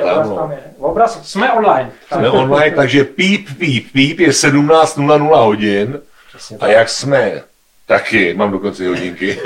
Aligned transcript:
Obraz 0.00 0.28
tam 0.28 0.50
je. 0.50 0.58
Obraz, 0.78 1.30
jsme 1.30 1.52
online. 1.52 1.90
Jsme 2.12 2.30
online, 2.30 2.76
takže 2.76 3.04
píp, 3.04 3.48
píp, 3.58 3.92
píp 3.92 4.20
je 4.20 4.28
17.00 4.28 5.44
hodin. 5.44 6.00
Přesně 6.28 6.56
A 6.56 6.60
tak. 6.60 6.70
jak 6.70 6.88
jsme? 6.88 7.42
Taky, 7.86 8.34
mám 8.34 8.50
dokonce 8.50 8.88
hodinky. 8.88 9.38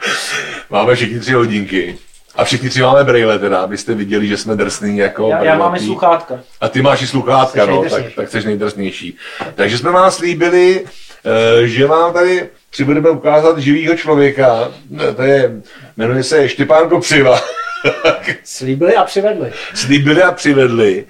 máme 0.70 0.94
všichni 0.94 1.20
tři 1.20 1.32
hodinky. 1.32 1.98
A 2.36 2.44
všichni 2.44 2.68
tři 2.68 2.82
máme 2.82 3.04
brejle 3.04 3.38
teda, 3.38 3.60
abyste 3.60 3.94
viděli, 3.94 4.26
že 4.28 4.36
jsme 4.36 4.56
drsný 4.56 4.98
jako 4.98 5.28
Já, 5.28 5.44
já 5.44 5.58
mám 5.58 5.74
i 5.74 5.80
sluchátka. 5.80 6.40
A 6.60 6.68
ty 6.68 6.82
máš 6.82 7.02
i 7.02 7.06
sluchátka, 7.06 7.66
no, 7.66 7.84
tak, 7.90 8.04
tak 8.16 8.30
jsi 8.30 8.44
nejdrsnější. 8.44 9.16
Takže 9.54 9.78
jsme 9.78 9.90
vám 9.90 10.10
slíbili, 10.10 10.84
eh, 11.24 11.66
že 11.66 11.86
vám 11.86 12.12
tady 12.12 12.48
přibudeme 12.70 13.10
ukázat 13.10 13.58
živýho 13.58 13.96
člověka. 13.96 14.72
To 15.16 15.22
je, 15.22 15.52
jmenuje 15.96 16.22
se 16.22 16.48
Štěpán 16.48 16.88
Kopřiva. 16.88 17.40
Slíbili 18.44 18.96
a 18.96 19.04
přivedli. 19.04 19.52
slíbili 19.74 20.22
a 20.22 20.32
přivedli. 20.32 21.04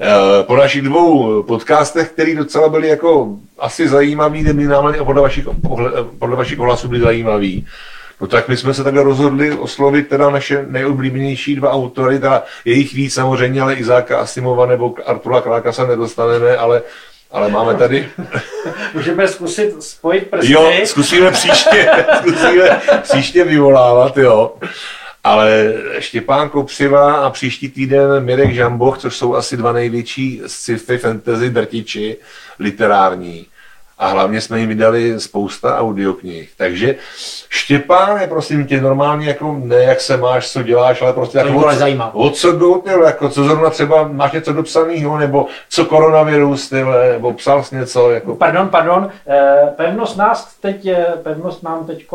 Eh, 0.00 0.42
Po 0.42 0.56
našich 0.56 0.82
dvou 0.82 1.42
podcastech, 1.42 2.10
které 2.10 2.34
docela 2.34 2.68
byly 2.68 2.88
jako 2.88 3.28
asi 3.58 3.88
zajímavý, 3.88 4.42
minimálně 4.42 4.98
podle 4.98 5.22
vašich, 5.22 5.44
podle 6.18 6.36
vašich 6.36 6.60
ohlasů 6.60 6.88
byly 6.88 7.00
zajímavý, 7.00 7.66
no 8.20 8.26
tak 8.26 8.48
my 8.48 8.56
jsme 8.56 8.74
se 8.74 8.84
takhle 8.84 9.02
rozhodli 9.02 9.52
oslovit 9.52 10.08
teda 10.08 10.30
naše 10.30 10.64
nejoblíbenější 10.68 11.56
dva 11.56 11.70
autory, 11.72 12.18
teda 12.18 12.42
je 12.64 12.74
jich 12.74 12.94
víc 12.94 13.14
samozřejmě, 13.14 13.60
ale 13.60 13.74
Izáka 13.74 14.18
Asimova 14.18 14.66
nebo 14.66 14.94
Artura 15.06 15.40
Kráka 15.40 15.72
se 15.72 15.86
nedostaneme, 15.86 16.56
ale, 16.56 16.82
ale 17.30 17.48
máme 17.50 17.74
tady, 17.74 18.08
Můžeme 18.94 19.28
zkusit 19.28 19.82
spojit 19.82 20.30
prsty. 20.30 20.52
jo, 20.52 20.72
zkusíme 20.84 21.30
příště, 21.30 21.90
zkusíme 22.18 22.80
příště 23.02 23.44
vyvolávat, 23.44 24.16
jo. 24.16 24.52
Ale 25.24 25.74
Štěpán 25.98 26.48
Kopřiva 26.48 27.14
a 27.14 27.30
příští 27.30 27.68
týden 27.68 28.24
Mirek 28.24 28.54
Žamboch, 28.54 28.98
což 28.98 29.16
jsou 29.16 29.34
asi 29.34 29.56
dva 29.56 29.72
největší 29.72 30.42
sci-fi 30.46 30.98
fantasy 30.98 31.50
drtiči 31.50 32.16
literární. 32.58 33.46
A 34.02 34.08
hlavně 34.08 34.40
jsme 34.40 34.60
jim 34.60 34.68
vydali 34.68 35.20
spousta 35.20 35.78
audioknih. 35.78 36.50
Takže 36.56 36.94
Štěpán 37.48 38.20
je 38.20 38.26
prosím 38.26 38.66
tě 38.66 38.80
normálně 38.80 39.28
jako 39.28 39.56
ne 39.62 39.76
jak 39.76 40.00
se 40.00 40.16
máš, 40.16 40.50
co 40.52 40.62
děláš, 40.62 41.02
ale 41.02 41.12
prostě 41.12 41.32
To 41.38 41.38
jako 41.38 41.52
vůbec 41.52 41.66
o 41.66 41.68
co- 41.68 41.74
nezajímá. 41.74 42.14
o 42.14 42.30
co 42.30 42.52
go, 42.52 42.74
tyhle, 42.74 43.06
jako 43.06 43.28
co 43.28 43.44
zrovna 43.44 43.70
třeba 43.70 44.08
máš 44.12 44.32
něco 44.32 44.52
dopsaného, 44.52 45.18
nebo 45.18 45.46
co 45.68 45.84
koronavirus, 45.84 46.68
tyhle, 46.68 47.12
nebo 47.12 47.32
psal 47.32 47.62
jsi 47.62 47.76
něco, 47.76 48.10
jako 48.10 48.36
Pardon, 48.36 48.68
pardon. 48.68 49.08
Eh, 49.28 49.66
pevnost 49.76 50.16
nás 50.16 50.54
teď, 50.60 50.86
eh, 50.86 51.06
pevnost 51.22 51.62
nám 51.62 51.86
teď 51.86 52.06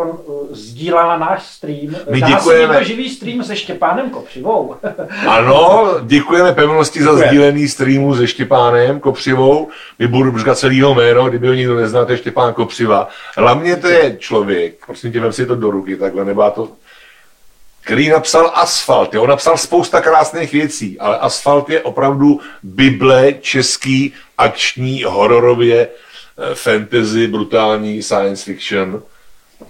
sdílala 0.52 1.17
náš 1.17 1.43
stream. 1.43 1.95
My 2.11 2.21
Dá 2.21 2.27
se 2.27 2.33
děkujeme. 2.33 2.73
někdo 2.73 2.88
živý 2.88 3.09
stream 3.09 3.43
se 3.43 3.55
Štěpánem 3.55 4.09
Kopřivou. 4.09 4.75
Ano, 5.27 5.85
děkujeme 6.03 6.53
pevnosti 6.53 7.03
za 7.03 7.15
sdílený 7.15 7.67
streamu 7.67 8.15
se 8.15 8.27
Štěpánem 8.27 8.99
Kopřivou. 8.99 9.67
My 9.99 10.08
budu 10.08 10.38
říkat 10.38 10.58
celýho 10.58 10.95
jméno, 10.95 11.30
kdyby 11.30 11.47
ho 11.47 11.53
nikdo 11.53 11.77
nezná, 11.78 12.06
to 12.06 12.11
je 12.11 12.17
Štěpán 12.17 12.53
Kopřiva. 12.53 13.09
Hlavně 13.38 13.75
to 13.75 13.88
je 13.88 14.17
člověk, 14.20 14.86
prosím 14.86 15.11
tě, 15.11 15.20
vem 15.20 15.33
si 15.33 15.45
to 15.45 15.56
do 15.56 15.72
ruky 15.72 15.95
takhle, 15.95 16.25
nebo 16.25 16.52
to 16.52 16.70
který 17.88 18.09
napsal 18.09 18.52
Asfalt. 18.56 19.14
Jo? 19.14 19.28
Napsal 19.28 19.58
spousta 19.58 20.02
krásných 20.02 20.52
věcí, 20.52 21.00
ale 21.00 21.17
Asfalt 21.17 21.70
je 21.70 21.81
opravdu 21.81 22.39
bible 22.64 23.33
český 23.33 24.14
akční, 24.38 25.03
hororově, 25.03 25.88
eh, 25.88 26.55
fantasy, 26.55 27.28
brutální 27.28 28.03
science 28.03 28.44
fiction. 28.44 29.03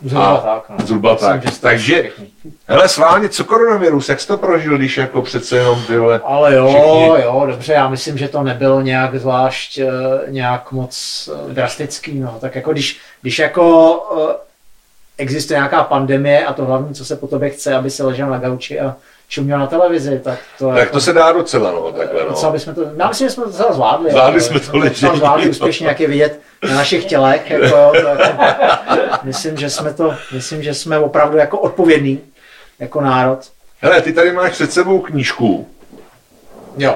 Zhruba 0.05 0.27
A- 0.35 0.37
tak. 0.37 0.69
No. 0.69 0.85
zhruba 0.85 1.13
Myslím, 1.13 1.29
tak. 1.29 1.43
že 1.43 1.51
jste 1.51 1.61
Takže- 1.67 2.01
pěkný. 2.01 2.31
Hele, 2.67 2.89
sválně, 2.89 3.29
co 3.29 3.43
koronavirus, 3.45 4.09
jak 4.09 4.19
jsi 4.19 4.27
to 4.27 4.37
prožil, 4.37 4.77
když 4.77 4.97
jako 4.97 5.21
přece 5.21 5.57
jenom 5.57 5.83
tyhle... 5.87 6.21
Ale 6.23 6.55
jo, 6.55 6.67
Všichni- 6.67 7.23
jo, 7.23 7.43
dobře, 7.47 7.73
já 7.73 7.89
myslím, 7.89 8.17
že 8.17 8.27
to 8.27 8.43
nebylo 8.43 8.81
nějak 8.81 9.15
zvlášť, 9.15 9.77
eh, 9.77 9.87
nějak 10.27 10.71
moc 10.71 11.29
eh, 11.49 11.53
drastický, 11.53 12.19
no, 12.19 12.37
tak 12.41 12.55
jako 12.55 12.71
když, 12.71 12.99
když 13.21 13.39
jako 13.39 13.95
eh, 14.31 14.35
existuje 15.17 15.57
nějaká 15.57 15.83
pandemie 15.83 16.45
a 16.45 16.53
to 16.53 16.65
hlavní, 16.65 16.93
co 16.95 17.05
se 17.05 17.15
po 17.15 17.27
tobě 17.27 17.49
chce, 17.49 17.75
aby 17.75 17.89
se 17.89 18.03
ležel 18.03 18.29
na 18.29 18.37
gauči 18.37 18.79
a 18.79 18.95
čuměl 19.27 19.59
na 19.59 19.67
televizi, 19.67 20.19
tak 20.23 20.39
to 20.59 20.73
Tak 20.75 20.91
to 20.91 21.01
se 21.01 21.13
dá 21.13 21.31
docela, 21.31 21.71
no, 21.71 21.91
takhle, 21.91 22.23
Docela 22.23 22.51
no. 22.51 22.51
bychom 22.51 22.75
to, 22.75 22.81
já 22.97 23.07
myslím, 23.07 23.27
že 23.27 23.33
jsme 23.33 23.43
to 23.43 23.49
docela 23.49 23.73
zvládli. 23.73 24.11
Zvládli 24.11 24.43
jako, 24.43 24.45
jsme 24.47 24.59
to 24.59 24.65
docela 24.71 24.83
ležení, 24.83 25.17
zvládli 25.17 25.49
úspěšně, 25.49 25.87
jak 25.87 25.99
je 25.99 26.07
vidět 26.07 26.39
na 26.69 26.75
našich 26.75 27.05
tělech. 27.05 27.49
Jako, 27.49 27.65
jo, 27.65 27.91
to 28.01 28.07
jako, 28.07 28.43
myslím, 29.23 29.57
že 29.57 29.69
jsme 29.69 29.93
to, 29.93 30.15
myslím, 30.33 30.63
že 30.63 30.73
jsme 30.73 30.99
opravdu 30.99 31.37
jako 31.37 31.59
odpovědní 31.59 32.21
jako 32.79 33.01
národ. 33.01 33.39
Hele, 33.81 34.01
ty 34.01 34.13
tady 34.13 34.31
máš 34.31 34.51
před 34.51 34.73
sebou 34.73 34.99
knížku. 34.99 35.67
Jo. 36.77 36.95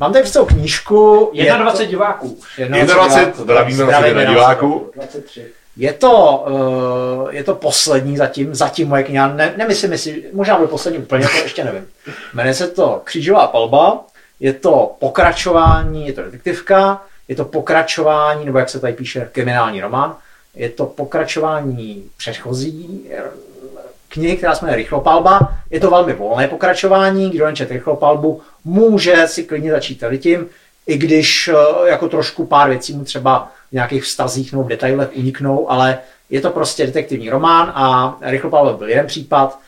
Mám 0.00 0.12
tady 0.12 0.24
před 0.24 0.44
knížku. 0.46 1.30
je 1.32 1.52
21 1.52 1.90
diváků. 1.90 2.38
to- 2.56 2.94
21, 2.94 3.32
zdravíme 3.44 3.84
na 3.84 3.86
Zdravíme 3.86 4.24
na 4.24 4.24
nás. 4.24 4.30
diváku. 4.34 4.90
23. 4.94 5.46
Je 5.76 5.92
to, 5.92 6.44
uh, 6.48 7.34
je 7.34 7.44
to 7.44 7.54
poslední 7.54 8.16
zatím, 8.16 8.54
zatím 8.54 8.88
moje 8.88 9.02
kniha, 9.02 9.28
ne, 9.28 9.54
nemyslím, 9.56 9.92
jestli, 9.92 10.24
možná 10.32 10.56
bude 10.56 10.68
poslední 10.68 10.98
úplně, 10.98 11.28
to 11.28 11.42
ještě 11.42 11.64
nevím. 11.64 11.86
Jmenuje 12.34 12.54
se 12.54 12.68
to 12.68 13.00
Křížová 13.04 13.46
palba, 13.46 14.04
je 14.40 14.52
to 14.52 14.96
pokračování, 14.98 16.06
je 16.06 16.12
to 16.12 16.22
detektivka, 16.22 17.02
je 17.28 17.36
to 17.36 17.44
pokračování, 17.44 18.44
nebo 18.44 18.58
jak 18.58 18.68
se 18.68 18.80
tady 18.80 18.92
píše, 18.92 19.28
kriminální 19.32 19.80
román, 19.80 20.16
je 20.54 20.68
to 20.68 20.86
pokračování 20.86 22.04
předchozí 22.16 23.06
eh, 23.10 23.22
knihy, 24.08 24.36
která 24.36 24.54
se 24.54 24.64
jmenuje 24.64 24.76
Rychlopalba. 24.76 25.52
Je 25.70 25.80
to 25.80 25.90
velmi 25.90 26.12
volné 26.12 26.48
pokračování, 26.48 27.30
kdo 27.30 27.46
nečet 27.46 27.70
Rychlopalbu, 27.70 28.42
může 28.64 29.26
si 29.26 29.44
klidně 29.44 29.70
začít 29.70 30.00
tady 30.00 30.18
tím, 30.18 30.48
i 30.86 30.98
když 30.98 31.48
eh, 31.48 31.88
jako 31.88 32.08
trošku 32.08 32.46
pár 32.46 32.68
věcí 32.68 32.92
mu 32.92 33.04
třeba 33.04 33.52
v 33.68 33.72
nějakých 33.72 34.04
vztazích 34.04 34.52
nebo 34.52 34.64
v 34.64 34.68
detailech 34.68 35.08
uniknou, 35.16 35.70
ale 35.70 35.98
je 36.30 36.40
to 36.40 36.50
prostě 36.50 36.86
detektivní 36.86 37.30
román 37.30 37.72
a 37.74 38.16
Rychlopalba 38.20 38.72
byl 38.72 38.88
jeden 38.88 39.06
případ, 39.06 39.58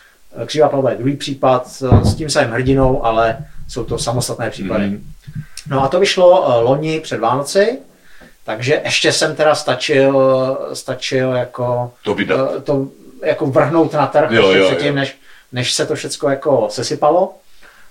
eh, 0.42 0.46
Křivá 0.46 0.68
palba 0.68 0.90
je 0.90 0.96
druhý 0.96 1.16
případ 1.16 1.82
eh, 1.82 2.04
s 2.04 2.14
tím 2.14 2.30
samým 2.30 2.50
hrdinou, 2.52 3.04
ale 3.04 3.38
jsou 3.68 3.84
to 3.84 3.98
samostatné 3.98 4.50
případy. 4.50 4.86
Mhm. 4.86 5.04
No 5.70 5.84
a 5.84 5.88
to 5.88 6.00
vyšlo 6.00 6.50
eh, 6.50 6.62
loni 6.62 7.00
před 7.00 7.20
Vánoci, 7.20 7.78
takže 8.44 8.80
ještě 8.84 9.12
jsem 9.12 9.36
teda 9.36 9.54
stačil, 9.54 10.18
stačil 10.72 11.32
jako 11.32 11.92
To 12.04 12.14
vydat. 12.14 12.64
to 12.64 12.88
jako 13.24 13.46
vrhnout 13.46 13.92
na 13.92 14.06
trh 14.06 14.30
Jo, 14.30 14.42
ještě 14.42 14.58
jo, 14.58 14.66
předtím, 14.66 14.88
jo. 14.88 14.94
než, 14.94 15.18
než 15.52 15.72
se 15.74 15.86
to 15.86 15.94
všechno 15.94 16.28
jako 16.30 16.66
sesypalo. 16.70 17.34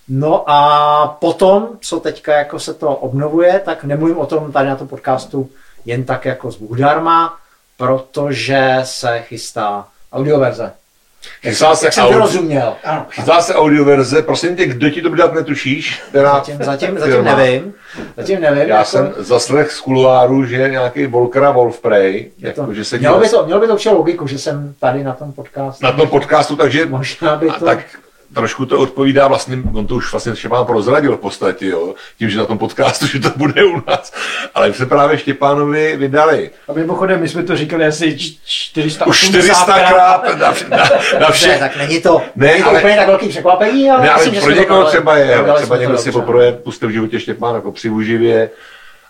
No 0.10 0.50
a 0.50 1.18
potom, 1.22 1.68
co 1.82 2.00
teďka 2.00 2.38
jako 2.38 2.60
se 2.60 2.74
to 2.74 2.96
obnovuje, 2.96 3.62
tak 3.66 3.84
nemluvím 3.84 4.18
o 4.18 4.26
tom 4.26 4.52
tady 4.52 4.70
na 4.70 4.76
tom 4.76 4.88
podcastu 4.88 5.50
jen 5.88 6.04
tak 6.04 6.26
jako 6.26 6.52
z 6.52 6.56
Bůh 6.56 6.78
darma, 6.80 7.38
protože 7.78 8.78
se 8.84 9.20
chystá 9.22 9.88
audioverze. 10.14 10.72
Chystá 11.42 11.76
se 11.76 11.86
Jak 11.86 11.94
jsem 11.94 12.04
to 12.04 12.10
audio- 12.10 12.20
rozuměl. 12.20 12.74
Ano. 12.84 13.06
Chystá 13.10 13.42
se 13.42 13.56
audioverze, 13.56 14.22
prosím 14.22 14.56
tě, 14.56 14.66
kdo 14.66 14.90
ti 14.90 15.02
to 15.02 15.10
vydat 15.10 15.34
netušíš? 15.34 16.02
Která 16.10 16.34
Zatím, 16.34 16.58
zatím, 16.64 17.00
zatím 17.00 17.24
nevím. 17.24 17.74
Zatím 18.18 18.42
nevím. 18.42 18.60
Já 18.70 18.78
jako- 18.78 18.90
jsem 18.90 19.14
zaslech 19.18 19.72
z 19.72 19.80
kuloáru, 19.82 20.46
že 20.46 20.70
nějaký 20.70 21.06
Volkra 21.08 21.52
Wolfprey, 21.52 22.32
je 22.38 22.54
to, 22.54 22.62
jako, 22.62 22.74
že 22.74 22.86
se 22.86 22.98
mělo, 22.98 23.20
by 23.20 23.30
to, 23.30 23.46
mělo 23.46 23.60
by 23.60 23.68
to 23.68 23.74
určitě 23.74 23.90
logiku, 23.96 24.28
že 24.28 24.40
jsem 24.40 24.74
tady 24.80 25.04
na 25.04 25.14
tom 25.14 25.32
podcastu. 25.34 25.86
na 25.86 25.92
tom 25.92 26.08
podcastu, 26.10 26.56
takže 26.56 26.86
Možná 26.86 27.36
by 27.36 27.50
a 27.50 27.54
to... 27.60 27.66
tak 27.66 27.80
trošku 28.34 28.66
to 28.66 28.80
odpovídá 28.80 29.28
vlastně, 29.28 29.58
on 29.74 29.88
to 29.88 29.96
už 29.96 30.12
vlastně 30.12 30.36
Štěpán 30.36 30.66
prozradil 30.66 31.18
v 31.18 31.20
podstatě, 31.20 31.66
jo, 31.68 31.94
tím, 32.20 32.30
že 32.30 32.38
na 32.38 32.46
tom 32.46 32.58
podcastu, 32.58 33.08
že 33.08 33.20
to 33.20 33.30
bude 33.36 33.64
u 33.66 33.82
nás. 33.88 34.14
Ale 34.56 34.74
se 34.74 34.86
právě 34.86 35.18
Štěpánovi 35.18 35.98
vydali. 35.98 36.52
A 36.70 36.74
mimochodem, 36.74 37.20
my 37.22 37.28
jsme 37.30 37.44
to 37.44 37.56
říkali 37.58 37.86
asi 37.86 38.18
č- 38.18 38.36
400 38.46 39.06
Už 39.06 39.20
400 39.28 39.66
krát 39.90 40.24
na, 40.40 40.54
na, 40.70 40.78
na 41.20 41.28
Ne, 41.28 41.32
všech. 41.32 41.60
tak 41.60 41.78
není 41.78 42.02
to, 42.02 42.22
Ne, 42.36 42.48
není 42.48 42.64
to 42.64 42.70
ale- 42.70 42.80
úplně 42.80 42.96
tak 42.96 43.08
velký 43.08 43.28
překvapení, 43.30 43.92
ale, 43.92 44.02
Ne, 44.02 44.10
ale 44.10 44.24
myslím, 44.26 44.42
pro 44.44 44.52
někoho 44.52 44.84
třeba 44.86 45.18
je, 45.18 45.38
třeba 45.56 45.78
někdo 45.78 45.98
si 45.98 46.12
poprvé 46.12 46.52
pustil 46.52 46.90
v 46.90 46.92
životě 46.92 47.20
Štěpán 47.20 47.56
jako 47.56 47.72
přivůživě 47.72 48.50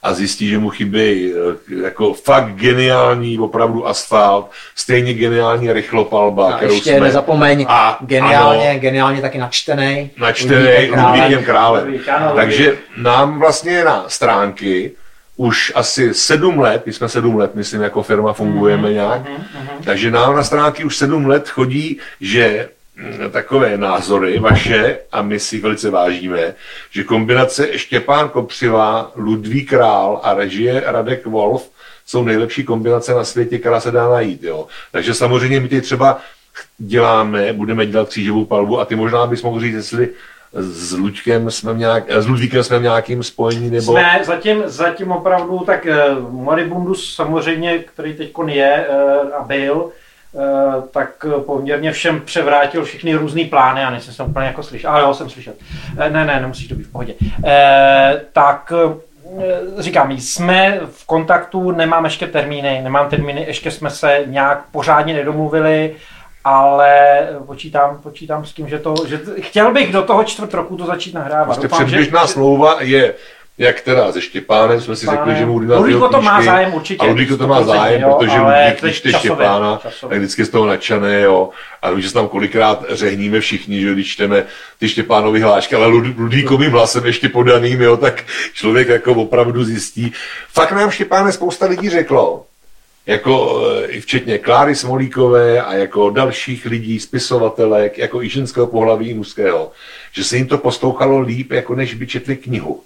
a 0.08 0.14
zjistí, 0.14 0.48
že 0.50 0.58
mu 0.58 0.70
chybí 0.70 1.34
eh, 1.34 1.84
jako 1.84 2.14
fakt 2.14 2.54
geniální 2.56 3.40
opravdu 3.40 3.88
asfalt, 3.88 4.52
stejně 4.76 5.14
geniální 5.14 5.74
rychlopalba, 5.74 6.54
A 6.54 6.58
kterou 6.58 6.74
ještě 6.74 6.90
jsme 6.92 7.00
nezapomeň, 7.00 7.66
A- 7.70 7.98
geniálně, 8.02 8.70
ano. 8.70 8.80
geniálně 8.80 9.22
taky 9.22 9.38
načtený. 9.38 10.10
načtený 10.18 10.90
Ludvíkem 10.90 11.44
Králem. 11.44 11.84
Ludvíkem 11.86 12.06
králem. 12.06 12.36
Takže 12.36 12.78
nám 12.98 13.40
vlastně 13.40 13.84
na 13.84 14.06
stránky 14.08 14.92
už 15.40 15.72
asi 15.76 16.14
sedm 16.14 16.60
let, 16.60 16.84
my 16.86 16.94
jsme 16.94 17.10
sedm 17.10 17.36
let, 17.36 17.56
myslím, 17.56 17.82
jako 17.82 18.04
firma 18.04 18.34
fungujeme 18.34 18.94
nějak, 18.94 19.22
takže 19.86 20.12
nám 20.12 20.36
na 20.36 20.44
stránky 20.44 20.84
už 20.84 20.98
sedm 20.98 21.26
let 21.28 21.50
chodí, 21.50 22.00
že 22.22 22.70
takové 23.32 23.78
názory 23.78 24.40
vaše, 24.40 25.00
a 25.12 25.22
my 25.22 25.40
si 25.40 25.60
velice 25.60 25.90
vážíme, 25.90 26.54
že 26.92 27.04
kombinace 27.04 27.78
Štěpán 27.78 28.30
Kopřiva, 28.30 29.12
Ludvík 29.16 29.70
Král 29.70 30.20
a 30.24 30.34
režie 30.34 30.84
Radek 30.86 31.26
Wolf 31.26 31.70
jsou 32.06 32.24
nejlepší 32.24 32.64
kombinace 32.64 33.14
na 33.14 33.24
světě, 33.24 33.58
která 33.60 33.80
se 33.80 33.92
dá 33.92 34.10
najít. 34.10 34.44
Jo. 34.44 34.68
Takže 34.92 35.14
samozřejmě 35.14 35.60
my 35.60 35.68
teď 35.68 35.84
třeba 35.84 36.20
děláme, 36.78 37.54
budeme 37.54 37.86
dělat 37.86 38.10
křížovou 38.10 38.46
palbu 38.46 38.80
a 38.80 38.86
ty 38.86 38.96
možná 38.96 39.28
bys 39.28 39.44
mohl 39.44 39.60
říct, 39.60 39.76
jestli 39.76 40.10
s 40.54 40.94
Luďkem 40.94 41.52
jsme 41.52 41.74
v 41.74 41.78
nějak, 41.78 42.12
s 42.12 42.28
Ludvíkem 42.28 42.64
jsme 42.64 42.80
v 42.80 42.82
nějakým 42.82 43.24
spojení, 43.24 43.70
nebo... 43.70 43.92
Jsme 43.92 44.20
zatím, 44.24 44.64
zatím 44.66 45.12
opravdu, 45.12 45.60
tak 45.60 45.86
uh, 45.86 46.34
Moribundus 46.34 47.16
samozřejmě, 47.16 47.80
který 47.80 48.14
teď 48.14 48.32
je 48.48 48.86
uh, 48.90 49.36
a 49.36 49.44
byl, 49.44 49.92
tak 50.92 51.26
poměrně 51.46 51.92
všem 51.92 52.22
převrátil 52.22 52.84
všechny 52.84 53.16
různé 53.16 53.46
plány, 53.46 53.84
a 53.84 53.90
nejsem 53.90 54.14
se 54.14 54.24
úplně 54.24 54.46
jako 54.46 54.64
slyšel, 54.64 54.92
ale 54.92 55.02
jo, 55.02 55.14
jsem 55.14 55.30
slyšel. 55.30 55.54
Uh, 55.94 56.10
ne, 56.10 56.26
ne, 56.26 56.40
nemusíš 56.42 56.68
to 56.68 56.76
být 56.76 56.84
v 56.84 56.92
pohodě. 56.92 57.14
Uh, 57.20 57.50
tak 58.34 58.74
říkám, 59.78 60.12
jsme 60.12 60.80
v 60.92 61.06
kontaktu, 61.06 61.72
nemám 61.72 62.04
ještě 62.04 62.28
termíny, 62.28 62.82
nemám 62.84 63.10
termíny, 63.10 63.46
ještě 63.48 63.72
jsme 63.72 63.90
se 63.90 64.24
nějak 64.26 64.64
pořádně 64.72 65.14
nedomluvili, 65.14 65.96
ale 66.44 67.20
počítám, 67.46 68.00
počítám 68.04 68.46
s 68.46 68.54
tím, 68.54 68.70
že 68.70 68.80
to, 68.80 68.96
že 69.08 69.20
chtěl 69.40 69.74
bych 69.74 69.92
do 69.92 70.02
toho 70.02 70.24
čtvrt 70.24 70.54
roku 70.54 70.78
to 70.78 70.86
začít 70.86 71.14
nahrávat. 71.14 71.46
Prostě 71.46 71.68
předběžná 71.68 72.26
že, 72.26 72.28
smlouva 72.28 72.82
je 72.82 73.14
jak 73.58 73.82
teda 73.82 74.12
se 74.12 74.22
Štěpánem 74.22 74.82
jsme 74.82 74.96
si 74.96 75.06
Štěpánem. 75.06 75.26
řekli, 75.26 75.40
že 75.40 75.46
mu 75.46 75.54
budeme 75.54 75.76
Ludvíko 75.76 76.10
to 76.10 76.22
má 76.22 76.42
zájem 76.42 76.74
určitě. 76.74 77.06
A 77.06 77.10
Ludvíko 77.10 77.38
to 77.38 77.48
má 77.48 77.64
zájem, 77.64 78.02
jo, 78.02 78.16
protože 78.20 78.40
Ludvík 78.40 78.94
čte 78.94 79.14
Štěpána, 79.14 79.82
tak 80.10 80.18
vždycky 80.18 80.46
z 80.46 80.50
toho 80.50 80.66
nadšené, 80.66 81.22
jo. 81.22 81.50
A 81.82 81.92
vím, 81.92 82.02
že 82.02 82.08
se 82.08 82.14
tam 82.14 82.28
kolikrát 82.28 82.86
řehníme 82.90 83.40
všichni, 83.40 83.82
že 83.82 83.94
když 83.94 84.14
čteme 84.14 84.44
ty 84.80 84.90
Štěpánovy 84.90 85.40
hlášky, 85.40 85.76
ale 85.76 85.88
Ludvíkovým 85.88 86.72
hlasem 86.72 87.06
ještě 87.06 87.30
podaným, 87.30 87.82
jo, 87.82 87.98
tak 87.98 88.24
člověk 88.54 88.88
jako 88.88 89.12
opravdu 89.12 89.64
zjistí. 89.64 90.14
Fakt 90.54 90.72
nám 90.72 90.92
Štěpáne 90.92 91.32
spousta 91.32 91.66
lidí 91.66 91.90
řeklo, 91.90 92.46
jako 93.06 93.64
eh, 93.84 93.86
i 93.86 94.02
včetně 94.02 94.38
Kláry 94.38 94.76
Smolíkové 94.76 95.62
a 95.62 95.74
jako 95.74 96.10
dalších 96.10 96.66
lidí, 96.66 97.00
spisovatelek, 97.00 97.98
jako 97.98 98.24
i 98.24 98.30
ženského 98.30 98.68
pohlaví, 98.68 99.10
i 99.10 99.14
mužského, 99.14 99.72
že 100.12 100.24
se 100.24 100.38
jim 100.38 100.48
to 100.48 100.58
poslouchalo 100.58 101.20
líp, 101.20 101.52
jako 101.52 101.76
než 101.76 101.94
by 101.94 102.08
četli 102.08 102.38
knihu. 102.38 102.82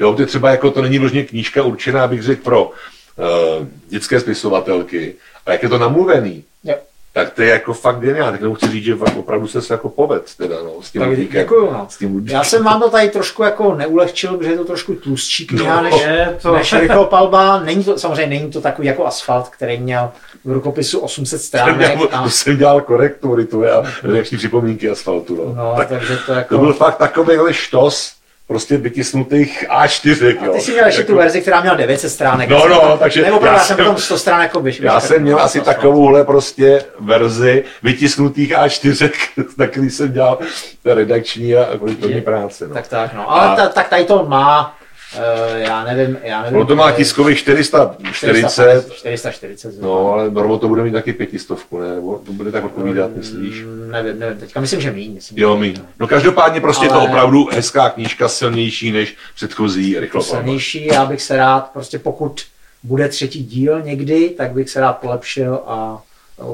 Jo, 0.00 0.14
to 0.14 0.22
je 0.22 0.26
třeba 0.26 0.50
jako 0.50 0.70
to 0.70 0.82
není 0.82 0.98
vložně 0.98 1.24
knížka 1.24 1.62
určená, 1.62 2.06
bych 2.06 2.22
řekl, 2.22 2.42
pro 2.44 2.64
uh, 2.64 3.66
dětské 3.88 4.20
spisovatelky, 4.20 5.14
ale 5.46 5.54
jak 5.54 5.62
je 5.62 5.68
to 5.68 5.78
namluvený, 5.78 6.44
yep 6.64 6.90
tak 7.12 7.30
to 7.30 7.42
je 7.42 7.48
jako 7.48 7.72
fakt 7.72 7.98
geniální. 7.98 8.38
Tak 8.38 8.56
chci 8.56 8.70
říct, 8.70 8.84
že 8.84 8.94
opravdu 8.94 9.48
se 9.48 9.74
jako 9.74 9.88
poved 9.88 10.22
teda, 10.36 10.56
no, 10.64 10.82
s 10.82 10.90
tím 10.90 11.00
tak 11.00 11.08
Ludvíkem, 11.08 11.42
děkuju, 11.42 11.72
no. 11.72 11.86
s 11.90 11.98
tím 11.98 12.26
Já 12.28 12.44
jsem 12.44 12.64
vám 12.64 12.80
to 12.80 12.90
tady 12.90 13.08
trošku 13.08 13.42
jako 13.42 13.74
neulehčil, 13.74 14.36
protože 14.36 14.50
je 14.50 14.56
to 14.56 14.64
trošku 14.64 14.94
tlustší 14.94 15.46
kniha, 15.46 15.76
no, 15.76 15.82
než, 15.82 16.00
je 16.00 16.38
to... 16.42 16.54
než 16.54 16.74
Palba. 17.04 17.60
Není 17.60 17.84
to, 17.84 17.98
samozřejmě 17.98 18.26
není 18.26 18.50
to 18.50 18.60
takový 18.60 18.88
jako 18.88 19.06
asfalt, 19.06 19.48
který 19.48 19.78
měl 19.78 20.10
v 20.44 20.52
rukopisu 20.52 20.98
800 20.98 21.42
stránek. 21.42 21.98
Jsem 21.98 22.08
a... 22.12 22.28
jsem 22.28 22.56
dělal 22.56 22.80
korektury, 22.80 23.44
to 23.44 23.62
je 23.62 23.72
a 23.72 23.82
reakční 24.02 24.38
připomínky 24.38 24.90
asfaltu. 24.90 25.36
No. 25.36 25.54
no 25.54 25.74
tak, 25.76 25.88
takže 25.88 26.18
to, 26.26 26.32
jako... 26.32 26.54
to 26.54 26.60
byl 26.60 26.72
fakt 26.72 26.96
takovýhle 26.96 27.54
štos, 27.54 28.12
prostě 28.50 28.76
vytisnutých 28.76 29.64
A4. 29.68 30.36
A 30.40 30.52
ty 30.52 30.60
jsi 30.60 30.72
měl 30.72 30.86
ještě 30.86 31.00
jako... 31.00 31.12
tu 31.12 31.18
verzi, 31.18 31.40
která 31.40 31.60
měla 31.60 31.76
900 31.76 32.10
stránek. 32.10 32.48
No, 32.48 32.68
no, 32.68 32.96
takže 32.98 33.22
nebo 33.22 33.46
já 33.46 33.58
jsem 33.58 33.76
potom 33.76 33.96
100 33.96 34.18
stránek 34.18 34.48
jako 34.48 34.60
vyš, 34.60 34.80
Já 34.80 35.00
jsem 35.00 35.22
měl 35.22 35.40
asi 35.40 35.60
takovouhle 35.60 36.24
prostě 36.24 36.84
verzi 37.00 37.64
vytisnutých 37.82 38.52
A4, 38.52 39.10
na 39.58 39.66
který 39.66 39.90
jsem 39.90 40.12
dělal 40.12 40.38
redakční 40.84 41.56
a 41.56 41.76
kvalitovní 41.76 42.20
práce. 42.20 42.68
No. 42.68 42.74
Tak 42.74 42.88
tak, 42.88 43.14
no. 43.14 43.32
Ale 43.32 43.48
a... 43.48 43.56
ta, 43.56 43.68
tak 43.68 43.88
tady 43.88 44.04
to 44.04 44.24
má 44.28 44.76
já 45.54 45.84
nevím, 45.84 46.18
já 46.22 46.42
nevím. 46.42 46.56
Ono 46.56 46.66
to 46.66 46.76
má 46.76 46.92
tiskových 46.92 47.38
440. 47.38 47.98
440, 48.12 48.92
440 48.92 49.80
no, 49.82 50.12
ale 50.12 50.30
Normo 50.30 50.58
to 50.58 50.68
bude 50.68 50.82
mít 50.82 50.92
taky 50.92 51.12
pětistovku, 51.12 51.78
ne? 51.78 51.94
To 52.26 52.32
bude 52.32 52.52
tak 52.52 52.64
odpovídat, 52.64 53.10
myslíš? 53.16 53.62
Mm, 53.62 53.90
nevím, 53.90 54.18
nevím, 54.18 54.38
teďka 54.38 54.60
myslím, 54.60 54.80
že 54.80 54.92
míň. 54.92 55.14
Myslím, 55.14 55.38
jo, 55.38 55.56
míň. 55.56 55.80
No 56.00 56.06
každopádně 56.06 56.60
prostě 56.60 56.88
ale... 56.88 56.98
to 56.98 57.10
opravdu 57.10 57.48
hezká 57.52 57.90
knížka, 57.90 58.28
silnější 58.28 58.92
než 58.92 59.16
předchozí 59.34 59.98
rychlo. 59.98 60.22
Silnější, 60.22 60.86
já 60.86 61.04
bych 61.04 61.22
se 61.22 61.36
rád, 61.36 61.70
prostě 61.72 61.98
pokud 61.98 62.40
bude 62.82 63.08
třetí 63.08 63.44
díl 63.44 63.82
někdy, 63.82 64.30
tak 64.30 64.52
bych 64.52 64.70
se 64.70 64.80
rád 64.80 64.92
polepšil 64.92 65.60
a 65.66 65.74
No, 65.86 66.02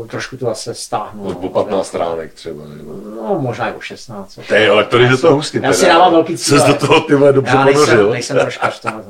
trošku 0.07 0.37
to 0.37 0.47
zase 0.47 0.75
stáhnu. 0.75 1.25
No, 1.25 1.39
o 1.39 1.49
15 1.49 1.87
stránek 1.87 2.33
třeba. 2.33 2.65
Nebo... 2.77 2.93
No, 3.17 3.39
možná 3.41 3.69
i 3.69 3.75
o 3.75 3.81
16. 3.81 4.39
Ty, 4.49 4.69
ale 4.69 4.85
to 4.85 4.99
je 4.99 5.09
do 5.09 5.19
toho 5.19 5.35
hustý. 5.35 5.61
Já 5.63 5.73
si 5.73 5.87
dávám 5.87 6.13
velký 6.13 6.37
cíle. 6.37 6.61
Jsi 6.61 6.67
do 6.67 6.75
toho 6.75 7.01
ty 7.01 7.13
dobře 7.33 7.57
já 7.57 7.65
nejsem, 7.65 7.85
ponořil. 7.85 8.11
nejsem 8.11 8.39
trošku 8.39 8.67
v 8.71 8.81
tom. 8.81 9.05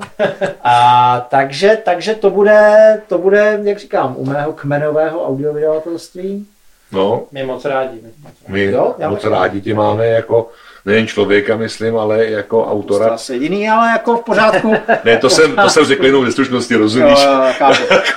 A, 0.64 1.26
takže, 1.31 1.78
takže 1.84 2.14
to 2.14 2.31
bude, 2.31 3.02
to 3.08 3.19
bude, 3.19 3.61
jak 3.62 3.78
říkám, 3.78 4.14
u 4.17 4.25
mého 4.25 4.52
kmenového 4.52 5.26
audiovydavatelství. 5.26 6.46
No. 6.93 7.25
My 7.32 7.44
moc 7.44 7.64
rádi. 7.64 8.00
My 8.49 8.64
jo, 8.64 8.94
moc 9.08 9.25
rádi 9.25 9.61
tě 9.61 9.75
máme 9.75 10.06
jako 10.06 10.50
nejen 10.86 11.06
člověka, 11.06 11.56
myslím, 11.56 11.96
ale 11.96 12.26
jako 12.26 12.66
autora. 12.66 13.06
To 13.06 13.12
asi 13.12 13.32
jediný, 13.32 13.68
ale 13.68 13.90
jako 13.90 14.16
v 14.16 14.24
pořádku. 14.24 14.74
ne, 15.04 15.16
to 15.16 15.30
jsem, 15.30 15.56
to 15.56 15.70
jsem 15.70 15.84
řekl 15.84 16.06
jenom 16.06 16.24
ve 16.24 16.32
stručnosti, 16.32 16.74
rozumíš? 16.74 17.18
Jo, 17.24 17.52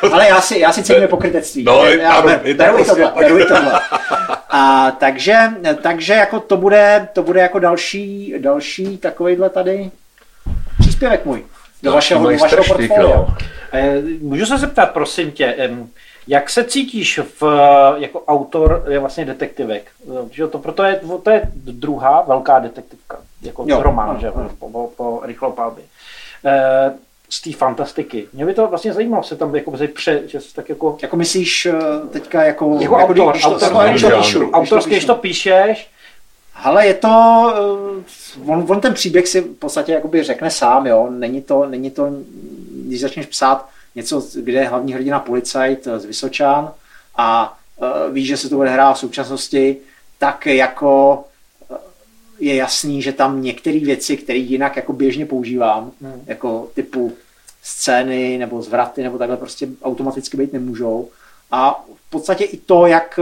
ale 0.11 0.27
já 0.27 0.41
si, 0.41 0.59
já 0.59 0.71
si 0.71 0.83
cením 0.83 1.07
pokrytectví. 1.07 1.63
No, 1.63 1.85
já, 1.85 2.13
ano, 2.13 2.27
ber, 2.27 2.55
beru 2.55 2.85
tohle, 2.85 3.13
beru 3.19 3.45
tohle. 3.45 3.79
A, 4.49 4.91
takže, 4.91 5.37
takže 5.81 6.13
jako 6.13 6.39
to 6.39 6.57
bude, 6.57 7.07
to 7.13 7.23
bude 7.23 7.41
jako 7.41 7.59
další, 7.59 8.33
další 8.37 8.97
takovýhle 8.97 9.49
tady 9.49 9.91
příspěvek 10.79 11.25
můj 11.25 11.43
do 11.83 11.91
vašeho, 11.91 12.31
do 12.31 12.37
vašeho 12.37 12.63
portfolia. 12.63 13.25
Eh, 13.73 14.01
můžu 14.21 14.45
se 14.45 14.57
zeptat, 14.57 14.91
prosím 14.91 15.31
tě, 15.31 15.69
jak 16.29 16.49
se 16.49 16.63
cítíš 16.63 17.19
v, 17.39 17.43
jako 17.97 18.23
autor 18.25 18.85
je 18.89 18.99
vlastně 18.99 19.25
detektivek? 19.25 19.91
Že 20.31 20.47
to, 20.47 20.59
proto 20.59 20.83
je, 20.83 21.01
to 21.23 21.29
je 21.29 21.41
druhá 21.53 22.21
velká 22.21 22.59
detektivka, 22.59 23.17
jako 23.41 23.65
jo, 23.67 23.83
román, 23.83 24.19
že, 24.19 24.31
po, 24.31 24.69
po, 24.69 24.91
po 24.97 25.21
rychlopálbě. 25.25 25.83
E, 26.45 26.91
z 27.29 27.41
té 27.41 27.53
fantastiky. 27.53 28.27
Mě 28.33 28.45
by 28.45 28.53
to 28.53 28.67
vlastně 28.67 28.93
zajímalo 28.93 29.23
se 29.23 29.35
tam 29.35 29.55
jako 29.55 29.71
pře, 29.93 30.21
že 30.27 30.41
jsi 30.41 30.53
tak 30.53 30.69
jako... 30.69 30.97
Jako 31.01 31.17
myslíš 31.17 31.65
eh, 31.65 31.73
teďka 32.11 32.43
jako... 32.43 32.77
Jako, 32.81 32.83
jako 32.83 32.95
autor, 32.95 33.33
když, 33.33 33.45
autor, 33.45 33.69
to, 33.69 33.89
když 33.89 34.01
to 34.01 34.17
píšu, 34.17 34.51
autorsky, 34.51 34.91
když 34.91 35.05
to 35.05 35.15
píšeš, 35.15 35.89
ale 36.55 36.87
je 36.87 36.93
to, 36.93 37.09
eh, 37.55 38.51
on, 38.51 38.65
on 38.69 38.81
ten 38.81 38.93
příběh 38.93 39.27
si 39.27 39.41
v 39.41 39.53
podstatě 39.53 39.91
jakoby 39.91 40.23
řekne 40.23 40.51
sám, 40.51 40.87
jo, 40.87 41.07
není 41.09 41.41
to, 41.41 41.65
není 41.65 41.91
to, 41.91 42.09
když 42.87 43.01
začneš 43.01 43.25
psát, 43.25 43.69
něco, 43.95 44.23
kde 44.35 44.59
je 44.59 44.67
hlavní 44.67 44.93
hrdina 44.93 45.19
policajt 45.19 45.87
z 45.97 46.05
Vysočán 46.05 46.73
a 47.15 47.57
uh, 47.77 48.13
ví, 48.13 48.25
že 48.25 48.37
se 48.37 48.49
to 48.49 48.55
bude 48.55 48.69
hrát 48.69 48.93
v 48.93 48.99
současnosti, 48.99 49.77
tak 50.17 50.45
jako 50.45 51.23
uh, 51.69 51.77
je 52.39 52.55
jasný, 52.55 53.01
že 53.01 53.13
tam 53.13 53.41
některé 53.41 53.79
věci, 53.79 54.17
které 54.17 54.39
jinak 54.39 54.75
jako 54.75 54.93
běžně 54.93 55.25
používám, 55.25 55.91
hmm. 56.01 56.21
jako 56.25 56.67
typu 56.73 57.13
scény 57.63 58.37
nebo 58.37 58.61
zvraty 58.61 59.03
nebo 59.03 59.17
takhle 59.17 59.37
prostě 59.37 59.67
automaticky 59.83 60.37
být 60.37 60.53
nemůžou. 60.53 61.09
A 61.51 61.85
v 62.07 62.09
podstatě 62.09 62.43
i 62.43 62.57
to, 62.57 62.85
jak 62.85 63.19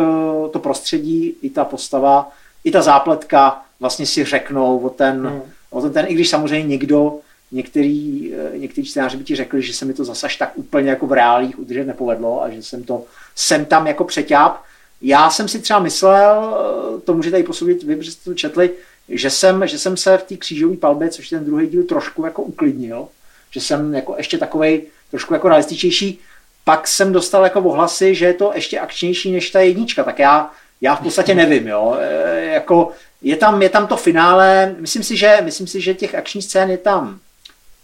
to 0.52 0.60
prostředí, 0.60 1.36
i 1.42 1.50
ta 1.50 1.66
postava, 1.66 2.32
i 2.64 2.72
ta 2.72 2.82
zápletka 2.82 3.62
vlastně 3.80 4.06
si 4.06 4.26
řeknou 4.26 4.80
o 4.80 4.90
ten, 4.90 5.28
hmm. 5.28 5.42
o 5.70 5.82
ten, 5.82 5.94
ten 5.94 6.06
i 6.10 6.14
když 6.14 6.30
samozřejmě 6.30 6.68
někdo 6.68 7.20
některý, 7.52 8.32
eh, 8.34 8.58
některý 8.58 8.88
čtenáři 8.88 9.18
by 9.18 9.24
ti 9.24 9.36
řekli, 9.36 9.62
že 9.62 9.74
se 9.74 9.86
mi 9.86 9.94
to 9.94 10.06
zase 10.06 10.28
tak 10.40 10.52
úplně 10.56 10.90
jako 10.90 11.08
v 11.08 11.14
reálích 11.14 11.60
udržet 11.60 11.86
nepovedlo 11.86 12.44
a 12.44 12.50
že 12.50 12.64
jsem 12.64 12.84
to 12.84 13.06
jsem 13.36 13.66
tam 13.66 13.88
jako 13.88 14.04
přeťáp. 14.04 14.64
Já 15.02 15.30
jsem 15.30 15.48
si 15.48 15.60
třeba 15.60 15.80
myslel, 15.80 16.58
eh, 16.98 17.02
to 17.02 17.14
můžete 17.14 17.40
i 17.40 17.44
posoudit 17.44 17.84
vy, 17.84 17.96
protože 17.96 18.12
jste 18.12 18.30
to 18.30 18.36
četli, 18.36 18.72
že 19.10 19.30
jsem, 19.30 19.68
že 19.68 19.80
jsem 19.80 19.98
se 19.98 20.18
v 20.18 20.24
té 20.24 20.38
křížové 20.38 20.78
palbě, 20.78 21.10
což 21.10 21.30
ten 21.30 21.46
druhý 21.46 21.68
díl 21.68 21.84
trošku 21.84 22.26
jako 22.26 22.42
uklidnil, 22.44 23.08
že 23.52 23.62
jsem 23.62 23.94
jako 23.94 24.16
ještě 24.18 24.38
takovej 24.38 24.82
trošku 25.12 25.34
jako 25.34 25.48
realističtější. 25.48 26.20
Pak 26.64 26.88
jsem 26.88 27.12
dostal 27.12 27.44
jako 27.44 27.62
ohlasy, 27.62 28.16
že 28.16 28.26
je 28.26 28.34
to 28.34 28.52
ještě 28.56 28.80
akčnější 28.80 29.32
než 29.32 29.50
ta 29.52 29.60
jednička, 29.60 30.04
tak 30.04 30.20
já, 30.20 30.52
já 30.82 30.96
v 30.96 31.02
podstatě 31.02 31.36
nevím, 31.44 31.68
jo. 31.68 31.98
E, 32.00 32.46
jako 32.46 32.92
je 33.22 33.36
tam, 33.36 33.62
je 33.62 33.70
tam 33.70 33.88
to 33.88 33.98
finále, 33.98 34.76
myslím 34.80 35.04
si, 35.04 35.18
že, 35.18 35.38
myslím 35.44 35.68
si, 35.68 35.82
že 35.82 35.94
těch 35.94 36.16
akčních 36.16 36.44
scén 36.44 36.70
je 36.70 36.78
tam 36.78 37.20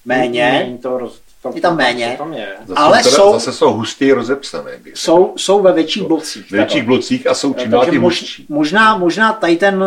méně. 0.06 0.78
to 0.82 0.98
roz, 0.98 1.20
tam, 1.44 1.52
je 1.56 1.62
tam 1.62 1.78
méně. 1.78 2.16
Tam 2.18 2.34
je. 2.34 2.48
Zase 2.66 2.80
ale 2.80 3.04
teda, 3.04 3.16
jsou, 3.16 3.34
zase 3.34 3.54
jsou 3.54 3.74
hustě 3.74 4.14
rozepsané. 4.14 4.72
Jsou, 4.94 5.34
jsou 5.38 5.62
ve 5.62 5.74
větších 5.74 6.04
blocích. 6.04 6.52
Ve 6.52 6.58
větších 6.58 6.84
blocích 6.84 7.28
a 7.28 7.34
jsou 7.34 7.54
čím 7.54 7.72
dál 7.72 7.86
tím 7.86 8.02
mož, 8.02 8.42
možná, 8.50 8.98
možná 8.98 9.34
tady 9.34 9.56
ten, 9.56 9.84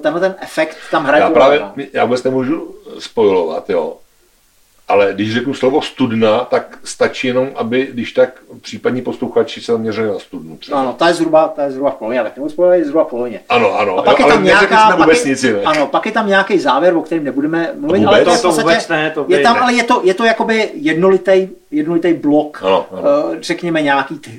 tenhle 0.00 0.20
ten 0.20 0.34
efekt 0.40 0.76
tam 0.90 1.04
hraje. 1.04 1.20
Já 1.20 1.30
právě, 1.30 1.60
já 1.92 2.04
vůbec 2.04 2.22
nemůžu 2.22 2.74
spojovat, 2.98 3.70
jo 3.70 3.96
ale 4.88 5.12
když 5.14 5.34
řeknu 5.34 5.54
slovo 5.54 5.82
studna, 5.82 6.38
tak 6.38 6.78
stačí 6.84 7.26
jenom, 7.26 7.48
aby, 7.54 7.88
když 7.92 8.12
tak 8.12 8.40
případní 8.60 9.02
posluchači 9.02 9.60
se 9.60 9.72
zaměřili 9.72 10.08
na 10.08 10.18
studnu. 10.18 10.56
Třeba. 10.56 10.80
Ano, 10.80 10.92
ta 10.92 11.08
je 11.08 11.14
zhruba, 11.14 11.48
ta 11.48 11.64
je 11.64 11.70
zhruba 11.70 11.90
v 11.90 11.94
polovině, 11.94 12.22
tak 12.22 12.36
nebo 12.36 12.72
je 12.72 12.84
zhruba 12.84 13.04
v 13.04 13.08
polovině. 13.08 13.40
Ano, 13.48 13.78
ano, 13.78 13.98
a 13.98 14.02
pak 14.02 14.18
jo, 14.18 14.26
je 14.26 14.32
tam 14.32 14.44
nějaká, 14.44 14.96
pak 14.96 15.08
vesnici, 15.08 15.46
je, 15.46 15.62
ano, 15.62 15.86
pak 15.86 16.06
je 16.06 16.12
tam 16.12 16.28
nějaký 16.28 16.58
závěr, 16.58 16.96
o 16.96 17.02
kterém 17.02 17.24
nebudeme 17.24 17.72
mluvit, 17.78 17.98
vůbec? 17.98 18.08
ale 18.08 18.24
to, 18.24 18.30
je 18.30 18.38
to 18.38 18.50
vůbec 18.50 18.88
ne, 18.88 19.10
to 19.10 19.26
je 19.28 19.40
tam, 19.40 19.56
ale 19.56 19.74
je 19.74 19.84
to, 19.84 20.00
je 20.04 20.14
to 20.14 20.24
jakoby 20.24 20.70
jednolitý, 20.74 21.48
jednolitý 21.70 22.12
blok, 22.12 22.62
ano, 22.62 22.86
ano. 22.92 23.00
Uh, 23.00 23.36
řekněme 23.40 23.82
nějaký 23.82 24.18
t- 24.18 24.30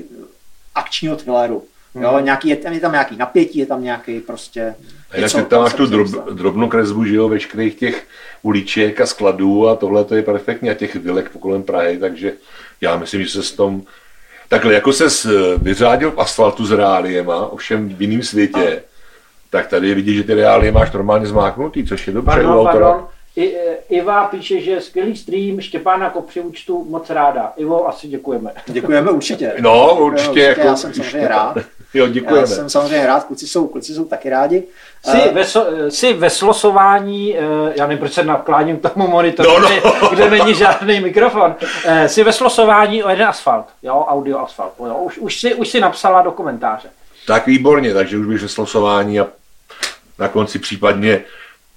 akčního 0.75 1.15
thrilleru. 1.15 1.63
Hmm. 1.95 2.03
Jo, 2.03 2.19
nějaký, 2.19 2.49
je, 2.49 2.55
tam, 2.55 2.73
je 2.73 2.79
tam 2.79 2.91
nějaký 2.91 3.15
napětí, 3.17 3.59
je 3.59 3.65
tam 3.65 3.83
nějaký 3.83 4.19
prostě 4.19 4.75
A 5.11 5.15
jinak 5.15 5.31
ty 5.31 5.41
tam 5.41 5.61
máš 5.61 5.73
tu 5.73 5.85
drob, 5.85 6.07
drobnou 6.33 6.67
kresbu, 6.67 7.05
že 7.05 7.15
jo, 7.15 7.29
veškerých 7.29 7.75
těch 7.75 8.07
uliček 8.41 9.01
a 9.01 9.05
skladů 9.05 9.67
a 9.67 9.75
tohle 9.75 10.03
to 10.03 10.15
je 10.15 10.21
perfektní 10.23 10.69
a 10.69 10.73
těch 10.73 10.95
vilek 10.95 11.31
kolem 11.39 11.63
Prahy, 11.63 11.97
takže 11.97 12.33
já 12.81 12.97
myslím, 12.97 13.23
že 13.23 13.29
se 13.29 13.43
s 13.43 13.51
tom 13.51 13.81
takhle, 14.49 14.73
jako 14.73 14.93
se 14.93 15.05
vyřádil 15.57 16.11
v 16.11 16.19
asfaltu 16.19 16.65
s 16.65 16.71
reáliema, 16.71 17.47
ovšem 17.47 17.89
v 17.89 18.01
jiném 18.01 18.23
světě, 18.23 18.83
tak 19.49 19.67
tady 19.67 19.89
je 19.89 19.95
vidět, 19.95 20.13
že 20.13 20.23
ty 20.23 20.33
reálie 20.33 20.71
máš 20.71 20.91
normálně 20.91 21.25
zmáknutý, 21.25 21.85
což 21.85 22.07
je 22.07 22.13
dobře 22.13 22.31
u 22.31 22.35
Pardon, 22.35 22.57
autora. 22.57 22.91
pardon. 22.91 23.07
I, 23.35 23.55
e, 23.55 23.77
Iva 23.89 24.27
píše, 24.27 24.61
že 24.61 24.81
skvělý 24.81 25.17
stream, 25.17 25.61
Štěpána 25.61 26.09
Kopři 26.09 26.39
účtu 26.39 26.85
moc 26.89 27.09
ráda. 27.09 27.53
Ivo, 27.57 27.87
asi 27.87 28.07
děkujeme. 28.07 28.51
Děkujeme 28.67 29.11
určitě. 29.11 29.53
No, 29.59 29.95
určitě, 29.95 30.29
určitě 30.29 30.41
jako, 30.41 30.61
já 30.61 30.75
jsem 30.75 30.93
samozřejmě 30.93 31.27
rád. 31.27 31.57
Jo, 31.97 32.05
Já 32.05 32.11
děkujeme. 32.11 32.47
jsem 32.47 32.69
samozřejmě 32.69 33.07
rád, 33.07 33.23
kluci 33.23 33.47
jsou, 33.47 33.67
kluci 33.67 33.93
jsou 33.93 34.05
taky 34.05 34.29
rádi. 34.29 34.63
Jsi, 35.05 35.17
Eh, 35.17 35.31
ve, 35.33 35.41
so- 35.43 35.87
jsi 35.89 36.13
ve 36.13 36.29
slosování, 36.29 37.37
eh, 37.37 37.41
já 37.75 37.87
nevím, 37.87 37.97
proč 37.99 38.13
se 38.13 38.23
nakláním 38.23 38.77
k 38.79 38.89
tomu 38.93 39.07
monitoru, 39.07 39.49
No, 39.49 39.59
no. 39.59 39.69
Kde, 39.69 39.81
kde 40.11 40.29
není 40.29 40.53
žádný 40.55 40.99
mikrofon. 40.99 41.55
Eh, 41.85 42.09
Jsi 42.09 42.23
ve 42.23 42.33
slosování 42.33 43.03
o 43.03 43.09
jeden 43.09 43.27
asfalt, 43.27 43.65
jo, 43.83 44.05
audio 44.07 44.39
asfalt. 44.39 44.73
Jo. 44.79 44.95
Už, 44.97 45.17
už, 45.17 45.39
si, 45.39 45.55
už 45.55 45.67
si 45.67 45.79
napsala 45.79 46.21
do 46.21 46.31
komentáře. 46.31 46.87
Tak 47.27 47.45
výborně, 47.47 47.93
takže 47.93 48.17
už 48.17 48.25
bych 48.27 48.41
ve 48.41 48.47
slosování 48.47 49.19
a 49.19 49.27
na 50.19 50.27
konci 50.27 50.59
případně. 50.59 51.21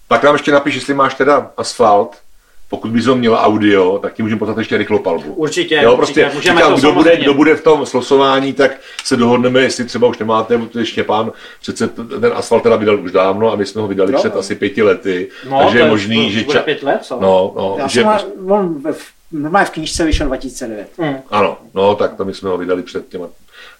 Pak 0.09 0.23
nám 0.23 0.35
ještě 0.35 0.53
napiš, 0.53 0.75
jestli 0.75 0.95
máš 0.95 1.15
teda 1.15 1.51
asfalt, 1.57 2.17
pokud 2.71 2.91
bys 2.91 3.07
ho 3.07 3.17
měl 3.17 3.35
audio, 3.41 3.99
tak 3.99 4.15
ti 4.15 4.23
můžeme 4.23 4.39
poslat 4.39 4.59
ještě 4.59 4.77
rychlopalbu. 4.79 5.33
Určitě, 5.35 5.81
jo, 5.83 5.97
určitě, 5.97 6.23
prostě 6.23 6.37
můžeme 6.37 6.61
říkám, 6.61 6.75
to 6.75 6.81
kdo, 6.81 6.93
bude, 6.93 7.17
kdo 7.17 7.35
bude 7.35 7.57
v 7.57 7.63
tom 7.63 7.87
slosování, 7.87 8.53
tak 8.53 8.71
se 9.05 9.17
dohodneme, 9.17 9.61
jestli 9.61 9.85
třeba 9.85 10.09
už 10.09 10.19
nemáte, 10.19 10.59
protože 10.59 10.87
Štěpán 10.87 11.33
přece 11.61 11.89
ten 11.89 12.33
asfalt 12.35 12.63
teda 12.63 12.77
vydal 12.77 13.01
už 13.01 13.13
dávno 13.13 13.53
a 13.53 13.57
my 13.57 13.67
jsme 13.67 13.81
ho 13.81 13.89
vydali 13.89 14.13
Jo. 14.13 14.19
před 14.19 14.37
asi 14.37 14.55
pěti 14.55 14.83
lety, 14.83 15.29
No, 15.51 15.59
takže 15.59 15.79
to 15.79 15.85
je 15.85 15.91
možný, 15.91 16.33
že... 16.33 16.45
bude 16.45 16.59
Ča... 16.59 16.65
pět 16.65 16.83
let, 16.83 16.99
co? 17.03 17.19
No, 17.21 17.53
no, 17.57 17.75
Já 17.79 17.87
že... 17.89 18.01
jsem 18.01 18.07
má, 18.07 18.21
on 18.57 18.83
normálně 19.33 19.67
v 19.67 19.71
knížce 19.71 20.05
vyšel 20.05 20.27
2009. 20.27 20.89
Hmm. 20.99 21.17
Ano, 21.31 21.59
no, 21.75 21.95
tak 21.95 22.15
to 22.15 22.25
my 22.25 22.35
jsme 22.35 22.51
ho 22.51 22.59
vydali 22.59 22.83
před 22.83 23.09
těma 23.09 23.29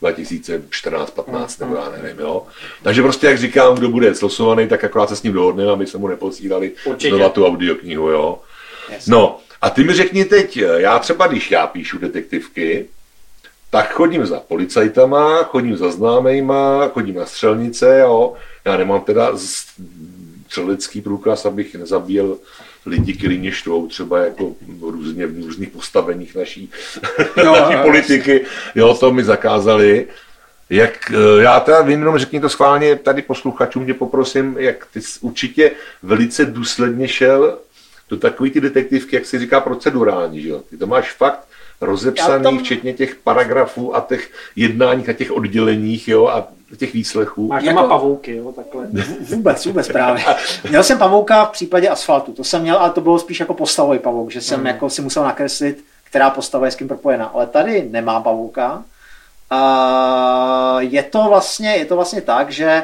2014, 0.01 1.11
15 1.11 1.59
nebo 1.59 1.75
já 1.75 1.89
nevím, 2.03 2.21
jo. 2.21 2.43
Takže 2.83 3.03
prostě, 3.03 3.27
jak 3.27 3.39
říkám, 3.39 3.75
kdo 3.75 3.89
bude 3.89 4.15
slosovaný, 4.15 4.69
tak 4.69 4.85
akorát 4.85 5.09
se 5.09 5.17
s 5.17 5.23
ním 5.23 5.33
dohodneme, 5.33 5.71
aby 5.73 5.87
se 5.87 5.99
mu 5.99 6.09
neposílali 6.09 6.73
Určitě. 6.85 7.15
znova 7.15 7.29
tu 7.31 7.47
audioknihu, 7.47 8.09
jo. 8.11 8.39
No, 9.07 9.39
a 9.61 9.71
ty 9.71 9.85
mi 9.85 9.95
řekni 9.95 10.25
teď, 10.25 10.57
já 10.57 10.99
třeba, 10.99 11.27
když 11.27 11.51
já 11.51 11.67
píšu 11.67 11.99
detektivky, 11.99 12.87
tak 13.71 13.93
chodím 13.93 14.27
za 14.27 14.41
policajtama, 14.41 15.43
chodím 15.43 15.77
za 15.77 15.91
známejma, 15.91 16.89
chodím 16.89 17.15
na 17.15 17.27
střelnice, 17.27 17.99
jo. 17.99 18.35
Já 18.65 18.77
nemám 18.77 19.01
teda 19.01 19.33
střelecký 20.47 21.01
průkaz, 21.01 21.47
abych 21.47 21.75
nezabíjel 21.75 22.37
lidi, 22.87 23.15
kteří 23.15 23.39
mě 23.39 23.53
štvou 23.53 23.87
třeba 23.87 24.19
jako 24.19 24.53
různě 24.81 25.27
v 25.27 25.45
různých 25.47 25.69
postaveních 25.69 26.35
naší, 26.35 26.71
Jo, 27.37 27.53
naší 27.61 27.83
politiky, 27.83 28.45
jo, 28.75 28.95
to 28.95 29.13
mi 29.13 29.25
zakázali. 29.25 30.07
Jak, 30.71 31.11
eh, 31.11 31.43
já 31.43 31.61
teda 31.61 31.83
vím, 31.83 31.99
jenom 31.99 32.19
řekni 32.19 32.41
to 32.41 32.49
schválně 32.49 32.97
tady 32.97 33.23
posluchačům, 33.23 33.87
tě 33.87 33.95
poprosím, 33.95 34.57
jak 34.59 34.87
ty 34.93 35.03
jsi 35.03 35.21
určitě 35.21 35.71
velice 36.03 36.45
důsledně 36.45 37.09
šel 37.09 37.59
do 38.11 38.17
takové 38.17 38.51
ty 38.51 38.61
detektivky, 38.61 39.17
jak 39.17 39.27
se 39.27 39.39
říká, 39.39 39.61
procedurální, 39.61 40.41
že 40.41 40.49
jo? 40.49 40.61
Ty 40.71 40.77
to 40.77 40.87
máš 40.87 41.13
fakt 41.13 41.41
rozepsaný, 41.81 42.43
tam- 42.45 42.59
včetně 42.59 42.93
těch 42.93 43.15
paragrafů 43.15 43.97
a 43.97 44.01
těch 44.09 44.31
jednáních 44.57 45.09
a 45.09 45.13
těch 45.13 45.33
odděleních, 45.33 46.09
jo, 46.09 46.27
a 46.27 46.49
těch 46.77 46.93
výslechů. 46.93 47.47
Máš 47.49 47.63
Jako- 47.65 47.83
pavouky, 47.89 48.37
jo, 48.37 48.53
takhle. 48.53 48.87
Vůbec, 49.21 49.67
vůbec 49.67 49.89
právě. 49.89 50.25
Měl 50.69 50.83
jsem 50.83 50.99
pavouka 50.99 51.45
v 51.45 51.51
případě 51.51 51.89
asfaltu, 51.89 52.33
to 52.33 52.45
jsem 52.45 52.63
měl, 52.63 52.77
ale 52.77 52.91
to 52.91 53.01
bylo 53.01 53.19
spíš 53.19 53.41
jako 53.41 53.55
postavový 53.55 53.99
pavouk, 53.99 54.31
že 54.31 54.41
jsem 54.41 54.67
jako 54.67 54.91
si 54.91 55.03
musel 55.03 55.25
nakreslit, 55.25 55.85
která 56.05 56.31
postava 56.31 56.67
je 56.67 56.73
s 56.73 56.77
kým 56.77 56.89
propojená. 56.89 57.27
Ale 57.27 57.47
tady 57.47 57.89
nemám 57.91 58.23
pavouka. 58.23 58.83
A 59.51 60.77
je 60.81 61.03
to 61.03 61.23
vlastně, 61.29 61.71
je 61.77 61.85
to 61.85 61.97
vlastně 61.97 62.21
tak, 62.21 62.51
že 62.51 62.83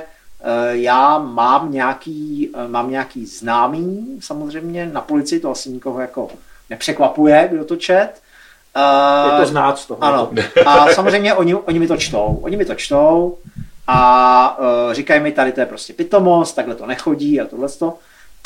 já 0.71 1.19
mám 1.19 1.73
nějaký, 1.73 2.51
eh, 2.55 2.69
mám 2.69 2.91
nějaký 2.91 3.27
známý, 3.27 4.19
samozřejmě 4.21 4.87
na 4.93 5.01
policii 5.01 5.41
to 5.41 5.51
asi 5.51 5.71
nikoho 5.71 6.01
jako 6.01 6.29
nepřekvapuje, 6.71 7.49
kdo 7.53 7.65
to 7.65 7.77
čet. 7.77 8.11
Je 8.77 8.83
A- 9.33 9.39
to 9.41 9.47
znát 9.47 9.79
z 9.79 9.87
toho. 9.87 10.05
ano. 10.05 10.31
A 10.67 10.89
samozřejmě 10.95 11.35
oni, 11.35 11.55
oni 11.55 11.79
mi 11.79 11.89
to 11.89 11.97
čtou. 11.97 12.39
Oni 12.43 12.57
mi 12.57 12.65
to 12.65 12.75
čtou 12.75 13.39
a 13.87 14.59
říkají 14.93 15.21
mi, 15.21 15.33
tady 15.33 15.53
to 15.53 15.61
je 15.61 15.67
prostě 15.67 15.93
pitomost, 15.93 16.57
takhle 16.57 16.75
to 16.75 16.87
nechodí 16.87 17.41
a 17.41 17.45
tohle 17.47 17.69
to. 17.69 17.95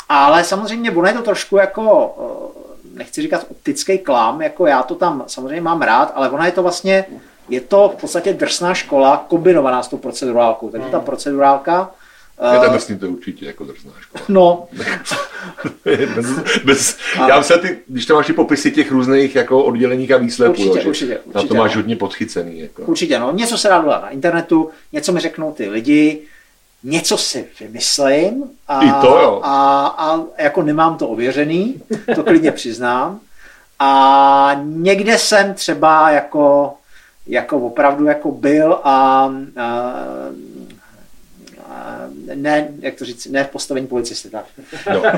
Ale 0.09 0.43
samozřejmě 0.43 0.91
ono 0.91 1.07
je 1.07 1.13
to 1.13 1.21
trošku 1.21 1.57
jako, 1.57 2.15
nechci 2.93 3.21
říkat 3.21 3.45
optický 3.51 3.97
klam, 3.97 4.41
jako 4.41 4.65
já 4.65 4.83
to 4.83 4.95
tam 4.95 5.23
samozřejmě 5.27 5.61
mám 5.61 5.81
rád, 5.81 6.11
ale 6.15 6.29
ona 6.29 6.45
je 6.45 6.51
to 6.51 6.63
vlastně, 6.63 7.05
je 7.51 7.61
to 7.61 7.93
v 7.97 8.01
podstatě 8.01 8.33
drsná 8.33 8.73
škola 8.73 9.25
kombinovaná 9.27 9.83
s 9.83 9.87
tou 9.87 9.97
procedurálkou. 9.97 10.69
Takže 10.69 10.87
ta 10.89 10.99
procedurálka 10.99 11.91
Je 12.53 12.59
tak 12.59 12.69
vlastně 12.69 12.97
to 12.97 13.09
určitě 13.09 13.45
jako 13.45 13.63
drsná 13.63 13.91
škola. 13.99 14.23
No, 14.29 14.67
bez, 16.15 16.25
bez, 16.63 16.97
já 17.27 17.37
myslím, 17.37 17.59
ty, 17.59 17.77
když 17.87 18.05
tam 18.05 18.17
máš 18.17 18.27
ty 18.27 18.33
popisy 18.33 18.71
těch 18.71 18.91
různých 18.91 19.35
jako 19.35 19.63
odděleních 19.63 20.11
a 20.11 20.17
výsledků, 20.17 20.61
Určitě, 20.61 20.77
jo, 20.77 20.83
že 20.83 20.89
určitě, 20.89 21.13
na 21.13 21.33
to 21.33 21.39
určitě, 21.39 21.57
máš 21.57 21.75
no. 21.75 21.81
hodně 21.81 21.95
podchycený. 21.95 22.59
Jako. 22.59 22.81
Určitě, 22.81 23.19
no. 23.19 23.31
Něco 23.31 23.57
se 23.57 23.67
dá 23.67 23.81
dodat 23.81 24.01
na 24.01 24.09
internetu, 24.09 24.69
něco 24.91 25.11
mi 25.11 25.19
řeknou 25.19 25.51
ty 25.51 25.69
lidi, 25.69 26.21
něco 26.83 27.17
si 27.17 27.47
vymyslím 27.59 28.43
a, 28.67 28.81
I 28.81 28.91
to 29.01 29.07
jo. 29.07 29.41
a, 29.43 29.87
a 29.97 30.21
jako 30.37 30.61
nemám 30.61 30.97
to 30.97 31.07
ověřený, 31.07 31.81
to 32.15 32.23
klidně 32.23 32.51
přiznám. 32.51 33.19
A 33.79 34.61
někde 34.63 35.17
jsem 35.17 35.53
třeba 35.53 36.09
jako, 36.09 36.73
jako 37.27 37.57
opravdu 37.57 38.05
jako 38.05 38.31
byl 38.31 38.73
a, 38.83 39.29
a, 39.57 39.69
a 41.69 41.97
ne, 42.35 42.67
jak 42.79 42.95
to 42.95 43.05
říct, 43.05 43.25
ne 43.25 43.43
v 43.43 43.49
postavení 43.49 43.87
policisty, 43.87 44.29
tak. 44.29 44.45
No. 44.93 45.01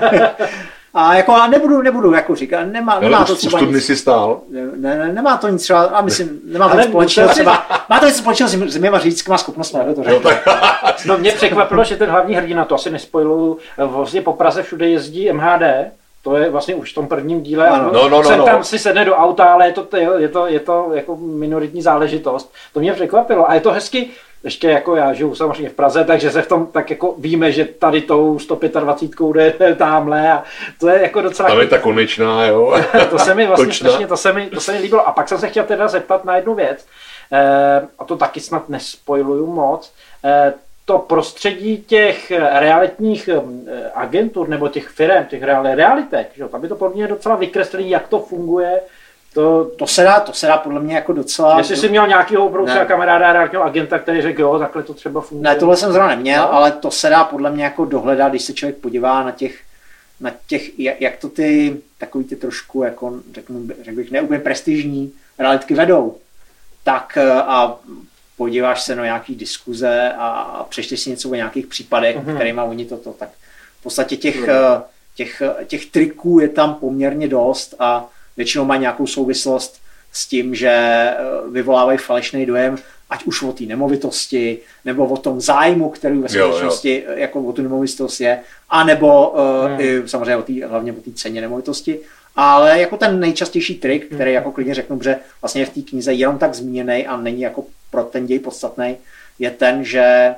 A 0.96 1.16
jako 1.16 1.34
a 1.34 1.48
nebudu, 1.48 1.82
nebudu 1.82 2.14
jako 2.14 2.36
říkat, 2.36 2.64
nemá, 2.64 3.00
nemá 3.00 3.26
to 3.26 3.34
už, 3.34 3.38
už 3.38 3.38
třeba 3.38 3.60
to 3.60 3.66
nic. 3.66 3.86
si 3.86 3.96
stál. 3.96 4.42
Ne, 4.50 4.98
ne, 4.98 5.14
nemá 5.14 5.38
to 5.38 5.48
nic 5.48 5.64
třeba, 5.64 5.84
a 5.84 6.02
myslím, 6.02 6.42
nemá 6.46 6.68
to 6.68 6.74
Ale 6.74 6.82
nic 6.82 6.90
společného 6.90 7.30
třeba, 7.30 7.66
má 7.90 8.00
to 8.00 8.06
nic 8.06 8.16
společného 8.16 8.50
s, 8.50 8.54
s 8.74 8.78
mýma 8.78 9.00
řidičskýma 9.00 9.38
schopnostmi, 9.38 9.80
to 9.96 10.04
řekl. 10.04 10.30
No 11.06 11.18
mě 11.18 11.32
překvapilo, 11.32 11.84
že 11.84 11.98
ten 11.98 12.10
hlavní 12.10 12.36
hrdina, 12.36 12.66
to 12.66 12.76
asi 12.76 12.90
nespojiluju, 12.90 13.58
vlastně 13.78 14.22
po 14.22 14.34
Praze 14.34 14.64
všude 14.64 14.90
jezdí 14.90 15.32
MHD, 15.32 15.62
to 16.24 16.38
je 16.38 16.50
vlastně 16.50 16.76
už 16.76 16.92
v 16.92 16.96
tom 16.96 17.08
prvním 17.08 17.42
díle. 17.42 17.68
Ano. 17.68 17.90
No, 17.94 18.10
no, 18.10 18.10
no, 18.10 18.24
Sem 18.24 18.40
no. 18.40 18.46
tam 18.46 18.64
si 18.64 18.80
sedne 18.80 19.06
do 19.06 19.16
auta, 19.16 19.54
ale 19.54 19.68
je 19.68 19.74
to, 19.74 19.98
je 20.18 20.30
to, 20.30 20.48
je 20.48 20.60
to 20.60 20.90
jako 20.94 21.16
minoritní 21.16 21.82
záležitost. 21.82 22.54
To 22.74 22.80
mě 22.80 22.94
překvapilo 22.94 23.50
a 23.50 23.54
je 23.54 23.62
to 23.62 23.72
hezky, 23.72 24.10
ještě 24.44 24.70
jako 24.70 24.96
já 24.96 25.14
žiju 25.14 25.36
samozřejmě 25.36 25.70
v 25.70 25.74
Praze, 25.74 26.04
takže 26.04 26.32
se 26.32 26.42
v 26.42 26.48
tom 26.48 26.68
tak 26.68 26.90
jako 26.90 27.16
víme, 27.18 27.52
že 27.52 27.66
tady 27.66 28.02
tou 28.02 28.40
125 28.40 29.34
jde 29.34 29.76
tamhle 29.78 30.32
a 30.32 30.44
to 30.80 30.90
je 30.90 31.02
jako 31.02 31.22
docela... 31.22 31.50
tam 31.50 31.60
je 31.60 31.68
ta 31.68 31.78
konečná, 31.78 32.46
jo. 32.46 32.80
to 33.10 33.20
se 33.20 33.36
mi 33.36 33.48
vlastně 33.48 33.74
strašně, 33.74 34.08
to 34.08 34.18
se, 34.18 34.34
mi, 34.34 34.50
to 34.50 34.60
se 34.60 34.72
mi 34.72 34.80
líbilo. 34.80 35.08
A 35.08 35.12
pak 35.12 35.28
jsem 35.28 35.38
se 35.38 35.50
chtěl 35.50 35.64
teda 35.64 35.88
zeptat 35.88 36.26
na 36.26 36.36
jednu 36.36 36.56
věc, 36.56 36.86
eh, 37.32 37.88
a 38.00 38.06
to 38.06 38.18
taky 38.18 38.40
snad 38.40 38.70
nespojiluju 38.70 39.48
moc, 39.48 39.94
eh, 40.26 40.54
to 40.86 41.00
prostředí 41.00 41.78
těch 41.88 42.32
realitních 42.32 43.28
eh, 43.30 43.92
agentur 43.96 44.50
nebo 44.50 44.68
těch 44.68 44.88
firm, 44.88 45.26
těch 45.26 45.44
real, 45.44 45.64
realitek, 45.76 46.30
že? 46.36 46.48
tam 46.48 46.64
je 46.64 46.70
to 46.70 46.76
podle 46.76 46.96
mě 46.96 47.08
docela 47.08 47.36
vykreslený, 47.36 47.90
jak 47.90 48.08
to 48.08 48.20
funguje. 48.20 48.82
To, 49.34 49.66
To 49.66 49.88
se 49.88 50.04
dá, 50.04 50.20
to 50.20 50.34
se 50.34 50.48
dá 50.48 50.58
podle 50.58 50.80
mě 50.80 50.96
jako 50.96 51.14
docela... 51.14 51.58
jestli 51.58 51.78
jsi 51.78 51.90
měl 51.90 52.08
nějakého 52.08 52.46
obrovského 52.46 52.80
Ne. 52.84 52.86
kamaráda, 52.86 53.34
realitního 53.34 53.64
agenta, 53.64 54.00
který 54.00 54.22
řekl, 54.22 54.42
jo, 54.42 54.60
takhle 54.60 54.84
to 54.84 54.94
třeba 54.94 55.22
funguje. 55.22 55.50
Ne, 55.54 55.60
tohle 55.60 55.78
jsem 55.78 55.92
zrovna 55.92 56.10
neměl, 56.16 56.42
No. 56.44 56.54
ale 56.54 56.72
to 56.72 56.92
se 56.92 57.10
dá 57.10 57.24
podle 57.24 57.52
mě 57.52 57.64
jako 57.64 57.86
dohledat, 57.86 58.30
když 58.30 58.42
se 58.44 58.54
člověk 58.54 58.78
podívá 58.78 59.24
na 59.24 59.32
těch, 59.32 59.60
na 60.20 60.32
těch, 60.48 60.80
jak, 60.80 61.02
jak 61.02 61.18
to 61.18 61.30
ty, 61.30 61.78
takový 61.98 62.24
ty 62.24 62.36
trošku, 62.36 62.84
jako 62.84 63.14
řeknu, 63.34 63.68
řekl 63.82 63.96
bych, 63.96 64.12
neúplně 64.12 64.40
prestižní 64.40 65.12
realitky 65.40 65.74
vedou. 65.74 66.18
Tak 66.84 67.18
eh, 67.18 67.32
a 67.32 67.76
podíváš 68.44 68.82
se 68.84 68.96
na 68.96 69.04
nějaký 69.04 69.36
diskuze 69.36 70.12
a, 70.18 70.66
přečteš 70.70 71.00
si 71.00 71.10
něco 71.10 71.30
o 71.30 71.36
nějakých 71.36 71.68
případech, 71.68 72.16
Mhm. 72.16 72.26
mm-hmm. 72.26 72.36
kterými 72.36 72.62
oni 72.62 72.86
toto, 72.86 73.14
tak 73.20 73.30
v 73.80 73.84
podstatě 73.84 74.18
těch, 74.18 74.48
eh, 74.48 74.82
těch, 75.16 75.42
eh, 75.42 75.66
těch 75.66 75.86
triků 75.86 76.40
je 76.40 76.50
tam 76.50 76.76
poměrně 76.76 77.28
dost 77.28 77.76
a 77.80 78.08
většinou 78.38 78.66
má 78.66 78.76
nějakou 78.78 79.08
souvislost 79.08 79.80
s 80.12 80.28
tím, 80.28 80.56
že 80.56 80.68
eh, 80.70 81.16
vyvolávají 81.52 81.98
falešný 81.98 82.46
dojem, 82.46 82.76
ať 83.10 83.24
už 83.24 83.44
o 83.44 83.54
té 83.54 83.64
nemovitosti, 83.64 84.60
nebo 84.86 85.06
o 85.06 85.18
tom 85.18 85.42
zájmu, 85.42 85.90
který 85.90 86.18
ve 86.20 86.30
skutečnosti 86.30 87.04
jako 87.16 87.42
o 87.44 87.54
tu 87.54 87.62
nemovitost 87.62 88.20
je, 88.22 88.40
a 88.70 88.84
nebo 88.84 89.30
uh, 89.30 89.40
Hmm. 89.70 89.80
i 89.80 90.04
samozřejmě 90.06 90.38
o 90.38 90.42
tý, 90.42 90.62
hlavně 90.64 90.92
o 90.92 90.96
té 90.96 91.12
ceně 91.16 91.42
nemovitosti. 91.42 92.00
Ale 92.36 92.80
jako 92.80 92.98
ten 92.98 93.20
nejčastější 93.20 93.76
trik, 93.76 94.16
který 94.16 94.34
jako 94.34 94.52
klidně 94.52 94.74
řeknu, 94.74 95.02
že 95.04 95.16
vlastně 95.42 95.62
je 95.62 95.66
v 95.66 95.70
té 95.70 95.82
knize 95.82 96.14
jenom 96.14 96.38
tak 96.38 96.54
zmíněný 96.54 97.08
a 97.08 97.18
není 97.18 97.42
jako 97.42 97.66
pro 97.92 98.04
ten 98.04 98.26
děj 98.26 98.40
podstatný, 98.40 98.98
je 99.40 99.52
ten, 99.52 99.86
že 99.86 100.36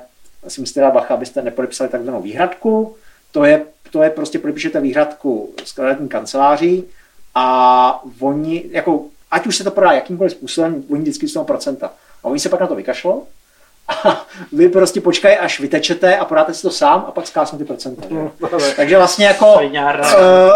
si 0.48 0.60
musíte 0.60 0.80
dát 0.80 0.94
bacha, 0.94 1.14
abyste 1.14 1.42
nepodepsali 1.42 1.90
takzvanou 1.90 2.22
výhradku. 2.22 2.96
To 3.32 3.44
je, 3.44 3.64
to 3.90 4.02
je 4.02 4.10
prostě 4.10 4.38
podepíšete 4.38 4.80
výhradku 4.80 5.54
s 5.64 5.72
kvalitní 5.72 6.08
kanceláří 6.08 6.84
a 7.34 8.04
oni, 8.20 8.64
jako, 8.70 9.04
ať 9.30 9.46
už 9.46 9.56
se 9.56 9.64
to 9.64 9.70
prodá 9.70 9.92
jakýmkoliv 9.92 10.32
způsobem, 10.32 10.84
oni 10.90 11.02
vždycky 11.02 11.28
jsou 11.28 11.44
procenta. 11.44 11.92
A 12.22 12.28
oni 12.28 12.40
se 12.40 12.48
pak 12.48 12.60
na 12.60 12.66
to 12.66 12.74
vykašlou 12.74 13.22
a 13.22 13.26
vy 14.52 14.68
prostě 14.68 15.00
počkej, 15.00 15.38
až 15.40 15.60
vytečete 15.60 16.16
a 16.16 16.24
podáte 16.24 16.54
si 16.54 16.62
to 16.62 16.70
sám 16.70 17.04
a 17.08 17.10
pak 17.10 17.26
zkásnu 17.26 17.58
ty 17.58 17.64
procenta. 17.64 18.02
Že? 18.08 18.74
Takže 18.76 18.96
vlastně 18.96 19.26
jako, 19.26 19.54
uh, 19.54 19.70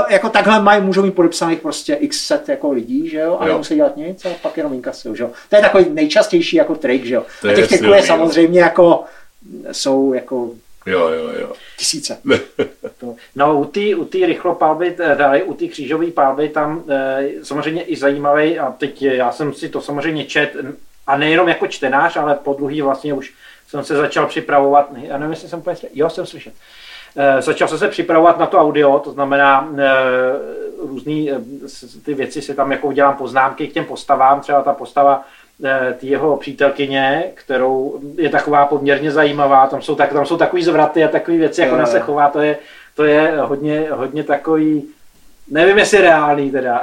jako 0.09 0.29
takhle 0.29 0.63
mají, 0.63 0.83
můžou 0.83 1.03
mít 1.03 1.15
podepsaných 1.15 1.61
prostě 1.61 1.95
x 1.95 2.27
set 2.27 2.49
jako 2.49 2.73
lidí, 2.73 3.09
že 3.09 3.19
jo, 3.19 3.37
a 3.41 3.47
jo. 3.47 3.53
nemusí 3.53 3.75
dělat 3.75 3.97
nic 3.97 4.25
a 4.25 4.29
pak 4.43 4.57
jenom 4.57 4.73
inkasují, 4.73 5.17
že 5.17 5.23
jo. 5.23 5.31
To 5.49 5.57
je 5.57 5.63
takový 5.63 5.87
nejčastější 5.91 6.57
jako 6.57 6.75
trik, 6.75 7.05
že 7.05 7.15
jo. 7.15 7.23
To 7.43 7.49
a 7.49 7.55
těch 7.55 7.69
triků 7.69 7.85
je 7.85 8.03
samozřejmě 8.03 8.61
jako, 8.61 9.05
jsou 9.73 10.13
jako 10.13 10.51
Jo, 10.87 11.09
jo, 11.09 11.31
jo. 11.41 11.53
Tisíce. 11.79 12.19
no 13.37 13.61
u 13.61 13.65
té 13.65 13.95
u 13.97 14.05
tý 14.05 14.27
rychlopálby, 14.27 14.97
dále 15.15 15.43
u 15.43 15.55
té 15.55 15.67
křížové 15.67 16.11
pálby 16.11 16.49
tam 16.49 16.85
e, 16.89 17.29
samozřejmě 17.43 17.83
i 17.83 17.97
zajímavý, 17.97 18.59
a 18.59 18.71
teď 18.71 19.03
já 19.03 19.33
jsem 19.33 19.55
si 19.55 19.69
to 19.69 19.81
samozřejmě 19.81 20.25
čet, 20.25 20.57
a 21.11 21.17
nejenom 21.17 21.49
jako 21.49 21.67
čtenář, 21.67 22.17
ale 22.17 22.35
po 22.35 22.55
druhý 22.55 22.83
vlastně 22.83 23.15
už 23.15 23.35
jsem 23.69 23.85
se 23.85 23.97
začal 23.97 24.27
připravovat, 24.27 24.89
já 24.97 25.19
nevím, 25.19 25.31
jestli 25.31 25.49
jsem 25.49 25.59
úplně, 25.59 25.77
jo, 25.95 26.11
jsem 26.11 26.27
slyšet. 26.27 26.55
E, 27.17 27.43
začal 27.43 27.69
jsem 27.69 27.79
se 27.79 27.89
připravovat 27.89 28.39
na 28.39 28.47
to 28.47 28.59
audio, 28.59 28.99
to 28.99 29.13
znamená 29.13 29.69
e, 29.79 29.89
různý 30.87 31.31
e, 31.31 31.41
ty 32.05 32.15
věci 32.15 32.43
si 32.43 32.55
tam 32.55 32.73
jako 32.73 32.87
udělám 32.87 33.17
poznámky 33.17 33.69
k 33.69 33.73
těm 33.73 33.85
postavám, 33.85 34.41
třeba 34.41 34.63
ta 34.63 34.73
postava 34.73 35.25
ty 35.99 36.07
jeho 36.07 36.37
přítelkyně, 36.37 37.25
kterou 37.35 38.01
je 38.17 38.29
taková 38.29 38.67
poměrně 38.67 39.11
zajímavá, 39.11 39.67
tam 39.67 39.83
jsou, 39.83 39.95
tak, 39.95 40.13
tam 40.13 40.27
jsou 40.27 40.37
takový 40.37 40.63
zvraty 40.63 41.05
a 41.05 41.09
takové 41.09 41.37
věci, 41.37 41.61
jak 41.61 41.73
ona 41.73 41.87
se 41.87 42.01
chová, 42.01 42.29
to 42.29 42.41
je, 42.41 42.59
to 42.95 43.05
je 43.05 43.35
hodně, 43.41 43.87
hodně 43.91 44.25
takový 44.25 44.89
Nevím, 45.51 45.79
jestli 45.79 46.01
reálný 46.01 46.51
teda, 46.51 46.83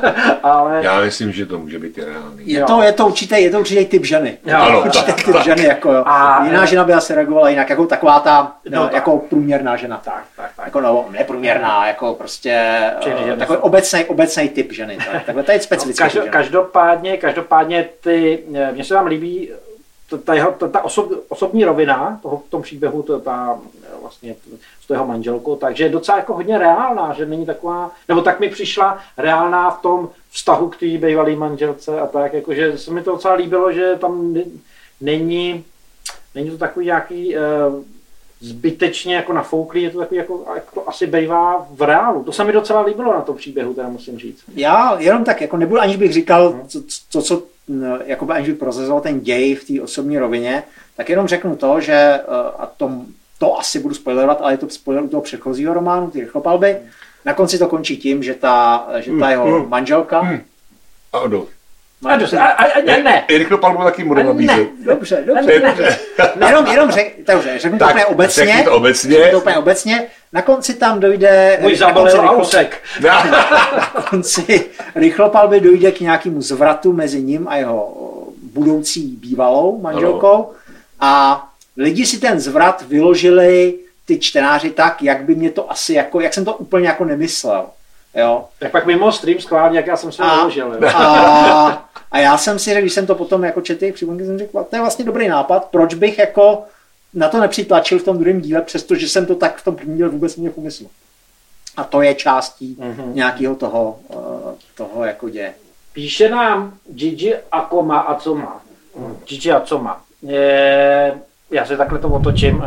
ale... 0.42 0.80
Já 0.82 1.00
myslím, 1.00 1.32
že 1.32 1.46
to 1.46 1.58
může 1.58 1.78
být 1.78 1.98
reálný. 1.98 2.42
Je 2.44 2.64
to, 2.64 2.82
je 2.82 2.92
to 2.92 3.06
určitě, 3.06 3.36
je 3.36 3.50
to 3.50 3.60
určitě 3.60 3.84
typ 3.84 4.04
ženy. 4.04 4.38
Jo, 4.46 4.58
ano, 4.58 4.82
určitě 4.82 5.12
tak, 5.12 5.24
typ 5.24 5.34
tak. 5.34 5.44
ženy, 5.44 5.64
jako 5.64 5.92
jo. 5.92 6.02
A, 6.06 6.44
Jiná 6.44 6.64
žena 6.64 6.84
by 6.84 6.92
asi 6.92 7.14
reagovala 7.14 7.48
jinak, 7.48 7.70
jako 7.70 7.86
taková 7.86 8.20
ta, 8.20 8.52
no, 8.70 8.82
no, 8.82 8.90
jako 8.92 9.18
průměrná 9.18 9.76
žena. 9.76 10.00
Tak, 10.04 10.24
tak, 10.36 10.50
tak. 10.56 10.66
Jako 10.66 10.80
no, 10.80 11.06
neprůměrná, 11.10 11.86
jako 11.86 12.14
prostě 12.14 12.80
uh, 13.06 13.38
takový 13.38 13.58
obecný, 13.58 14.04
obecný 14.04 14.48
typ 14.48 14.72
ženy. 14.72 14.98
Tak, 15.12 15.24
takhle 15.24 15.42
to 15.42 15.52
je 15.52 15.60
specifický 15.60 16.02
no, 16.02 16.06
každo, 16.06 16.22
každopádně, 16.30 17.16
každopádně 17.16 17.88
ty, 18.00 18.44
mně 18.72 18.84
se 18.84 18.94
vám 18.94 19.06
líbí 19.06 19.50
ta, 20.24 20.34
jeho, 20.34 20.52
ta, 20.52 20.68
ta 20.68 20.84
osob, 20.84 21.12
osobní 21.28 21.64
rovina 21.64 22.20
toho 22.22 22.42
v 22.46 22.50
tom 22.50 22.62
příběhu, 22.62 23.02
to, 23.02 23.20
ta 23.20 23.58
vlastně 24.00 24.36
s 24.86 24.90
jeho 24.90 25.06
manželkou, 25.06 25.56
takže 25.56 25.84
je 25.84 25.90
docela 25.90 26.18
jako 26.18 26.34
hodně 26.34 26.58
reálná, 26.58 27.12
že 27.12 27.26
není 27.26 27.46
taková, 27.46 27.90
nebo 28.08 28.22
tak 28.22 28.40
mi 28.40 28.48
přišla 28.48 28.98
reálná 29.16 29.70
v 29.70 29.82
tom 29.82 30.08
vztahu 30.30 30.68
k 30.68 30.76
té 30.76 30.86
bývalé 30.86 31.36
manželce 31.36 32.00
a 32.00 32.06
tak, 32.06 32.32
jakože 32.32 32.78
se 32.78 32.90
mi 32.90 33.02
to 33.02 33.10
docela 33.10 33.34
líbilo, 33.34 33.72
že 33.72 33.96
tam 34.00 34.34
není, 35.00 35.64
není 36.34 36.50
to 36.50 36.58
takový 36.58 36.86
nějaký 36.86 37.36
uh, 37.36 37.42
zbytečně 38.40 39.14
jako 39.14 39.32
nafouklý, 39.32 39.82
je 39.82 39.90
to 39.90 39.98
takový 39.98 40.18
jako, 40.18 40.44
jako 40.54 40.80
to 40.80 40.88
asi 40.88 41.06
bývá 41.06 41.66
v 41.70 41.82
reálu. 41.82 42.24
To 42.24 42.32
se 42.32 42.44
mi 42.44 42.52
docela 42.52 42.80
líbilo 42.80 43.12
na 43.12 43.20
tom 43.20 43.36
příběhu, 43.36 43.74
teda 43.74 43.88
musím 43.88 44.18
říct. 44.18 44.42
Já 44.54 44.96
jenom 44.98 45.24
tak, 45.24 45.40
jako 45.40 45.56
nebudu, 45.56 45.80
aniž 45.80 45.96
bych 45.96 46.12
říkal, 46.12 46.50
hmm. 46.50 46.68
co, 46.68 46.82
co, 47.08 47.22
co 47.22 47.42
jako 48.04 48.30
aniž 48.30 48.48
bych 48.48 48.58
prozezoval 48.58 49.00
ten 49.00 49.20
děj 49.20 49.54
v 49.54 49.64
té 49.64 49.82
osobní 49.82 50.18
rovině, 50.18 50.62
tak 50.96 51.08
jenom 51.08 51.26
řeknu 51.26 51.56
to, 51.56 51.80
že 51.80 51.92
eh, 51.92 52.22
a 52.58 52.66
tom, 52.66 53.06
to 53.38 53.58
asi 53.58 53.78
budu 53.78 53.94
spoilerovat, 53.94 54.40
ale 54.40 54.52
je 54.52 54.58
to 54.58 54.68
spoiler 54.68 55.04
u 55.04 55.08
toho 55.08 55.20
předchozího 55.20 55.74
románu, 55.74 56.10
ty 56.10 56.20
rychlopalby. 56.20 56.76
Na 57.24 57.34
konci 57.34 57.58
to 57.58 57.68
končí 57.68 57.96
tím, 57.96 58.22
že 58.22 58.34
ta, 58.34 58.86
že 58.98 59.12
ta 59.20 59.30
jeho 59.30 59.46
mm, 59.46 59.68
manželka... 59.68 60.40
Mm. 62.00 62.10
A 62.10 62.14
odol. 62.14 62.40
A, 62.40 62.46
a, 62.46 62.80
ne, 62.86 63.02
ne. 63.02 63.24
I 63.28 63.38
rychlopalbu 63.38 63.84
taky 63.84 64.04
budu 64.04 64.22
nabízet. 64.22 64.68
Dobře, 64.84 65.24
dobře, 65.26 65.60
dobře. 65.60 65.98
Jenom, 66.46 66.66
jenom 66.66 66.90
řek, 66.90 67.14
dobře, 67.26 67.58
řeknu 67.58 67.78
tak, 67.78 67.88
to 67.88 67.94
úplně 67.94 68.06
obecně. 68.06 68.62
to 68.64 68.76
obecně. 68.76 69.18
To 69.30 69.38
úplně 69.38 69.56
obecně. 69.56 70.06
Na 70.32 70.42
konci 70.42 70.74
tam 70.74 71.00
dojde... 71.00 71.58
Můj 71.60 71.76
zabalil 71.76 72.20
ausek. 72.20 72.82
Na 73.02 73.86
konci 74.10 74.64
rychlopalby 74.94 75.60
dojde 75.60 75.92
k 75.92 76.00
nějakému 76.00 76.42
zvratu 76.42 76.92
mezi 76.92 77.22
ním 77.22 77.48
a 77.48 77.56
jeho 77.56 77.94
budoucí 78.52 79.16
bývalou 79.20 79.80
manželkou. 79.80 80.52
A 81.00 81.42
lidi 81.76 82.06
si 82.06 82.18
ten 82.18 82.40
zvrat 82.40 82.82
vyložili 82.88 83.74
ty 84.06 84.18
čtenáři 84.18 84.70
tak, 84.70 85.02
jak 85.02 85.22
by 85.22 85.34
mě 85.34 85.50
to 85.50 85.70
asi 85.70 85.94
jako, 85.94 86.20
jak 86.20 86.34
jsem 86.34 86.44
to 86.44 86.54
úplně 86.54 86.88
jako 86.88 87.04
nemyslel. 87.04 87.66
Jo. 88.14 88.44
Tak 88.58 88.70
pak 88.70 88.86
mimo 88.86 89.12
stream 89.12 89.40
schválně, 89.40 89.78
jak 89.78 89.86
já 89.86 89.96
jsem 89.96 90.12
se 90.12 90.22
vyložil. 90.22 90.78
A, 90.86 91.02
a, 91.02 91.85
já 92.18 92.38
jsem 92.38 92.58
si 92.58 92.70
řekl, 92.70 92.80
když 92.80 92.92
jsem 92.92 93.06
to 93.06 93.14
potom 93.14 93.44
jako 93.44 93.60
četl, 93.60 93.92
připomínky, 93.92 94.26
jsem 94.26 94.38
řekl, 94.38 94.66
to 94.70 94.76
je 94.76 94.80
vlastně 94.80 95.04
dobrý 95.04 95.28
nápad, 95.28 95.64
proč 95.64 95.94
bych 95.94 96.18
jako 96.18 96.62
na 97.14 97.28
to 97.28 97.40
nepřitlačil 97.40 97.98
v 97.98 98.02
tom 98.02 98.18
druhém 98.18 98.40
díle, 98.40 98.62
přestože 98.62 99.08
jsem 99.08 99.26
to 99.26 99.34
tak 99.34 99.56
v 99.56 99.64
tom 99.64 99.76
prvním 99.76 99.96
díle 99.96 100.08
vůbec 100.08 100.36
měl 100.36 100.52
v 100.52 100.58
úmyslu. 100.58 100.90
A 101.76 101.84
to 101.84 102.02
je 102.02 102.14
částí 102.14 102.76
mm-hmm. 102.80 103.14
nějakého 103.14 103.54
toho, 103.54 103.98
uh, 104.08 104.18
toho 104.74 105.04
jako 105.04 105.28
děje. 105.28 105.54
Píše 105.92 106.28
nám 106.28 106.74
Gigi 106.90 107.36
Akoma 107.52 107.98
a 107.98 108.14
co 108.14 108.34
má. 108.34 108.60
Gigi 109.28 109.52
a 109.52 109.60
co 109.60 109.78
má. 109.78 110.00
Je, 110.22 111.18
já 111.50 111.64
se 111.64 111.76
takhle 111.76 111.98
to 111.98 112.08
otočím. 112.08 112.64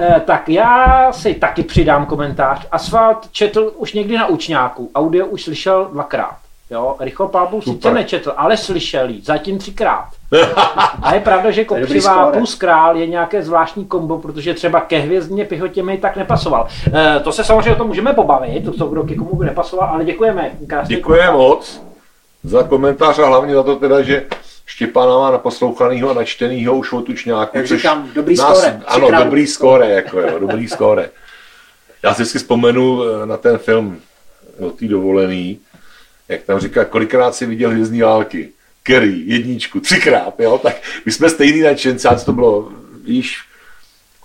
E, 0.00 0.20
tak 0.20 0.48
já 0.48 1.12
si 1.12 1.34
taky 1.34 1.62
přidám 1.62 2.06
komentář. 2.06 2.66
Asfalt 2.72 3.28
četl 3.32 3.72
už 3.76 3.92
někdy 3.92 4.16
na 4.16 4.26
učňáku. 4.26 4.90
Audio 4.94 5.26
už 5.26 5.44
slyšel 5.44 5.88
dvakrát. 5.92 6.45
Jo, 6.70 6.96
Rychlopálbu 7.00 7.62
sice 7.62 7.90
nečetl, 7.94 8.32
ale 8.36 8.56
slyšel 8.56 9.08
jí, 9.08 9.22
zatím 9.22 9.58
třikrát. 9.58 10.08
A 11.02 11.14
je 11.14 11.20
pravda, 11.20 11.50
že 11.50 11.64
Kopřivá 11.64 12.30
plus 12.30 12.54
král 12.54 12.96
je 12.96 13.06
nějaké 13.06 13.42
zvláštní 13.42 13.84
kombo, 13.84 14.18
protože 14.18 14.54
třeba 14.54 14.80
ke 14.80 14.98
hvězdně 14.98 15.44
pěchotě 15.44 15.82
mi 15.82 15.98
tak 15.98 16.16
nepasoval. 16.16 16.66
E, 16.94 17.20
to 17.20 17.32
se 17.32 17.44
samozřejmě 17.44 17.72
o 17.72 17.76
tom 17.78 17.86
můžeme 17.86 18.12
pobavit, 18.12 18.64
to, 18.64 18.72
co 18.72 18.86
kdo 18.86 19.02
ke 19.02 19.14
komu 19.14 19.36
by 19.36 19.44
nepasoval, 19.44 19.88
ale 19.88 20.04
děkujeme. 20.04 20.50
Děkujeme 20.86 21.32
moc 21.32 21.82
za 22.42 22.62
komentář 22.62 23.18
a 23.18 23.26
hlavně 23.26 23.54
za 23.54 23.62
to 23.62 23.76
teda, 23.76 24.02
že 24.02 24.26
Štěpána 24.66 25.18
má 25.18 25.30
naposlouchanýho 25.30 26.10
a 26.10 26.14
načtenýho 26.14 26.74
už 26.74 26.92
od 26.92 27.02
tučňáku. 27.02 27.56
Jak 27.56 27.66
říkám, 27.66 28.10
dobrý 28.14 28.36
nás, 28.36 28.58
skóre. 28.58 28.80
Ano, 28.86 29.24
dobrý 29.24 29.46
skóre, 29.46 29.90
jako 29.90 30.20
jo, 30.20 30.38
dobrý 30.38 30.68
skóre. 30.68 31.10
Já 32.02 32.14
si 32.14 32.22
vždycky 32.22 32.38
vzpomenu 32.38 33.02
eh, 33.02 33.26
na 33.26 33.36
ten 33.36 33.58
film 33.58 34.00
o 34.58 34.70
té 34.70 34.88
dovolený, 34.88 35.58
jak 36.28 36.42
tam 36.42 36.60
říká, 36.60 36.84
kolikrát 36.84 37.34
si 37.34 37.46
viděl 37.46 37.70
hvězdní 37.70 38.00
války. 38.00 38.48
Kerry, 38.82 39.22
jedničku, 39.24 39.80
třikrát, 39.80 40.40
jo, 40.40 40.58
tak 40.62 40.76
my 41.06 41.12
jsme 41.12 41.28
stejný 41.28 41.60
nadšenci, 41.60 42.08
to 42.24 42.32
bylo, 42.32 42.72
víš, 43.04 43.38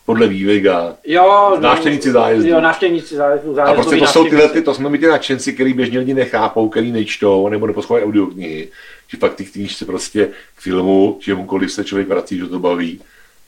podle 0.06 0.28
vývega. 0.28 0.96
Jo, 1.06 1.58
návštěvníci 1.60 2.12
zájezdu. 2.12 2.50
Jo, 2.50 2.62
návštěvníci 2.62 3.16
zájezdu. 3.16 3.54
zájezdu 3.54 3.72
a 3.72 3.84
prostě 3.84 3.98
to 3.98 4.08
jsou 4.08 4.24
tyhle, 4.24 4.50
ty, 4.50 4.62
to 4.62 4.74
jsme 4.74 4.90
my 4.90 4.98
ty 4.98 5.08
nadšenci, 5.08 5.54
který 5.54 5.74
běžně 5.74 6.00
lidi 6.00 6.14
nechápou, 6.14 6.70
který 6.70 6.92
nečtou, 6.92 7.50
nebo 7.50 7.68
neposlouchají 7.68 8.06
audioknihy. 8.06 8.70
Že 9.08 9.18
fakt 9.18 9.36
ty 9.36 9.46
knížce 9.46 9.86
prostě 9.86 10.30
k 10.56 10.62
filmu, 10.62 11.18
čemukoliv 11.20 11.72
se 11.72 11.84
člověk 11.84 12.08
vrací, 12.08 12.38
že 12.38 12.46
to 12.46 12.60
baví. 12.60 13.02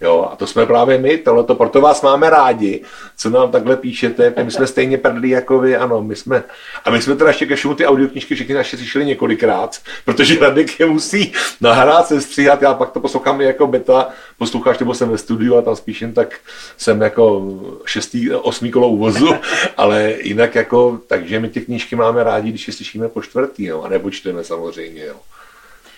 Jo, 0.04 0.30
a 0.32 0.36
to 0.36 0.48
jsme 0.48 0.66
právě 0.66 0.98
my, 0.98 1.18
tohleto, 1.18 1.56
proto 1.56 1.82
vás 1.82 2.02
máme 2.02 2.30
rádi, 2.30 2.82
co 3.18 3.30
nám 3.30 3.52
takhle 3.52 3.78
píšete, 3.78 4.34
my 4.44 4.52
jsme 4.52 4.68
stejně 4.68 4.98
prdlí 4.98 5.30
jako 5.30 5.60
vy, 5.60 5.76
ano, 5.76 6.02
my 6.02 6.16
jsme, 6.16 6.44
a 6.86 6.89
my 6.89 7.02
jsme 7.02 7.16
teda 7.16 7.30
ještě 7.30 7.46
ke 7.46 7.56
všemu 7.56 7.76
ty 7.76 7.86
audioknižky 7.86 8.36
všechny 8.36 8.56
naše 8.56 8.78
slyšeli 8.78 9.06
několikrát, 9.06 9.78
protože 10.06 10.39
Radek 10.39 10.80
je 10.80 10.86
musí 10.86 11.34
nahrát, 11.62 12.08
se 12.08 12.22
stříhat, 12.22 12.62
já 12.62 12.74
pak 12.74 12.92
to 12.92 13.00
poslouchám 13.00 13.42
jako 13.42 13.68
beta, 13.68 14.10
posloucháš, 14.38 14.80
nebo 14.80 14.94
jsem 14.94 15.10
ve 15.10 15.18
studiu 15.18 15.58
a 15.58 15.62
tam 15.62 15.76
spíš 15.76 16.02
jen 16.02 16.13
tak 16.13 16.39
jsem 16.78 17.02
jako 17.02 17.44
šestý, 17.86 18.32
osmý 18.32 18.72
kolo 18.72 18.88
uvozu, 18.88 19.36
ale 19.78 20.13
jinak 20.22 20.56
jako, 20.56 21.00
takže 21.08 21.39
my 21.39 21.50
ty 21.50 21.62
knížky 21.62 21.96
máme 21.96 22.24
rádi, 22.24 22.50
když 22.50 22.68
je 22.68 22.74
slyšíme 22.74 23.08
po 23.08 23.22
čtvrtý, 23.22 23.66
jo, 23.66 23.82
a 23.82 23.89
nebo 23.89 24.12
čteme 24.12 24.44
samozřejmě, 24.44 25.06
jo. 25.06 25.16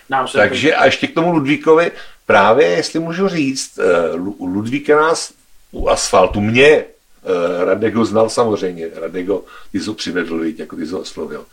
Nám 0.10 0.28
se 0.28 0.38
Takže 0.38 0.76
a 0.76 0.86
ještě 0.86 1.08
k 1.08 1.13
tomu 1.13 1.32
Ludvíkovi, 1.32 1.91
právě, 2.26 2.68
jestli 2.68 3.00
můžu 3.00 3.28
říct, 3.28 3.80
eh, 3.80 4.16
Ludvíka 4.40 4.96
nás 4.96 5.34
u 5.72 5.90
asfaltu, 5.90 6.42
mě, 6.42 6.70
eh, 6.70 7.66
Radek 7.66 7.96
ho 7.96 8.06
znal 8.06 8.30
samozřejmě, 8.30 8.90
Radek 8.96 9.28
ho, 9.28 9.44
ty 9.72 9.80
jsi 9.80 9.86
ho 9.86 9.94
přivedl, 9.94 10.44
jako 10.44 10.76
ty 10.76 10.86
jsi 10.86 10.94
ho 10.94 11.00
oslovil. 11.00 11.46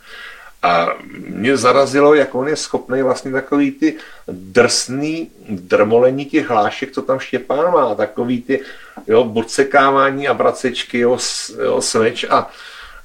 A 0.63 0.89
mě 1.27 1.57
zarazilo, 1.57 2.13
jak 2.13 2.35
on 2.35 2.47
je 2.47 2.55
schopný 2.55 3.01
vlastně 3.01 3.31
takový 3.31 3.71
ty 3.71 3.97
drsný 4.27 5.31
drmolení 5.49 6.25
těch 6.25 6.49
hlášek, 6.49 6.91
co 6.91 7.01
tam 7.01 7.19
Štěpán 7.19 7.73
má, 7.73 7.95
takový 7.95 8.41
ty 8.41 8.61
jo, 9.07 9.23
bodsekávání 9.23 10.27
a 10.27 10.33
bracečky, 10.33 10.99
jo, 10.99 11.17
jo 11.63 11.81
smeč 11.81 12.25
a, 12.29 12.51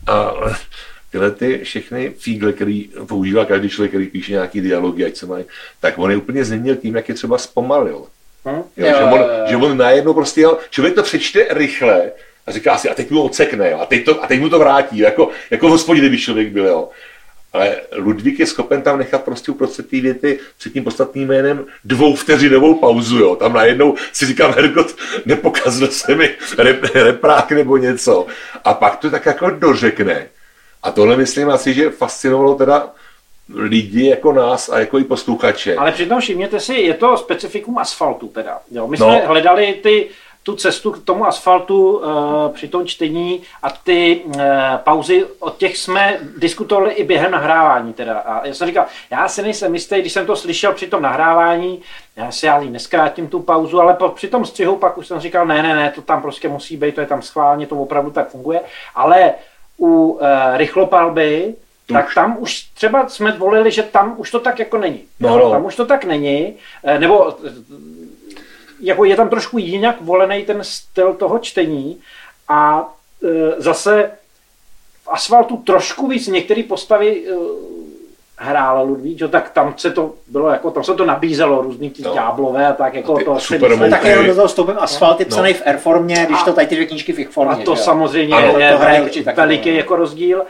a 0.07 0.33
tyhle 1.11 1.31
ty 1.31 1.61
všechny 1.65 2.13
fígle, 2.19 2.53
který 2.53 2.91
používá 3.07 3.45
každý 3.45 3.69
člověk, 3.69 3.91
který 3.91 4.07
píše 4.07 4.33
nějaký 4.33 4.61
dialogy, 4.61 5.05
ať 5.05 5.17
se 5.17 5.27
mají, 5.27 5.45
tak 5.81 5.99
on 5.99 6.11
je 6.11 6.17
úplně 6.17 6.45
změnil 6.45 6.77
tím, 6.77 6.97
jak 6.97 7.09
je 7.09 7.15
třeba 7.15 7.39
zpomalil. 7.39 8.05
Hm? 8.47 8.63
Jo, 8.77 8.87
že, 8.87 9.05
on, 9.05 9.21
že 9.47 9.57
on 9.57 9.79
najednou 9.79 10.15
prostě, 10.15 10.41
jo, 10.41 10.59
člověk 10.71 10.95
to 10.95 11.03
přečte 11.03 11.47
rychle 11.51 12.11
a 12.47 12.53
říká 12.53 12.79
si, 12.79 12.89
a 12.89 12.95
teď 12.95 13.11
mu 13.11 13.23
ocekne, 13.23 13.71
jo, 13.71 13.79
a, 13.81 13.87
teď 13.87 14.05
to, 14.05 14.25
a 14.25 14.27
teď 14.27 14.41
mu 14.41 14.49
to 14.49 14.59
vrátí, 14.59 14.99
jako, 14.99 15.31
jako 15.51 15.69
v 15.69 15.71
hospodě, 15.71 16.01
kdyby 16.01 16.19
člověk 16.19 16.49
byl, 16.49 16.67
jo. 16.67 16.89
Ale 17.53 17.77
Ludvík 17.97 18.39
je 18.39 18.47
schopen 18.47 18.83
tam 18.83 18.99
nechat 18.99 19.25
prostě 19.25 19.53
uprostřed 19.53 19.91
té 19.91 20.01
věty 20.01 20.39
před 20.59 20.73
tím 20.73 20.85
podstatným 20.85 21.29
jménem 21.29 21.67
dvou 21.85 22.15
vteřinovou 22.15 22.75
pauzu, 22.75 23.19
jo. 23.19 23.37
Tam 23.37 23.53
najednou 23.53 23.95
si 24.13 24.27
říkám, 24.27 24.53
Hergot, 24.53 24.97
nepokazil 25.27 25.89
se 25.89 26.15
mi 26.15 26.31
rep, 26.59 26.85
reprák 26.95 27.51
nebo 27.51 27.77
něco. 27.77 28.27
A 28.65 28.75
pak 28.75 28.97
to 28.97 29.11
tak 29.11 29.27
jako 29.27 29.51
dořekne. 29.51 30.29
A 30.83 30.91
tohle 30.91 31.17
myslím 31.17 31.51
asi, 31.51 31.75
že 31.75 31.91
fascinovalo 31.91 32.55
teda 32.55 32.89
lidi 33.55 34.09
jako 34.09 34.33
nás 34.33 34.69
a 34.69 34.79
jako 34.79 34.99
i 34.99 35.05
posluchače. 35.05 35.77
Ale 35.77 35.93
přitom 35.93 36.21
všimněte 36.21 36.61
si, 36.61 36.75
je 36.75 36.95
to 36.95 37.17
specifikum 37.17 37.79
asfaltu 37.79 38.29
teda. 38.29 38.59
Jo, 38.71 38.87
my 38.89 38.97
No. 39.01 39.07
jsme 39.07 39.27
hledali 39.27 39.73
ty, 39.83 40.09
tu 40.43 40.57
cestu 40.57 40.91
k 40.91 41.05
tomu 41.05 41.27
asfaltu 41.27 41.97
uh, 41.99 42.05
při 42.53 42.69
tom 42.69 42.87
čtení 42.87 43.43
a 43.63 43.71
ty 43.71 44.21
uh, 44.25 44.33
pauzy, 44.77 45.25
od 45.39 45.57
těch 45.57 45.77
jsme 45.79 46.19
diskutovali 46.39 46.93
i 46.93 47.05
během 47.05 47.31
nahrávání 47.31 47.93
teda. 47.93 48.19
A 48.19 48.47
já 48.47 48.55
jsem 48.55 48.67
říkal, 48.67 48.87
já 49.11 49.29
si 49.29 49.43
nejsem 49.43 49.75
jistý, 49.75 50.01
když 50.01 50.13
jsem 50.13 50.27
to 50.27 50.37
slyšel 50.37 50.73
při 50.73 50.87
tom 50.87 51.03
nahrávání, 51.03 51.83
já 52.17 52.31
si 52.31 52.47
já 52.47 52.61
neskrátím 52.61 53.29
tu 53.29 53.41
pauzu, 53.41 53.81
ale 53.81 53.95
po, 53.95 54.09
při 54.09 54.29
tom 54.29 54.45
střihu 54.47 54.77
pak 54.77 54.99
už 54.99 55.07
jsem 55.07 55.21
říkal, 55.21 55.47
ne, 55.47 55.63
ne, 55.63 55.75
ne, 55.77 55.93
to 55.95 56.03
tam 56.03 56.23
prostě 56.23 56.49
musí 56.49 56.77
být, 56.77 56.95
to 56.95 57.01
je 57.01 57.07
tam 57.07 57.23
schválně, 57.23 57.67
to 57.67 57.77
opravdu 57.77 58.11
tak 58.11 58.29
funguje. 58.31 58.61
Ale 58.95 59.35
u 59.79 59.87
uh, 59.87 60.21
rychlopalby, 60.57 61.55
tak 61.93 62.07
Už. 62.07 62.15
tam 62.15 62.37
už 62.39 62.63
třeba 62.75 63.09
jsme 63.09 63.33
volili, 63.33 63.71
že 63.71 63.83
tam 63.83 64.15
už 64.17 64.31
to 64.31 64.41
tak 64.41 64.59
jako 64.59 64.79
není. 64.79 65.01
No, 65.21 65.39
no. 65.39 65.51
Tam 65.51 65.65
už 65.65 65.77
to 65.77 65.87
tak 65.87 66.05
není, 66.05 66.55
eh, 66.85 66.99
nebo 66.99 67.37
eh, 67.47 67.53
jako 68.81 69.05
je 69.05 69.17
tam 69.17 69.29
trošku 69.29 69.59
jinak 69.59 70.01
volený 70.01 70.45
ten 70.45 70.59
styl 70.63 71.15
toho 71.15 71.39
čtení 71.39 72.01
a 72.49 72.93
eh, 73.25 73.61
zase 73.61 74.11
v 75.05 75.09
asfaltu 75.09 75.57
trošku 75.57 76.07
víc 76.09 76.27
některé 76.27 76.63
postavy 76.63 77.25
eh, 77.27 77.35
hrála 78.41 78.83
Ludvík, 78.83 79.19
že, 79.19 79.29
tak 79.29 79.51
tam 79.51 79.75
se 79.77 79.91
to 79.91 80.15
bylo 80.27 80.49
jako, 80.51 80.71
tam 80.71 80.85
se 80.85 80.95
to 80.95 81.05
nabízelo, 81.05 81.63
různý 81.63 81.91
ty 81.91 82.03
No. 82.03 82.15
ďáblové 82.15 82.67
a 82.67 82.73
tak, 82.73 82.95
jako 82.95 83.17
A 83.17 83.25
to 83.25 83.41
super 83.41 83.71
sedm- 83.71 83.77
mouky. 83.79 83.91
Tak 83.91 84.05
jenom 84.05 84.27
do 84.27 84.35
toho 84.35 84.47
vstoupím, 84.49 84.75
asfalt 84.79 85.21
je 85.21 85.27
No. 85.27 85.31
psaný 85.31 85.53
v 85.55 85.63
R 85.65 85.77
formě, 85.79 86.25
když 86.29 86.41
A- 86.41 86.45
to 86.45 86.53
tady 86.53 86.67
ty 86.67 86.75
dvě 86.75 86.87
knížky 86.87 87.13
v 87.13 87.19
ich 87.19 87.29
formě. 87.29 87.53
A 87.63 87.65
to 87.65 87.75
že 87.75 87.81
jo? 87.81 87.85
samozřejmě 87.85 88.35
Ano, 88.37 88.47
je 88.59 88.73
to 88.73 88.79
hraje 88.79 89.01
veliký 89.37 89.69
roli. 89.71 89.77
jako 89.79 89.97
rozdíl. 89.97 90.43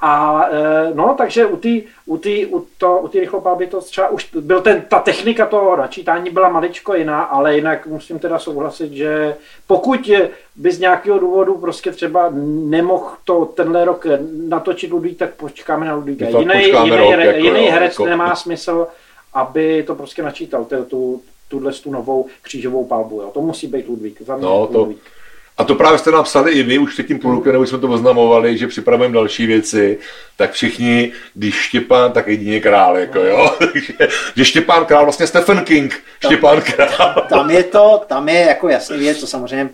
A 0.00 0.44
e, 0.50 0.94
no, 0.94 1.14
takže 1.18 1.46
u 1.46 1.56
té 1.56 1.68
u 2.06 2.16
tý, 2.18 2.46
u 2.46 2.66
to, 2.78 2.98
u 2.98 3.08
tý 3.08 3.20
rychlopalby 3.20 3.66
to 3.66 3.80
třeba 3.80 4.08
už 4.08 4.28
byl 4.40 4.60
ten, 4.60 4.82
ta 4.88 4.98
technika 4.98 5.46
toho 5.46 5.76
načítání 5.76 6.30
byla 6.30 6.48
maličko 6.48 6.94
jiná, 6.94 7.22
ale 7.22 7.54
jinak 7.54 7.86
musím 7.86 8.18
teda 8.18 8.38
souhlasit, 8.38 8.92
že 8.92 9.36
pokud 9.66 10.10
by 10.56 10.72
z 10.72 10.80
nějakého 10.80 11.18
důvodu 11.18 11.54
prostě 11.58 11.92
třeba 11.92 12.30
nemohl 12.64 13.10
to 13.24 13.44
tenhle 13.44 13.84
rok 13.84 14.06
natočit 14.48 14.90
Ludvík, 14.92 15.18
tak 15.18 15.34
počkáme 15.34 15.86
na 15.86 15.94
Ludvíka. 15.94 16.28
Jiný, 16.28 16.64
jiný, 16.64 16.90
rok, 16.96 17.10
re- 17.14 17.26
jako 17.26 17.38
jiný 17.38 17.60
herec 17.60 17.92
jako- 17.92 18.06
nemá 18.06 18.36
smysl, 18.36 18.86
aby 19.34 19.82
to 19.86 19.94
prostě 19.94 20.22
načítal, 20.22 20.64
tu, 20.64 20.84
tu, 20.84 21.22
tuhle 21.48 21.72
tu 21.72 21.90
novou 21.92 22.26
křížovou 22.42 22.84
palbu. 22.84 23.20
Jo. 23.22 23.30
To 23.34 23.40
musí 23.40 23.66
být 23.66 23.88
Ludvík. 23.88 24.22
Za 24.22 24.36
mě 24.36 24.44
No, 24.46 24.66
to- 24.66 24.78
Ludvík. 24.78 24.98
A 25.58 25.64
to 25.64 25.74
právě 25.74 25.98
jste 25.98 26.10
napsali 26.10 26.52
i 26.52 26.62
vy 26.62 26.78
už 26.78 26.92
před 26.92 27.06
tím 27.06 27.18
půl 27.18 27.34
rokem, 27.34 27.52
nebo 27.52 27.66
jsme 27.66 27.78
to 27.78 27.88
oznamovali, 27.88 28.58
že 28.58 28.66
připravujeme 28.66 29.14
další 29.14 29.46
věci, 29.46 29.98
tak 30.36 30.52
všichni, 30.52 31.12
když 31.34 31.54
Štěpán, 31.54 32.12
tak 32.12 32.26
jedině 32.26 32.60
král, 32.60 32.96
jako 32.98 33.18
jo. 33.18 33.50
Takže, 33.58 33.92
že 34.36 34.44
Štěpán 34.44 34.84
král, 34.84 35.04
vlastně 35.04 35.26
Stephen 35.26 35.64
King, 35.64 36.02
Štěpán 36.24 36.60
král. 36.60 37.26
Tam 37.28 37.50
je 37.50 37.62
to, 37.62 38.04
tam 38.06 38.28
je 38.28 38.40
jako 38.40 38.68
jasný 38.68 38.98
věc, 38.98 39.20
to 39.20 39.26
samozřejmě 39.26 39.70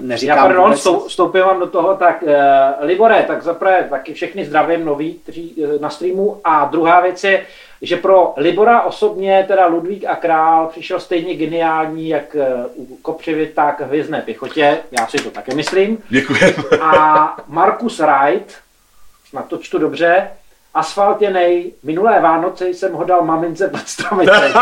neříkám 0.00 0.36
Já 0.36 0.42
pardon, 0.42 0.64
vůbec 0.64 0.88
vstoupím 1.08 1.40
vám 1.40 1.60
do 1.60 1.66
toho, 1.66 1.94
tak 1.94 2.22
uh, 2.22 2.30
Libore, 2.86 3.24
tak 3.26 3.42
zaprvé 3.42 3.86
taky 3.90 4.14
všechny 4.14 4.44
zdravím 4.44 4.84
noví, 4.84 5.20
kteří 5.22 5.54
uh, 5.56 5.80
na 5.80 5.90
streamu 5.90 6.40
a 6.44 6.64
druhá 6.64 7.00
věc 7.00 7.24
je, 7.24 7.46
že 7.82 7.96
pro 7.96 8.34
Libora 8.36 8.82
osobně 8.82 9.44
teda 9.48 9.66
Ludvík 9.66 10.04
a 10.04 10.16
Král 10.16 10.66
přišel 10.66 11.00
stejně 11.00 11.34
geniální 11.34 12.08
jak 12.08 12.36
uh, 12.74 12.90
u 12.92 12.96
Kopřivy, 12.96 13.46
tak 13.46 13.80
Hvězdné 13.80 14.22
pěchotě, 14.22 14.78
já 15.00 15.06
si 15.06 15.18
to 15.18 15.30
také 15.30 15.54
myslím. 15.54 15.98
Děkujeme. 16.08 16.54
A 16.82 17.36
Markus 17.46 17.98
Wright, 17.98 18.54
snad 19.28 19.48
to 19.48 19.58
čtu 19.58 19.78
dobře, 19.78 20.30
Asfalt 20.78 21.22
je 21.22 21.30
nej. 21.30 21.72
Minulé 21.82 22.20
Vánoce 22.20 22.68
jsem 22.68 22.92
ho 22.92 23.04
dal 23.04 23.22
mamince 23.24 23.68
pod 23.68 23.88
stromeček. 23.88 24.34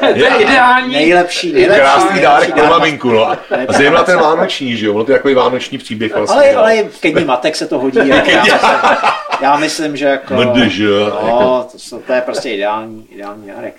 to 0.00 0.06
je 0.06 0.36
ideální. 0.38 0.92
nejlepší, 0.94 1.52
nejlepší. 1.52 1.80
Krásný 1.80 2.04
nejlepší 2.04 2.22
dárek 2.22 2.54
pro 2.54 2.66
maminku, 2.66 3.08
no. 3.10 3.30
A 3.68 3.72
zejména 3.72 4.04
ten 4.04 4.18
vánoční, 4.18 4.76
že 4.76 4.86
jo, 4.86 4.94
ono 4.94 5.04
to 5.04 5.12
je 5.12 5.18
takový 5.18 5.34
vánoční 5.34 5.78
příběh 5.78 6.14
vlastně. 6.14 6.36
Ale, 6.36 6.52
jo. 6.52 6.58
ale 6.58 6.82
ke 7.00 7.10
dní 7.10 7.24
matek 7.24 7.56
se 7.56 7.66
to 7.66 7.78
hodí. 7.78 7.98
Jako 8.08 8.30
já, 8.30 8.42
myslím, 8.42 8.60
já 9.40 9.56
myslím, 9.56 9.96
že 9.96 10.06
jako... 10.06 10.34
Mdž, 10.34 10.76
jo, 10.76 11.04
jako- 11.04 11.26
No, 11.26 11.68
to, 11.72 11.78
jsou- 11.78 12.00
to 12.00 12.12
je 12.12 12.20
prostě 12.20 12.50
ideální, 12.50 13.06
ideální 13.10 13.46
dárek. 13.46 13.74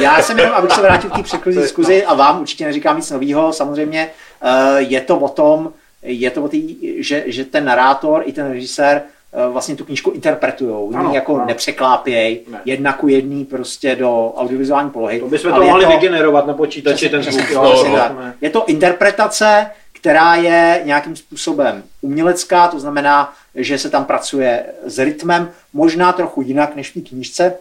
Já 0.00 0.22
jsem 0.22 0.38
jenom, 0.38 0.54
abych 0.54 0.72
se 0.72 0.80
vrátil 0.80 1.10
k 1.10 1.16
té 1.16 1.22
předchozí 1.22 1.58
diskuzi 1.58 2.04
a 2.04 2.14
vám 2.14 2.40
určitě 2.40 2.64
neříkám 2.64 2.96
nic 2.96 3.10
nového, 3.10 3.52
samozřejmě 3.52 4.10
eh, 4.42 4.76
je 4.78 5.00
to 5.00 5.18
o 5.18 5.28
tom, 5.28 5.72
je 6.02 6.30
to 6.30 6.42
o 6.42 6.48
tý, 6.48 6.76
že, 7.02 7.24
že 7.26 7.44
ten 7.44 7.64
narátor 7.64 8.22
i 8.26 8.32
ten 8.32 8.50
režisér 8.52 9.02
vlastně 9.50 9.76
tu 9.76 9.84
knížku 9.84 10.10
interpretujou, 10.10 10.92
Ano, 10.94 11.14
jako 11.14 11.34
ano. 11.36 11.46
nepřeklápěj, 11.46 12.40
Ne. 12.50 12.60
jedna 12.64 12.92
ku 12.92 13.08
jedný 13.08 13.44
prostě 13.44 13.96
do 13.96 14.32
audiovizuální 14.36 14.90
polohy. 14.90 15.20
To 15.20 15.26
bychom 15.28 15.52
to 15.52 15.62
mohli 15.62 15.86
vygenerovat 15.86 16.46
na 16.46 16.54
počítači, 16.54 16.94
Přesně, 16.96 17.08
ten 17.10 17.20
přesně, 17.20 17.42
zvuk. 17.42 17.54
no, 17.54 17.64
jo, 17.64 17.72
přesně 17.74 17.90
no. 17.90 18.32
Je 18.40 18.50
to 18.50 18.64
interpretace, 18.66 19.70
která 19.92 20.34
je 20.34 20.80
nějakým 20.84 21.16
způsobem 21.16 21.82
umělecká, 22.00 22.68
to 22.68 22.80
znamená, 22.80 23.32
že 23.54 23.78
se 23.78 23.90
tam 23.90 24.04
pracuje 24.04 24.64
s 24.84 24.98
rytmem, 24.98 25.50
možná 25.72 26.12
trochu 26.12 26.42
jinak 26.42 26.76
než 26.76 26.90
v 26.90 26.94
té 26.94 27.00
knížce, 27.00 27.54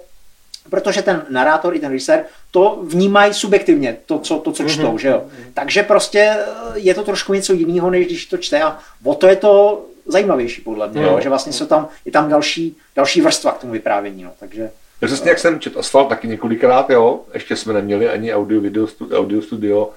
protože 0.69 1.01
ten 1.01 1.25
narátor 1.29 1.75
i 1.75 1.79
ten 1.79 1.91
režisér 1.91 2.23
to 2.51 2.79
vnímají 2.83 3.33
subjektivně, 3.33 3.97
to, 4.05 4.19
co, 4.19 4.37
to, 4.37 4.51
co 4.51 4.63
čtou, 4.69 4.97
že 4.97 5.07
jo. 5.07 5.23
Takže 5.53 5.83
prostě 5.83 6.19
eh, 6.19 6.45
je 6.75 6.93
to 6.93 7.03
trošku 7.03 7.33
něco 7.33 7.53
jiného, 7.53 7.89
než 7.89 8.05
když 8.05 8.25
to 8.25 8.37
čte 8.37 8.61
a 8.61 8.77
o 9.03 9.15
to 9.15 9.27
je 9.27 9.35
to 9.35 9.81
zajímavější 10.11 10.61
podle 10.61 10.87
mě, 10.87 11.01
Jo. 11.01 11.09
jo, 11.11 11.19
že 11.21 11.29
vlastně 11.29 11.53
jsou 11.53 11.65
tam, 11.65 11.87
je 12.05 12.11
tam 12.11 12.29
další, 12.29 12.77
další 12.95 13.21
vrstva 13.21 13.51
k 13.51 13.57
tomu 13.57 13.73
vyprávění, 13.73 14.23
no, 14.23 14.31
takže 14.39 14.69
Já 15.01 15.07
přesně 15.07 15.29
jak 15.29 15.39
jsem 15.39 15.59
četl 15.59 15.79
Asfalt 15.79 16.09
taky 16.09 16.27
několikrát, 16.27 16.89
jo, 16.89 17.19
ještě 17.33 17.55
jsme 17.55 17.73
neměli 17.73 18.09
ani 18.09 18.33
audio, 18.33 18.61
video, 18.61 18.87
stu- 18.87 19.09
audio 19.17 19.41
studio, 19.41 19.89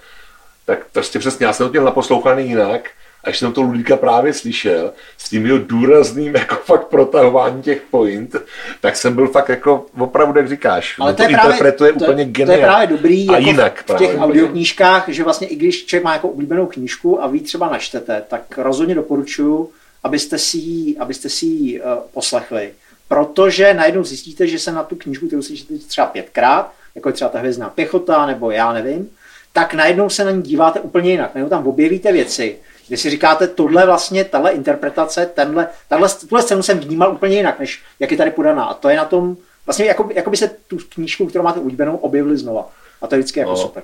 tak 0.66 0.78
prostě 0.92 1.18
přesně, 1.18 1.46
já 1.46 1.52
jsem 1.52 1.66
to 1.66 1.70
měl 1.70 1.84
naposlouchaný 1.84 2.48
jinak, 2.48 2.90
a 3.24 3.28
když 3.30 3.38
jsem 3.38 3.52
to 3.52 3.62
Ludvíka 3.62 3.96
právě 3.96 4.32
slyšel, 4.32 4.92
s 5.18 5.28
tím 5.30 5.46
jeho 5.46 5.58
důrazným 5.58 6.34
jako 6.36 6.54
fakt 6.54 6.84
protahování 6.86 7.62
těch 7.62 7.80
point, 7.90 8.36
tak 8.80 8.96
jsem 8.96 9.14
byl 9.14 9.28
fakt 9.28 9.48
jako 9.48 9.86
opravdu, 9.98 10.38
jak 10.38 10.48
říkáš, 10.48 10.96
Ale 11.00 11.14
to 11.14 11.22
je 11.22 11.28
právě, 11.28 11.44
interpretuje 11.44 11.92
to, 11.92 11.96
úplně 11.96 12.14
to 12.14 12.20
je 12.20 12.24
geniálně. 12.26 12.62
právě 12.64 12.86
dobrý 12.86 13.28
A 13.28 13.32
jako 13.32 13.46
jinak 13.48 13.72
v 13.82 13.84
těch 13.84 13.96
právě. 13.96 14.18
audioknížkách, 14.18 15.08
že 15.08 15.24
vlastně 15.24 15.46
i 15.46 15.56
když 15.56 15.86
člověk 15.86 16.04
má 16.04 16.12
jako 16.12 16.28
oblíbenou 16.28 16.66
knížku 16.66 17.22
a 17.22 17.26
vy 17.26 17.40
třeba 17.40 17.68
načtete, 17.68 18.22
tak 18.28 18.58
rozhodně 18.58 18.94
doporučuji, 18.94 19.70
abyste 20.04 20.38
si 20.38 20.58
ji, 20.58 20.98
abyste 20.98 21.28
si 21.28 21.46
ji 21.46 21.80
uh, 21.80 21.86
poslechli. 22.14 22.72
Protože 23.08 23.74
najednou 23.74 24.04
zjistíte, 24.04 24.46
že 24.46 24.58
se 24.58 24.72
na 24.72 24.82
tu 24.82 24.96
knížku, 24.96 25.26
kterou 25.26 25.42
si 25.42 25.56
čtete 25.56 25.78
třeba 25.88 26.06
pětkrát, 26.06 26.72
jako 26.94 27.08
je 27.08 27.12
třeba 27.12 27.30
ta 27.30 27.38
hvězdná 27.38 27.68
pěchota, 27.70 28.26
nebo 28.26 28.50
já 28.50 28.72
nevím, 28.72 29.10
tak 29.52 29.74
najednou 29.74 30.10
se 30.10 30.24
na 30.24 30.30
ní 30.30 30.42
díváte 30.42 30.80
úplně 30.80 31.10
jinak. 31.10 31.34
Najednou 31.34 31.50
tam 31.50 31.66
objevíte 31.66 32.12
věci, 32.12 32.56
kde 32.88 32.96
si 32.96 33.10
říkáte, 33.10 33.46
tohle 33.48 33.86
vlastně, 33.86 34.24
tahle 34.24 34.50
interpretace, 34.52 35.26
tenhle, 35.34 35.68
tahle, 35.88 36.08
tuhle 36.28 36.42
scénu 36.42 36.62
jsem 36.62 36.78
vnímal 36.80 37.12
úplně 37.12 37.36
jinak, 37.36 37.58
než 37.58 37.82
jak 38.00 38.10
je 38.10 38.16
tady 38.16 38.30
podaná. 38.30 38.64
A 38.64 38.74
to 38.74 38.88
je 38.88 38.96
na 38.96 39.04
tom, 39.04 39.36
vlastně 39.66 39.84
jako, 39.84 40.08
jako 40.14 40.30
by 40.30 40.36
se 40.36 40.50
tu 40.66 40.78
knížku, 40.94 41.26
kterou 41.26 41.44
máte 41.44 41.60
oblíbenou, 41.60 41.96
objevili 41.96 42.36
znova. 42.38 42.70
A 43.02 43.06
to 43.06 43.14
je 43.14 43.18
vždycky 43.18 43.40
jako 43.40 43.50
No. 43.50 43.56
super. 43.56 43.82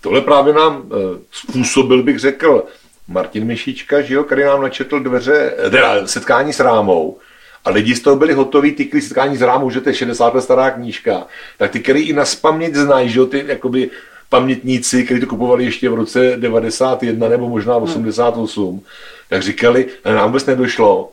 Tohle 0.00 0.20
právě 0.20 0.54
nám 0.54 0.90
eh, 0.92 1.18
způsobil, 1.32 2.02
bych 2.02 2.18
řekl, 2.18 2.64
Martin 3.08 3.44
Mišička, 3.44 4.00
že 4.00 4.14
jo, 4.14 4.24
který 4.24 4.42
nám 4.44 4.62
načetl 4.62 5.00
dveře, 5.00 5.54
eh, 5.66 5.70
teda 5.70 6.06
setkání 6.06 6.52
s 6.52 6.60
rámou. 6.60 7.18
A 7.64 7.70
lidi 7.70 7.94
z 7.94 8.00
toho 8.00 8.16
byli 8.16 8.32
hotoví, 8.34 8.72
ty, 8.72 8.84
kteří 8.84 9.06
setkání 9.06 9.36
s 9.36 9.42
rámou, 9.42 9.70
že 9.70 9.80
to 9.80 9.88
je 9.88 9.94
60 9.94 10.34
let 10.34 10.42
stará 10.42 10.70
knížka, 10.70 11.26
tak 11.58 11.70
ty, 11.70 11.80
který 11.80 12.00
i 12.08 12.12
na 12.12 12.24
paměť 12.40 12.74
znají, 12.74 13.08
že 13.08 13.18
jo, 13.18 13.26
ty 13.26 13.44
jakoby 13.46 13.90
pamětníci, 14.28 15.04
kteří 15.04 15.20
to 15.20 15.26
kupovali 15.26 15.64
ještě 15.64 15.88
v 15.88 15.94
roce 15.94 16.32
91 16.36 17.28
nebo 17.28 17.48
možná 17.48 17.76
88, 17.76 18.80
tak 19.28 19.42
říkali, 19.42 19.86
"Ale 20.04 20.14
nám 20.14 20.26
vůbec 20.26 20.46
nedošlo, 20.46 21.10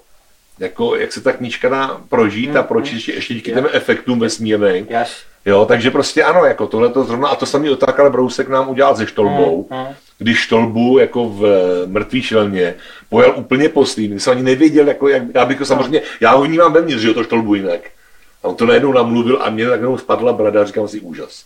jako, 0.60 0.96
jak 0.96 1.14
se 1.14 1.22
ta 1.22 1.32
knížka 1.32 1.70
dá 1.70 2.02
prožít 2.10 2.56
a 2.56 2.64
proč 2.64 2.92
ještě, 2.92 3.14
ještě 3.14 3.34
díky 3.34 3.52
těm 3.52 3.68
efektům 3.72 4.20
vesmírným. 4.20 4.88
Yes. 4.90 5.10
Jo, 5.46 5.66
takže 5.66 5.92
prostě 5.92 6.24
ano, 6.24 6.46
jako 6.46 6.68
tohle 6.68 6.90
to 6.90 7.04
zrovna, 7.04 7.28
a 7.28 7.36
to 7.36 7.46
samý 7.46 7.70
Otakale 7.70 8.10
Brousek 8.10 8.48
nám 8.50 8.70
udělal 8.70 8.96
se 8.96 9.08
Štolbou, 9.08 9.68
Mm, 9.72 9.78
mm. 9.78 9.86
Když 10.18 10.40
Štolbu 10.40 10.98
jako 11.00 11.30
v 11.30 11.46
eh, 11.46 11.88
mrtvý 11.88 12.22
šelmě 12.22 12.76
pojel 13.10 13.34
úplně 13.38 13.70
poslý, 13.70 14.08
když 14.08 14.24
jsem 14.24 14.34
ani 14.34 14.44
nevěděl, 14.44 14.88
jako, 14.88 15.08
jak, 15.08 15.24
já 15.34 15.46
bych 15.46 15.58
to 15.58 15.66
samozřejmě, 15.66 16.02
já 16.20 16.36
ho 16.36 16.44
vnímám 16.44 16.74
vevnitř, 16.74 17.02
že 17.02 17.08
jo, 17.08 17.14
to 17.14 17.24
Štolbu 17.24 17.56
jinak. 17.56 17.82
A 18.44 18.48
on 18.48 18.56
to 18.56 18.66
najednou 18.66 18.94
namluvil 18.94 19.40
a 19.42 19.50
mě 19.50 19.66
najednou 19.66 19.98
spadla 19.98 20.34
brada 20.34 20.62
a 20.62 20.66
říkám 20.66 20.88
si 20.88 21.00
úžas. 21.00 21.44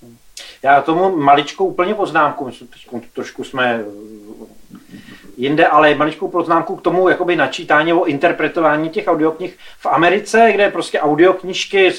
Já 0.64 0.82
tomu 0.82 1.18
maličkou 1.18 1.66
úplně 1.66 1.94
poznámku, 1.94 2.46
myslím, 2.46 2.68
teď 2.68 3.04
trošku 3.14 3.44
jsme 3.44 3.86
jinde, 5.40 5.68
ale 5.68 5.96
maličkou 5.96 6.28
poznámku 6.28 6.76
k 6.76 6.82
tomu 6.82 7.10
jakoby 7.10 7.36
načítání 7.36 7.94
o 7.94 8.06
interpretování 8.06 8.90
těch 8.90 9.08
audioknih 9.08 9.58
v 9.80 9.86
Americe, 9.86 10.52
kde 10.54 10.70
prostě 10.70 11.00
audioknižky 11.00 11.92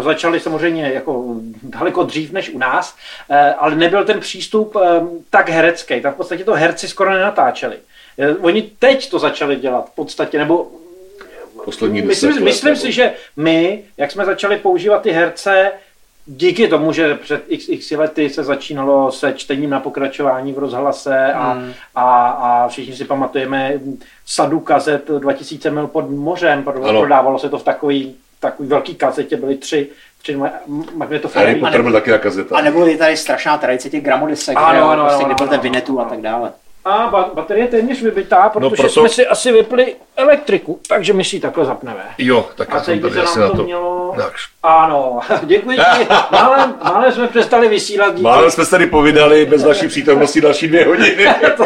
začaly 0.00 0.40
samozřejmě 0.40 0.90
jako 0.94 1.24
daleko 1.62 2.02
dřív 2.02 2.32
než 2.32 2.50
u 2.50 2.58
nás, 2.58 2.96
eh, 3.30 3.54
ale 3.54 3.74
nebyl 3.74 4.04
ten 4.04 4.20
přístup 4.20 4.76
eh, 4.76 5.00
tak 5.30 5.48
herecký. 5.48 6.00
Tam 6.00 6.12
v 6.12 6.16
podstatě 6.16 6.44
to 6.44 6.52
herci 6.54 6.88
skoro 6.88 7.10
nenatáčeli. 7.10 7.76
Eh, 8.18 8.34
oni 8.34 8.62
teď 8.62 9.10
to 9.10 9.18
začali 9.18 9.56
dělat 9.56 9.90
v 9.92 9.94
podstatě, 9.94 10.38
nebo 10.38 10.66
Poslední 11.64 12.02
myslím, 12.02 12.30
let, 12.30 12.40
myslím 12.40 12.68
nebo- 12.68 12.80
si, 12.80 12.92
že 12.92 13.12
my, 13.36 13.82
jak 13.96 14.10
jsme 14.10 14.24
začali 14.24 14.56
používat 14.56 15.02
ty 15.02 15.10
herce, 15.10 15.72
díky 16.30 16.68
tomu, 16.68 16.92
že 16.92 17.14
před 17.14 17.44
xx 17.58 17.90
lety 17.90 18.30
se 18.30 18.44
začínalo 18.44 19.12
se 19.12 19.32
čtením 19.32 19.70
na 19.70 19.80
pokračování 19.80 20.52
v 20.52 20.58
rozhlase 20.58 21.32
a, 21.32 21.52
Hmm. 21.52 21.72
a, 21.94 22.28
a 22.28 22.68
všichni 22.68 22.96
si 22.96 23.04
pamatujeme 23.04 23.72
sadu 24.26 24.60
kazet 24.60 25.08
2000 25.18 25.70
mil 25.70 25.86
pod 25.86 26.10
mořem, 26.10 26.64
Ano. 26.66 26.84
ano. 26.88 27.00
prodávalo 27.00 27.38
se 27.38 27.48
to 27.48 27.58
v 27.58 27.62
takový, 27.62 28.14
takový 28.40 28.68
velký 28.68 28.94
kazetě, 28.94 29.36
byly 29.36 29.56
tři, 29.56 29.88
tři 30.22 30.36
ma- 30.36 30.50
magnetofony. 30.94 31.44
Harry 31.46 31.60
Potter 31.60 31.82
byl 31.82 31.92
taky 31.92 32.10
na 32.10 32.18
kazeta. 32.18 32.56
A 32.56 32.60
nebo 32.60 32.86
je 32.86 32.96
tady 32.96 33.16
strašná 33.16 33.58
tradice 33.58 33.90
těch 33.90 34.04
gramodesek, 34.04 34.56
Ano, 34.56 34.78
jo, 34.78 34.88
ano, 34.88 35.02
prostě, 35.04 35.24
ano, 35.24 35.34
kdy 35.34 35.34
byl 35.34 35.44
ano, 35.44 35.50
ten 35.50 35.60
ano, 35.60 35.62
Vinetu 35.62 35.98
a 35.98 36.02
ano. 36.02 36.10
tak 36.10 36.20
dále. 36.20 36.52
A 36.88 37.08
ba- 37.10 37.30
baterie 37.34 37.64
je 37.64 37.68
téměř 37.68 38.02
vybitá, 38.02 38.48
protože 38.48 38.76
proto- 38.76 38.88
jsme 39.00 39.08
si 39.08 39.26
asi 39.26 39.52
vypli 39.52 39.96
elektriku, 40.16 40.80
takže 40.88 41.12
my 41.12 41.24
si 41.24 41.36
ji 41.36 41.40
takhle 41.40 41.64
zapneme. 41.64 42.04
Jo, 42.18 42.48
tak 42.56 42.70
A 42.70 42.76
já 42.76 42.82
jsem 42.82 43.00
teď 43.00 43.12
by 43.12 43.18
se 43.18 43.24
nám 43.24 43.40
na 43.40 43.48
to 43.48 43.56
to. 43.56 43.64
mělo... 43.64 44.14
Tak. 44.16 44.32
Ano, 44.62 45.20
děkuji 45.42 45.76
ti. 45.76 46.06
Málem, 46.32 46.74
málem 46.84 47.12
jsme 47.12 47.26
přestali 47.28 47.68
vysílat. 47.68 48.10
Díky. 48.14 48.22
Málem 48.22 48.50
jsme 48.50 48.64
se 48.64 48.70
tady 48.70 48.86
povídali 48.86 49.46
bez 49.46 49.64
vaší 49.64 49.88
přítomnosti 49.88 50.40
další 50.40 50.68
dvě 50.68 50.84
hodiny. 50.86 51.26
to, 51.56 51.64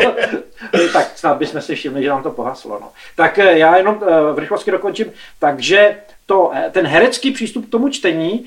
tak 0.92 1.18
snad 1.18 1.36
bychom 1.36 1.60
si 1.60 1.74
všimli, 1.74 2.02
že 2.02 2.08
nám 2.08 2.22
to 2.22 2.30
pohaslo. 2.30 2.78
No. 2.80 2.88
Tak 3.16 3.38
eh, 3.38 3.58
já 3.58 3.76
jenom 3.76 4.00
eh, 4.02 4.32
v 4.32 4.38
rychlosti 4.38 4.70
dokončím. 4.70 5.06
Takže 5.38 5.96
to, 6.26 6.50
eh, 6.54 6.70
ten 6.72 6.86
herecký 6.86 7.30
přístup 7.30 7.66
k 7.66 7.70
tomu 7.70 7.88
čtení 7.88 8.44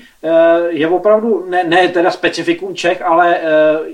je 0.68 0.88
opravdu, 0.88 1.46
ne, 1.48 1.64
ne 1.64 1.88
teda 1.88 2.10
specifikum 2.10 2.74
Čech, 2.74 3.02
ale 3.02 3.36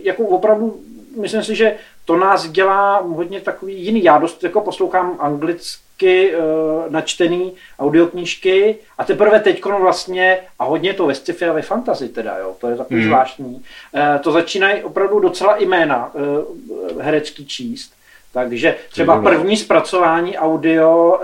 jako 0.02 0.22
opravdu, 0.22 0.76
myslím 1.20 1.42
si, 1.44 1.54
že 1.54 1.74
to 2.04 2.16
nás 2.16 2.48
dělá 2.48 2.98
hodně 2.98 3.40
takový 3.40 3.84
jiný. 3.84 4.04
Já 4.04 4.18
dost 4.18 4.44
jako 4.44 4.60
poslouchám 4.60 5.16
anglicky 5.18 6.32
eh, 6.32 6.38
načtený 6.88 7.52
audioknížky 7.78 8.76
a 8.98 9.04
teprve 9.04 9.40
teď 9.40 9.64
vlastně, 9.64 10.38
a 10.58 10.64
hodně 10.64 10.94
to 10.94 11.06
ve 11.06 11.14
sci-fi 11.14 11.44
a 11.44 11.52
ve 11.52 11.62
fantasy 11.62 12.08
teda, 12.08 12.38
jo, 12.38 12.56
to 12.60 12.68
je 12.68 12.76
takový 12.76 13.00
hmm. 13.00 13.08
zvláštní, 13.08 13.62
eh, 13.94 14.18
to 14.18 14.32
začínají 14.32 14.82
opravdu 14.82 15.20
docela 15.20 15.56
jména 15.58 16.10
eh, 16.14 17.02
herecký 17.02 17.46
číst. 17.46 17.92
Takže 18.32 18.76
třeba 18.90 19.22
první 19.22 19.56
zpracování 19.56 20.38
audio 20.38 21.20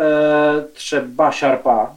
třeba 0.73 1.31
Sharpa 1.31 1.97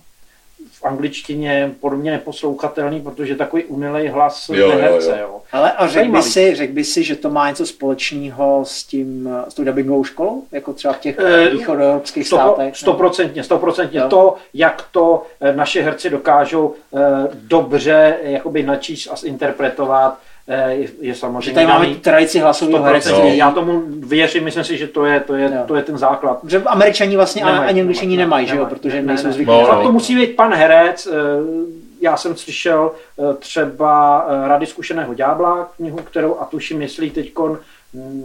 v 0.82 0.86
angličtině 0.86 1.72
podobně 1.80 2.12
neposlouchatelný, 2.12 3.02
protože 3.02 3.36
takový 3.36 3.64
unilej 3.64 4.08
hlas 4.08 4.50
Jo, 4.50 4.56
jo, 4.56 4.78
herce, 4.78 5.10
jo. 5.10 5.18
jo. 5.20 5.42
Ale 5.52 5.72
a 5.72 5.88
řekl 5.88 6.12
by, 6.12 6.24
si, 6.24 6.56
řek 6.56 6.72
by 6.72 6.84
si, 6.84 7.04
že 7.04 7.16
to 7.16 7.30
má 7.30 7.50
něco 7.50 7.66
společného 7.66 8.62
s 8.66 8.84
tím, 8.84 9.30
s 9.50 9.54
tou 9.54 9.64
dubbingovou 9.64 10.04
školou? 10.04 10.44
Jako 10.52 10.74
třeba 10.74 10.94
v 10.94 11.00
těch 11.00 11.20
Eh, 11.20 11.50
východoevropských 11.50 12.28
státech? 12.28 12.78
Stoprocentně, 12.78 13.44
stoprocentně. 13.44 14.00
Jo. 14.00 14.08
To, 14.10 14.36
jak 14.54 14.86
to 14.92 15.24
eh, 15.42 15.56
naše 15.56 15.82
herci 15.82 16.10
dokážou 16.10 16.76
eh, 16.96 17.00
dobře 17.34 18.18
jakoby 18.24 18.64
načíst 18.64 19.08
a 19.12 19.16
zinterpretovat, 19.16 20.18
eh, 20.48 20.72
je, 20.72 20.88
je 21.02 21.14
Že 21.14 21.20
samozřejmě 21.20 21.52
tady 21.54 21.68
máme 21.68 21.86
tradici 21.96 22.40
hlasového 22.40 22.80
100%. 22.84 22.86
herectví. 22.88 23.38
Já 23.38 23.52
tomu 23.52 23.82
věřím, 23.88 24.44
myslím 24.44 24.64
si, 24.64 24.78
že 24.78 24.88
to 24.88 25.06
je, 25.06 25.20
to 25.20 25.36
je, 25.36 25.52
Jo. 25.56 25.64
to 25.68 25.76
je 25.76 25.84
ten 25.84 25.98
základ. 25.98 26.40
Že 26.48 26.64
američani 26.66 27.16
vlastně 27.16 27.46
Nemají, 27.46 27.70
ani 27.70 27.82
angličani 27.82 28.18
nemají, 28.18 28.46
nemají, 28.46 28.48
že 28.48 28.56
jo, 28.56 28.66
protože 28.66 28.96
Ne, 29.02 29.08
nejsou 29.08 29.28
ne. 29.28 29.34
zvyklí. 29.34 29.54
No, 29.54 29.62
na 29.62 29.68
Fakt 29.68 29.84
to 29.84 29.92
musí 29.92 30.16
být 30.16 30.36
pan 30.36 30.54
herec. 30.54 31.08
eh, 31.08 31.16
Já 32.02 32.18
jsem 32.18 32.36
slyšel 32.36 32.92
eh, 33.20 33.34
třeba 33.40 34.26
Rady 34.48 34.66
zkušeného 34.66 35.14
ďábla, 35.14 35.72
knihu, 35.78 35.98
kterou 35.98 36.38
a 36.40 36.46
tuším, 36.46 36.82
jestli 36.82 37.06
ji 37.06 37.12
teďkon 37.12 37.60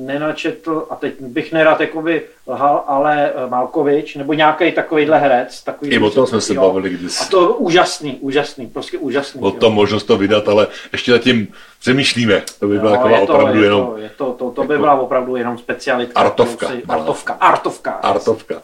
nenačetl, 0.01 0.87
a 0.91 0.97
teď 0.97 1.15
bych 1.21 1.53
nerad 1.53 1.81
jakoby 1.81 2.23
lhal, 2.47 2.85
ale 2.87 3.31
eh, 3.33 3.51
Malkovič, 3.51 4.15
nebo 4.15 4.33
nějaký 4.33 4.73
takovýhle 4.73 5.19
herec. 5.19 5.63
Takový 5.63 5.91
I 5.91 5.99
o 5.99 6.11
tom 6.11 6.27
jsme 6.27 6.41
se 6.41 6.55
jo. 6.55 6.61
bavili 6.63 6.91
kdysi. 6.91 7.25
A 7.25 7.29
to 7.31 7.55
úžasný, 7.55 8.19
úžasný, 8.21 8.67
prostě 8.67 8.99
úžasný. 8.99 9.41
O 9.41 9.47
jo. 9.47 9.51
tom 9.53 9.75
možnost 9.75 10.05
to 10.05 10.17
vydat, 10.19 10.49
ale 10.49 10.67
ještě 10.93 11.13
zatím 11.13 11.49
přemýšlíme. 11.81 12.43
To 12.61 12.67
by 12.69 12.79
byla 12.79 12.91
No, 12.91 12.97
taková 12.97 13.19
je 13.19 13.27
to, 13.27 13.33
opravdu 13.33 13.59
je 13.59 13.65
jenom 13.67 13.87
To, 13.87 13.97
je 13.97 14.11
to, 14.17 14.33
to, 14.33 14.51
to 14.51 14.65
by 14.65 14.75
jako- 14.75 14.81
byla 14.83 14.95
opravdu 14.95 15.37
jenom 15.37 15.59
specialitka. 15.59 16.21
Artovka, 16.21 16.69
Si, 16.69 16.83
malá. 16.87 17.01
artovka, 17.01 17.33
artovka. 17.33 17.91
artovka. 17.91 18.63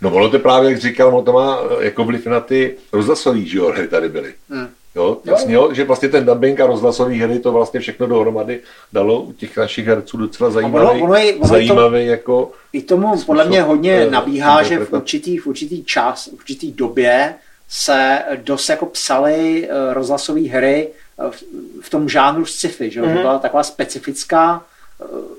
No 0.00 0.10
ono 0.14 0.30
to 0.30 0.38
právě, 0.38 0.70
jak 0.70 0.78
říkal, 0.80 1.08
ono 1.08 1.22
to 1.22 1.32
má 1.32 1.58
eh, 1.80 1.84
jako 1.84 2.04
vliv 2.04 2.26
na 2.26 2.40
ty 2.40 2.76
rozhlasový, 2.92 3.48
že 3.48 3.58
jo, 3.58 3.72
tady 3.90 4.08
byly. 4.08 4.34
Hmm. 4.50 4.68
Jo, 4.98 5.18
jasně, 5.24 5.54
jo, 5.54 5.74
že 5.74 5.84
vlastně 5.84 6.08
ten 6.08 6.26
dubbing 6.26 6.60
a 6.60 6.66
rozhlasový 6.66 7.20
hry 7.20 7.38
to 7.38 7.52
vlastně 7.52 7.80
všechno 7.80 8.06
dohromady 8.06 8.60
dalo 8.92 9.20
u 9.22 9.32
těch 9.32 9.56
našich 9.56 9.86
herců 9.86 10.16
docela 10.16 10.50
zajímavý, 10.50 10.86
ono- 10.86 11.04
ono 11.04 11.14
je- 11.14 11.20
ono 11.22 11.34
je 11.34 11.38
to- 11.40 11.46
zajímavý 11.48 12.06
jako, 12.06 12.50
I 12.72 12.82
tomu 12.82 13.08
Způsob, 13.08 13.26
podle 13.26 13.44
mě 13.44 13.62
hodně 13.62 13.92
eh, 13.92 14.10
nabíhá, 14.10 14.62
že 14.62 14.78
v 14.78 14.92
určitý, 14.92 15.38
v 15.38 15.46
určitý 15.46 15.84
čas, 15.84 16.26
v 16.26 16.32
určitý 16.32 16.72
době 16.72 17.34
se 17.68 18.18
dost 18.36 18.68
jako 18.68 18.86
psaly 18.86 19.68
eh, 19.70 19.94
rozhlasové 19.94 20.40
hry 20.40 20.88
eh, 21.18 21.30
v, 21.30 21.42
v 21.82 21.90
tom 21.90 22.08
žánru 22.08 22.44
sci-fi, 22.46 22.90
že 22.90 23.00
jo? 23.00 23.06
Mhm. 23.06 23.14
To 23.14 23.20
byla 23.20 23.38
taková 23.38 23.62
specifická 23.62 24.64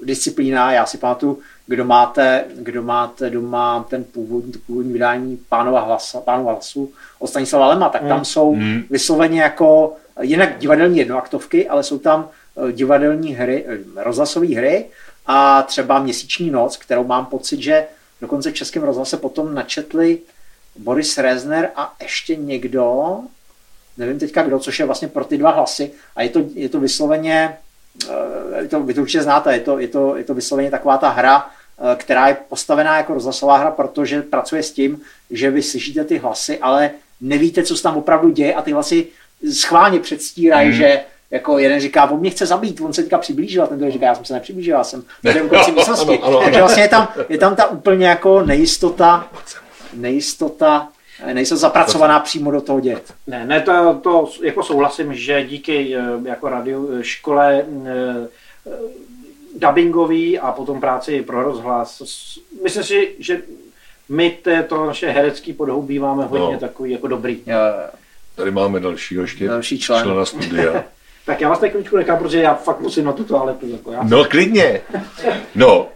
disciplína. 0.03 0.71
Já 0.71 0.85
si 0.85 0.97
pamatuju, 0.97 1.39
kdo 1.69 1.85
máte, 1.85 2.45
kdo 2.55 2.83
máte 2.83 3.29
doma 3.29 3.85
ten 3.89 4.03
původní, 4.03 4.51
to 4.51 4.59
původní 4.67 4.93
vydání 4.93 5.39
Pánova, 5.49 5.81
hlasa, 5.81 6.21
Pánova 6.21 6.51
hlasu 6.51 6.91
od 7.19 7.27
Stanislava 7.27 7.67
Lema, 7.67 7.89
tak 7.89 8.01
tam 8.01 8.17
Mhm. 8.17 8.25
jsou 8.25 8.55
Mhm. 8.55 8.83
vysloveně 8.89 9.41
jako 9.41 9.93
jinak 10.21 10.57
divadelní 10.57 10.97
jednoaktovky, 10.97 11.69
ale 11.69 11.83
jsou 11.83 11.99
tam 11.99 12.29
eh, 12.69 12.71
divadelní 12.71 13.33
hry, 13.35 13.65
eh, 13.67 13.77
rozhlasové 14.03 14.47
hry 14.55 14.85
a 15.25 15.61
třeba 15.61 15.99
Měsíční 15.99 16.49
noc, 16.51 16.77
kterou 16.77 17.03
mám 17.03 17.25
pocit, 17.25 17.61
že 17.61 17.85
dokonce 18.21 18.51
v 18.51 18.53
Českém 18.53 18.83
rozhlase 18.83 19.17
potom 19.17 19.53
načetli 19.53 20.19
Boris 20.77 21.17
Rezner 21.17 21.69
a 21.75 21.93
ještě 22.01 22.35
někdo, 22.35 23.17
nevím 23.97 24.19
teďka 24.19 24.43
kdo, 24.43 24.59
což 24.59 24.79
je 24.79 24.85
vlastně 24.85 25.07
pro 25.07 25.23
ty 25.25 25.37
dva 25.37 25.51
hlasy 25.51 25.91
a 26.15 26.21
je 26.21 26.29
to, 26.29 26.39
je 26.53 26.69
to 26.69 26.79
vysloveně, 26.79 27.57
eh, 28.63 28.67
to, 28.67 28.79
vy 28.83 28.93
to 28.93 29.01
určitě 29.01 29.23
znáte, 29.23 29.53
je 29.53 29.59
to, 29.59 29.79
je, 29.79 29.87
to, 29.87 30.15
je 30.17 30.23
to 30.23 30.33
vysloveně 30.33 30.71
taková 30.71 30.97
ta 30.97 31.09
hra, 31.09 31.49
která 31.95 32.27
je 32.27 32.37
postavená 32.49 32.97
jako 32.97 33.13
rozhlasová 33.13 33.57
hra, 33.57 33.71
protože 33.71 34.21
pracuje 34.21 34.63
s 34.63 34.71
tím, 34.71 35.01
že 35.31 35.51
vy 35.51 35.63
slyšíte 35.63 36.03
ty 36.03 36.17
hlasy, 36.17 36.57
ale 36.59 36.91
nevíte, 37.21 37.63
co 37.63 37.77
se 37.77 37.83
tam 37.83 37.97
opravdu 37.97 38.29
děje 38.29 38.53
a 38.53 38.61
ty 38.61 38.71
hlasy 38.71 39.07
schválně 39.53 39.99
předstírají, 39.99 40.67
Hmm. 40.69 40.77
že 40.77 41.01
jako 41.31 41.59
jeden 41.59 41.79
říká, 41.79 42.05
on 42.11 42.19
mě 42.19 42.29
chce 42.29 42.45
zabít, 42.45 42.81
on 42.81 42.93
se 42.93 43.01
teďka 43.01 43.17
přiblížil 43.17 43.63
a 43.63 43.67
ten 43.67 43.77
druhý 43.77 43.91
říká, 43.93 44.05
já 44.05 44.15
jsem 44.15 44.25
se 44.25 44.33
nepřiblížil, 44.33 44.75
já 44.77 44.83
jsem 44.83 45.03
tady 45.23 45.41
u 45.41 45.49
konci 45.49 45.71
místnosti. 45.75 46.19
Takže 46.43 46.59
vlastně 46.59 46.83
je 46.83 46.87
tam, 46.89 47.07
je 47.29 47.37
tam 47.37 47.55
ta 47.55 47.67
úplně 47.67 48.07
jako 48.07 48.41
nejistota, 48.41 49.27
nejistota, 49.93 50.87
nejistota 51.33 51.59
zapracovaná 51.59 52.19
přímo 52.19 52.51
do 52.51 52.61
toho 52.61 52.79
děje. 52.79 53.01
Ne, 53.27 53.45
ne, 53.45 53.61
to, 53.61 53.99
to 54.03 54.29
jako 54.43 54.63
souhlasím, 54.63 55.13
že 55.13 55.43
díky 55.43 55.95
eh, 55.95 56.01
jako 56.29 56.49
radio 56.49 56.87
eh, 56.99 57.03
škole 57.03 57.65
eh, 57.85 58.27
eh, 58.67 58.71
dubbingový 59.59 60.39
a 60.39 60.51
potom 60.51 60.79
práci 60.79 61.21
pro 61.21 61.43
rozhlas. 61.43 62.01
Myslím 62.63 62.83
si, 62.83 63.15
že 63.19 63.41
my 64.09 64.37
to 64.67 64.85
naše 64.85 65.09
herecký 65.09 65.53
podhoubí 65.53 65.99
máme 65.99 66.25
hodně 66.25 66.53
No. 66.53 66.59
takový 66.59 66.91
jako 66.91 67.07
dobrý. 67.07 67.41
tady 68.35 68.51
máme 68.51 68.79
dalšího 68.79 69.21
ještě 69.21 69.47
Další 69.47 69.79
člen. 69.79 70.03
člena 70.03 70.25
studia. 70.25 70.83
Tak 71.25 71.41
já 71.41 71.49
vás 71.49 71.59
tady 71.59 71.71
nechám, 71.97 72.17
protože 72.17 72.41
já 72.41 72.53
fakt 72.55 72.79
musím 72.79 73.05
na 73.05 73.11
tu 73.13 73.23
toaletu. 73.23 73.67
Jako 73.69 73.91
já. 73.91 74.03
No 74.03 74.25
klidně. 74.25 74.81
No, 75.55 75.87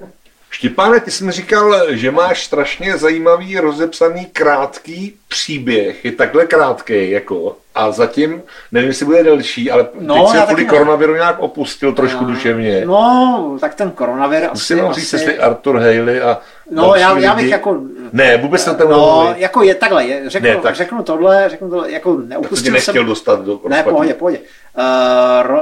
Štěpáne, 0.58 1.00
ty 1.00 1.12
jsi 1.12 1.24
mi 1.24 1.32
říkal, 1.32 1.76
že 1.90 2.12
máš 2.12 2.46
strašně 2.46 2.98
zajímavý, 2.98 3.60
rozepsaný, 3.60 4.26
krátký 4.26 5.16
příběh. 5.28 6.06
Je 6.06 6.12
takhle 6.12 6.46
krátký, 6.46 7.12
jako. 7.12 7.56
A 7.76 7.92
zatím, 7.92 8.42
nevím, 8.72 8.88
jestli 8.90 9.06
bude 9.06 9.24
delší, 9.24 9.72
ale 9.72 9.88
No, 10.00 10.16
teď 10.32 10.40
se 10.42 10.46
kvůli 10.48 10.66
koronaviru 10.66 11.14
nějak 11.16 11.40
opustil 11.40 11.94
trošku 11.94 12.26
duševně. 12.26 12.86
No, 12.86 13.58
tak 13.62 13.76
ten 13.76 13.92
koronavir 13.92 14.44
asi... 14.44 14.50
Musím 14.54 14.80
vám 14.80 14.94
říct, 14.94 15.14
jestli 15.14 15.38
Arthur 15.38 15.76
Haley 15.76 16.22
a 16.22 16.38
No, 16.72 16.96
já, 16.96 17.18
já 17.20 17.36
bych 17.36 17.44
lidi- 17.44 17.52
jako... 17.52 17.82
Ne, 18.12 18.38
vůbec 18.38 18.66
na 18.66 18.74
to 18.74 18.84
No, 18.88 18.90
nemluvím. 18.90 19.42
jako 19.44 19.64
je 19.64 19.76
takhle, 19.76 20.06
je, 20.06 20.30
řeknu, 20.30 20.50
Ne, 20.50 20.56
tak- 20.56 20.76
řeknu 20.76 21.04
tohle, 21.04 21.46
řeknu 21.50 21.70
tohle, 21.70 21.92
jako 21.92 22.16
tě 22.22 22.28
neupustil 22.28 22.74
nechtěl 22.74 22.94
jsem... 22.94 23.06
dostat 23.06 23.42
do 23.46 23.60
Ne, 23.70 23.84
pohodě, 23.84 24.14
pohodě. 24.14 24.40
Uh, 24.78 25.48
ro, 25.48 25.62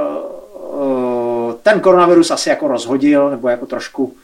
uh, 0.72 1.52
ten 1.62 1.80
koronavirus 1.80 2.30
asi 2.30 2.48
jako 2.48 2.68
rozhodil, 2.68 3.30
nebo 3.30 3.48
jako 3.48 3.66
trošku 3.66 4.14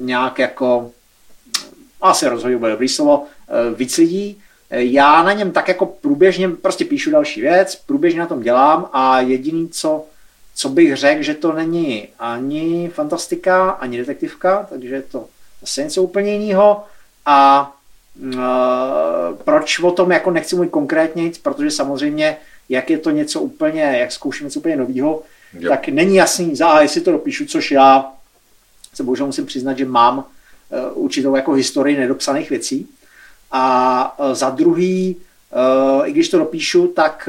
nějak 0.00 0.38
jako, 0.38 0.90
asi 2.02 2.28
rozhodil, 2.28 2.58
bude 2.58 2.70
dobrý 2.70 2.88
slovo, 2.88 3.18
uh, 3.18 3.78
víc 3.78 3.96
lidí. 3.96 4.42
já 4.70 5.22
na 5.22 5.32
něm 5.32 5.52
tak 5.52 5.68
jako 5.68 5.86
průběžně 5.86 6.48
prostě 6.48 6.84
píšu 6.84 7.10
další 7.10 7.40
věc, 7.40 7.76
průběžně 7.76 8.20
na 8.20 8.26
tom 8.26 8.42
dělám 8.42 8.88
a 8.92 9.20
jediný, 9.20 9.68
co, 9.68 10.04
co 10.54 10.68
bych 10.68 10.96
řekl, 10.96 11.22
že 11.22 11.34
to 11.34 11.52
není 11.52 12.08
ani 12.18 12.90
fantastika, 12.94 13.70
ani 13.70 13.98
detektivka, 13.98 14.66
takže 14.70 14.94
je 14.94 15.02
to 15.02 15.24
zase 15.60 15.84
něco 15.84 16.02
úplně 16.02 16.36
jiného. 16.36 16.84
A 17.26 17.72
uh, 18.24 18.38
proč 19.44 19.78
o 19.78 19.90
tom 19.90 20.10
jako 20.12 20.30
nechci 20.30 20.56
mluvit 20.56 20.70
konkrétně, 20.70 21.30
protože 21.42 21.70
samozřejmě, 21.70 22.36
jak 22.68 22.90
je 22.90 22.98
to 22.98 23.10
něco 23.10 23.40
úplně, 23.40 23.82
jak 23.82 24.12
zkouším 24.12 24.46
něco 24.46 24.60
úplně 24.60 24.76
nového, 24.76 25.22
tak 25.68 25.88
není 25.88 26.16
jasný, 26.16 26.56
za 26.56 26.80
jestli 26.80 27.00
to 27.00 27.12
dopíšu, 27.12 27.46
což 27.46 27.70
já 27.70 28.12
se 28.96 29.02
bohužel 29.02 29.26
musím 29.26 29.46
přiznat, 29.46 29.78
že 29.78 29.84
mám 29.84 30.18
uh, 30.18 30.24
určitou 31.04 31.36
jako 31.36 31.52
historii 31.52 31.96
nedopsaných 31.96 32.50
věcí. 32.50 32.88
A 33.52 34.18
uh, 34.18 34.34
za 34.34 34.50
druhý, 34.50 35.16
uh, 35.96 36.08
i 36.08 36.12
když 36.12 36.28
to 36.28 36.38
dopíšu, 36.38 36.86
tak 36.86 37.28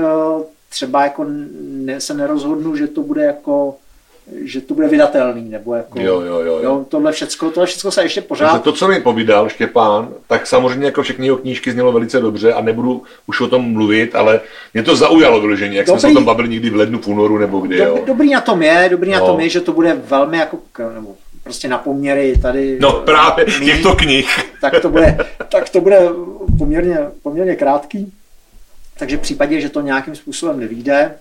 třeba 0.69 1.03
jako 1.03 1.25
ne, 1.59 2.01
se 2.01 2.13
nerozhodnu, 2.13 2.75
že 2.75 2.87
to 2.87 3.01
bude 3.01 3.23
jako 3.23 3.75
že 4.43 4.61
to 4.61 4.73
bude 4.73 4.87
vydatelný, 4.87 5.49
nebo 5.49 5.75
jako, 5.75 5.99
jo, 5.99 6.21
jo, 6.21 6.39
jo, 6.39 6.59
jo. 6.63 6.85
tohle 6.89 7.11
všecko, 7.11 7.51
tohle 7.51 7.67
všecko 7.67 7.91
se 7.91 8.03
ještě 8.03 8.21
pořád... 8.21 8.51
Takže 8.51 8.63
to, 8.63 8.71
co 8.71 8.87
mi 8.87 8.99
povídal 8.99 9.49
Štěpán, 9.49 10.09
tak 10.27 10.47
samozřejmě 10.47 10.85
jako 10.85 11.03
všechny 11.03 11.25
jeho 11.25 11.37
knížky 11.37 11.71
znělo 11.71 11.91
velice 11.91 12.19
dobře 12.19 12.53
a 12.53 12.61
nebudu 12.61 13.03
už 13.27 13.41
o 13.41 13.47
tom 13.47 13.73
mluvit, 13.73 14.15
ale 14.15 14.41
mě 14.73 14.83
to 14.83 14.95
zaujalo 14.95 15.41
vyloženě, 15.41 15.77
jak 15.77 15.87
dobrý, 15.87 15.99
jsme 15.99 16.09
se 16.09 16.13
o 16.13 16.15
tom 16.15 16.25
bavili 16.25 16.49
někdy 16.49 16.69
v 16.69 16.75
lednu, 16.75 16.99
v 16.99 17.07
únoru 17.07 17.37
nebo 17.37 17.59
kdy, 17.59 17.77
dobrý, 17.77 17.99
jo. 17.99 18.05
Dobrý 18.07 18.29
na 18.29 18.41
tom 18.41 18.61
je, 18.61 18.87
dobrý 18.91 19.11
no. 19.11 19.19
na 19.19 19.25
tom 19.25 19.39
je, 19.39 19.49
že 19.49 19.61
to 19.61 19.71
bude 19.71 19.93
velmi 19.93 20.37
jako, 20.37 20.59
nebo 20.93 21.15
prostě 21.47 21.67
na 21.67 21.77
poměry 21.77 22.37
tady... 22.41 22.77
No 22.81 22.91
právě 22.91 23.45
mý, 23.59 23.65
těchto 23.65 23.95
knih. 23.95 24.39
Tak 24.61 24.81
to 24.81 24.89
bude, 24.89 25.17
tak 25.49 25.69
to 25.69 25.81
bude 25.81 25.99
poměrně, 26.57 26.97
poměrně 27.23 27.55
krátký. 27.55 28.13
Takže 28.99 29.17
v 29.17 29.21
případě, 29.21 29.61
že 29.61 29.69
to 29.69 29.81
nějakým 29.81 30.15
způsobem 30.15 30.59
nevíde, 30.59 31.15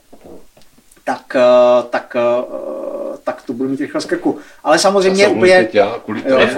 tak, 1.04 1.36
eh, 1.36 1.82
tak, 1.90 2.16
eh, 2.16 3.18
tak 3.24 3.42
to 3.42 3.52
budu 3.52 3.68
mít 3.68 3.80
rychle 3.80 4.00
z 4.00 4.04
krku. 4.04 4.38
Ale 4.64 4.78
samozřejmě 4.78 5.28
úplně 5.28 5.68
já, 5.72 6.00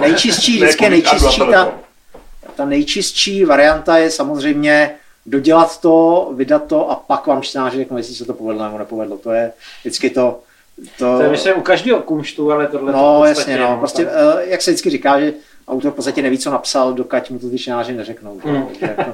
nejčistší, 0.01 0.57
vždycky 0.57 0.89
nejčistší, 0.89 1.41
ta, 1.51 1.71
ta 2.55 2.65
nejčistší 2.65 3.45
varianta 3.45 3.97
je 3.97 4.11
samozřejmě 4.11 4.95
dodělat 5.25 5.81
to, 5.81 6.29
vydat 6.35 6.65
to 6.67 6.91
a 6.91 6.95
pak 6.95 7.27
vám 7.27 7.41
čtenáři 7.41 7.77
řeknou, 7.77 7.97
jestli 7.97 8.15
se 8.15 8.25
to 8.25 8.33
povedlo 8.33 8.63
nebo 8.65 8.77
nepovedlo. 8.77 9.17
To 9.17 9.31
je 9.31 9.51
vždycky 9.81 10.09
to, 10.09 10.39
to, 10.97 11.17
to 11.17 11.23
je 11.23 11.29
myslím 11.29 11.57
u 11.57 11.61
každého 11.61 12.01
kumštu, 12.01 12.51
ale 12.51 12.67
tohle 12.67 12.93
No 12.93 13.19
to 13.19 13.25
jasně, 13.25 13.57
no. 13.57 13.77
Prostě. 13.77 14.07
Eh, 14.07 14.45
jak 14.45 14.61
se 14.61 14.71
vždycky 14.71 14.89
říká, 14.89 15.19
že 15.19 15.33
autor 15.67 15.91
v 15.91 15.95
podstatě 15.95 16.21
neví, 16.21 16.37
co 16.37 16.51
napsal, 16.51 16.93
dokud 16.93 17.29
mu 17.29 17.39
to 17.39 17.49
ty 17.49 17.57
čtenáři 17.57 17.93
neřeknou. 17.93 18.39
Že? 18.45 18.51
Mm. 18.51 18.67
Jako, 18.81 19.11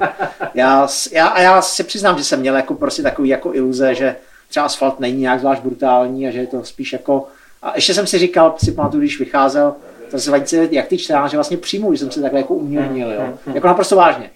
já, 0.54 0.88
já, 1.12 1.26
a 1.26 1.40
já 1.40 1.62
se 1.62 1.84
přiznám, 1.84 2.18
že 2.18 2.24
jsem 2.24 2.40
měl 2.40 2.56
jako 2.56 2.74
prostě 2.74 3.02
takový 3.02 3.28
jako 3.28 3.54
iluze, 3.54 3.94
že 3.94 4.16
třeba 4.48 4.66
asfalt 4.66 5.00
není 5.00 5.20
nějak 5.20 5.40
zvlášť 5.40 5.62
brutální 5.62 6.28
a 6.28 6.30
že 6.30 6.38
je 6.38 6.46
to 6.46 6.64
spíš 6.64 6.92
jako... 6.92 7.26
A 7.62 7.72
ještě 7.74 7.94
jsem 7.94 8.06
si 8.06 8.18
říkal, 8.18 8.54
si 8.58 8.72
pamatuju, 8.72 9.00
když 9.00 9.18
vycházel, 9.18 9.74
to 10.10 10.18
se 10.18 10.30
jak 10.70 10.86
ty 10.86 10.98
čtenáři 10.98 11.36
vlastně 11.36 11.56
přijmou, 11.56 11.92
že 11.92 11.98
jsem 11.98 12.10
se 12.10 12.20
takhle 12.20 12.40
jako 12.40 12.54
umírnil, 12.54 13.12
jo. 13.12 13.38
Jako 13.54 13.66
naprosto 13.66 13.96
vážně. 13.96 14.30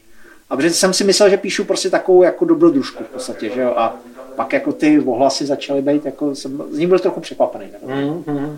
A 0.50 0.56
protože 0.56 0.70
jsem 0.70 0.92
si 0.92 1.04
myslel, 1.04 1.30
že 1.30 1.36
píšu 1.36 1.64
prostě 1.64 1.90
takovou 1.90 2.22
jako 2.22 2.44
dobrodružku 2.44 3.04
v 3.04 3.06
podstatě, 3.06 3.50
že 3.54 3.60
jo. 3.60 3.74
A 3.76 3.96
pak 4.40 4.52
jako 4.52 4.72
ty 4.72 5.00
ohlasy 5.00 5.46
začaly 5.46 5.82
být, 5.82 6.06
jako 6.06 6.34
jsem 6.34 6.62
z 6.70 6.78
ní 6.78 6.86
byl 6.86 6.98
trochu 6.98 7.20
překvapený. 7.20 7.66
Mm-hmm. 7.86 8.56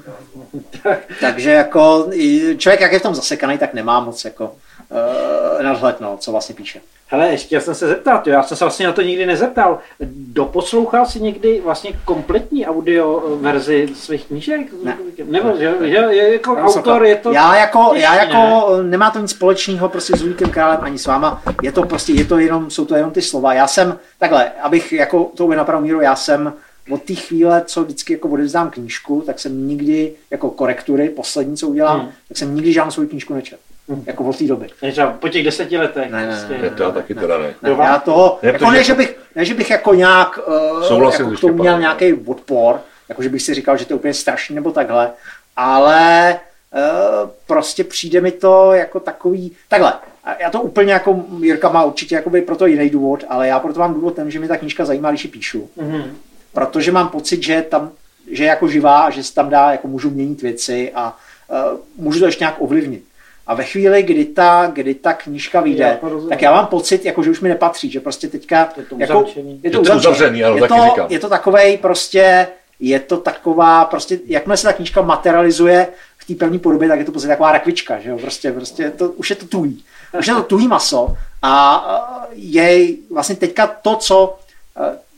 Takže 1.20 1.50
jako 1.50 2.10
člověk, 2.56 2.80
jak 2.80 2.92
je 2.92 2.98
v 2.98 3.02
tom 3.02 3.14
zasekaný, 3.14 3.58
tak 3.58 3.74
nemá 3.74 4.00
moc 4.00 4.24
jako 4.24 4.54
uh, 4.90 5.62
nadhled, 5.62 6.00
no, 6.00 6.16
co 6.16 6.32
vlastně 6.32 6.54
píše. 6.54 6.80
Hele, 7.12 7.28
ještě 7.28 7.60
jsem 7.60 7.74
se 7.74 7.86
zeptat, 7.88 8.26
já 8.26 8.42
jsem 8.42 8.56
se 8.56 8.64
vlastně 8.64 8.86
na 8.86 8.92
to 8.92 9.02
nikdy 9.02 9.26
nezeptal. 9.26 9.78
Doposlouchal 10.14 11.06
jsi 11.06 11.20
někdy 11.20 11.60
vlastně 11.60 11.92
kompletní 12.04 12.66
audio 12.66 13.36
verzi 13.40 13.88
svých 13.94 14.24
knížek? 14.24 14.60
Ne. 14.84 14.98
Nebo, 15.24 15.56
že, 15.58 15.74
že, 15.80 15.96
je 15.96 16.32
jako 16.32 16.54
ne, 16.54 16.62
autor 16.62 17.04
je 17.04 17.16
to... 17.16 17.32
Já 17.32 17.56
jako, 17.56 17.92
já 17.94 18.14
jako 18.14 18.76
ne? 18.76 18.82
nemá 18.82 19.10
to 19.10 19.18
nic 19.18 19.30
společného 19.30 19.88
prostě 19.88 20.16
s 20.16 20.22
Luďkem 20.22 20.50
Králem 20.50 20.78
ani 20.82 20.98
s 20.98 21.06
váma. 21.06 21.42
Je 21.62 21.72
to 21.72 21.82
prostě, 21.82 22.12
je 22.12 22.24
to 22.24 22.38
jenom, 22.38 22.70
jsou 22.70 22.84
to 22.84 22.94
jenom 22.94 23.10
ty 23.10 23.22
slova. 23.22 23.54
Já 23.54 23.66
jsem, 23.66 23.98
takhle, 24.18 24.50
abych 24.62 24.92
jako 24.92 25.30
to 25.36 25.44
uvedl 25.44 25.58
na 25.58 25.64
pravou 25.64 25.82
míru, 25.82 26.00
já 26.00 26.16
jsem 26.16 26.52
od 26.90 27.02
té 27.02 27.14
chvíle, 27.14 27.62
co 27.66 27.84
vždycky 27.84 28.12
jako 28.12 28.28
odevzdám 28.28 28.70
knížku, 28.70 29.22
tak 29.26 29.38
jsem 29.38 29.68
nikdy, 29.68 30.12
jako 30.30 30.50
korektury, 30.50 31.08
poslední, 31.08 31.56
co 31.56 31.68
udělám, 31.68 32.00
hmm. 32.00 32.08
tak 32.28 32.36
jsem 32.36 32.54
nikdy 32.54 32.72
žádnou 32.72 32.90
svou 32.90 33.06
knížku 33.06 33.34
nečetl. 33.34 33.62
Hmm. 33.88 34.04
Jako 34.06 34.24
od 34.24 34.38
té 34.38 34.44
doby. 34.44 34.66
Ne, 34.82 34.92
po 35.18 35.28
těch 35.28 35.44
deseti 35.44 35.78
letech. 35.78 36.10
Ne, 36.10 36.26
ne, 36.26 36.48
ne, 36.48 36.58
ne, 36.62 36.70
to 36.70 36.82
já 36.82 36.90
taky 36.90 37.14
teda 37.14 37.38
ne. 37.38 37.54
ne 37.62 37.70
já 37.70 37.98
toho, 37.98 38.38
ne, 38.42 38.48
jako 38.52 38.70
ne, 38.70 38.84
že 38.84 38.94
bych, 38.94 39.18
ne, 39.34 39.44
že 39.44 39.54
bych 39.54 39.70
jako 39.70 39.94
nějak 39.94 40.38
uh, 40.90 41.12
jako 41.12 41.30
k 41.30 41.40
tomu 41.40 41.54
měl 41.54 41.80
nějaký 41.80 42.12
odpor, 42.12 42.80
jako 43.08 43.22
že 43.22 43.28
bych 43.28 43.42
si 43.42 43.54
říkal, 43.54 43.76
že 43.76 43.84
to 43.84 43.92
je 43.92 43.98
úplně 43.98 44.14
strašný 44.14 44.54
nebo 44.54 44.70
takhle, 44.70 45.10
ale 45.56 46.36
uh, 46.74 47.30
prostě 47.46 47.84
přijde 47.84 48.20
mi 48.20 48.30
to 48.30 48.72
jako 48.72 49.00
takový, 49.00 49.52
takhle, 49.68 49.92
já 50.38 50.50
to 50.50 50.60
úplně 50.60 50.92
jako, 50.92 51.24
Jirka 51.40 51.68
má 51.68 51.84
určitě 51.84 52.14
jakoby 52.14 52.42
pro 52.42 52.56
to 52.56 52.66
jiný 52.66 52.90
důvod, 52.90 53.24
ale 53.28 53.48
já 53.48 53.60
proto 53.60 53.80
mám 53.80 53.94
důvod 53.94 54.14
ten, 54.14 54.30
že 54.30 54.38
mi 54.38 54.48
ta 54.48 54.56
knížka 54.56 54.84
zajímá, 54.84 55.10
když 55.10 55.24
ji 55.24 55.30
píšu. 55.30 55.70
Mm-hmm. 55.78 56.04
Protože 56.52 56.92
mám 56.92 57.08
pocit, 57.08 57.42
že 57.42 57.62
tam, 57.62 57.90
že 58.30 58.44
je 58.44 58.48
jako 58.48 58.68
živá 58.68 59.00
a 59.00 59.10
že 59.10 59.24
se 59.24 59.34
tam 59.34 59.50
dá, 59.50 59.72
jako 59.72 59.88
můžu 59.88 60.10
měnit 60.10 60.42
věci 60.42 60.92
a 60.94 61.16
uh, 61.72 61.78
můžu 61.96 62.18
to 62.18 62.26
ještě 62.26 62.44
nějak 62.44 62.56
ovlivnit. 62.58 63.04
A 63.46 63.54
ve 63.54 63.64
chvíli, 63.64 64.02
kdy 64.02 64.24
ta, 64.24 64.70
kdy 64.72 64.94
ta 64.94 65.12
knížka 65.12 65.60
vyjde, 65.60 65.98
tak 66.28 66.42
já 66.42 66.52
mám 66.52 66.66
pocit, 66.66 67.04
jako, 67.04 67.22
že 67.22 67.30
už 67.30 67.40
mi 67.40 67.48
nepatří, 67.48 67.90
že 67.90 68.00
prostě 68.00 68.28
teďka... 68.28 68.72
Je 68.76 68.84
to 68.84 68.96
jako, 68.98 69.26
je 69.62 69.70
to, 69.70 69.78
je 69.78 69.84
to 69.84 69.96
uzavřený, 69.96 70.44
ale 70.44 70.56
je 70.56 70.68
to, 70.68 70.74
říkám. 70.74 71.06
je 71.08 71.18
to 71.18 71.28
takovej 71.28 71.78
prostě, 71.78 72.48
je 72.80 73.00
to 73.00 73.16
taková, 73.16 73.84
prostě, 73.84 74.18
jakmile 74.26 74.56
se 74.56 74.66
ta 74.66 74.72
knížka 74.72 75.02
materializuje 75.02 75.88
v 76.18 76.24
té 76.24 76.34
první 76.34 76.58
podobě, 76.58 76.88
tak 76.88 76.98
je 76.98 77.04
to 77.04 77.12
prostě 77.12 77.28
taková 77.28 77.52
rakvička, 77.52 78.00
že 78.00 78.10
jo, 78.10 78.18
prostě, 78.18 78.52
prostě 78.52 78.90
to, 78.90 79.10
už 79.10 79.30
je 79.30 79.36
to 79.36 79.46
tuhý. 79.46 79.84
Už 80.18 80.26
je 80.26 80.34
to 80.34 80.42
tuhý 80.42 80.68
maso 80.68 81.16
a 81.42 81.84
je 82.32 82.86
vlastně 83.10 83.36
teďka 83.36 83.66
to, 83.66 83.96
co 83.96 84.38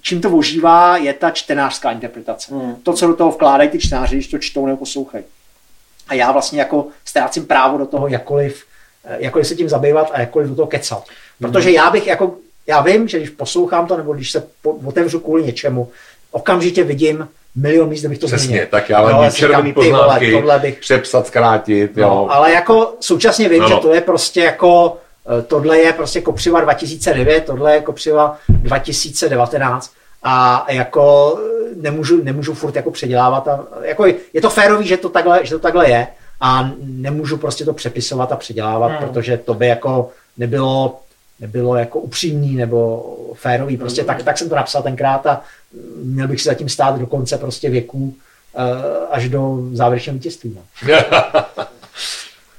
čím 0.03 0.21
to 0.21 0.31
ožívá, 0.31 0.97
je 0.97 1.13
ta 1.13 1.31
čtenářská 1.31 1.91
interpretace. 1.91 2.55
Hmm. 2.55 2.77
To, 2.83 2.93
co 2.93 3.07
do 3.07 3.17
toho 3.17 3.31
vkládají 3.31 3.71
ty 3.71 3.79
čtenáři, 3.79 4.17
když 4.17 4.29
to 4.29 4.39
čtou 4.39 4.67
nebo 4.67 4.79
poslouchají 4.79 5.25
a 6.09 6.15
já 6.15 6.33
vlastně 6.33 6.59
jako 6.59 6.87
ztrácím 7.05 7.47
právo 7.47 7.79
do 7.79 7.87
toho 7.87 8.09
jakkoliv, 8.09 8.65
eh, 9.05 9.17
jakkoliv 9.19 9.47
se 9.47 9.55
tím 9.55 9.69
zabývat 9.69 10.11
a 10.15 10.21
jakkoliv 10.21 10.49
do 10.49 10.55
toho 10.55 10.67
kecat. 10.67 11.05
Protože 11.41 11.71
já 11.71 11.91
bych 11.91 12.07
jako, 12.07 12.35
já 12.67 12.81
vím, 12.81 13.09
že 13.09 13.19
když 13.19 13.31
poslouchám 13.31 13.87
to, 13.87 13.97
nebo 13.97 14.13
když 14.13 14.31
se 14.31 14.47
otevřu 14.87 15.21
kvůli 15.21 15.43
něčemu, 15.43 15.91
okamžitě 16.31 16.85
vidím 16.85 17.29
milion 17.57 17.89
míst, 17.89 18.05
bych 18.05 18.19
to 18.19 18.27
Přesně, 18.27 18.47
změnil. 18.47 18.67
tak 18.71 18.89
já 18.89 19.03
mám 19.03 19.33
červený 19.33 19.73
poznámky, 19.73 20.33
vole, 20.35 20.59
bych... 20.59 20.79
přepsat, 20.79 21.27
zkrátit. 21.27 21.97
Jo. 21.97 22.09
No, 22.09 22.35
ale 22.35 22.53
jako 22.53 22.95
současně 23.01 23.49
vím, 23.49 23.63
no, 23.63 23.69
no. 23.69 23.77
že 23.77 23.83
to 23.83 23.95
je 23.95 24.01
prostě 24.01 24.41
jako, 24.41 24.97
eh, 25.39 25.43
tohle 25.43 25.79
je 25.79 25.93
prostě 25.93 26.21
kopřiva 26.21 26.61
2009, 26.61 27.45
tohle 27.45 27.75
je 27.75 27.81
kopřiva 27.81 28.39
2019 28.49 29.93
a 30.25 30.67
jako 30.69 31.39
nemůžu, 31.77 32.25
nemůžu 32.25 32.55
furt 32.55 32.77
jako 32.77 32.91
předělávat. 32.91 33.49
A, 33.49 33.67
jako 33.83 34.07
je 34.07 34.41
to 34.41 34.51
férový, 34.51 34.87
že 34.87 34.97
to, 34.97 35.09
takhle, 35.09 35.47
že 35.47 35.51
to 35.51 35.59
takhle 35.59 35.91
je 35.91 36.07
a 36.41 36.71
nemůžu 36.81 37.37
prostě 37.37 37.65
to 37.65 37.73
přepisovat 37.73 38.33
a 38.33 38.37
předělávat, 38.37 38.89
hmm. 38.89 38.99
protože 38.99 39.37
to 39.37 39.55
by 39.55 39.67
jako 39.67 40.11
nebylo, 40.39 41.01
nebylo 41.41 41.77
jako 41.77 41.99
upřímný 41.99 42.57
nebo 42.57 43.05
férový. 43.35 43.77
Prostě 43.77 44.01
hmm. 44.01 44.07
tak, 44.07 44.23
tak 44.23 44.39
jsem 44.39 44.49
to 44.49 44.55
napsal 44.55 44.83
tenkrát 44.83 45.27
a 45.27 45.41
měl 45.97 46.29
bych 46.29 46.41
si 46.41 46.49
zatím 46.49 46.69
stát 46.69 46.99
do 46.99 47.07
konce 47.07 47.39
prostě 47.39 47.71
věků 47.71 48.15
eh, 48.57 49.07
až 49.11 49.29
do 49.29 49.59
závěrečného 49.73 50.15
vítězství. 50.15 50.57
No. 50.57 50.95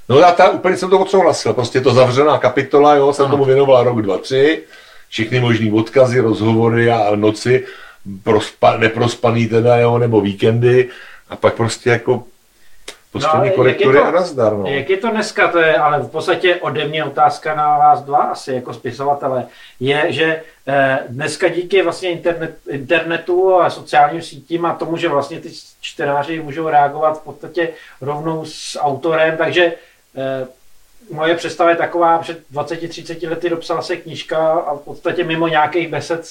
no 0.09 0.19
já 0.19 0.31
ta, 0.31 0.49
úplně 0.49 0.77
jsem 0.77 0.89
to 0.89 0.99
odsouhlasil, 0.99 1.53
prostě 1.53 1.81
to 1.81 1.93
zavřená 1.93 2.37
kapitola, 2.37 2.95
jo, 2.95 3.13
jsem 3.13 3.29
tomu 3.29 3.45
věnoval 3.45 3.83
rok, 3.83 4.01
dva, 4.01 4.17
tři, 4.17 4.63
všechny 5.15 5.39
možný 5.39 5.71
odkazy, 5.71 6.19
rozhovory 6.19 6.91
a 6.91 7.15
noci, 7.15 7.63
prospa, 8.23 8.77
neprospaný 8.77 9.47
teda, 9.47 9.77
jo, 9.77 9.97
nebo 9.97 10.21
víkendy 10.21 10.89
a 11.29 11.35
pak 11.35 11.53
prostě 11.53 11.89
jako 11.89 12.23
poslední 13.11 13.49
no, 13.49 13.55
korektury 13.55 13.97
to, 13.97 14.05
a 14.05 14.11
nazdar. 14.11 14.53
No. 14.53 14.67
Jak 14.67 14.89
je 14.89 14.97
to 14.97 15.09
dneska, 15.09 15.47
to 15.47 15.59
je 15.59 15.77
ale 15.77 15.99
v 15.99 16.09
podstatě 16.09 16.55
ode 16.55 16.87
mě 16.87 17.03
otázka 17.03 17.55
na 17.55 17.77
vás 17.77 18.01
dva 18.01 18.17
asi 18.17 18.53
jako 18.53 18.73
spisovatele, 18.73 19.45
je, 19.79 20.05
že 20.09 20.41
eh, 20.67 20.99
dneska 21.09 21.47
díky 21.47 21.81
vlastně 21.81 22.09
internet, 22.09 22.57
internetu 22.69 23.55
a 23.55 23.69
sociálním 23.69 24.21
sítím 24.21 24.65
a 24.65 24.75
tomu, 24.75 24.97
že 24.97 25.09
vlastně 25.09 25.39
ty 25.39 25.49
čtenáři 25.81 26.43
můžou 26.43 26.69
reagovat 26.69 27.21
v 27.21 27.23
podstatě 27.23 27.69
rovnou 28.01 28.45
s 28.45 28.79
autorem, 28.79 29.37
takže 29.37 29.73
eh, 30.15 30.47
moje 31.11 31.35
představa 31.35 31.69
je 31.69 31.75
taková, 31.75 32.19
před 32.19 32.39
20-30 32.53 33.29
lety 33.29 33.49
dopsala 33.49 33.81
se 33.81 33.95
knížka 33.95 34.53
a 34.53 34.75
v 34.75 34.79
podstatě 34.79 35.23
mimo 35.23 35.47
nějakých 35.47 35.87
besed 35.87 36.25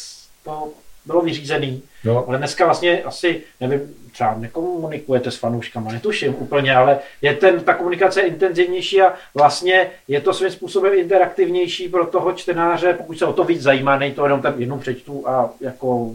to 0.44 0.72
bylo 1.06 1.20
vyřízený. 1.20 1.82
No. 2.04 2.24
Ale 2.28 2.38
dneska 2.38 2.64
vlastně 2.64 3.02
asi, 3.02 3.42
nevím, 3.60 3.94
třeba 4.12 4.34
nekomunikujete 4.34 5.30
s 5.30 5.36
fanouškama, 5.36 5.92
netuším 5.92 6.34
úplně, 6.38 6.76
ale 6.76 6.98
je 7.22 7.34
ten, 7.34 7.60
ta 7.60 7.74
komunikace 7.74 8.20
intenzivnější 8.20 9.02
a 9.02 9.14
vlastně 9.34 9.90
je 10.08 10.20
to 10.20 10.34
svým 10.34 10.50
způsobem 10.50 10.94
interaktivnější 10.94 11.88
pro 11.88 12.06
toho 12.06 12.32
čtenáře, 12.32 12.92
pokud 12.92 13.18
se 13.18 13.26
o 13.26 13.32
to 13.32 13.44
víc 13.44 13.62
zajímá, 13.62 13.98
nej 13.98 14.12
to 14.12 14.24
jenom 14.24 14.42
tam 14.42 14.60
jednou 14.60 14.78
přečtu 14.78 15.28
a 15.28 15.50
jako 15.60 16.10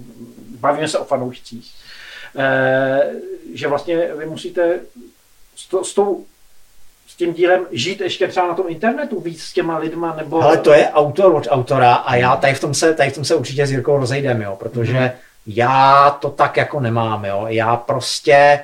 bavíme 0.59 0.87
se 0.87 0.97
o 0.97 1.05
fanoušcích. 1.05 1.71
E, 2.37 3.11
že 3.53 3.67
vlastně 3.67 4.09
vy 4.17 4.25
musíte 4.25 4.79
s, 5.55 5.67
to, 5.67 5.83
s 5.83 5.93
tou 5.93 6.25
tím 7.19 7.33
dílem 7.33 7.65
žít 7.71 8.01
ještě 8.01 8.27
třeba 8.27 8.47
na 8.47 8.53
tom 8.53 8.65
internetu 8.69 9.19
víc 9.19 9.43
s 9.43 9.53
těma 9.53 9.77
lidma, 9.77 10.15
nebo... 10.17 10.41
Ale 10.41 10.57
to 10.57 10.73
je 10.73 10.89
autor 10.89 11.35
od 11.35 11.47
autora 11.49 11.93
a 11.93 12.15
já 12.15 12.35
tady 12.35 12.53
v 12.53 12.59
tom 12.59 12.73
se, 12.73 12.93
tady 12.93 13.09
v 13.09 13.15
tom 13.15 13.25
se 13.25 13.35
určitě 13.35 13.67
s 13.67 13.71
Jirkou 13.71 13.97
rozejdem, 13.97 14.41
jo, 14.41 14.55
protože 14.59 14.99
mm. 14.99 15.09
já 15.47 16.09
to 16.21 16.29
tak 16.29 16.57
jako 16.57 16.79
nemám, 16.79 17.25
jo. 17.25 17.45
Já 17.47 17.75
prostě 17.75 18.59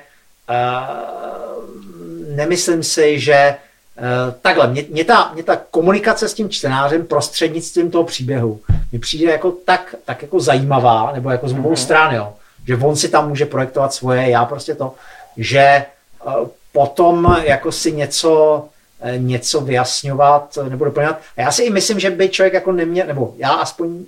uh, 0.50 2.36
nemyslím 2.36 2.82
si, 2.82 3.20
že 3.20 3.56
uh, 3.98 4.34
takhle, 4.42 4.66
mě, 4.66 4.84
mě, 4.88 5.04
ta, 5.04 5.30
mě 5.34 5.42
ta 5.42 5.56
komunikace 5.70 6.28
s 6.28 6.34
tím 6.34 6.48
čtenářem 6.50 7.06
prostřednictvím 7.06 7.90
toho 7.90 8.04
příběhu 8.04 8.60
mi 8.92 8.98
přijde 8.98 9.32
jako 9.32 9.52
tak, 9.64 9.94
tak 10.04 10.22
jako 10.22 10.40
zajímavá, 10.40 11.12
nebo 11.14 11.30
jako 11.30 11.48
z 11.48 11.52
mou 11.52 11.70
mm. 11.70 11.76
strany, 11.76 12.16
jo, 12.16 12.32
že 12.66 12.76
on 12.76 12.96
si 12.96 13.08
tam 13.08 13.28
může 13.28 13.46
projektovat 13.46 13.94
svoje, 13.94 14.30
já 14.30 14.44
prostě 14.44 14.74
to, 14.74 14.94
že 15.36 15.84
uh, 16.26 16.48
potom 16.76 17.36
jako 17.44 17.72
si 17.72 17.92
něco, 17.92 18.64
eh, 19.00 19.18
něco 19.18 19.60
vyjasňovat 19.60 20.58
nebo 20.68 20.84
doplňovat. 20.84 21.20
A 21.36 21.40
já 21.40 21.52
si 21.52 21.62
i 21.62 21.70
myslím, 21.70 22.00
že 22.00 22.10
by 22.10 22.28
člověk 22.28 22.54
jako 22.54 22.72
neměl, 22.72 23.06
nebo 23.06 23.34
já 23.36 23.50
aspoň 23.50 24.04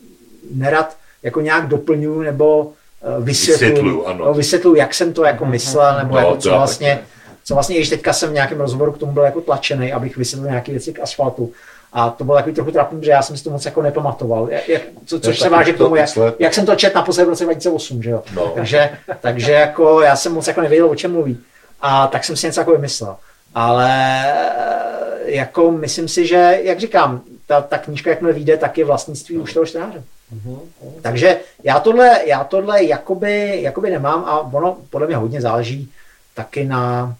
nerad 0.54 0.96
jako 1.22 1.40
nějak 1.40 1.68
doplňuji 1.68 2.22
nebo 2.22 2.72
eh, 3.02 3.20
vysvětluji, 3.20 4.04
no, 4.18 4.34
vysvětluji, 4.34 4.78
jak 4.78 4.94
jsem 4.94 5.12
to 5.12 5.24
jako 5.24 5.46
myslel, 5.46 5.98
nebo 5.98 6.14
no, 6.14 6.18
jako 6.20 6.36
co 6.36 6.50
vlastně, 6.50 7.00
co 7.44 7.54
vlastně, 7.54 7.76
když 7.76 7.88
teďka 7.88 8.12
jsem 8.12 8.30
v 8.30 8.32
nějakém 8.32 8.60
rozhovoru 8.60 8.92
k 8.92 8.98
tomu 8.98 9.12
byl 9.12 9.22
jako 9.22 9.40
tlačený, 9.40 9.92
abych 9.92 10.16
vysvětlil 10.16 10.50
nějaké 10.50 10.72
věci 10.72 10.92
k 10.92 11.00
asfaltu. 11.00 11.52
A 11.92 12.10
to 12.10 12.24
bylo 12.24 12.36
takový 12.36 12.54
trochu 12.54 12.70
trapný, 12.70 13.04
že 13.04 13.10
já 13.10 13.22
jsem 13.22 13.36
si 13.36 13.44
to 13.44 13.50
moc 13.50 13.64
jako 13.64 13.82
nepamatoval. 13.82 14.48
Jak, 14.50 14.82
co, 15.06 15.20
což 15.20 15.38
se 15.38 15.48
váží 15.48 15.72
k 15.72 15.78
tomu, 15.78 15.96
jak, 15.96 16.08
jak, 16.38 16.54
jsem 16.54 16.66
to 16.66 16.74
četl 16.74 16.96
naposledy 16.96 17.26
v 17.26 17.28
roce 17.28 17.44
2008, 17.44 18.02
že 18.02 18.10
jo. 18.10 18.22
No. 18.34 18.52
Takže, 18.54 18.90
takže 19.20 19.52
jako 19.52 20.00
já 20.00 20.16
jsem 20.16 20.32
moc 20.32 20.46
jako 20.46 20.60
nevěděl, 20.60 20.90
o 20.90 20.94
čem 20.94 21.12
mluví. 21.12 21.38
A 21.80 22.06
tak 22.06 22.24
jsem 22.24 22.36
si 22.36 22.46
něco 22.46 22.60
jako 22.60 22.72
vymyslel. 22.72 23.16
Ale 23.54 23.90
eh, 24.26 25.30
jako 25.30 25.70
myslím 25.70 26.08
si, 26.08 26.26
že, 26.26 26.58
jak 26.62 26.80
říkám, 26.80 27.20
ta, 27.46 27.60
ta 27.60 27.78
knížka, 27.78 28.10
jakmile 28.10 28.32
vyjde, 28.32 28.56
tak 28.56 28.78
je 28.78 28.84
vlastnictví 28.84 29.38
už 29.38 29.54
toho 29.54 29.66
čtenáře. 29.66 30.02
Uh-huh. 30.36 30.60
Takže 31.02 31.40
já 31.64 31.80
tohle, 31.80 32.20
já 32.26 32.44
tohle 32.44 32.84
jakoby, 32.84 33.62
jakoby 33.62 33.90
nemám 33.90 34.24
a 34.24 34.40
ono 34.40 34.76
podle 34.90 35.06
mě 35.06 35.16
hodně 35.16 35.40
záleží 35.40 35.92
taky 36.34 36.64
na 36.64 37.14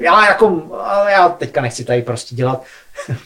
já 0.00 0.26
jako, 0.26 0.62
já 1.08 1.28
teďka 1.28 1.60
nechci 1.60 1.84
tady 1.84 2.02
prostě 2.02 2.34
dělat 2.34 2.62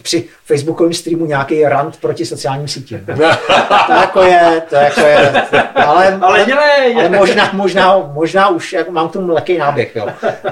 při 0.02 0.28
facebookovém 0.44 0.92
streamu 0.92 1.26
nějaký 1.26 1.64
rant 1.64 1.96
proti 2.00 2.26
sociálním 2.26 2.68
sítím. 2.68 3.06
to 3.86 3.92
jako 3.92 4.22
je, 4.22 4.62
to 4.68 4.74
jako 4.74 5.00
je, 5.00 5.42
ale, 5.74 6.18
ale, 6.22 6.44
dělej, 6.44 6.94
ale 6.96 7.08
možná, 7.08 7.50
možná, 7.52 7.98
možná 8.12 8.48
už 8.48 8.72
jako 8.72 8.92
mám 8.92 9.08
k 9.08 9.12
tomu 9.12 9.32
lehký 9.32 9.58
náběh, 9.58 9.96
jo. 9.96 10.06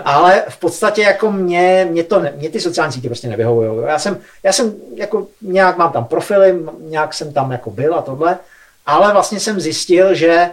Ale 0.05 0.43
v 0.49 0.57
podstatě 0.57 1.03
jako 1.03 1.33
mě, 1.33 1.87
mě, 1.91 2.05
to, 2.05 2.23
mě 2.37 2.49
ty 2.49 2.61
sociální 2.61 2.93
sítě 2.93 3.09
prostě 3.09 3.29
nevyhovují. 3.29 3.87
Já 3.87 3.99
jsem, 3.99 4.19
já 4.43 4.53
jsem 4.53 4.75
jako 4.95 5.27
nějak 5.43 5.77
mám 5.77 5.93
tam 5.93 6.05
profily, 6.05 6.55
nějak 6.81 7.15
jsem 7.15 7.33
tam 7.33 7.53
jako 7.53 7.71
byl 7.71 7.95
a 7.95 8.03
tohle, 8.03 8.39
ale 8.87 9.13
vlastně 9.13 9.41
jsem 9.41 9.61
zjistil, 9.61 10.15
že 10.15 10.51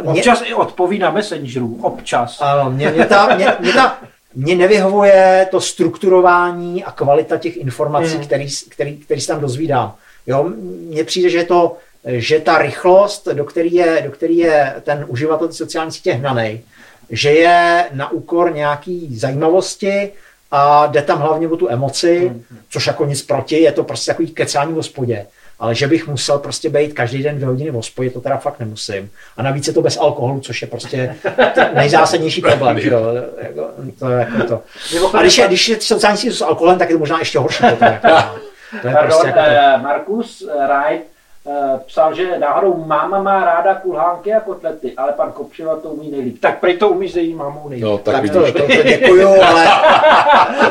Uh, 0.00 0.12
mě, 0.12 0.20
občas 0.20 0.42
i 0.44 0.54
odpoví 0.54 0.98
na 0.98 1.10
Messengeru, 1.10 1.78
občas. 1.82 2.38
Ano, 2.40 2.70
mě, 2.70 2.90
mě, 2.90 3.06
ta, 3.06 3.36
mě, 3.36 3.56
mě, 3.60 3.72
ta, 3.72 3.98
mně 4.34 4.54
nevyhovuje 4.54 5.48
to 5.50 5.60
strukturování 5.60 6.84
a 6.84 6.90
kvalita 6.90 7.38
těch 7.38 7.56
informací, 7.56 8.16
mm. 8.16 8.24
který, 8.24 8.48
který, 8.68 8.96
který 8.96 9.20
si 9.20 9.26
tam 9.26 9.40
dozvídám. 9.40 9.94
Jo, 10.26 10.50
mně 10.88 11.04
přijde, 11.04 11.30
že 11.30 11.44
to, 11.44 11.76
že 12.04 12.40
ta 12.40 12.58
rychlost, 12.58 13.28
do 13.32 13.44
který 13.44 13.74
je, 13.74 14.02
do 14.04 14.10
který 14.10 14.36
je 14.36 14.74
ten 14.82 15.04
uživatel 15.08 15.52
sociální 15.52 15.92
sítě 15.92 16.12
hnaný, 16.12 16.60
že 17.10 17.30
je 17.30 17.84
na 17.92 18.10
úkor 18.10 18.54
nějaký 18.54 19.16
zajímavosti 19.16 20.12
a 20.50 20.86
jde 20.86 21.02
tam 21.02 21.18
hlavně 21.18 21.48
o 21.48 21.56
tu 21.56 21.68
emoci, 21.70 22.30
mm. 22.30 22.44
což 22.70 22.86
jako 22.86 23.04
nic 23.04 23.22
proti, 23.22 23.56
je 23.56 23.72
to 23.72 23.84
prostě 23.84 24.10
takový 24.10 24.28
kecání 24.28 24.72
v 24.72 24.76
hospodě 24.76 25.26
ale 25.64 25.74
že 25.74 25.86
bych 25.86 26.08
musel 26.08 26.38
prostě 26.38 26.70
být 26.70 26.92
každý 26.92 27.22
den 27.22 27.36
dvě 27.36 27.46
hodiny 27.46 27.70
v 27.70 27.74
hospodě, 27.74 28.10
to 28.10 28.20
teda 28.20 28.36
fakt 28.36 28.60
nemusím. 28.60 29.10
A 29.36 29.42
navíc 29.42 29.66
je 29.66 29.72
to 29.72 29.82
bez 29.82 29.96
alkoholu, 29.96 30.40
což 30.40 30.62
je 30.62 30.68
prostě 30.68 31.16
nejzásadnější 31.74 32.40
problém. 32.50 32.80
Že 32.80 32.90
jo? 32.90 33.00
Jako, 33.42 33.70
to, 33.98 34.08
jako 34.08 34.42
to. 34.48 34.62
A 35.14 35.20
když 35.20 35.38
je, 35.38 35.46
když 35.46 35.68
je 35.68 35.80
sociální 35.80 36.18
s 36.18 36.42
alkoholem, 36.42 36.78
tak 36.78 36.88
je 36.88 36.94
to 36.94 36.98
možná 36.98 37.18
ještě 37.18 37.38
horší. 37.38 37.64
Potom, 37.70 37.88
jako, 37.88 38.08
to 38.82 38.88
je 38.88 38.92
Pardon, 38.94 39.10
prostě 39.10 39.26
jako 39.26 39.38
to. 39.38 39.46
Eh, 39.46 39.78
Markus 39.78 40.40
Wright 40.40 41.06
eh, 41.06 41.13
psal, 41.86 42.14
že 42.14 42.38
náhodou 42.38 42.84
máma 42.86 43.22
má 43.22 43.44
ráda 43.44 43.74
kulhánky 43.74 44.34
a 44.34 44.40
kotlety, 44.40 44.92
ale 44.96 45.12
pan 45.12 45.32
Kopřiva 45.32 45.76
to 45.76 45.88
umí 45.88 46.10
nejlíp. 46.10 46.40
Tak 46.40 46.60
prý 46.60 46.76
to 46.76 46.88
umíš 46.88 47.12
s 47.12 47.16
její 47.16 47.34
mámou 47.34 47.68
nejlíp. 47.68 47.84
No, 47.84 47.98
tak, 47.98 48.14
tak 48.14 48.30
to, 48.30 48.52
to, 48.52 48.52
to, 48.52 48.82
děkuju, 48.82 49.28
ale 49.42 49.66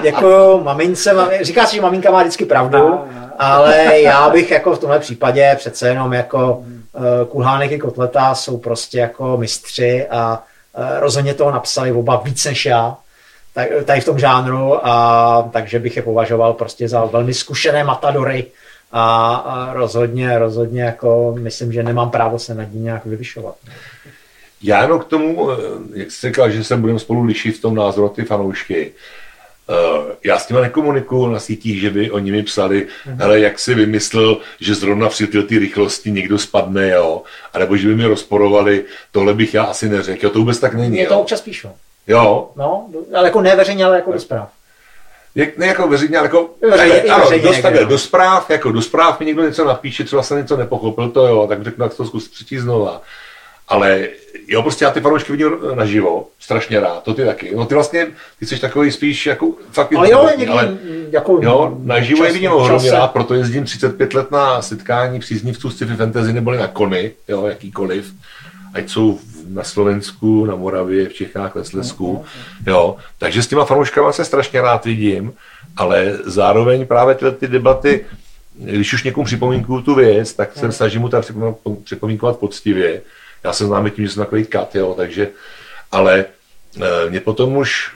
děkuju 0.02 0.64
mamince. 0.64 1.16
Říká 1.42 1.66
si, 1.66 1.76
že 1.76 1.82
maminka 1.82 2.12
má 2.12 2.22
vždycky 2.22 2.46
pravdu. 2.46 2.78
No, 2.78 2.90
no 2.90 3.24
ale 3.40 4.00
já 4.00 4.30
bych 4.30 4.52
jako 4.52 4.76
v 4.76 4.80
tomhle 4.80 5.00
případě 5.00 5.56
přece 5.58 5.90
jenom 5.90 6.14
jako 6.14 6.58
uh, 6.58 7.04
kulhánek 7.30 7.72
i 7.72 7.80
kotleta 7.80 8.36
jsou 8.36 8.58
prostě 8.58 9.00
jako 9.00 9.38
mistři 9.38 10.08
a 10.10 10.44
uh, 10.78 11.00
rozhodně 11.00 11.34
toho 11.34 11.52
napsali 11.52 11.92
oba 11.92 12.16
víc 12.16 12.46
než 12.46 12.66
já, 12.66 12.98
tak, 13.54 13.68
tady 13.86 14.02
v 14.02 14.06
tom 14.06 14.20
žánru, 14.20 14.88
a 14.88 15.50
takže 15.52 15.80
bych 15.80 15.96
je 15.96 16.02
považoval 16.02 16.54
prostě 16.54 16.90
za 16.90 17.06
velmi 17.06 17.34
zkušené 17.34 17.84
matadory 17.84 18.46
a, 18.94 19.36
a 19.36 19.74
rozhodně, 19.74 20.40
rozhodně 20.40 20.84
jako 20.84 21.36
myslím, 21.40 21.72
že 21.74 21.84
nemám 21.84 22.10
právo 22.10 22.40
se 22.40 22.56
nad 22.56 22.74
ní 22.74 22.82
nějak 22.82 23.06
vyvyšovat. 23.06 23.56
Já 24.62 24.82
jenom 24.82 25.00
k 25.00 25.06
tomu, 25.06 25.52
eh, 25.52 25.56
jak 25.94 26.12
jsi 26.12 26.28
říkal, 26.28 26.50
že 26.50 26.64
se 26.64 26.78
budeme 26.78 27.00
spolu 27.00 27.24
lišit 27.24 27.58
v 27.58 27.62
tom 27.62 27.76
názoru 27.76 28.10
ty 28.10 28.24
fanoušky, 28.24 28.92
Uh, 29.70 30.12
já 30.24 30.40
s 30.40 30.50
nimi 30.50 30.62
nekomunikuju 30.62 31.28
na 31.28 31.40
sítích, 31.40 31.82
že 31.82 31.90
by 31.90 32.12
oni 32.12 32.32
mi 32.32 32.44
psali, 32.44 32.88
mm-hmm. 32.88 33.16
hele, 33.20 33.40
jak 33.40 33.60
si 33.60 33.76
vymyslel, 33.76 34.38
že 34.60 34.76
zrovna 34.76 35.10
při 35.10 35.28
té 35.28 35.60
rychlosti 35.60 36.12
někdo 36.12 36.40
spadne, 36.40 36.90
jo, 36.90 37.22
a 37.54 37.60
nebo 37.60 37.78
že 37.78 37.88
by 37.88 37.96
mi 37.96 38.06
rozporovali, 38.06 38.86
tohle 39.12 39.34
bych 39.34 39.54
já 39.54 39.64
asi 39.64 39.90
neřekl, 39.90 40.26
jo, 40.26 40.30
to 40.30 40.40
vůbec 40.40 40.60
tak 40.60 40.74
není. 40.74 40.90
Mě 40.90 41.08
to 41.08 41.20
občas 41.20 41.42
píšu. 41.42 41.68
Jo. 42.08 42.50
No, 42.56 42.90
ale 43.16 43.28
jako 43.28 43.42
neveřejně, 43.42 43.86
ale 43.86 43.96
jako 43.96 44.14
do 44.14 44.20
zpráv. 44.20 44.50
Jak, 45.36 45.58
ne 45.58 45.68
jako 45.68 45.88
veřejně, 45.88 46.18
ale 46.18 46.28
jako 46.28 46.50
veřejně, 46.70 47.02
ano, 47.02 47.24
veřejně 47.24 47.48
do, 47.48 47.62
takhle, 47.62 47.86
do 47.86 47.98
zpráv, 47.98 48.50
jako 48.50 48.72
do 48.72 48.82
zpráv 48.82 49.20
mi 49.20 49.26
někdo 49.26 49.46
něco 49.46 49.66
napíše, 49.66 50.04
třeba 50.04 50.24
jsem 50.24 50.38
něco 50.38 50.58
nepochopil, 50.58 51.10
to 51.10 51.28
jo, 51.28 51.48
tak 51.48 51.64
řeknu, 51.64 51.86
tak 51.86 51.98
to 51.98 52.06
zkus 52.06 52.28
přečíst 52.28 52.62
znova. 52.62 53.02
Ale 53.68 54.08
jo, 54.48 54.62
prostě 54.62 54.86
já 54.86 54.92
ty 54.92 55.02
fanoušky 55.02 55.32
vidím 55.32 55.52
naživo, 55.76 56.28
strašně 56.40 56.80
rád, 56.80 57.04
to 57.04 57.14
ty 57.14 57.26
taky. 57.26 57.56
No 57.56 57.66
ty 57.66 57.74
vlastně, 57.74 58.08
ty 58.40 58.46
jsi 58.46 58.60
takový 58.60 58.92
spíš 58.92 59.26
jako 59.26 59.52
fakt 59.72 59.94
ale 59.96 60.12
jo, 60.12 60.30
někdy, 60.38 60.54
ale, 60.54 60.78
jako 61.12 61.40
jo, 61.42 61.78
naživo 61.84 62.26
je 62.26 62.32
vidím 62.32 62.52
ohromně 62.52 62.92
rád, 62.92 63.12
proto 63.12 63.34
jezdím 63.34 63.64
35 63.64 64.14
let 64.14 64.32
na 64.32 64.62
setkání 64.62 65.20
příznivců 65.20 65.70
sci-fi 65.70 65.96
fantasy 65.96 66.34
neboli 66.34 66.58
na 66.58 66.68
kony, 66.68 67.12
jo, 67.28 67.48
jakýkoliv, 67.48 68.14
ať 68.74 68.90
jsou 68.90 69.20
na 69.48 69.64
Slovensku, 69.64 70.46
na 70.46 70.56
Moravě, 70.56 71.10
v 71.10 71.14
Čechách, 71.14 71.56
ve 71.56 71.64
Slesku, 71.64 72.26
jo. 72.68 72.98
Takže 73.18 73.44
s 73.44 73.48
těma 73.48 73.66
fanouškama 73.66 74.12
se 74.12 74.26
strašně 74.26 74.62
rád 74.62 74.86
vidím, 74.86 75.34
ale 75.78 76.18
zároveň 76.26 76.88
právě 76.88 77.16
tyhle 77.16 77.32
ty 77.32 77.48
debaty, 77.48 78.06
když 78.56 78.94
už 78.94 79.04
někomu 79.04 79.26
připomínkuju 79.26 79.82
tu 79.82 79.96
věc, 79.96 80.34
tak 80.34 80.58
se 80.58 80.72
snažím 80.72 81.02
mu 81.02 81.10
tak 81.10 81.26
připomínkovat 81.84 82.38
poctivě, 82.38 83.02
já 83.44 83.54
jsem 83.54 83.68
známý 83.68 83.92
tím, 83.92 84.06
že 84.06 84.12
jsem 84.12 84.24
takový 84.24 84.46
kat, 84.46 84.76
jo, 84.76 84.94
takže, 84.98 85.30
ale 85.92 86.26
e, 86.82 87.10
mě 87.10 87.20
potom 87.20 87.58
už 87.58 87.92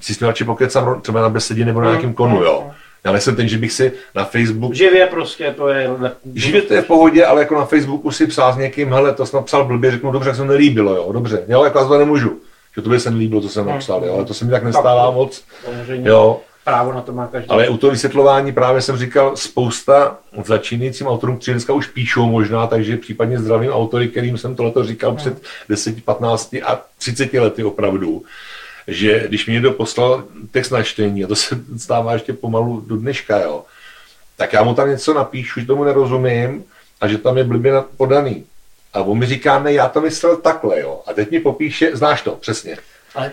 si 0.00 0.14
jsme 0.14 0.26
radši 0.26 0.44
pokecám 0.44 1.00
třeba 1.00 1.20
na 1.20 1.28
besedě 1.28 1.64
nebo 1.64 1.80
na 1.80 1.90
nějakém 1.90 2.14
konu, 2.14 2.42
jo. 2.42 2.70
Já 3.06 3.12
nejsem 3.12 3.36
ten, 3.36 3.48
že 3.48 3.58
bych 3.58 3.72
si 3.72 3.92
na 4.14 4.24
Facebook... 4.24 4.74
Živě 4.74 5.06
prostě, 5.06 5.54
to 5.56 5.68
je... 5.68 5.90
Živě 6.34 6.62
to 6.62 6.74
je 6.74 6.82
v 6.82 6.86
pohodě, 6.86 7.24
ale 7.24 7.40
jako 7.40 7.54
na 7.54 7.64
Facebooku 7.64 8.10
si 8.10 8.26
psal 8.26 8.52
s 8.52 8.56
někým, 8.56 8.92
hele, 8.92 9.14
to 9.14 9.26
jsem 9.26 9.36
napsal 9.36 9.64
blbě, 9.64 9.90
řeknu, 9.90 10.10
dobře, 10.12 10.28
jak 10.28 10.36
se 10.36 10.42
mi 10.42 10.48
nelíbilo, 10.48 10.94
jo, 10.94 11.12
dobře, 11.12 11.44
jo, 11.48 11.64
jako 11.64 11.78
já 11.78 11.84
to 11.84 11.98
nemůžu. 11.98 12.40
Že 12.76 12.82
to 12.82 12.90
by 12.90 13.00
se 13.00 13.10
nelíbilo, 13.10 13.40
co 13.40 13.48
jsem 13.48 13.66
napsal, 13.66 14.04
jo, 14.04 14.14
ale 14.14 14.24
to 14.24 14.34
se 14.34 14.44
mi 14.44 14.50
tak 14.50 14.64
nestává 14.64 15.10
moc, 15.10 15.44
jo 15.88 16.40
právo 16.66 16.92
na 16.92 17.00
to 17.00 17.12
má 17.12 17.26
každý. 17.26 17.48
Ale 17.48 17.68
u 17.68 17.76
toho 17.76 17.90
vysvětlování 17.90 18.52
právě 18.52 18.82
jsem 18.82 18.96
říkal, 18.96 19.36
spousta 19.36 20.18
začínajícím 20.44 21.06
autorům, 21.06 21.36
kteří 21.36 21.52
dneska 21.52 21.72
už 21.72 21.86
píšou 21.86 22.26
možná, 22.26 22.66
takže 22.66 22.96
případně 22.96 23.38
zdravím 23.38 23.70
autory, 23.70 24.08
kterým 24.08 24.38
jsem 24.38 24.56
tohleto 24.56 24.84
říkal 24.84 25.10
hmm. 25.10 25.16
před 25.16 25.42
10, 25.68 26.04
15 26.04 26.54
a 26.54 26.82
30 26.98 27.32
lety 27.32 27.64
opravdu, 27.64 28.22
že 28.88 29.28
když 29.28 29.46
mi 29.46 29.52
někdo 29.52 29.72
poslal 29.72 30.24
text 30.50 30.70
na 30.70 30.82
čtení, 30.82 31.24
a 31.24 31.26
to 31.26 31.36
se 31.36 31.58
stává 31.78 32.12
ještě 32.12 32.32
pomalu 32.32 32.80
do 32.80 32.96
dneška, 32.96 33.40
jo, 33.40 33.64
tak 34.36 34.52
já 34.52 34.62
mu 34.62 34.74
tam 34.74 34.88
něco 34.88 35.14
napíšu, 35.14 35.60
že 35.60 35.66
tomu 35.66 35.84
nerozumím 35.84 36.64
a 37.00 37.08
že 37.08 37.18
tam 37.18 37.38
je 37.38 37.44
blbě 37.44 37.72
podaný. 37.96 38.44
A 38.92 39.00
on 39.00 39.18
mi 39.18 39.26
říká, 39.26 39.58
ne, 39.58 39.72
já 39.72 39.88
to 39.88 40.00
myslel 40.00 40.36
takhle, 40.36 40.80
jo. 40.80 41.02
A 41.06 41.12
teď 41.12 41.30
mi 41.30 41.40
popíše, 41.40 41.96
znáš 41.96 42.22
to, 42.22 42.30
přesně. 42.30 42.76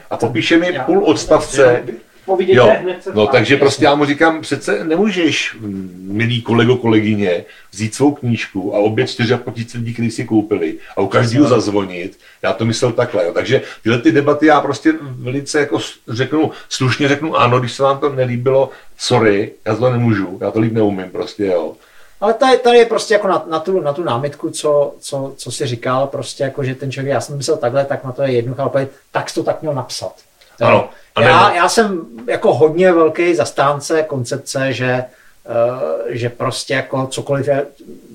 A 0.09 0.17
popíše 0.17 0.57
mi 0.57 0.79
půl 0.85 1.05
odstavce, 1.05 1.83
Povídejte, 2.25 2.59
Jo, 2.59 2.73
hned 2.81 3.03
se 3.03 3.11
no 3.13 3.27
takže 3.27 3.57
prostě 3.57 3.85
já 3.85 3.95
mu 3.95 4.05
říkám, 4.05 4.41
přece 4.41 4.83
nemůžeš, 4.83 5.55
mm, 5.59 6.05
milý 6.11 6.41
kolego, 6.41 6.77
kolegyně, 6.77 7.45
vzít 7.71 7.95
svou 7.95 8.11
knížku 8.11 8.75
a 8.75 8.79
obě 8.79 9.07
čtyři 9.07 9.33
a 9.33 9.37
půl 9.37 9.53
tisíce 9.53 9.77
lidí, 9.77 9.93
kteří 9.93 10.11
si 10.11 10.25
koupili 10.25 10.77
a 10.97 11.01
u 11.01 11.07
každého 11.07 11.47
zazvonit. 11.47 12.19
Já 12.41 12.53
to 12.53 12.65
myslel 12.65 12.91
takhle. 12.91 13.25
Jo. 13.25 13.33
Takže 13.33 13.61
tyhle 13.83 14.01
ty 14.01 14.11
debaty 14.11 14.45
já 14.45 14.61
prostě 14.61 14.93
velice 15.01 15.59
jako 15.59 15.79
řeknu, 16.07 16.51
slušně 16.69 17.07
řeknu 17.07 17.35
ano, 17.35 17.59
když 17.59 17.71
se 17.71 17.83
vám 17.83 17.99
to 17.99 18.09
nelíbilo, 18.09 18.69
sorry, 18.97 19.51
já 19.65 19.75
to 19.75 19.89
nemůžu, 19.89 20.37
já 20.41 20.51
to 20.51 20.59
líp 20.59 20.73
neumím 20.73 21.09
prostě, 21.11 21.45
jo. 21.45 21.75
Ale 22.21 22.33
tady, 22.33 22.57
tady 22.57 22.77
je 22.77 22.85
prostě 22.85 23.13
jako 23.13 23.27
na, 23.27 23.45
na, 23.49 23.59
tu, 23.59 23.81
na 23.81 23.93
tu 23.93 24.03
námitku, 24.03 24.49
co, 24.49 24.95
co, 24.99 25.33
co 25.37 25.51
jsi 25.51 25.67
říkal, 25.67 26.07
prostě 26.07 26.43
jako, 26.43 26.63
že 26.63 26.75
ten 26.75 26.91
člověk, 26.91 27.13
já 27.13 27.21
jsem 27.21 27.37
myslel 27.37 27.57
takhle, 27.57 27.85
tak 27.85 28.03
na 28.03 28.11
to 28.11 28.21
je 28.21 28.31
jednoduché, 28.31 28.61
ale 28.61 28.87
tak 29.11 29.29
jsi 29.29 29.35
to 29.35 29.43
tak 29.43 29.61
měl 29.61 29.73
napsat. 29.73 30.13
Ano. 30.61 30.89
A 31.15 31.21
Já, 31.21 31.53
já 31.53 31.69
jsem 31.69 32.01
jako 32.27 32.53
hodně 32.53 32.91
velký 32.91 33.35
zastánce 33.35 34.03
koncepce, 34.03 34.73
že, 34.73 35.03
uh, 35.49 36.07
že 36.09 36.29
prostě 36.29 36.73
jako 36.73 37.07
cokoliv 37.07 37.47
je, 37.47 37.65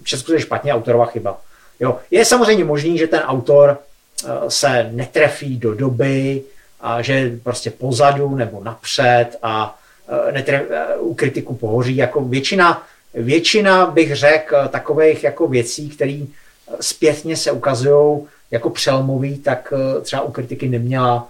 Česku 0.05 0.33
je 0.33 0.41
špatně 0.41 0.75
autorová 0.75 1.07
chyba. 1.07 1.39
Jo. 1.81 1.99
Je 2.11 2.25
samozřejmě 2.25 2.65
možný, 2.65 2.99
že 2.99 3.07
ten 3.07 3.21
autor 3.21 3.79
uh, 4.25 4.31
se 4.49 4.91
netrefí 4.93 5.57
do 5.57 5.75
doby, 5.75 6.43
a 6.81 7.03
že 7.03 7.39
prostě 7.43 7.71
pozadu 7.71 8.37
nebo 8.37 8.65
napřed 8.65 9.29
a 9.43 9.79
uh, 10.09 10.33
netref, 10.33 10.63
u 10.99 11.15
kritiku 11.15 11.55
pohoří. 11.55 11.97
Jako 11.97 12.21
většina, 12.21 12.83
většina 13.15 13.87
bych 13.87 14.17
řekl 14.17 14.57
takových 14.69 15.25
jako 15.25 15.49
věcí, 15.49 15.89
které 15.89 16.21
zpětně 16.81 17.37
se 17.37 17.53
ukazují 17.53 18.27
jako 18.51 18.71
přelomový, 18.71 19.39
tak 19.39 19.73
třeba 20.03 20.23
u 20.23 20.33
kritiky 20.33 20.69
neměla 20.69 21.29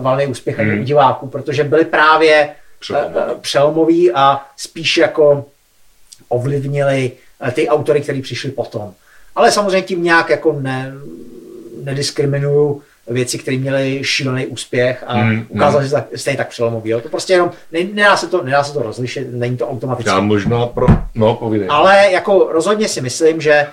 valný 0.00 0.26
úspěch 0.26 0.60
ani 0.60 0.80
u 0.80 0.82
diváků, 0.84 1.26
protože 1.28 1.64
byly 1.64 1.84
právě 1.84 2.48
Přelomový. 2.80 3.16
eh, 3.30 3.34
přelomový 3.40 4.12
a 4.12 4.40
spíš 4.56 4.96
jako 4.96 5.44
ovlivnili 6.28 7.12
eh, 7.40 7.50
ty 7.50 7.68
autory, 7.68 8.00
kteří 8.00 8.22
přišli 8.22 8.50
potom. 8.50 8.92
Ale 9.36 9.52
samozřejmě 9.52 9.82
tím 9.82 10.02
nějak 10.02 10.30
jako 10.30 10.52
ne, 10.60 10.92
nediskriminuju 11.84 12.82
věci, 13.06 13.38
které 13.38 13.56
měly 13.56 14.00
šílený 14.04 14.46
úspěch 14.46 15.04
a 15.06 15.14
Hmm, 15.14 15.46
ukázalo 15.48 15.84
se 15.84 15.90
tak, 15.90 16.04
stejně 16.16 16.36
tak 16.36 16.48
přelomový. 16.48 16.90
Jo. 16.90 17.00
To 17.00 17.08
prostě 17.08 17.32
jenom, 17.32 17.50
ne, 17.72 17.80
nedá, 17.92 18.16
se 18.16 18.26
to, 18.26 18.42
nedá 18.42 18.64
se 18.64 18.72
to 18.72 18.82
rozlišit, 18.82 19.26
není 19.32 19.56
to 19.56 19.68
automaticky. 19.70 20.10
Já 20.10 20.20
možná 20.20 20.66
pro, 20.66 20.86
no 21.14 21.34
povídej. 21.34 21.68
Ale 21.70 22.10
jako 22.10 22.48
rozhodně 22.52 22.88
si 22.88 23.00
myslím, 23.00 23.40
že 23.40 23.52
eh, 23.52 23.66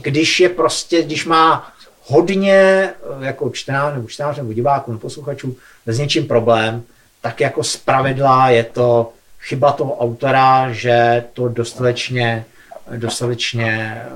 když 0.00 0.40
je 0.40 0.48
prostě, 0.48 1.02
když 1.02 1.24
má 1.26 1.72
hodně 2.12 2.54
eh, 2.54 2.92
jako 3.26 3.50
čtenář 3.50 3.94
nebo 3.94 4.08
čtenář 4.08 4.36
nebo 4.36 4.52
diváků 4.52 4.90
nebo 4.90 5.00
posluchačů 5.00 5.56
s 5.86 5.98
něčím 5.98 6.26
problém, 6.26 6.82
tak 7.20 7.40
jako 7.40 7.64
zpravidla 7.64 8.50
je 8.50 8.64
to 8.64 9.12
chyba 9.40 9.72
toho 9.72 9.98
autora, 9.98 10.72
že 10.72 11.24
to 11.32 11.48
dostatečně, 11.48 12.44
dostatečně 12.96 14.02
eh, 14.06 14.10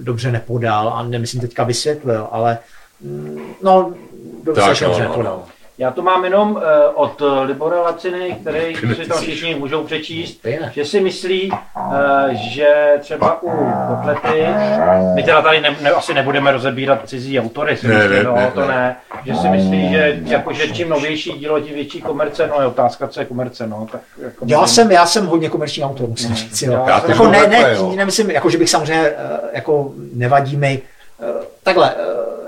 dobře 0.00 0.32
nepodal 0.32 0.88
a 0.88 1.02
nemyslím 1.02 1.40
teďka 1.40 1.64
vysvětlil, 1.64 2.28
ale 2.30 2.58
mm, 3.00 3.54
no, 3.62 3.94
dostatečně 4.44 4.86
no, 4.86 4.92
dobře 4.92 5.04
no, 5.04 5.10
nepodal. 5.10 5.44
Já 5.78 5.90
to 5.90 6.02
mám 6.02 6.24
jenom 6.24 6.60
eh, 6.62 6.88
od 6.94 7.22
eh, 7.22 7.44
Libora 7.44 7.80
Laciny, 7.82 8.36
který 8.40 8.76
si 8.94 9.08
tam 9.08 9.18
všichni 9.18 9.54
můžou 9.54 9.84
přečíst, 9.84 10.40
že 10.72 10.84
si 10.84 11.00
myslí, 11.00 11.52
eh, 11.52 12.34
že 12.34 12.94
třeba 13.00 13.42
u 13.42 13.50
kotlety, 13.88 14.46
my 15.14 15.22
teda 15.22 15.42
tady 15.42 15.60
ne, 15.60 15.76
ne, 15.80 15.90
asi 15.90 16.14
nebudeme 16.14 16.52
rozebírat 16.52 17.08
cizí 17.08 17.40
autory, 17.40 17.76
si 17.76 17.88
Ne, 17.88 17.94
myslím, 17.94 18.12
ne, 18.16 18.22
no, 18.22 18.34
ne, 18.34 18.50
to 18.54 18.60
ne. 18.60 18.66
ne, 18.66 18.96
že 19.24 19.34
si 19.34 19.48
myslí, 19.48 19.90
že, 19.92 20.20
jako, 20.24 20.52
že 20.52 20.68
čím 20.68 20.88
novější 20.88 21.32
dílo, 21.32 21.60
tím 21.60 21.74
větší 21.74 22.00
komerce, 22.02 22.46
no 22.46 22.60
je 22.60 22.66
otázka, 22.66 23.08
co 23.08 23.20
je 23.20 23.26
komerce, 23.26 23.66
no. 23.66 23.88
Tak, 23.92 24.00
jako, 24.22 24.44
Já 24.48 24.66
jsem, 24.66 24.90
já 24.92 25.06
jsem 25.06 25.26
hodně 25.26 25.48
komerční 25.48 25.84
autor, 25.84 26.08
musím 26.08 26.34
říct. 26.34 26.62
Jo. 26.62 26.72
Já 26.72 26.88
Já 26.88 27.00
to 27.00 27.10
jako 27.10 27.26
ne, 27.28 27.46
ne, 27.46 27.74
jo. 27.74 27.92
nemyslím, 27.96 28.30
jako, 28.30 28.50
že 28.50 28.58
bych 28.58 28.70
samozřejmě, 28.70 29.12
jako 29.52 29.92
nevadí 30.14 30.56
mi, 30.56 30.82
takhle, 31.62 31.94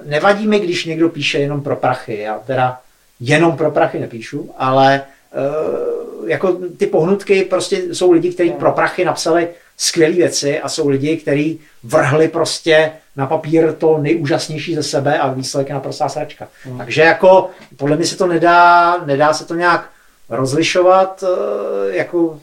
nevadí 0.04 0.46
mi, 0.46 0.58
když 0.60 0.84
někdo 0.84 1.08
píše 1.08 1.38
jenom 1.38 1.60
pro 1.60 1.76
prachy, 1.76 2.18
já 2.18 2.38
teda 2.46 2.78
jenom 3.20 3.56
pro 3.56 3.70
prachy 3.70 3.98
nepíšu, 3.98 4.50
ale 4.58 5.02
eh, 5.32 6.30
jako 6.30 6.58
ty 6.76 6.86
pohnutky 6.86 7.44
prostě 7.44 7.94
jsou 7.94 8.12
lidi, 8.12 8.32
kteří 8.32 8.50
pro 8.50 8.72
prachy 8.72 9.04
napsali 9.04 9.48
skvělé 9.76 10.14
věci 10.14 10.60
a 10.60 10.68
jsou 10.68 10.88
lidi, 10.88 11.16
kteří 11.16 11.60
vrhli 11.82 12.28
prostě 12.28 12.92
na 13.16 13.26
papír 13.26 13.72
to 13.72 13.98
nejúžasnější 13.98 14.74
ze 14.74 14.82
sebe 14.82 15.18
a 15.18 15.32
výsledek 15.32 15.68
je 15.68 15.74
naprostá 15.74 16.08
sračka. 16.08 16.48
Takže 16.78 17.02
jako 17.02 17.50
podle 17.76 17.96
mě 17.96 18.06
se 18.06 18.16
to 18.16 18.26
nedá, 18.26 18.96
nedá 19.04 19.32
se 19.34 19.44
to 19.44 19.54
nějak 19.54 19.90
rozlišovat, 20.28 21.24
eh, 21.26 21.96
jako 21.96 22.40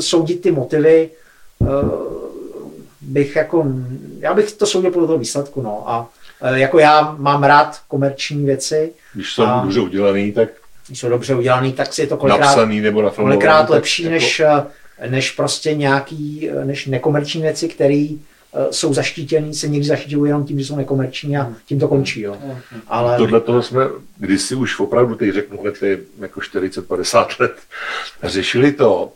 soudit 0.00 0.42
ty 0.42 0.50
motivy, 0.50 1.10
eh, 1.62 1.66
bych 3.00 3.36
jako, 3.36 3.66
já 4.18 4.34
bych 4.34 4.52
to 4.52 4.66
soudil 4.66 4.90
podle 4.90 5.06
toho 5.06 5.18
výsledku, 5.18 5.62
no 5.62 5.90
a 5.90 6.08
jako 6.54 6.78
já 6.78 7.16
mám 7.18 7.42
rád 7.44 7.80
komerční 7.88 8.44
věci, 8.44 8.92
Když 9.14 9.32
jsou 9.32 9.42
A- 9.42 9.60
dobře 9.60 9.80
udělaný, 9.80 10.32
tak 10.32 10.48
když 10.86 11.00
jsou 11.00 11.08
dobře 11.08 11.34
udělaný, 11.34 11.72
tak 11.72 11.94
si 11.94 12.00
je 12.00 12.06
to 12.06 12.16
kolikrát, 12.16 12.46
napsaný 12.46 12.80
nebo 12.80 13.10
kolikrát 13.10 13.70
lepší 13.70 14.02
jako- 14.02 14.12
než, 14.12 14.40
eh, 14.40 15.08
než 15.08 15.30
prostě 15.30 15.74
nějaký, 15.74 16.50
eh, 16.50 16.64
než 16.64 16.86
nekomerční 16.86 17.42
věci, 17.42 17.68
které 17.68 18.06
jsou 18.70 18.94
zaštítěný, 18.94 19.54
se 19.54 19.68
někdy 19.68 19.88
zaštítějí 19.88 20.22
jenom 20.24 20.44
tím, 20.46 20.58
že 20.58 20.64
jsou 20.64 20.76
nekomerční 20.76 21.36
a 21.36 21.52
tím 21.66 21.80
to 21.80 21.88
končí, 21.88 22.20
jo. 22.20 22.36
Ale 22.88 23.16
Tohle 23.16 23.40
toho 23.40 23.62
jsme 23.62 23.84
kdysi 24.16 24.54
už 24.54 24.80
opravdu, 24.80 25.14
teď 25.14 25.34
řeknu 25.34 25.58
je 25.82 25.98
jako 26.20 26.40
40-50 26.40 27.40
let, 27.40 27.56
řešili 28.22 28.72
to 28.72 29.12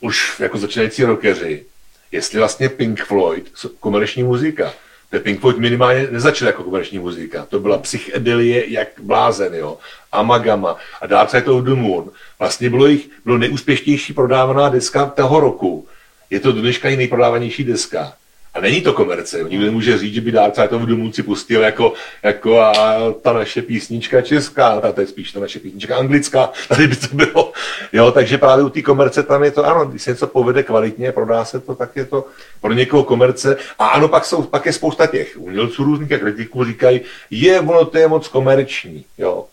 už 0.00 0.40
jako 0.40 0.58
začínající 0.58 1.04
rockeři, 1.04 1.64
jestli 2.12 2.38
vlastně 2.38 2.68
Pink 2.68 3.04
Floyd 3.04 3.50
komerční 3.80 4.22
muzika. 4.22 4.72
Pink 5.18 5.40
Floyd 5.40 5.58
minimálně 5.58 6.08
nezačal 6.10 6.46
jako 6.46 6.62
komerční 6.62 6.98
muzika. 6.98 7.46
To 7.46 7.58
byla 7.60 7.78
psychedelie 7.78 8.72
jak 8.72 8.88
blázen, 9.02 9.54
jo. 9.54 9.78
Amagama 10.12 10.76
a 11.00 11.06
Dark 11.06 11.30
Side 11.30 11.44
of 11.50 11.64
the 11.64 11.74
Moon. 11.74 12.10
Vlastně 12.38 12.70
bylo 12.70 12.86
jich, 12.86 13.10
bylo 13.24 13.38
nejúspěšnější 13.38 14.12
prodávaná 14.12 14.68
deska 14.68 15.06
toho 15.06 15.40
roku. 15.40 15.88
Je 16.30 16.40
to 16.40 16.52
dneška 16.52 16.88
i 16.88 16.96
nejprodávanější 16.96 17.64
deska. 17.64 18.12
A 18.54 18.60
není 18.60 18.80
to 18.80 18.92
komerce. 18.92 19.44
Nikdo 19.48 19.66
nemůže 19.66 19.98
říct, 19.98 20.14
že 20.14 20.20
by 20.20 20.38
of 20.38 20.82
the 20.82 20.94
Moon 20.94 21.12
si 21.12 21.22
pustil 21.22 21.62
jako, 21.62 21.92
jako 22.22 22.60
a 22.60 22.96
ta 23.22 23.32
naše 23.32 23.62
písnička 23.62 24.20
česká, 24.20 24.80
ta 24.80 24.92
to 24.92 25.00
je 25.00 25.06
spíš 25.06 25.32
ta 25.32 25.40
naše 25.40 25.58
písnička 25.58 25.96
anglická, 25.96 26.50
tady 26.68 26.86
by 26.86 26.96
to 26.96 27.16
bylo. 27.16 27.52
Jo, 27.92 28.12
takže 28.12 28.38
právě 28.38 28.64
u 28.64 28.68
té 28.68 28.82
komerce 28.82 29.22
tam 29.22 29.44
je 29.44 29.50
to, 29.50 29.66
ano, 29.66 29.84
když 29.84 30.02
se 30.02 30.10
něco 30.10 30.26
povede 30.26 30.62
kvalitně, 30.62 31.12
prodá 31.12 31.44
se 31.44 31.60
to, 31.60 31.74
tak 31.74 31.96
je 31.96 32.04
to 32.04 32.24
pro 32.60 32.72
někoho 32.72 33.04
komerce. 33.04 33.56
A 33.78 33.86
ano, 33.86 34.08
pak, 34.08 34.24
jsou, 34.24 34.42
pak 34.42 34.66
je 34.66 34.72
spousta 34.72 35.06
těch 35.06 35.36
umělců 35.38 35.84
různých 35.84 36.12
a 36.12 36.18
kritiků 36.18 36.64
říkají, 36.64 37.00
je, 37.30 37.60
ono 37.60 37.84
to 37.84 37.98
je 37.98 38.08
moc 38.08 38.28
komerční, 38.28 39.04
jo. 39.18 39.44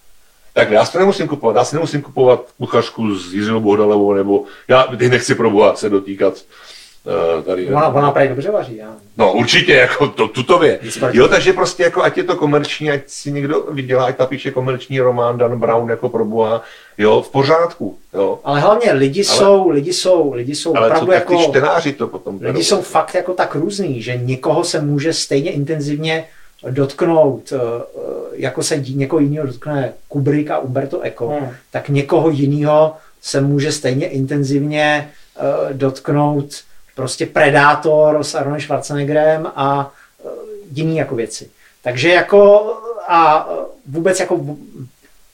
Tak 0.53 0.71
já 0.71 0.85
si 0.85 0.91
to 0.91 0.99
nemusím 0.99 1.27
kupovat, 1.27 1.55
já 1.55 1.63
si 1.63 1.75
nemusím 1.75 2.01
kupovat 2.01 2.41
kuchařku 2.57 3.15
s 3.15 3.33
Jiřinou 3.33 3.59
Bohdalevou, 3.59 4.13
nebo 4.13 4.43
já 4.67 4.83
teď 4.83 5.11
nechci 5.11 5.35
pro 5.35 5.49
boha 5.49 5.75
se 5.75 5.89
dotýkat 5.89 6.33
tady. 7.45 7.67
ona, 7.67 7.87
ona 7.87 8.11
právě 8.11 8.29
dobře 8.29 8.51
vaří, 8.51 8.75
já. 8.75 8.95
No 9.17 9.33
určitě, 9.33 9.73
jako 9.73 10.07
to, 10.07 10.27
tutově. 10.27 10.79
Jo, 11.11 11.27
takže 11.27 11.53
prostě 11.53 11.83
jako, 11.83 12.03
ať 12.03 12.17
je 12.17 12.23
to 12.23 12.35
komerční, 12.35 12.91
ať 12.91 13.01
si 13.07 13.31
někdo 13.31 13.61
vydělá, 13.71 14.05
ať 14.05 14.19
napíše 14.19 14.51
komerční 14.51 14.99
román 14.99 15.37
Dan 15.37 15.59
Brown 15.59 15.89
jako 15.89 16.09
pro 16.09 16.25
boha, 16.25 16.61
jo, 16.97 17.21
v 17.21 17.29
pořádku, 17.31 17.97
jo. 18.13 18.39
Ale 18.43 18.59
hlavně 18.59 18.91
lidi 18.91 19.25
Ale- 19.29 19.37
jsou, 19.37 19.69
lidi 19.69 19.93
jsou, 19.93 20.33
lidi 20.33 20.55
jsou 20.55 20.75
Ale 20.77 20.87
co 20.89 20.93
opravdu 20.93 21.11
tak 21.11 21.27
ty 21.27 21.33
jako... 21.33 21.49
čtenáři 21.49 21.93
to 21.93 22.07
potom 22.07 22.39
Lidi 22.41 22.63
jsou 22.63 22.81
fakt 22.81 23.15
jako 23.15 23.33
tak 23.33 23.55
různý, 23.55 24.01
že 24.01 24.17
někoho 24.17 24.63
se 24.63 24.81
může 24.81 25.13
stejně 25.13 25.51
intenzivně 25.51 26.25
dotknout, 26.69 27.53
eh, 27.53 27.59
jako 28.33 28.63
se 28.63 28.77
někoho 28.79 29.19
jiného 29.19 29.47
dotkne 29.47 29.93
Kubrick 30.07 30.51
a 30.51 30.59
Umberto 30.59 31.01
Eco, 31.01 31.27
Hmm. 31.27 31.49
tak 31.71 31.89
někoho 31.89 32.29
jiného 32.29 32.95
se 33.21 33.41
může 33.41 33.71
stejně 33.71 34.07
intenzivně 34.07 35.09
eh, 35.39 35.73
dotknout 35.73 36.45
prostě 36.97 37.25
Predátor 37.25 38.23
s 38.23 38.35
Arnoldem 38.35 38.61
Schwarzeneggerem 38.61 39.51
a 39.55 39.91
eh, 40.25 40.29
jiný 40.71 40.97
jako 40.97 41.15
věci. 41.15 41.49
Takže 41.83 42.09
jako 42.09 42.73
a 43.07 43.49
vůbec 43.85 44.19
jako 44.19 44.39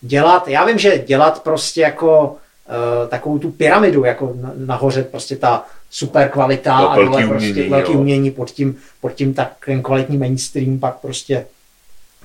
dělat, 0.01 0.47
já 0.47 0.65
vím, 0.65 0.77
že 0.77 0.97
dělat 0.97 1.43
prostě 1.43 1.81
jako 1.81 2.29
uh, 2.29 3.09
takovou 3.09 3.39
tu 3.39 3.51
pyramidu, 3.51 4.03
jako 4.03 4.33
na, 4.41 4.51
nahoře 4.55 5.03
prostě 5.03 5.35
ta 5.35 5.65
super 5.91 6.29
kvalita 6.29 6.81
To 6.81 6.89
a 6.89 6.95
dole 6.95 7.27
prostě 7.27 7.51
umění, 7.51 7.69
velký 7.69 7.91
jo. 7.91 7.99
umění, 7.99 8.31
pod 8.31 8.51
tím, 8.51 8.77
pod 9.01 9.13
tím 9.13 9.33
tak 9.33 9.53
ten 9.65 9.83
kvalitní 9.83 10.17
mainstream, 10.17 10.79
pak 10.79 10.95
prostě 10.95 11.45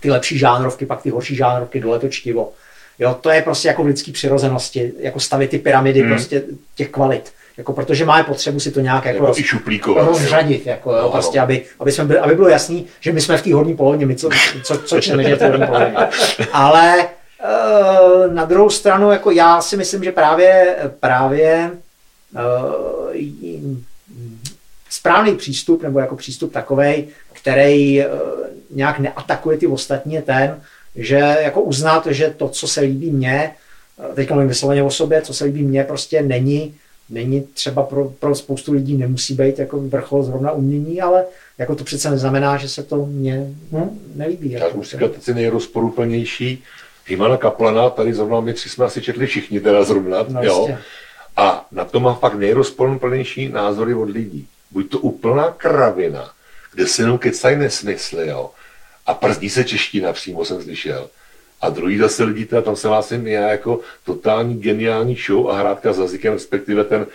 ty 0.00 0.10
lepší 0.10 0.38
žánrovky, 0.38 0.86
pak 0.86 1.02
ty 1.02 1.10
horší 1.10 1.36
žánrovky, 1.36 1.80
dole 1.80 1.98
to 1.98 2.08
čtivo. 2.08 2.52
Jo, 2.98 3.16
to 3.20 3.30
je 3.30 3.42
prostě 3.42 3.68
jako 3.68 3.82
v 3.82 3.86
lidský 3.86 4.12
přirozenosti, 4.12 4.92
jako 4.98 5.20
stavět 5.20 5.50
ty 5.50 5.58
pyramidy 5.58 6.00
Hmm. 6.00 6.10
prostě 6.10 6.42
těch 6.74 6.88
kvalit. 6.88 7.32
Jako 7.58 7.72
protože 7.72 8.04
máme 8.04 8.24
potřebu 8.24 8.60
si 8.60 8.70
to 8.70 8.80
nějak 8.80 9.04
jako, 9.04 9.16
Jako 9.16 9.26
roz, 9.26 9.36
rozřadit, 10.06 10.66
jako, 10.66 10.92
No, 10.92 11.10
prostě, 11.10 11.38
ano. 11.38 11.44
aby, 11.44 11.64
aby, 11.80 11.92
jsme 11.92 12.04
byli, 12.04 12.18
aby 12.18 12.34
bylo 12.34 12.48
jasný, 12.48 12.86
že 13.00 13.12
my 13.12 13.20
jsme 13.20 13.38
v 13.38 13.42
té 13.42 13.54
horní 13.54 13.76
polovině, 13.76 14.06
my 14.06 14.16
co, 14.16 14.28
co, 14.64 14.78
co 14.86 14.96
je 15.20 15.36
v 15.36 15.38
té 15.38 15.48
horní 15.48 15.66
polovině. 15.66 15.96
Ale 16.52 17.08
eh, 17.44 18.28
na 18.34 18.44
druhou 18.44 18.70
stranu, 18.70 19.10
jako 19.10 19.30
já 19.30 19.60
si 19.60 19.76
myslím, 19.76 20.04
že 20.04 20.12
právě, 20.12 20.76
právě 21.00 21.70
j- 23.12 23.60
správný 24.90 25.36
přístup, 25.36 25.82
nebo 25.82 25.98
jako 25.98 26.16
přístup 26.16 26.52
takovej, 26.52 27.08
který 27.32 28.02
eh, 28.02 28.08
nějak 28.70 28.98
neatakuje 28.98 29.58
ty 29.58 29.66
ostatní, 29.66 30.14
je 30.14 30.22
ten, 30.22 30.60
že 30.96 31.36
jako 31.42 31.60
uznat, 31.60 32.06
že 32.06 32.34
to, 32.36 32.48
co 32.48 32.68
se 32.68 32.80
líbí 32.80 33.10
mně, 33.10 33.50
teďka 34.14 34.34
mluvím 34.34 34.48
vysloveně 34.48 34.82
o 34.82 34.90
sobě, 34.90 35.22
co 35.22 35.34
se 35.34 35.44
líbí 35.44 35.62
mně, 35.62 35.84
prostě 35.84 36.22
není, 36.22 36.74
není 37.10 37.40
třeba 37.40 37.82
pro, 37.82 38.04
pro 38.18 38.34
spoustu 38.34 38.72
lidí 38.72 38.96
nemusí 38.96 39.34
být 39.34 39.58
jako 39.58 39.78
vrchol 39.78 40.22
zrovna 40.22 40.52
umění, 40.52 41.00
ale 41.00 41.24
jako 41.58 41.74
to 41.74 41.84
přece 41.84 42.10
neznamená, 42.10 42.56
že 42.56 42.68
se 42.68 42.82
to 42.82 43.06
mně 43.06 43.46
hm, 43.72 43.98
nelíbí. 44.14 44.50
Já 44.50 44.64
Jako, 44.64 44.78
už 44.78 44.90
říkal, 44.90 45.08
teď 45.08 45.28
nejrozporuplnější 45.34 46.62
Himana 47.06 47.36
Kaplana, 47.36 47.90
tady 47.90 48.14
zrovna 48.14 48.40
my 48.40 48.54
tři 48.54 48.68
jsme 48.68 48.84
asi 48.84 49.02
četli 49.02 49.26
všichni 49.26 49.60
teda 49.60 49.84
zrovna, 49.84 50.24
No, 50.28 50.42
jo. 50.42 50.56
jistě. 50.58 50.78
A 51.36 51.66
na 51.72 51.84
to 51.84 52.00
má 52.00 52.14
fakt 52.14 52.34
nejrozporuplnější 52.34 53.48
názory 53.48 53.94
od 53.94 54.10
lidí. 54.10 54.46
Buď 54.70 54.90
to 54.90 54.98
úplná 54.98 55.50
kravina, 55.50 56.30
kde 56.74 56.86
se 56.86 57.02
jenom 57.02 57.18
kecají 57.18 57.56
nesmysly, 57.56 58.28
jo. 58.28 58.50
A 59.06 59.14
przdí 59.14 59.50
se 59.50 59.64
čeština, 59.64 60.12
přímo 60.12 60.44
jsem 60.44 60.62
slyšel. 60.62 61.08
A 61.60 61.68
druhý 61.68 61.98
zase 61.98 62.24
lidi, 62.24 62.44
tam 62.62 62.76
se 62.76 62.88
vlastně 62.88 63.20
já 63.24 63.48
jako 63.48 63.80
totální 64.04 64.54
geniální 64.58 65.16
show 65.26 65.50
a 65.50 65.58
hrádka 65.58 65.92
s 65.92 65.98
jazykem, 65.98 66.32
respektive 66.32 66.84
ten 66.84 67.06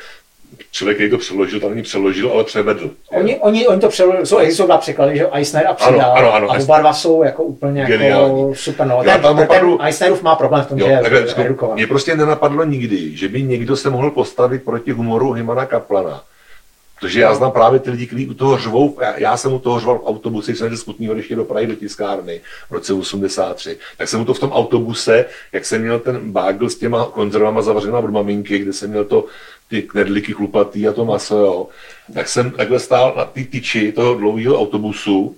člověk, 0.71 0.97
který 0.97 1.09
to 1.09 1.17
přeložil, 1.17 1.59
tam 1.59 1.69
není 1.69 1.81
přeložil, 1.83 2.31
ale 2.31 2.43
převedl. 2.43 2.91
Oni, 3.09 3.35
oni, 3.39 3.67
oni 3.67 3.81
to 3.81 3.89
přeložili, 3.89 4.25
jsou, 4.25 4.37
existují 4.37 4.67
dva 4.67 4.77
překlady, 4.77 5.17
že 5.17 5.27
Eisner 5.31 5.67
a 5.67 5.73
Přidal. 5.73 5.95
Ano, 6.01 6.15
ano, 6.17 6.33
ano. 6.33 6.51
a 6.51 6.57
oba 6.63 6.79
dva 6.79 6.93
jsou 6.93 7.23
jako 7.23 7.43
úplně 7.43 7.81
jako 7.81 7.91
Geniální. 7.91 8.55
super. 8.55 8.87
No. 8.87 9.01
Já 9.03 9.13
Ten, 9.13 9.21
tam 9.21 9.35
ten, 9.35 9.43
opravdu- 9.45 9.77
ten 9.77 9.85
Eisnerův 9.85 10.21
má 10.23 10.35
problém 10.35 10.63
v 10.63 10.67
tom, 10.67 10.79
Jo, 10.79 10.87
že 10.87 10.97
takhle, 11.01 11.19
je 11.19 11.33
redukovaný. 11.35 11.79
mě 11.79 11.87
prostě 11.87 12.15
nenapadlo 12.15 12.63
nikdy, 12.63 13.15
že 13.17 13.27
by 13.27 13.43
někdo 13.43 13.75
se 13.75 13.89
mohl 13.89 14.11
postavit 14.11 14.63
proti 14.63 14.91
humoru 14.91 15.31
Himana 15.31 15.65
Kaplana. 15.65 16.23
Protože 17.03 17.21
já 17.21 17.35
znám 17.35 17.51
právě 17.51 17.79
ty 17.79 17.91
lidi, 17.91 18.07
kteří 18.07 18.29
u 18.29 18.33
toho 18.33 18.57
řvou, 18.57 18.97
já, 19.01 19.19
já 19.19 19.37
jsem 19.37 19.53
u 19.53 19.59
toho 19.59 19.79
řval 19.79 19.99
v 19.99 20.05
autobuse, 20.05 20.51
když 20.51 20.59
jsem 20.59 20.77
z 20.77 20.83
Kutního 20.83 21.15
ještě 21.15 21.35
do 21.35 21.45
Prahy 21.45 21.67
do 21.67 21.75
tiskárny 21.75 22.41
v 22.69 22.73
roce 22.73 22.93
83, 22.93 23.77
tak 23.97 24.09
jsem 24.09 24.19
mu 24.19 24.25
to 24.25 24.33
v 24.33 24.39
tom 24.39 24.51
autobuse, 24.51 25.25
jak 25.51 25.65
jsem 25.65 25.81
měl 25.81 25.99
ten 25.99 26.31
bágl 26.31 26.69
s 26.69 26.75
těma 26.75 27.05
konzervama 27.05 27.61
zavřenýma 27.61 27.99
od 27.99 28.11
maminky, 28.11 28.59
kde 28.59 28.73
jsem 28.73 28.89
měl 28.89 29.05
to, 29.05 29.25
ty 29.69 29.81
knedlíky 29.81 30.33
chlupatý 30.33 30.87
a 30.87 30.93
to 30.93 31.05
maso, 31.05 31.37
jo, 31.37 31.67
tak 32.13 32.27
jsem 32.27 32.51
takhle 32.51 32.79
stál 32.79 33.13
na 33.17 33.25
té 33.25 33.43
tyči 33.43 33.91
toho 33.91 34.15
dlouhého 34.15 34.59
autobusu 34.59 35.35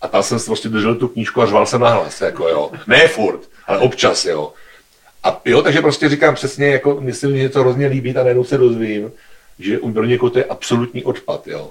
a 0.00 0.08
tam 0.08 0.22
jsem 0.22 0.38
prostě 0.46 0.68
držel 0.68 0.94
tu 0.94 1.08
knížku 1.08 1.42
a 1.42 1.46
řval 1.46 1.66
jsem 1.66 1.80
nahlas, 1.80 2.20
jako 2.20 2.48
jo. 2.48 2.70
Ne 2.86 3.08
furt, 3.08 3.40
ale 3.66 3.78
občas, 3.78 4.24
jo. 4.24 4.52
A 5.24 5.40
jo, 5.44 5.62
takže 5.62 5.80
prostě 5.80 6.08
říkám 6.08 6.34
přesně, 6.34 6.66
jako 6.66 7.00
myslím, 7.00 7.30
že 7.30 7.42
něco 7.42 7.60
hrozně 7.60 7.86
líbí 7.86 8.16
a 8.16 8.22
najednou 8.22 8.44
se 8.44 8.58
dozvím, 8.58 9.12
že 9.60 9.78
u 9.78 9.92
pro 9.92 10.04
někoho 10.04 10.30
to 10.30 10.38
je 10.38 10.44
absolutní 10.44 11.04
odpad, 11.04 11.46
jo. 11.46 11.70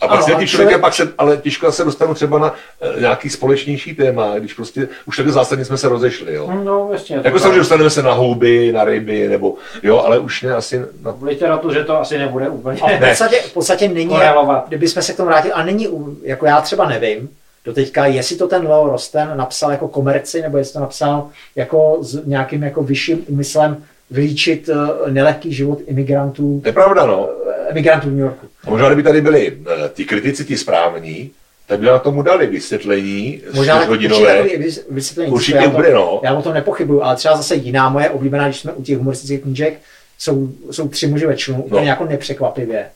A 0.00 0.08
pak 0.08 0.16
Ano, 0.16 0.22
se 0.26 0.30
ti 0.30 0.36
člověk- 0.36 0.48
člověk, 0.48 0.80
pak 0.80 0.94
se, 0.94 1.12
ale 1.18 1.36
těžko 1.36 1.72
se 1.72 1.84
dostanu 1.84 2.14
třeba 2.14 2.38
na 2.38 2.54
eh, 2.96 3.00
nějaký 3.00 3.30
společnější 3.30 3.94
téma, 3.94 4.38
když 4.38 4.54
prostě 4.54 4.88
už 5.06 5.16
takhle 5.16 5.32
zásadně 5.34 5.64
jsme 5.64 5.76
se 5.78 5.88
rozešli, 5.88 6.34
jo. 6.34 6.50
No, 6.64 6.88
jasně. 6.92 7.20
Jako 7.24 7.38
samozřejmě 7.38 7.58
dostaneme 7.58 7.90
se 7.90 8.02
na 8.02 8.12
houby, 8.12 8.72
na 8.72 8.84
ryby, 8.84 9.28
nebo 9.28 9.54
jo, 9.82 9.98
ale 9.98 10.18
už 10.18 10.42
ne 10.42 10.54
asi 10.54 10.80
na... 11.02 11.10
V 11.10 11.22
literatuře 11.22 11.84
to 11.84 12.00
asi 12.00 12.18
nebude 12.18 12.48
úplně. 12.48 12.80
A 12.80 12.88
v 12.96 13.00
podstatě, 13.08 13.36
v 13.36 13.52
podstatě 13.52 13.88
není, 13.88 14.08
Korelovat. 14.10 14.68
kdybychom 14.68 15.02
se 15.02 15.12
k 15.12 15.16
tomu 15.16 15.26
vrátili, 15.28 15.52
a 15.52 15.62
není, 15.64 15.88
u- 15.88 16.16
jako 16.22 16.46
já 16.46 16.60
třeba 16.60 16.88
nevím, 16.88 17.28
do 17.64 17.72
teďka, 17.74 18.06
jestli 18.06 18.36
to 18.36 18.48
ten 18.48 18.68
Leo 18.68 18.88
Rosten 18.90 19.32
napsal 19.36 19.70
jako 19.70 19.88
komerci, 19.88 20.42
nebo 20.42 20.58
jestli 20.58 20.72
to 20.72 20.80
napsal 20.80 21.28
jako 21.56 21.98
s 22.00 22.26
nějakým 22.26 22.62
jako 22.62 22.82
vyšším 22.82 23.24
úmyslem 23.28 23.84
vylíčit 24.10 24.68
uh, 24.68 25.10
nelehký 25.12 25.52
život 25.54 25.78
imigrantů, 25.86 26.60
To 26.62 26.68
je 26.68 26.72
pravda, 26.72 27.06
no. 27.06 27.28
eh, 27.50 27.70
emigrantů 27.70 28.08
v 28.08 28.10
New 28.10 28.20
Yorku. 28.20 28.46
A 28.66 28.70
možná, 28.70 28.86
kdyby 28.88 29.02
tady 29.02 29.20
byli 29.20 29.58
eh, 29.84 29.88
ty 29.88 30.04
kritici, 30.04 30.44
ti 30.44 30.58
správní, 30.58 31.30
tak 31.66 31.80
by 31.80 31.86
na 31.86 31.98
tomu 31.98 32.22
dali 32.22 32.46
vysvětlení 32.46 33.40
Možná 33.54 33.78
tak 33.78 33.90
určitě 33.90 34.58
vysvětlení. 34.90 35.32
Určitě 35.32 35.58
já, 35.58 35.64
to, 35.64 35.70
bude, 35.70 35.94
no. 35.94 36.20
já 36.24 36.34
o 36.34 36.42
tom 36.42 36.54
nepochybuju, 36.54 37.02
ale 37.02 37.16
třeba 37.16 37.36
zase 37.36 37.54
jiná 37.54 37.88
moje 37.88 38.10
oblíbená, 38.10 38.44
když 38.44 38.60
jsme 38.60 38.72
u 38.72 38.82
těch 38.82 38.98
humoristických 38.98 39.40
knížek, 39.40 39.78
jsou, 40.18 40.48
jsou 40.70 40.88
tři 40.88 41.06
muži 41.06 41.26
ve 41.26 41.36
člunu, 41.36 41.62
úplně 41.62 41.80
No. 41.82 41.86
jako 41.88 42.04
nepřekvapivě. 42.04 42.86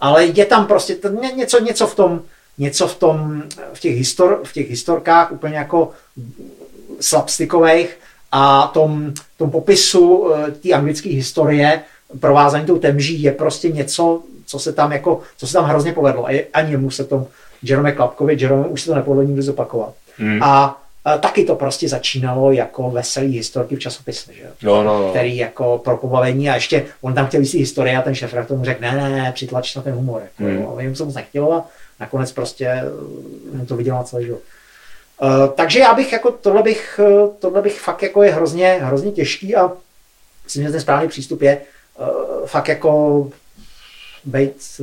Ale 0.00 0.24
je 0.24 0.44
tam 0.44 0.66
prostě 0.66 0.94
to, 0.94 1.08
ně- 1.08 1.32
něco, 1.36 1.60
něco 1.64 1.86
v 1.86 1.94
tom, 1.94 2.22
něco 2.58 2.88
v 2.88 2.94
tom, 2.96 3.42
v 3.72 3.80
těch, 3.80 3.96
histor, 3.96 4.40
v 4.44 4.52
těch 4.52 4.70
historkách 4.70 5.32
úplně 5.32 5.56
jako 5.56 5.90
slapstickových 7.00 7.96
a 8.32 8.70
tom, 8.74 9.12
tom 9.36 9.50
popisu 9.50 10.32
eh, 10.34 10.50
té 10.50 10.72
anglické 10.72 11.08
historie 11.08 11.82
provázání 12.20 12.66
tou 12.66 12.78
temží 12.78 13.22
je 13.22 13.32
prostě 13.32 13.68
něco, 13.68 14.22
co 14.46 14.58
se 14.58 14.72
tam 14.72 14.92
jako, 14.92 15.20
co 15.36 15.46
se 15.46 15.52
tam 15.52 15.64
hrozně 15.64 15.92
povedlo. 15.92 16.26
A 16.26 16.30
je, 16.30 16.46
ani 16.52 16.70
jemu 16.70 16.90
se 16.90 17.04
tom 17.04 17.26
Jerome 17.62 17.92
Klapkovi, 17.92 18.36
Jerome 18.40 18.66
už 18.66 18.82
se 18.82 18.90
to 18.90 18.94
nepovedlo 18.94 19.22
nikdy 19.22 19.42
zopakovat. 19.42 19.94
Hmm. 20.16 20.42
A, 20.42 20.82
a 21.04 21.18
taky 21.18 21.44
to 21.44 21.54
prostě 21.54 21.88
začínalo 21.88 22.52
jako 22.52 22.90
veselý 22.90 23.32
historky 23.32 23.76
v 23.76 23.78
časopise, 23.78 24.32
že? 24.32 24.42
No, 24.62 24.84
no, 24.84 25.02
no. 25.02 25.10
který 25.10 25.36
jako 25.36 25.78
pro 25.78 25.96
pobavení 25.96 26.50
a 26.50 26.54
ještě 26.54 26.84
on 27.00 27.14
tam 27.14 27.26
chtěl 27.26 27.40
víc 27.40 27.54
historie 27.54 27.96
a 27.96 28.02
ten 28.02 28.14
šéf 28.14 28.34
tomu 28.48 28.64
řekl, 28.64 28.82
ne, 28.82 28.92
ne, 28.92 29.10
ne, 29.10 29.32
přitlač 29.32 29.76
na 29.76 29.82
ten 29.82 29.94
humor. 29.94 30.22
Jako, 30.22 30.50
Hmm. 30.52 30.66
hmm. 30.66 30.80
jim 30.80 30.96
se 30.96 31.04
moc 31.04 31.14
nechtělo 31.14 31.52
a 31.52 31.66
nakonec 32.00 32.32
prostě 32.32 32.66
eh, 32.66 32.84
mu 33.52 33.66
to 33.66 33.76
vydělal 33.76 34.04
celý 34.04 34.24
život. 34.24 34.40
Uh, 35.22 35.48
takže 35.54 35.78
já 35.78 35.94
bych 35.94 36.12
jako 36.12 36.30
tohle 36.30 36.62
bych, 36.62 37.00
eh, 37.02 37.28
tohle 37.38 37.62
bych 37.62 37.80
fakt 37.80 38.02
jako 38.02 38.22
je 38.22 38.32
hrozně, 38.32 38.78
hrozně 38.82 39.12
těžký 39.12 39.56
a 39.56 39.72
myslím, 40.44 40.64
že 40.64 40.70
ten 40.70 40.80
správný 40.80 41.08
přístup 41.08 41.42
je 41.42 41.60
uh, 41.98 42.46
fakt 42.46 42.68
jako 42.68 43.30
být, 44.24 44.80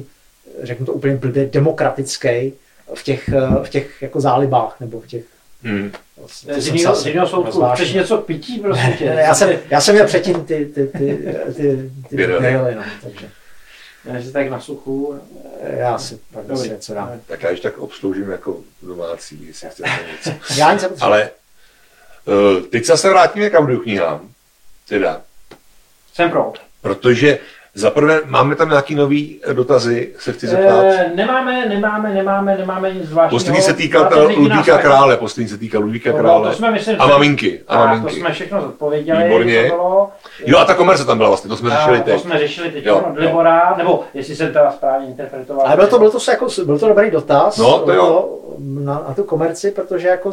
řeknu 0.64 0.86
to 0.86 0.94
úplně 0.94 1.16
blbě, 1.16 1.46
demokratický 1.46 2.54
v 2.94 3.04
těch, 3.04 3.30
eh, 3.30 3.64
v 3.64 3.70
těch 3.70 4.02
jako 4.02 4.22
zálibách 4.22 4.80
nebo 4.80 5.00
v 5.00 5.08
těch 5.08 5.24
Hmm. 5.64 5.92
to 6.16 6.28
Z 6.60 6.68
jiného, 6.68 6.96
z 6.96 7.30
soudku, 7.30 7.64
chceš 7.74 7.94
něco 7.94 8.18
pití, 8.18 8.60
prosím 8.60 8.94
tě? 8.94 9.06
Ne, 9.06 9.16
ne, 9.16 9.22
já, 9.22 9.36
jsem, 9.36 9.50
já 9.70 9.82
jsem 9.82 9.96
měl 9.96 10.06
předtím 10.08 10.46
ty, 10.46 10.66
ty, 10.66 10.88
ty, 10.88 11.34
ty, 11.56 11.92
ty 12.10 12.16
Birely. 12.16 12.40
birely, 12.40 12.76
no, 12.76 12.84
takže 13.04 13.26
Já 13.26 13.32
si 14.22 14.32
tak 14.32 14.50
na 14.50 14.60
suchu. 14.60 15.22
já 15.62 15.98
si 15.98 16.20
pak 16.34 16.46
Dobrý. 16.46 16.70
něco 16.70 16.94
dám. 16.94 17.20
Tak 17.28 17.44
já 17.44 17.50
ještě 17.50 17.70
tak 17.70 17.78
obsloužím 17.78 18.30
jako 18.32 18.60
domácí, 18.82 19.46
jestli 19.48 19.70
chcete 19.70 19.90
něco. 20.12 20.40
Já 20.58 20.74
nic. 20.74 20.86
Ale 21.02 21.30
uh, 22.26 22.64
teď 22.64 22.86
se 22.86 22.92
zase 22.92 23.10
vrátíme 23.10 23.50
k 23.50 23.54
audioknihám. 23.60 24.30
Teda, 24.88 25.22
Jsem 26.14 26.30
pro. 26.30 26.54
protože 26.82 27.40
za 27.78 27.90
prvé 27.92 28.22
máme 28.26 28.56
tam 28.56 28.70
nějaký 28.70 28.96
nový 28.96 29.40
dotazy, 29.54 30.14
se 30.20 30.32
chci 30.34 30.48
zeptat. 30.48 30.84
E, 30.84 31.12
nemáme, 31.16 31.66
nemáme, 31.70 32.14
nemáme, 32.14 32.58
nemáme 32.58 32.94
nic 32.94 33.04
zvláštního. 33.10 33.40
Poslední 33.40 33.62
se 33.62 33.72
lidi 34.28 34.40
Ludvíka? 34.42 34.78
Krále, 34.78 35.18
poslední 35.18 35.50
se 35.50 35.58
týkal 35.58 35.82
Ludvíka 35.82 36.12
No, 36.12 36.18
Krále. 36.18 36.50
to 36.50 36.56
jsme, 36.56 36.72
myslím, 36.72 36.96
a 37.02 37.08
maminky. 37.08 37.62
A 37.68 37.78
Tak, 37.78 37.86
maminky. 37.88 38.10
to 38.14 38.16
jsme 38.20 38.32
všechno 38.34 38.62
zodpověděli. 38.62 39.24
Výborně. 39.24 39.62
To 39.70 39.76
bylo. 39.76 40.10
Jo, 40.46 40.58
a 40.58 40.66
ta 40.66 40.74
komerce 40.74 41.06
tam 41.06 41.18
byla 41.18 41.30
vlastně, 41.30 41.50
to 41.50 41.58
jsme 41.58 41.70
řešili 41.70 42.02
teď. 42.02 42.14
To 42.14 42.20
jsme 42.20 42.40
řešili 42.40 42.72
teď 42.72 42.86
Jo, 42.86 42.98
od 43.12 43.20
Libora, 43.20 43.74
nebo 43.78 44.04
jestli 44.14 44.36
jsem 44.36 44.54
teda 44.54 44.72
správně 44.72 45.08
interpretoval. 45.08 45.68
Ale 45.68 45.76
byl 45.76 45.88
to, 45.88 46.00
byl 46.00 46.12
to, 46.12 46.32
jako, 46.32 46.48
byl 46.66 46.80
to 46.80 46.88
dobrý 46.88 47.12
dotaz 47.12 47.58
No, 47.58 47.80
to 47.80 47.92
jo. 47.94 48.30
na, 48.60 48.94
na, 49.08 49.14
tu 49.14 49.24
komerci, 49.24 49.72
protože 49.72 50.08
jako, 50.08 50.32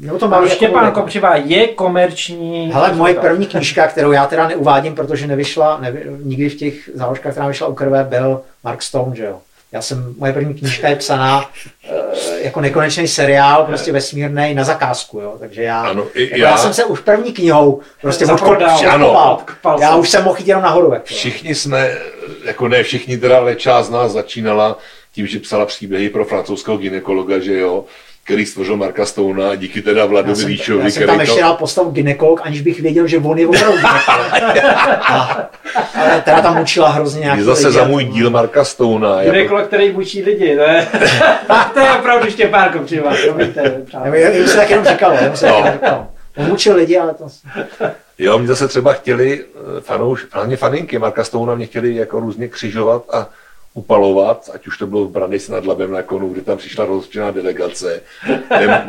nebo 0.00 0.18
to 0.18 0.28
mám 0.28 0.48
Štěpán 0.48 0.84
jako, 0.84 1.00
Kopřivá 1.00 1.36
je 1.36 1.68
komerční. 1.68 2.70
Hele, 2.72 2.92
moje 2.92 3.14
první 3.14 3.46
knížka, 3.50 3.86
kterou 3.86 4.12
já 4.12 4.26
teda 4.26 4.48
neuvádím, 4.48 4.94
protože 4.94 5.26
nevyšla 5.26 5.78
nevy, 5.80 6.04
nikdy 6.22 6.48
v 6.48 6.54
těch 6.54 6.90
záložkách, 6.94 7.32
která 7.32 7.48
vyšla 7.48 7.66
u 7.66 7.74
krve, 7.74 8.04
byl 8.04 8.40
Mark 8.64 8.82
Stone, 8.82 9.16
že 9.16 9.24
jo. 9.24 9.38
Já 9.72 9.82
jsem, 9.82 10.14
moje 10.18 10.32
první 10.32 10.54
knížka 10.54 10.88
je 10.88 10.96
psaná 10.96 11.50
e, 11.90 12.44
jako 12.44 12.60
nekonečný 12.60 13.08
seriál, 13.08 13.64
prostě 13.64 13.92
vesmírný 13.92 14.54
na 14.54 14.64
zakázku, 14.64 15.20
jo. 15.20 15.36
Takže 15.38 15.62
já, 15.62 15.82
Ano, 15.82 16.06
i 16.14 16.22
jako 16.22 16.36
já. 16.36 16.50
já. 16.50 16.56
jsem 16.56 16.74
se 16.74 16.84
už 16.84 17.00
první 17.00 17.32
knihou 17.32 17.80
prostě 18.00 18.24
Ano, 18.90 19.32
odkopal 19.32 19.80
Já 19.80 19.96
už 19.96 20.10
jsem 20.10 20.24
mohl 20.24 20.38
jít 20.38 20.48
jenom 20.48 20.62
nahoru. 20.62 20.92
Jako. 20.92 21.06
Všichni 21.06 21.54
jsme, 21.54 21.96
jako 22.44 22.68
ne 22.68 22.82
všichni 22.82 23.18
teda, 23.18 23.38
ale 23.38 23.56
část 23.56 23.86
z 23.86 23.90
nás 23.90 24.12
začínala 24.12 24.78
tím, 25.12 25.26
že 25.26 25.38
psala 25.38 25.66
příběhy 25.66 26.08
pro 26.08 26.24
francouzského 26.24 26.76
ginekologa, 26.76 27.38
že 27.38 27.58
jo, 27.58 27.84
který 28.24 28.46
stvořil 28.46 28.76
Marka 28.76 29.06
Stouna 29.06 29.50
a 29.50 29.54
díky 29.54 29.82
teda 29.82 30.00
Já 30.00 30.06
Vladovi 30.06 30.44
Líčovi, 30.44 30.84
já 30.84 30.90
jsem 30.90 30.92
který 30.92 31.06
tam 31.06 31.16
to... 31.16 31.22
ještě 31.22 31.40
dal 31.40 31.54
postavu 31.54 31.90
ginekolog, 31.90 32.40
aniž 32.44 32.60
bych 32.60 32.80
věděl, 32.80 33.06
že 33.06 33.18
on 33.18 33.38
je 33.38 33.46
opravdu 33.46 33.78
ale 35.94 36.22
teda 36.24 36.42
tam 36.42 36.60
učila 36.60 36.88
hrozně 36.88 37.20
nějaký 37.20 37.38
Je 37.40 37.44
zase 37.44 37.66
lidi 37.66 37.78
za 37.78 37.84
můj 37.84 38.04
díl 38.04 38.30
Marka 38.30 38.64
Stouna. 38.64 39.22
Já, 39.22 39.32
Ginekolog, 39.32 39.66
který 39.66 39.90
bučí 39.92 40.22
lidi, 40.22 40.56
to 40.56 40.62
je, 40.62 40.88
to 41.74 41.80
je 41.80 41.90
opravdu 41.98 42.26
to 43.26 43.34
víte, 43.34 43.62
Nebo 43.62 43.84
přátelé. 43.84 44.20
já- 44.20 44.28
já 44.28 44.46
jsem 44.46 44.56
tak 44.58 44.70
jenom 44.70 44.84
se 44.84 45.46
No. 45.46 45.52
tak 45.52 45.64
jenom 45.64 45.72
říkal. 45.72 46.06
On 46.36 46.52
učil 46.52 46.76
lidi, 46.76 46.98
ale 46.98 47.14
to... 47.14 47.24
Jo, 48.18 48.38
mě 48.38 48.48
zase 48.48 48.68
třeba 48.68 48.92
chtěli, 48.92 49.44
eh, 49.76 49.80
fanouš, 49.80 50.26
hlavně 50.32 50.56
faninky 50.56 50.98
Marka 50.98 51.24
Stouna 51.24 51.54
mě 51.54 51.66
chtěli 51.66 51.94
jako 51.94 52.20
různě 52.20 52.48
křižovat 52.48 53.02
a 53.12 53.28
upalovat, 53.74 54.50
ať 54.54 54.66
už 54.66 54.78
to 54.78 54.86
bylo 54.86 55.04
v 55.04 55.10
Branici 55.10 55.52
nad 55.52 55.66
Labem 55.66 55.90
na 55.92 56.02
konu, 56.02 56.28
kde 56.28 56.42
tam 56.42 56.58
přišla 56.58 56.84
rozčená 56.84 57.30
delegace. 57.30 58.02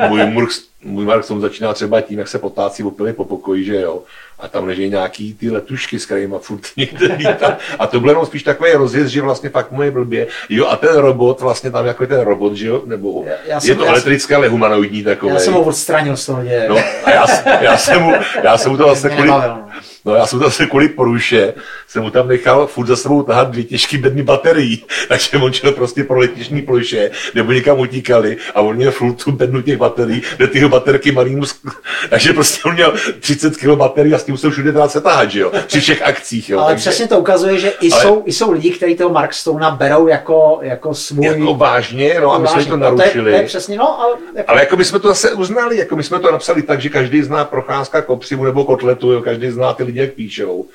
Můj, 0.09 0.25
Mark, 0.25 0.49
můj 0.83 1.05
Mark 1.05 1.25
začíná 1.25 1.73
třeba 1.73 2.01
tím, 2.01 2.19
jak 2.19 2.27
se 2.27 2.39
potácí 2.39 2.83
opily 2.83 3.13
po 3.13 3.25
pokoji, 3.25 3.65
že 3.65 3.81
jo. 3.81 4.03
A 4.43 4.47
tam 4.47 4.65
leží 4.67 4.89
nějaký 4.89 5.33
ty 5.33 5.49
letušky, 5.51 5.99
s 5.99 6.05
kterými 6.05 6.35
furt 6.41 6.61
někde 6.77 7.15
lítá. 7.17 7.57
A 7.79 7.87
to 7.87 7.99
bylo 7.99 8.11
jenom 8.11 8.25
spíš 8.25 8.43
takový 8.43 8.71
rozjezd, 8.71 9.09
že 9.09 9.21
vlastně 9.21 9.49
fakt 9.49 9.71
mu 9.71 9.81
je 9.81 9.91
blbě. 9.91 10.27
Jo, 10.49 10.67
a 10.67 10.75
ten 10.75 10.95
robot, 10.95 11.41
vlastně 11.41 11.71
tam 11.71 11.85
jako 11.85 12.07
ten 12.07 12.19
robot, 12.21 12.53
že 12.55 12.67
jo, 12.67 12.81
nebo 12.85 13.23
Já- 13.27 13.31
já 13.45 13.55
je 13.55 13.61
jsem- 13.61 13.77
to 13.77 13.85
já 13.85 13.91
elektrický, 13.91 14.33
ale 14.35 14.47
humanoidní 14.47 15.03
takový. 15.03 15.33
Já 15.33 15.39
jsem 15.39 15.53
ho 15.53 15.61
odstranil 15.61 16.17
z 16.17 16.25
toho 16.25 16.43
děje. 16.43 16.65
No, 16.69 16.77
a 17.03 17.11
já, 17.11 17.25
já, 17.61 17.77
jsem 17.77 18.01
mu, 18.01 18.13
já 18.43 18.57
jsem 18.57 18.71
mu 18.71 18.77
to 18.77 18.87
zase 18.89 19.07
Mě 19.07 19.15
kvůli, 19.15 19.29
no. 19.29 19.67
no, 20.05 20.15
já 20.15 20.25
jsem 20.27 20.39
mu 20.39 20.45
zase 20.45 20.65
kvůli 20.65 20.89
poruše, 20.89 21.53
jsem 21.87 22.03
mu 22.03 22.09
tam 22.09 22.27
nechal 22.27 22.67
furt 22.67 22.85
za 22.87 22.95
sebou 22.95 23.23
tahat 23.23 23.51
dvě 23.51 23.63
těžké 23.63 23.97
bedny 23.97 24.23
baterií, 24.23 24.85
takže 25.07 25.37
on 25.37 25.53
šel 25.53 25.71
prostě 25.71 26.03
pro 26.03 26.19
letišní 26.19 26.61
ploše, 26.61 27.11
nebo 27.35 27.51
někam 27.51 27.79
utíkali 27.79 28.37
a 28.55 28.61
on 28.61 28.75
měl 28.75 28.91
furt 28.91 29.13
tu 29.23 29.31
bednu 29.31 29.61
těch 29.61 29.77
baterií, 29.77 30.21
kde 30.37 30.47
ty 30.47 30.67
baterky 30.67 31.11
malý 31.11 31.35
mu, 31.35 31.41
sk- 31.43 31.71
takže 32.09 32.33
prostě 32.33 32.61
on 32.65 32.73
měl 32.73 32.93
30 33.19 33.57
kg 33.57 33.67
baterií 33.75 34.13
a 34.13 34.17
s 34.17 34.23
tím 34.23 34.32
musel 34.33 34.51
všude 34.51 34.71
dát 34.71 34.91
se 34.91 35.01
tahat, 35.01 35.31
že 35.31 35.39
jo, 35.39 35.51
při 35.67 35.79
všech 35.81 36.01
akcích, 36.01 36.49
jo. 36.49 36.59
Ale 36.59 36.67
takže, 36.73 36.81
přesně 36.89 37.07
to 37.07 37.19
ukazuje, 37.19 37.59
že 37.59 37.69
i, 37.81 37.91
Ale- 37.91 38.01
jsou, 38.01 38.21
i 38.25 38.33
jsou 38.33 38.51
lidi, 38.51 38.71
kteří 38.71 38.95
toho 38.95 39.09
Mark 39.09 39.33
Stona 39.33 39.71
berou 39.71 40.07
jako, 40.07 40.59
jako 40.61 40.93
svůj... 40.93 41.25
jako 41.25 41.53
vážně, 41.55 42.17
no 42.21 42.33
a 42.33 42.37
my 42.37 42.47
jsme 42.47 42.65
to 42.65 42.77
No, 42.77 42.77
To 42.77 42.85
je, 42.85 42.97
narušili. 42.97 43.31
to 43.31 43.37
je 43.37 43.43
přesně, 43.43 43.77
no, 43.77 44.01
ale, 44.01 44.15
jako, 44.35 44.51
Ale 44.51 44.59
jako 44.59 44.75
my 44.77 44.85
jsme 44.85 44.99
to 44.99 45.07
zase 45.07 45.31
uznali, 45.33 45.77
jako 45.77 45.95
my 45.95 46.03
jsme 46.03 46.19
to 46.19 46.31
napsali 46.31 46.61
tak, 46.61 46.81
že 46.81 46.89
každý 46.89 47.21
zná 47.23 47.45
procházka 47.45 48.01
kopřivu 48.01 48.43
nebo 48.45 48.63
kotletu, 48.65 49.11
jo, 49.11 49.21
každý 49.21 49.49
zná 49.51 49.73
ty 49.73 49.83
lidi, 49.83 49.99
jak 49.99 50.13
píšou. 50.13 50.65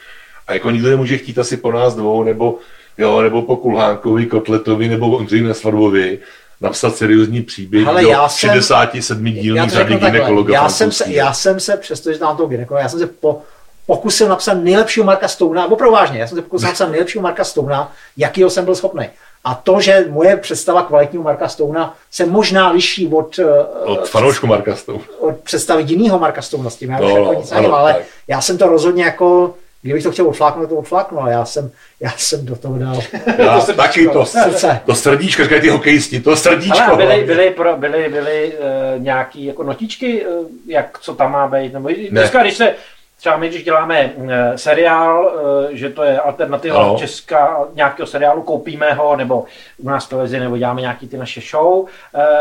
A 0.46 0.52
jako 0.52 0.70
nikdo 0.70 0.88
nemůže 0.88 1.18
chtít 1.18 1.38
asi 1.38 1.56
po 1.56 1.72
nás 1.72 1.94
dvou, 1.94 2.24
nebo, 2.24 2.58
jo, 2.98 3.20
nebo 3.20 3.42
po 3.42 3.56
Kulhánkovi, 3.56 4.26
Kotletovi, 4.26 4.88
nebo 4.88 5.16
Ondřeji 5.16 5.42
Nesvadbovi 5.42 6.18
napsat 6.60 6.96
seriózní 6.96 7.42
příběh 7.42 7.84
Hele, 7.86 8.02
do 8.02 8.08
já 8.08 8.28
jsem- 8.28 8.50
67 8.50 9.24
dílný 9.32 9.56
já 9.58 9.64
to 9.64 9.70
řady 9.70 9.94
gynekologa 9.96 10.54
já 10.54 10.68
jsem, 10.68 10.92
se, 10.92 11.04
já 11.06 11.32
jsem 11.32 11.60
se, 11.60 11.76
přestože 11.76 12.18
znám 12.18 12.36
toho 12.36 12.48
gynekologa, 12.48 12.82
já 12.82 12.88
jsem 12.88 12.98
se 12.98 13.06
po, 13.06 13.42
pokusil 13.86 14.28
napsat 14.28 14.54
nejlepšího 14.54 15.06
Marka 15.06 15.28
Stouna, 15.28 15.70
opravdu 15.72 15.94
vážně, 15.94 16.20
já 16.20 16.26
jsem 16.26 16.38
se 16.38 16.42
pokusil 16.42 16.68
napsat 16.68 16.86
nejlepšího 16.90 17.22
Marka 17.22 17.44
Stouna, 17.44 17.92
jakýho 18.16 18.50
jsem 18.50 18.64
byl 18.64 18.74
schopný. 18.74 19.08
A 19.44 19.54
to, 19.54 19.80
že 19.80 20.06
moje 20.10 20.36
představa 20.36 20.82
kvalitního 20.82 21.24
Marka 21.24 21.48
Stouna 21.48 21.94
se 22.10 22.26
možná 22.26 22.70
liší 22.70 23.08
od, 23.08 23.38
eh, 23.38 23.44
Od 23.84 24.08
fanoušku 24.08 24.46
Marka 24.46 24.76
Stou. 24.76 25.00
od 25.20 25.36
představy 25.36 25.82
jiného 25.86 26.18
Marka 26.18 26.42
Stouna, 26.42 26.70
s 26.70 26.76
tím 26.76 26.90
já 26.90 26.98
No, 27.00 27.08
jako 27.08 27.24
no, 27.24 27.32
nic 27.40 27.52
ano, 27.52 27.60
nevím, 27.60 27.74
ale 27.74 27.92
tak. 27.94 28.02
já 28.28 28.40
jsem 28.40 28.58
to 28.58 28.66
rozhodně 28.68 29.04
jako, 29.04 29.54
kdybych 29.82 30.02
to 30.02 30.12
chtěl 30.12 30.28
odfláknout, 30.28 30.68
to 30.68 30.76
odfláknu, 30.76 31.20
ale 31.20 31.32
já 31.32 31.44
jsem, 31.44 31.70
já 32.00 32.10
jsem 32.16 32.46
do 32.46 32.56
toho 32.56 32.78
dal 32.78 33.00
Já 33.38 33.60
taky 33.60 34.08
to, 34.08 34.24
srdce. 34.24 34.80
to 34.86 34.94
srdíčko, 34.94 35.42
říkají 35.42 35.60
ty 35.60 35.68
hokejisti, 35.68 36.20
to 36.20 36.36
srdíčko. 36.36 36.82
Ale 36.82 36.96
byly, 36.96 37.24
byly, 37.24 37.50
pro, 37.50 37.76
byly, 37.76 38.08
byly 38.08 38.52
uh, 38.52 39.02
nějaký 39.02 39.44
jako 39.44 39.62
notičky, 39.62 40.26
uh, 40.26 40.46
jak 40.66 40.98
co 41.00 41.14
tam 41.14 41.32
má 41.32 41.48
být, 41.48 41.72
nebo 41.72 41.90
i 41.90 42.10
dneska, 42.10 42.42
když 42.42 42.56
se 42.56 42.74
třeba 43.18 43.36
my, 43.36 43.48
když 43.48 43.64
děláme 43.64 44.12
uh, 44.16 44.30
seriál, 44.56 45.32
uh, 45.34 45.70
že 45.70 45.90
to 45.90 46.02
je 46.02 46.20
alternativa 46.20 46.76
Ano. 46.82 46.96
česká 46.98 47.58
nějakého 47.74 48.06
seriálu, 48.06 48.42
koupíme 48.42 48.92
ho, 48.92 49.16
nebo 49.16 49.44
u 49.78 49.88
nás 49.88 50.06
v 50.06 50.08
televizi, 50.08 50.40
nebo 50.40 50.56
děláme 50.58 50.80
nějaký 50.80 51.08
ty 51.08 51.16
naše 51.16 51.40
show, 51.50 51.78
uh, 51.78 51.86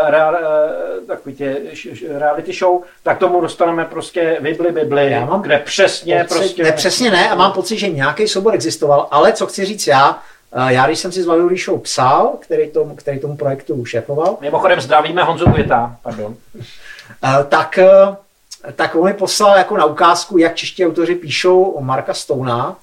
real, 0.08 0.38
takový 1.08 1.36
ty 1.36 1.58
reality 2.18 2.54
show, 2.54 2.82
tak 3.04 3.18
tomu 3.18 3.42
dostaneme 3.42 3.86
prostě 3.86 4.38
Bibli, 4.42 4.72
Bibli, 4.72 5.12
Já 5.12 5.26
mám 5.26 5.42
kde 5.42 5.60
přesně 5.60 6.24
Pocit, 6.24 6.40
prostě... 6.40 6.64
Ne, 6.64 6.72
přesně 6.72 7.12
ne 7.12 7.30
a 7.30 7.36
mám 7.36 7.52
pocit, 7.52 7.78
že 7.78 7.90
nějaký 7.90 8.28
soubor 8.28 8.54
existoval, 8.54 9.08
ale 9.12 9.34
co 9.34 9.48
chci 9.48 9.66
říct 9.66 9.88
já, 9.88 10.20
eh, 10.54 10.74
já 10.74 10.86
když 10.88 11.00
jsem 11.00 11.12
si 11.12 11.24
s 11.24 11.26
Vladou 11.26 11.48
Líšou 11.48 11.78
psal, 11.78 12.34
který 12.40 12.70
tomu, 12.70 12.96
který 12.96 13.20
tomu 13.20 13.38
projektu 13.38 13.86
šéfoval, 13.86 14.38
Mimochodem 14.42 14.82
zdravíme 14.82 15.24
Honzu 15.24 15.52
Květa, 15.52 15.96
pardon. 16.04 16.36
eh, 16.60 17.44
tak, 17.50 17.78
eh, 17.78 17.88
tak 18.76 18.96
on 18.96 19.06
mi 19.06 19.14
poslal 19.14 19.58
jako 19.58 19.78
na 19.78 19.86
ukázku, 19.86 20.38
jak 20.38 20.56
čeští 20.56 20.86
autoři 20.86 21.16
píšou 21.16 21.64
o 21.64 21.82
Marka 21.82 22.14
Stouna, 22.14 22.76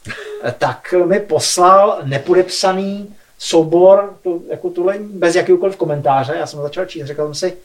tak 0.59 0.95
mi 1.07 1.21
poslal 1.21 1.99
nepodepsaný 2.05 3.15
soubor, 3.39 4.15
to, 4.23 4.41
jako 4.51 4.71
tuhle, 4.71 4.99
bez 5.01 5.35
jakýkoliv 5.35 5.77
komentáře, 5.77 6.35
já 6.39 6.47
jsem 6.47 6.63
začal 6.63 6.85
číst, 6.85 7.07
řekl 7.07 7.25
jsem 7.25 7.35
si, 7.35 7.57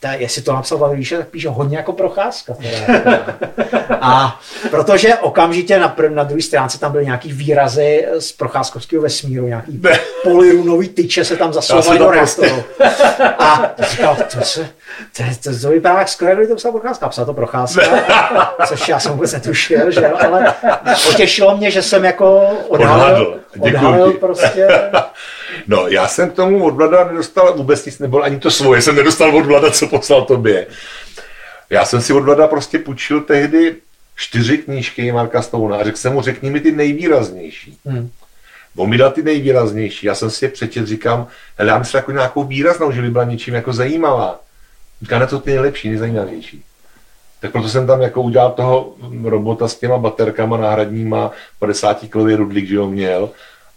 ta, 0.00 0.12
jestli 0.12 0.42
to 0.42 0.52
napsal 0.52 0.78
Vladimír 0.78 0.98
Líše, 0.98 1.18
tak 1.18 1.28
píše 1.28 1.48
hodně 1.48 1.76
jako 1.76 1.92
procházka. 1.92 2.54
Teda. 2.54 3.26
A 4.00 4.40
protože 4.70 5.14
okamžitě 5.14 5.78
na, 5.78 5.88
prv, 5.88 6.12
na 6.12 6.24
druhé 6.24 6.42
stránce 6.42 6.78
tam 6.78 6.92
byly 6.92 7.04
nějaký 7.04 7.32
výrazy 7.32 8.06
z 8.18 8.32
procházkovského 8.32 9.02
vesmíru, 9.02 9.46
nějaký 9.46 9.80
Ne. 9.82 9.98
polyrunový 10.22 10.88
tyče 10.88 11.24
se 11.24 11.36
tam 11.36 11.52
zasouvaly 11.52 11.98
do 11.98 12.04
prostě-. 12.08 12.64
A 13.38 13.74
říkal, 13.90 14.16
to, 14.32 14.40
se, 14.40 14.68
to, 15.16 15.22
to, 15.42 15.60
to 15.60 15.68
vypadá 15.68 15.98
jak 15.98 16.08
skoro, 16.08 16.32
kdyby 16.34 16.46
to 16.48 16.56
psal 16.56 16.72
procházka. 16.72 17.08
Psal 17.08 17.24
to 17.24 17.34
procházka, 17.34 17.82
což 18.66 18.88
já 18.88 19.00
jsem 19.00 19.12
vůbec 19.12 19.32
netušil, 19.32 19.90
že 19.90 20.00
jo, 20.00 20.16
ale 20.26 20.54
potěšilo 21.06 21.56
mě, 21.56 21.70
že 21.70 21.82
jsem 21.82 22.04
jako 22.04 22.40
odhalil, 22.68 23.40
odhalil 23.60 24.12
prostě 24.12 24.68
No, 25.66 25.88
já 25.88 26.08
jsem 26.08 26.30
k 26.30 26.34
tomu 26.34 26.64
od 26.64 26.74
Vlada 26.74 27.04
nedostal 27.04 27.54
vůbec 27.56 27.86
nic, 27.86 27.98
nebo 27.98 28.22
ani 28.22 28.38
to 28.38 28.50
svoje 28.50 28.82
jsem 28.82 28.96
nedostal 28.96 29.36
od 29.36 29.46
Vlada, 29.46 29.70
co 29.70 29.86
poslal 29.86 30.24
tobě. 30.24 30.66
Já 31.70 31.84
jsem 31.84 32.00
si 32.00 32.12
od 32.12 32.20
Vlada 32.20 32.46
prostě 32.46 32.78
půjčil 32.78 33.20
tehdy 33.20 33.76
čtyři 34.16 34.58
knížky 34.58 35.12
Marka 35.12 35.42
Stouna 35.42 35.76
a 35.76 35.84
řekl 35.84 35.98
jsem 35.98 36.12
mu, 36.12 36.22
řekni 36.22 36.50
mi 36.50 36.60
ty 36.60 36.72
nejvýraznější. 36.72 37.78
Hmm. 37.86 38.10
On 38.76 38.90
mi 38.90 38.98
dal 38.98 39.10
ty 39.10 39.22
nejvýraznější. 39.22 40.06
Já 40.06 40.14
jsem 40.14 40.30
si 40.30 40.44
je 40.44 40.48
přečet, 40.48 40.86
říkám, 40.86 41.26
hele, 41.58 41.70
já 41.70 41.78
myslím 41.78 41.98
jako 41.98 42.12
nějakou 42.12 42.44
výraznou, 42.44 42.92
že 42.92 43.02
by 43.02 43.10
byla 43.10 43.24
něčím 43.24 43.54
jako 43.54 43.72
zajímavá. 43.72 44.40
Říká, 45.02 45.18
ne, 45.18 45.26
to 45.26 45.38
ty 45.38 45.50
nejlepší, 45.50 45.88
nejzajímavější. 45.88 46.64
Tak 47.40 47.52
proto 47.52 47.68
jsem 47.68 47.86
tam 47.86 48.02
jako 48.02 48.22
udělal 48.22 48.50
toho 48.50 48.94
robota 49.24 49.68
s 49.68 49.76
těma 49.76 49.98
baterkama 49.98 50.56
náhradníma, 50.56 51.30
50 51.58 51.98
kg 51.98 52.14
rudlík, 52.14 52.68
že 52.68 52.78
ho 52.78 52.90
měl. 52.90 53.30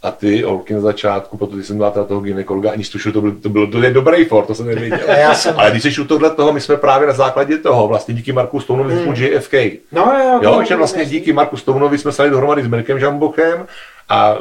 A 0.04 0.12
ty 0.12 0.42
holky 0.42 0.74
na 0.74 0.80
začátku, 0.80 1.38
protože 1.38 1.64
jsem 1.64 1.78
dala 1.78 1.92
teda 1.92 2.06
toho 2.06 2.22
gynekologa, 2.22 2.72
ani 2.72 2.84
tušil, 2.84 3.12
to 3.12 3.22
bylo, 3.22 3.34
to 3.42 3.50
bylo 3.50 3.68
to 3.68 3.78
je 3.84 3.94
dobrý 3.94 4.26
for, 4.26 4.46
to 4.46 4.56
jsem 4.56 4.68
nevěděl. 4.68 5.00
Já 5.08 5.34
jsem- 5.34 5.54
Ale 5.58 5.72
když 5.72 5.84
jsi 5.84 6.02
u 6.02 6.06
tohle 6.06 6.30
toho, 6.30 6.54
my 6.54 6.62
jsme 6.62 6.78
právě 6.78 7.08
na 7.08 7.14
základě 7.14 7.58
toho, 7.58 7.88
vlastně 7.88 8.14
díky 8.14 8.32
Marku 8.32 8.60
Stounovi 8.60 8.96
hmm. 8.96 9.14
JFK. 9.14 9.54
No 9.92 10.14
jo, 10.24 10.40
Jo, 10.42 10.64
že 10.68 10.76
vlastně 10.76 11.06
díky 11.06 11.34
Marku 11.34 11.58
Stounovi 11.58 11.98
jsme 11.98 12.12
stali 12.12 12.30
dohromady 12.30 12.64
s 12.64 12.68
Mirkem 12.68 13.00
Žambochem 13.00 13.66
a 14.10 14.38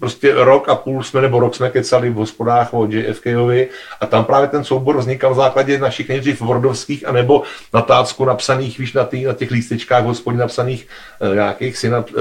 prostě 0.00 0.34
rok 0.34 0.68
a 0.68 0.74
půl 0.74 1.02
jsme, 1.02 1.20
nebo 1.20 1.40
rok 1.40 1.54
jsme 1.54 1.70
kecali 1.70 2.10
v 2.10 2.14
hospodách 2.14 2.74
o 2.74 2.86
JFKovi 2.86 3.68
a 4.00 4.06
tam 4.06 4.24
právě 4.24 4.48
ten 4.48 4.64
soubor 4.64 4.96
vznikal 4.98 5.32
v 5.32 5.36
základě 5.36 5.78
našich 5.78 6.08
nejdřív 6.08 6.40
wordovských 6.40 7.08
anebo 7.08 7.42
na 7.74 7.82
tácku 7.82 8.24
napsaných, 8.24 8.78
víš, 8.78 8.92
na, 8.92 9.04
tý, 9.04 9.24
na 9.24 9.32
těch 9.32 9.50
lístečkách 9.50 10.02
v 10.02 10.06
hospodě 10.06 10.38
napsaných 10.38 10.86
uh, 11.20 11.34
nějakých 11.34 11.78
synap, 11.78 12.10
uh, 12.10 12.16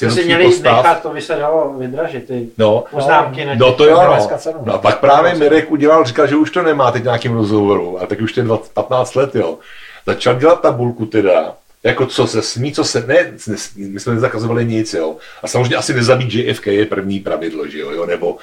To 0.00 0.10
si 0.10 0.24
měli 0.24 0.44
postav. 0.44 0.76
nechat, 0.76 1.02
to 1.02 1.08
by 1.08 1.20
se 1.20 1.36
dalo 1.36 1.74
vydražit, 1.78 2.26
ty 2.26 2.48
No, 2.58 2.84
poznámky 2.90 3.44
na 3.44 3.54
No 3.54 3.72
to 3.72 3.84
jo, 3.84 4.02
no. 4.02 4.28
no. 4.64 4.74
a 4.74 4.78
pak 4.78 5.00
právě 5.00 5.34
Mirek 5.34 5.70
udělal, 5.70 6.04
říkal, 6.04 6.26
že 6.26 6.36
už 6.36 6.50
to 6.50 6.62
nemá 6.62 6.90
teď 6.90 7.02
nějakým 7.02 7.34
rozhovoru, 7.34 8.02
a 8.02 8.06
tak 8.06 8.20
už 8.20 8.32
to 8.32 8.40
je 8.40 8.44
20, 8.44 8.72
15 8.72 9.14
let, 9.14 9.34
jo. 9.34 9.58
Začal 10.06 10.34
dělat 10.34 10.60
tabulku 10.60 11.06
teda, 11.06 11.54
jako 11.84 12.06
co 12.06 12.26
se 12.26 12.42
smí, 12.42 12.72
co 12.72 12.84
se, 12.84 13.04
ne, 13.06 13.32
my 13.76 14.00
jsme 14.00 14.14
nezakazovali 14.14 14.64
nic, 14.64 14.94
jo. 14.94 15.16
A 15.42 15.48
samozřejmě 15.48 15.76
asi 15.76 15.94
nezabít 15.94 16.34
JFK 16.34 16.66
je 16.66 16.86
první 16.86 17.20
pravidlo, 17.20 17.68
že 17.68 17.78
jo, 17.78 17.90
jo 17.90 18.06
nebo 18.06 18.38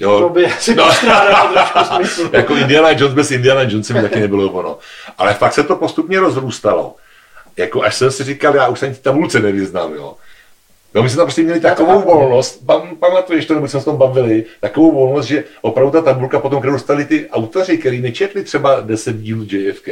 Jo, 0.00 0.20
To 0.20 0.28
by 0.28 0.46
asi 0.46 0.74
no, 0.74 0.84
trošku 1.96 2.22
jako 2.32 2.54
Indiana 2.54 2.90
Jones 2.90 3.14
bez 3.14 3.30
Indiana 3.30 3.62
Jonesa 3.62 3.94
mi 3.94 4.02
taky 4.02 4.20
nebylo 4.20 4.52
ono. 4.52 4.78
Ale 5.18 5.34
fakt 5.34 5.52
se 5.52 5.62
to 5.62 5.76
postupně 5.76 6.20
rozrůstalo. 6.20 6.96
Jako 7.56 7.82
až 7.82 7.94
jsem 7.94 8.10
si 8.10 8.24
říkal, 8.24 8.56
já 8.56 8.68
už 8.68 8.78
se 8.78 8.86
ani 8.86 8.94
v 8.94 9.00
tabulce 9.00 9.40
nevyznám, 9.40 9.94
jo. 9.94 10.16
No, 10.94 11.02
my 11.02 11.08
jsme 11.08 11.16
tam 11.16 11.26
prostě 11.26 11.42
měli 11.42 11.60
takovou 11.60 12.00
volnost, 12.00 12.66
pam, 12.66 12.96
pamatuješ 12.96 13.46
to, 13.46 13.54
nebo 13.54 13.68
jsme 13.68 13.80
se 13.80 13.84
tom 13.84 13.96
bavili, 13.96 14.44
takovou 14.60 14.92
volnost, 14.92 15.26
že 15.26 15.44
opravdu 15.60 15.90
ta 15.92 16.00
tabulka 16.00 16.38
potom, 16.38 16.58
kterou 16.58 16.72
dostali 16.72 17.04
ty 17.04 17.28
autoři, 17.30 17.78
kteří 17.78 18.00
nečetli 18.00 18.44
třeba 18.44 18.80
10 18.80 19.16
dílů 19.16 19.46
JFK, 19.50 19.88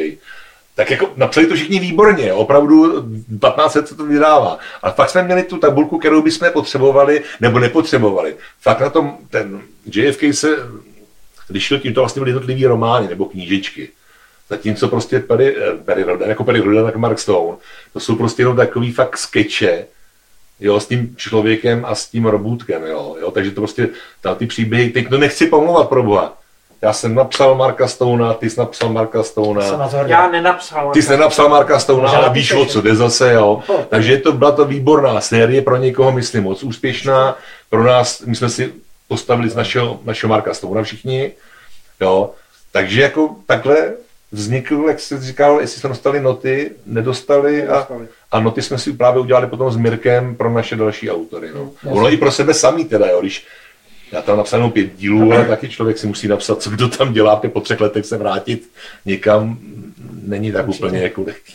tak 0.81 0.91
jako 0.91 1.11
napsali 1.17 1.47
to 1.47 1.55
všichni 1.55 1.81
výborně, 1.81 2.33
opravdu 2.33 3.05
15 3.41 3.75
let 3.75 3.89
se 3.89 3.95
to 3.95 4.05
vydává. 4.05 4.59
Ale 4.83 4.93
fakt 4.93 5.11
jsme 5.11 5.23
měli 5.23 5.43
tu 5.43 5.59
tabulku, 5.59 5.99
kterou 5.99 6.23
bychom 6.23 6.51
potřebovali 6.51 7.23
nebo 7.41 7.59
nepotřebovali. 7.59 8.37
Fakt 8.61 8.81
na 8.81 8.91
tom 8.91 9.19
ten 9.31 9.61
JFK 9.95 10.23
se 10.33 10.49
lišil 11.51 11.79
tím, 11.79 11.95
to 11.95 12.01
vlastně 12.01 12.21
byly 12.21 12.31
jednotlivý 12.31 12.67
romány 12.67 13.09
nebo 13.09 13.25
knížičky. 13.25 13.89
Zatímco 14.49 14.89
prostě 14.89 15.21
Perry, 15.21 15.57
eh, 15.57 15.77
Perry 15.85 16.03
Rodan, 16.03 16.29
jako 16.29 16.45
Perry 16.45 16.61
Rodan, 16.61 16.85
tak 16.85 16.97
Mark 16.97 17.19
Stone, 17.19 17.57
to 17.93 18.01
jsou 18.01 18.17
prostě 18.17 18.43
jenom 18.43 18.57
takový 18.57 18.93
fakt 18.93 19.19
skeče, 19.19 19.87
jo, 20.61 20.81
s 20.81 20.87
tím 20.87 21.17
člověkem 21.17 21.85
a 21.85 21.95
s 21.95 22.09
tím 22.09 22.27
robůtkem, 22.27 22.83
jo, 22.85 23.17
jo, 23.21 23.31
takže 23.31 23.51
to 23.51 23.61
prostě, 23.61 23.89
tam 24.21 24.37
ty 24.37 24.47
příběhy, 24.47 24.91
teď 24.91 25.09
to 25.09 25.19
nechci 25.19 25.47
pomluvat 25.47 25.89
pro 25.89 26.03
boha, 26.03 26.40
Já 26.83 26.93
jsem 26.93 27.15
napsal 27.15 27.55
Marka 27.55 27.89
Stouna, 27.89 28.35
ty 28.35 28.51
jsi 28.51 28.61
napsal 28.61 28.89
Marka 28.89 29.23
Jsem 29.23 29.79
na 29.79 29.89
Stouna. 29.89 30.07
Já 30.07 30.31
nenapsal. 30.31 30.91
Ty 30.91 31.03
jsi 31.03 31.11
nenapsal 31.11 31.49
Marka 31.49 31.79
Stouna, 31.79 32.11
ale 32.11 32.31
víš, 32.31 32.53
o 32.53 32.67
co 32.67 32.81
jde 32.81 32.95
zase, 32.97 33.33
jo. 33.33 33.63
No. 33.69 33.85
Takže 33.89 34.13
je 34.13 34.19
to, 34.19 34.33
byla 34.33 34.53
to 34.53 34.65
výborná 34.65 35.21
série, 35.21 35.63
pro 35.63 35.77
někoho, 35.77 36.13
myslím, 36.13 36.45
moc 36.45 36.63
úspěšná. 36.63 37.37
Pro 37.71 37.85
nás, 37.85 38.21
my 38.21 38.37
jsme 38.37 38.49
si 38.49 38.73
postavili 39.09 39.49
z 39.51 39.57
našeho, 39.57 40.01
našeho 40.05 40.31
Marka 40.31 40.55
Stouna 40.55 40.83
všichni, 40.83 41.33
jo. 42.01 42.31
Takže 42.73 43.03
jako 43.03 43.37
takhle 43.47 43.93
vznikl, 44.33 44.85
jak 44.89 45.01
jsi 45.01 45.21
říkal, 45.21 45.61
jestli 45.61 45.81
jsme 45.81 45.89
dostali 45.89 46.21
noty, 46.21 46.71
nedostali 46.87 47.69
a, 47.69 47.73
Nedostali. 47.73 48.09
a 48.33 48.41
noty 48.41 48.63
jsme 48.63 48.79
si 48.79 48.93
právě 48.93 49.21
udělali 49.21 49.47
potom 49.47 49.71
s 49.71 49.77
Mirkem 49.77 50.37
pro 50.37 50.51
naše 50.51 50.77
další 50.77 51.11
autory. 51.11 51.49
No. 51.55 51.71
Ono 51.91 52.13
i 52.13 52.17
pro 52.17 52.31
sebe 52.31 52.55
samý 52.55 52.85
teda, 52.85 53.07
jo, 53.07 53.21
když 53.21 53.47
já 54.13 54.23
tam 54.23 54.37
napsal 54.37 54.59
jenom 54.59 54.73
pět 54.73 54.97
dílů, 54.97 55.33
ale 55.33 55.45
taky 55.45 55.69
člověk 55.69 55.99
si 55.99 56.07
musí 56.07 56.29
napsat, 56.29 56.63
co 56.63 56.71
kdo 56.71 56.89
tam 56.89 57.13
dělá, 57.13 57.37
po 57.37 57.61
třech 57.61 57.81
letech 57.81 58.07
se 58.07 58.17
vrátit 58.19 58.71
někam 59.05 59.59
není 60.23 60.53
tak 60.53 60.69
Určitě. 60.69 60.87
úplně 60.87 61.03
jako 61.03 61.23
lehký. 61.27 61.55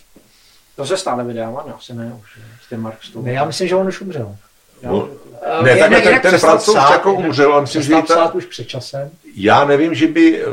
To 0.75 0.85
se 0.85 0.97
stále 0.97 1.23
vydává, 1.23 1.63
ne, 1.67 1.73
asi 1.73 1.93
ne, 1.93 2.13
už 2.21 2.29
s 2.65 2.69
tím 2.69 2.79
Mark 2.81 3.03
Stone. 3.03 3.25
Ne, 3.25 3.33
já 3.33 3.45
myslím, 3.45 3.67
že 3.67 3.75
on 3.75 3.87
už 3.87 4.01
umřel. 4.01 4.35
Já- 4.81 4.91
No, 4.91 5.09
Eh, 5.47 5.63
Ne, 5.63 5.75
takhle 5.77 6.01
ten- 6.01 6.07
jinak 6.07 6.21
ten 6.21 6.31
přestal 6.31 6.49
Francouz 6.49 6.77
psát, 6.77 6.91
jako 6.91 7.13
umřel, 7.13 7.53
ale 7.53 7.61
myslím, 7.61 7.81
že 7.81 7.85
přestal 7.87 7.99
i 8.03 8.07
ta- 8.07 8.13
psát 8.13 8.35
už 8.35 8.45
před 8.45 8.67
časem. 8.67 9.09
Já 9.35 9.65
nevím, 9.65 9.93
že 9.93 10.07
by 10.07 10.41
eh, 10.41 10.45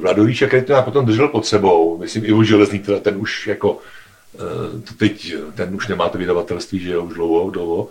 Vladovíš, 0.00 0.44
který 0.48 0.62
to 0.62 0.82
potom 0.82 1.06
držel 1.06 1.28
pod 1.28 1.46
sebou, 1.46 1.98
myslím 1.98 2.24
Ivo 2.24 2.44
Železný, 2.44 2.78
teda 2.78 2.98
ten 2.98 3.16
už 3.16 3.46
jako, 3.46 3.78
eh, 4.34 4.80
to 4.88 4.94
teď, 4.98 5.34
ten 5.54 5.74
už 5.74 5.88
nemá 5.88 6.08
to 6.08 6.18
vydavatelství, 6.18 6.78
že 6.78 6.92
jo, 6.92 7.02
už 7.04 7.14
dlouho, 7.14 7.50
dlouho, 7.50 7.88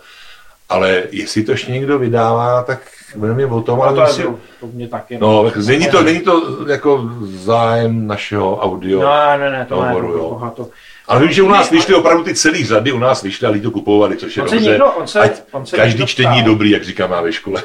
ale 0.70 1.02
jestli 1.10 1.42
to 1.42 1.50
ještě 1.52 1.72
někdo 1.72 1.98
vydává, 1.98 2.62
tak 2.62 2.80
mě 3.16 3.46
o 3.46 3.60
tom, 3.62 3.78
No, 3.78 3.84
ale 3.84 3.94
to, 3.94 4.00
je, 4.00 4.06
myslím, 4.06 4.26
to, 4.26 4.38
to 4.60 4.66
mě 4.72 4.88
taky. 4.88 5.18
no, 5.18 5.44
tak 5.44 5.56
není 5.66 5.86
to, 5.86 6.02
není 6.02 6.20
to 6.20 6.42
jako 6.68 7.10
zájem 7.24 8.06
našeho 8.06 8.56
audio. 8.56 9.00
No, 9.02 9.08
ne, 9.38 9.50
ne, 9.50 9.66
to 9.68 9.74
No, 9.76 9.82
ne, 9.86 9.92
to, 9.92 9.98
jo. 9.98 10.40
to, 10.56 10.62
to, 10.64 10.70
Ale 11.08 11.20
vím, 11.20 11.32
že 11.32 11.42
u 11.42 11.48
nás 11.48 11.70
vyšly 11.70 11.94
opravdu 11.94 12.24
ty 12.24 12.34
celý 12.34 12.64
řady, 12.64 12.92
u 12.92 12.98
nás 12.98 13.22
vyšly 13.22 13.46
a 13.46 13.50
lidi 13.50 13.62
to 13.64 13.70
kupovali, 13.70 14.16
což 14.16 14.36
je 14.36 14.42
On 14.42 14.48
se 14.48 14.54
dobře. 14.54 14.70
někdo- 14.70 14.86
on 14.86 15.06
se- 15.06 15.30
on 15.52 15.66
se 15.66 15.76
každý 15.76 15.92
někdo 15.92 16.06
čtení 16.06 16.36
je 16.36 16.42
dobrý, 16.42 16.70
jak 16.70 16.84
říkám 16.84 17.10
já 17.12 17.20
ve 17.20 17.32
škole. 17.32 17.62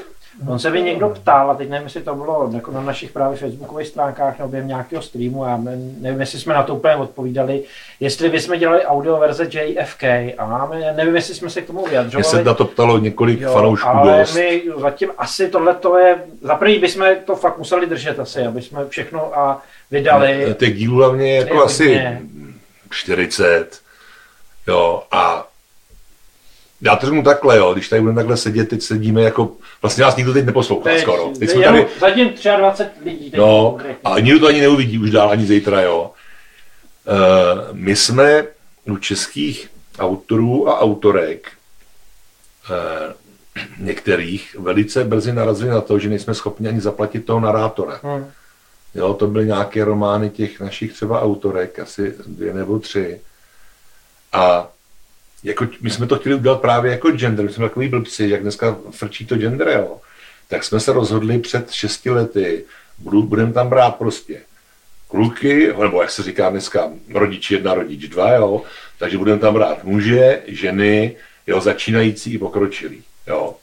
On 0.48 0.60
se 0.60 0.72
by 0.72 0.82
někdo 0.82 1.10
ptal, 1.10 1.52
a 1.52 1.56
teď 1.56 1.70
nevím, 1.70 1.84
jestli 1.86 2.02
to 2.02 2.16
bylo 2.16 2.50
jako 2.54 2.72
na 2.72 2.82
našich 2.82 3.12
právě 3.12 3.38
facebookových 3.38 3.88
stránkách 3.88 4.38
nebo 4.40 4.50
během 4.50 4.68
nějakého 4.68 5.02
streamu, 5.02 5.46
já 5.46 5.58
ne- 5.58 5.78
nevím, 6.02 6.20
jestli 6.20 6.40
jsme 6.40 6.54
na 6.54 6.64
to 6.64 6.76
úplně 6.76 6.96
odpovídali, 6.96 7.64
jestli 8.00 8.30
bychom 8.30 8.58
dělali 8.60 8.86
audio 8.86 9.18
verze 9.18 9.44
JFK 9.52 10.04
a 10.38 10.46
máme, 10.46 10.94
nevím, 10.96 11.16
jestli 11.16 11.34
jsme 11.36 11.50
se 11.50 11.62
k 11.62 11.68
tomu 11.68 11.80
Mě 11.80 11.90
vyjadřovali. 11.90 12.24
se 12.26 12.44
na 12.44 12.54
to 12.54 12.66
ptalo 12.66 12.98
několik 12.98 13.42
Jo, 13.42 13.54
fanoušků 13.54 13.88
ale 13.88 14.20
dost. 14.20 14.34
my 14.36 14.64
zatím 14.78 15.10
asi 15.18 15.50
tohle 15.50 15.76
to 15.76 15.98
je, 15.98 16.24
za 16.42 16.56
první 16.56 16.80
bychom 16.80 17.06
to 17.26 17.36
fakt 17.36 17.58
museli 17.58 17.86
držet 17.88 18.20
asi, 18.20 18.42
aby 18.46 18.62
jsme 18.62 18.90
všechno 18.90 19.40
a 19.40 19.62
vydali. 19.92 20.56
Těch 20.60 20.78
dílů 20.78 20.96
hlavně 20.98 21.32
je 21.32 21.36
jako 21.40 21.64
asi 21.64 21.84
hodně. 21.88 22.22
40. 22.90 23.80
Jo, 24.68 25.04
a 25.12 25.48
já 26.86 26.96
to 26.96 27.06
řeknu 27.06 27.24
takhle, 27.24 27.58
jo, 27.58 27.74
když 27.74 27.90
tady 27.90 28.02
budeme 28.02 28.16
takhle 28.16 28.38
sedět, 28.38 28.70
teď 28.70 28.82
sedíme 28.82 29.22
jako, 29.22 29.52
vlastně 29.82 30.04
nás 30.04 30.16
nikdo 30.16 30.34
teď 30.34 30.46
neposlouchá 30.46 30.90
Teď, 30.90 31.02
skoro. 31.02 31.32
Teď 31.40 31.50
jsme 31.50 31.64
tady, 31.64 31.88
Zatím 32.00 32.34
23 32.58 33.04
lidí. 33.06 33.32
teď 33.32 33.40
no, 33.40 33.70
konkrétně. 33.70 34.00
a 34.04 34.20
nikdo 34.20 34.40
to 34.40 34.48
ani 34.48 34.62
neuvidí 34.62 35.00
už 35.00 35.12
dál, 35.12 35.30
ani 35.30 35.46
zítra, 35.46 35.82
jo. 35.82 36.12
Uh, 37.08 37.78
my 37.78 37.96
jsme 37.96 38.44
u 38.86 38.98
českých 38.98 39.70
autorů 40.00 40.70
a 40.70 40.80
autorek 40.80 41.52
uh, 42.70 43.14
některých 43.80 44.56
velice 44.60 45.04
brzy 45.04 45.34
narazili 45.34 45.70
na 45.70 45.82
to, 45.82 46.00
že 46.00 46.10
nejsme 46.10 46.34
schopni 46.34 46.68
ani 46.68 46.82
zaplatit 46.82 47.26
toho 47.26 47.40
narátora. 47.40 48.00
Hm. 48.04 48.26
Jo, 48.96 49.14
to 49.14 49.28
byly 49.28 49.46
nějaké 49.46 49.86
romány 49.86 50.30
těch 50.30 50.60
našich 50.60 50.94
třeba 50.94 51.22
autorek, 51.22 51.80
asi 51.80 52.16
dvě 52.26 52.54
nebo 52.54 52.80
tři. 52.80 53.22
A 54.34 54.68
jako, 55.46 55.68
my 55.82 55.90
jsme 55.90 56.08
to 56.08 56.16
chtěli 56.20 56.36
udělat 56.36 56.62
právě 56.62 56.92
jako 56.92 57.12
gender, 57.12 57.46
my 57.46 57.52
jsme 57.52 57.68
takový 57.70 57.88
blbci, 57.88 58.28
jak 58.30 58.42
dneska 58.42 58.78
frčí 58.92 59.26
to 59.26 59.36
gender, 59.36 59.68
jo. 59.68 59.98
Tak 60.48 60.64
jsme 60.64 60.80
se 60.80 60.94
rozhodli 60.94 61.40
před 61.40 61.72
šesti 61.72 62.10
lety, 62.10 62.64
budu, 62.98 63.24
budeme 63.24 63.54
tam 63.54 63.70
brát 63.70 63.96
prostě 63.96 64.42
kluky, 65.08 65.74
nebo 65.82 66.02
jak 66.02 66.12
se 66.12 66.24
říká 66.24 66.50
dneska, 66.50 66.92
rodič 67.14 67.52
jedna, 67.52 67.74
rodič 67.74 68.08
dva, 68.08 68.32
jo. 68.32 68.64
Takže 69.00 69.18
budeme 69.18 69.40
tam 69.40 69.54
brát 69.54 69.84
muže, 69.84 70.42
ženy, 70.48 71.16
jo, 71.48 71.62
začínající 71.62 72.34
i 72.34 72.38
pokročilí, 72.38 73.04
jo. 73.28 73.56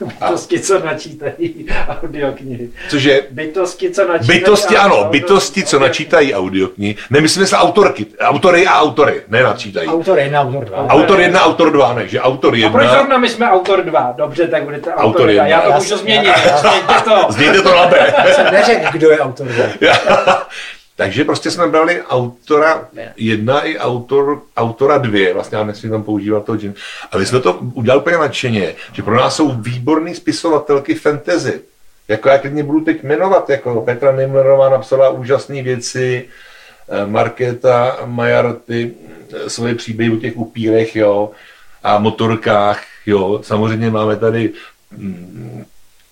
Bytosti, 0.00 0.60
co 0.60 0.78
načítají 0.84 1.66
audioknihy. 2.02 2.68
Cože 2.88 3.22
Bytosti, 3.30 3.90
co 3.90 4.08
načítají 4.08 4.38
Bytosti, 4.40 4.76
ano, 4.76 4.96
audio- 4.96 5.10
bytosti, 5.10 5.62
co 5.64 5.78
načítají 5.78 6.34
audioknihy. 6.34 6.96
Nemyslíme 7.10 7.46
se 7.46 7.56
autorky, 7.56 8.06
autory 8.20 8.66
a 8.66 8.80
autory, 8.80 9.22
ne 9.28 9.42
načítají. 9.42 9.88
Autor 9.88 10.18
jedna, 10.18 10.40
autor 10.42 10.64
dva. 10.64 10.86
Autor 10.88 11.20
jedna, 11.20 11.44
autor 11.44 11.72
dva, 11.72 11.94
ne, 11.94 12.08
že 12.08 12.20
autor 12.20 12.54
A 12.54 12.70
proč 12.70 12.82
jedna, 12.82 12.94
zrovna 12.98 13.18
my 13.18 13.28
jsme 13.28 13.50
autor 13.50 13.84
2? 13.84 14.14
Dobře, 14.16 14.48
tak 14.48 14.62
budete 14.62 14.90
autor, 14.92 15.04
Autor 15.04 15.22
2. 15.22 15.30
jedna. 15.30 15.46
Já 15.46 15.60
to 15.60 15.72
můžu 15.72 15.96
změnit. 15.96 16.32
Změňte 16.60 16.94
to. 17.04 17.26
změňte 17.32 17.62
to 17.62 17.74
na 17.74 17.86
B. 17.86 18.14
Jsem 18.34 18.46
neřekl, 18.52 18.86
kdo 18.92 19.10
je 19.10 19.20
autor 19.20 19.46
dva. 19.46 19.64
Takže 20.96 21.24
prostě 21.24 21.50
jsme 21.50 21.68
brali 21.68 22.02
autora 22.02 22.88
jedna 23.16 23.60
i 23.60 23.78
autor, 23.78 24.42
autora 24.56 24.98
dvě, 24.98 25.34
vlastně 25.34 25.58
já 25.58 25.64
nesmím 25.64 25.92
tam 25.92 26.02
používat 26.02 26.44
to 26.44 26.56
gin. 26.56 26.74
A 27.12 27.18
my 27.18 27.26
jsme 27.26 27.40
to 27.40 27.52
udělali 27.52 28.00
úplně 28.00 28.16
nadšeně, 28.16 28.74
že 28.92 29.02
pro 29.02 29.16
nás 29.16 29.36
jsou 29.36 29.52
výborné 29.52 30.14
spisovatelky 30.14 30.94
fantasy. 30.94 31.60
Jako 32.08 32.28
já 32.28 32.38
klidně 32.38 32.62
budu 32.62 32.80
teď 32.80 33.02
jmenovat, 33.02 33.50
jako 33.50 33.80
Petra 33.80 34.12
Neymlerová 34.12 34.68
napsala 34.68 35.08
úžasné 35.10 35.62
věci, 35.62 36.28
eh, 36.88 37.06
Markéta 37.06 37.98
Majarty 38.04 38.94
eh, 39.32 39.50
svoje 39.50 39.74
příběhy 39.74 40.12
o 40.12 40.16
těch 40.16 40.36
upírech, 40.36 40.96
jo, 40.96 41.30
a 41.82 41.98
motorkách, 41.98 42.82
jo. 43.06 43.40
Samozřejmě 43.42 43.90
máme 43.90 44.16
tady 44.16 44.50
mm, 44.96 45.64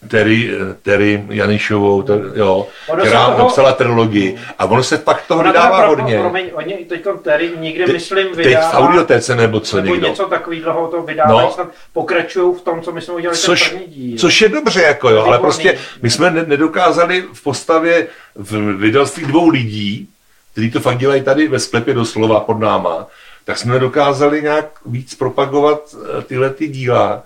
Terry, 0.08 0.50
eh, 0.54 0.74
Terry 0.82 1.24
Janišovou, 1.28 2.02
ter, 2.02 2.20
jo, 2.34 2.66
Ono 2.88 3.02
která 3.02 3.26
toho- 3.26 3.38
napsala 3.38 3.72
trilogii. 3.72 4.36
A 4.58 4.64
ono 4.64 4.82
se 4.82 4.98
pak 4.98 5.26
toho 5.26 5.40
teda 5.40 5.50
vydává 5.52 5.78
pro- 5.78 5.88
hodně. 5.96 6.18
Promiň, 6.18 6.50
oni 6.52 6.72
teď 6.88 7.04
Terry 7.22 7.50
někde, 7.58 7.86
Te- 7.86 7.92
myslím, 7.92 8.26
Teď 8.34 8.46
vydává... 8.46 8.70
v 8.70 8.74
audiotéce 8.74 9.36
nebo 9.36 9.60
co 9.60 9.76
nebo 9.76 9.94
někdo. 9.94 10.08
něco 10.08 10.24
takového 10.24 10.86
to 10.88 11.02
vydávají, 11.02 11.46
No. 11.46 11.52
snad 11.52 11.68
pokračují 11.92 12.54
v 12.54 12.60
tom, 12.60 12.82
co 12.82 12.92
my 12.92 13.00
jsme 13.00 13.14
udělali 13.14 13.38
Což, 13.38 13.70
ten 13.70 13.78
první 13.78 13.94
díl. 13.94 14.18
což 14.18 14.40
je 14.40 14.48
dobře, 14.48 14.82
jako 14.82 15.10
jo, 15.10 15.22
ale 15.24 15.38
prostě 15.38 15.78
my 16.02 16.10
jsme 16.10 16.30
ne- 16.30 16.44
nedokázali 16.46 17.24
v 17.32 17.42
postavě 17.42 18.06
v 18.34 18.76
vydalství 18.76 19.24
dvou 19.26 19.48
lidí, 19.48 20.08
kteří 20.52 20.70
to 20.70 20.80
fakt 20.80 20.98
dělají 20.98 21.22
tady 21.22 21.48
ve 21.48 21.58
sklepě 21.58 21.94
doslova 21.94 22.40
pod 22.40 22.60
náma, 22.60 23.06
tak 23.44 23.58
jsme 23.58 23.72
nedokázali 23.72 24.42
nějak 24.42 24.66
víc 24.86 25.14
propagovat 25.14 25.80
eh, 26.18 26.22
tyhle 26.22 26.50
ty 26.50 26.68
díla. 26.68 27.22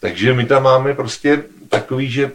Takže 0.00 0.34
my 0.34 0.44
tam 0.44 0.62
máme 0.62 0.94
prostě 0.94 1.44
takový, 1.68 2.10
že 2.10 2.32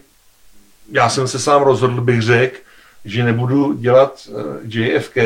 já 0.92 1.10
jsem 1.10 1.28
se 1.28 1.40
sám 1.40 1.62
rozhodl, 1.62 2.02
bych 2.02 2.22
řekl, 2.22 2.58
že 3.06 3.24
nebudu 3.24 3.74
dělat 3.74 4.28
eh, 4.28 4.80
JFK, 4.80 5.18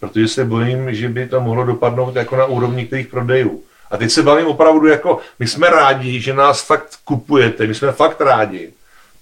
protože 0.00 0.28
se 0.28 0.44
bojím, 0.44 0.94
že 0.94 1.08
by 1.08 1.28
to 1.28 1.40
mohlo 1.40 1.64
dopadnout 1.64 2.16
jako 2.16 2.36
na 2.36 2.44
úrovni 2.44 2.76
některých 2.76 3.06
prodejů. 3.06 3.64
A 3.90 3.96
teď 3.96 4.10
se 4.10 4.22
bavím 4.22 4.46
opravdu 4.46 4.86
jako, 4.86 5.20
my 5.38 5.46
jsme 5.46 5.70
rádi, 5.70 6.20
že 6.20 6.34
nás 6.34 6.62
fakt 6.62 6.96
kupujete, 7.04 7.66
my 7.66 7.74
jsme 7.74 7.92
fakt 7.92 8.20
rádi. 8.20 8.72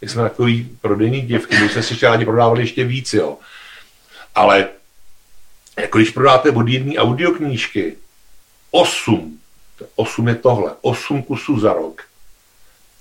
My 0.03 0.09
jsme 0.09 0.23
takový 0.23 0.79
prodejní 0.81 1.21
děvky, 1.21 1.59
my 1.59 1.69
jsme 1.69 1.83
si 1.83 1.93
ještě 1.93 2.07
rádi 2.07 2.25
prodávali 2.25 2.62
ještě 2.62 2.85
víc, 2.85 3.14
jo. 3.14 3.39
Ale 4.35 4.69
jako 5.79 5.99
když 5.99 6.11
prodáte 6.11 6.51
od 6.51 6.69
jedné 6.69 6.99
audioknížky 6.99 7.97
osm, 8.71 9.39
osm 9.97 10.29
je 10.29 10.35
tohle, 10.35 10.73
osm 10.81 11.23
kusů 11.23 11.61
za 11.61 11.73
rok, 11.73 12.03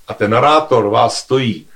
a 0.08 0.14
ten 0.14 0.32
narátor 0.32 0.90
vás 0.90 1.18
stojí, 1.20 1.68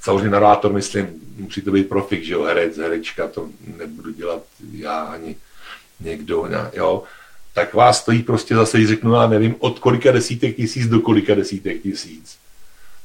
samozřejmě 0.00 0.30
narátor, 0.30 0.72
myslím, 0.72 1.08
musí 1.36 1.60
to 1.62 1.70
být 1.70 1.88
profik, 1.88 2.24
že 2.24 2.32
jo, 2.34 2.42
herec, 2.42 2.76
herečka, 2.78 3.28
to 3.28 3.48
nebudu 3.78 4.12
dělat 4.12 4.42
já 4.72 5.00
ani 5.00 5.36
někdo, 6.00 6.46
ne, 6.46 6.70
jo, 6.74 7.02
tak 7.54 7.74
vás 7.74 8.00
stojí 8.00 8.22
prostě 8.22 8.54
zase, 8.54 8.76
když 8.76 8.88
řeknu, 8.88 9.14
já 9.14 9.26
nevím, 9.26 9.54
od 9.58 9.78
kolika 9.78 10.12
desítek 10.12 10.56
tisíc 10.56 10.86
do 10.86 11.00
kolika 11.00 11.34
desítek 11.34 11.82
tisíc. 11.82 12.36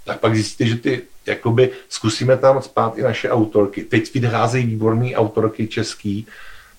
Tak 0.05 0.19
pak 0.19 0.35
zjistíte, 0.35 0.65
že 0.69 0.75
ty, 0.75 1.01
jakoby, 1.25 1.71
zkusíme 1.89 2.37
tam 2.37 2.61
spát 2.61 2.97
i 2.97 3.01
naše 3.01 3.29
autorky. 3.29 3.83
Teď 3.83 4.13
vycházejí 4.13 4.65
výborné 4.65 5.15
autorky 5.15 5.67
český, 5.67 6.27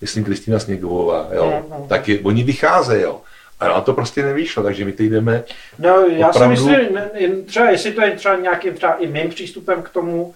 myslím 0.00 0.24
Kristýna 0.24 0.58
Sněgovová, 0.58 1.28
jo, 1.34 1.62
Mhm. 1.70 1.88
tak 1.88 2.08
je, 2.08 2.18
oni 2.20 2.44
vycházejí, 2.44 3.02
jo. 3.02 3.20
A 3.60 3.80
to 3.80 3.92
prostě 3.94 4.22
nevyšlo, 4.22 4.62
takže 4.62 4.84
my 4.84 4.92
teď 4.92 5.06
jdeme 5.10 5.44
No, 5.78 6.04
já 6.08 6.28
Opravdu? 6.28 6.56
si 6.56 6.62
myslím, 6.70 6.94
ne- 6.94 7.42
třeba 7.46 7.70
jestli 7.70 7.92
to 7.92 8.02
je 8.02 8.10
třeba 8.10 8.36
nějakým 8.36 8.74
třeba 8.74 8.94
i 8.94 9.06
mým 9.06 9.28
přístupem 9.30 9.82
k 9.82 9.88
tomu, 9.88 10.34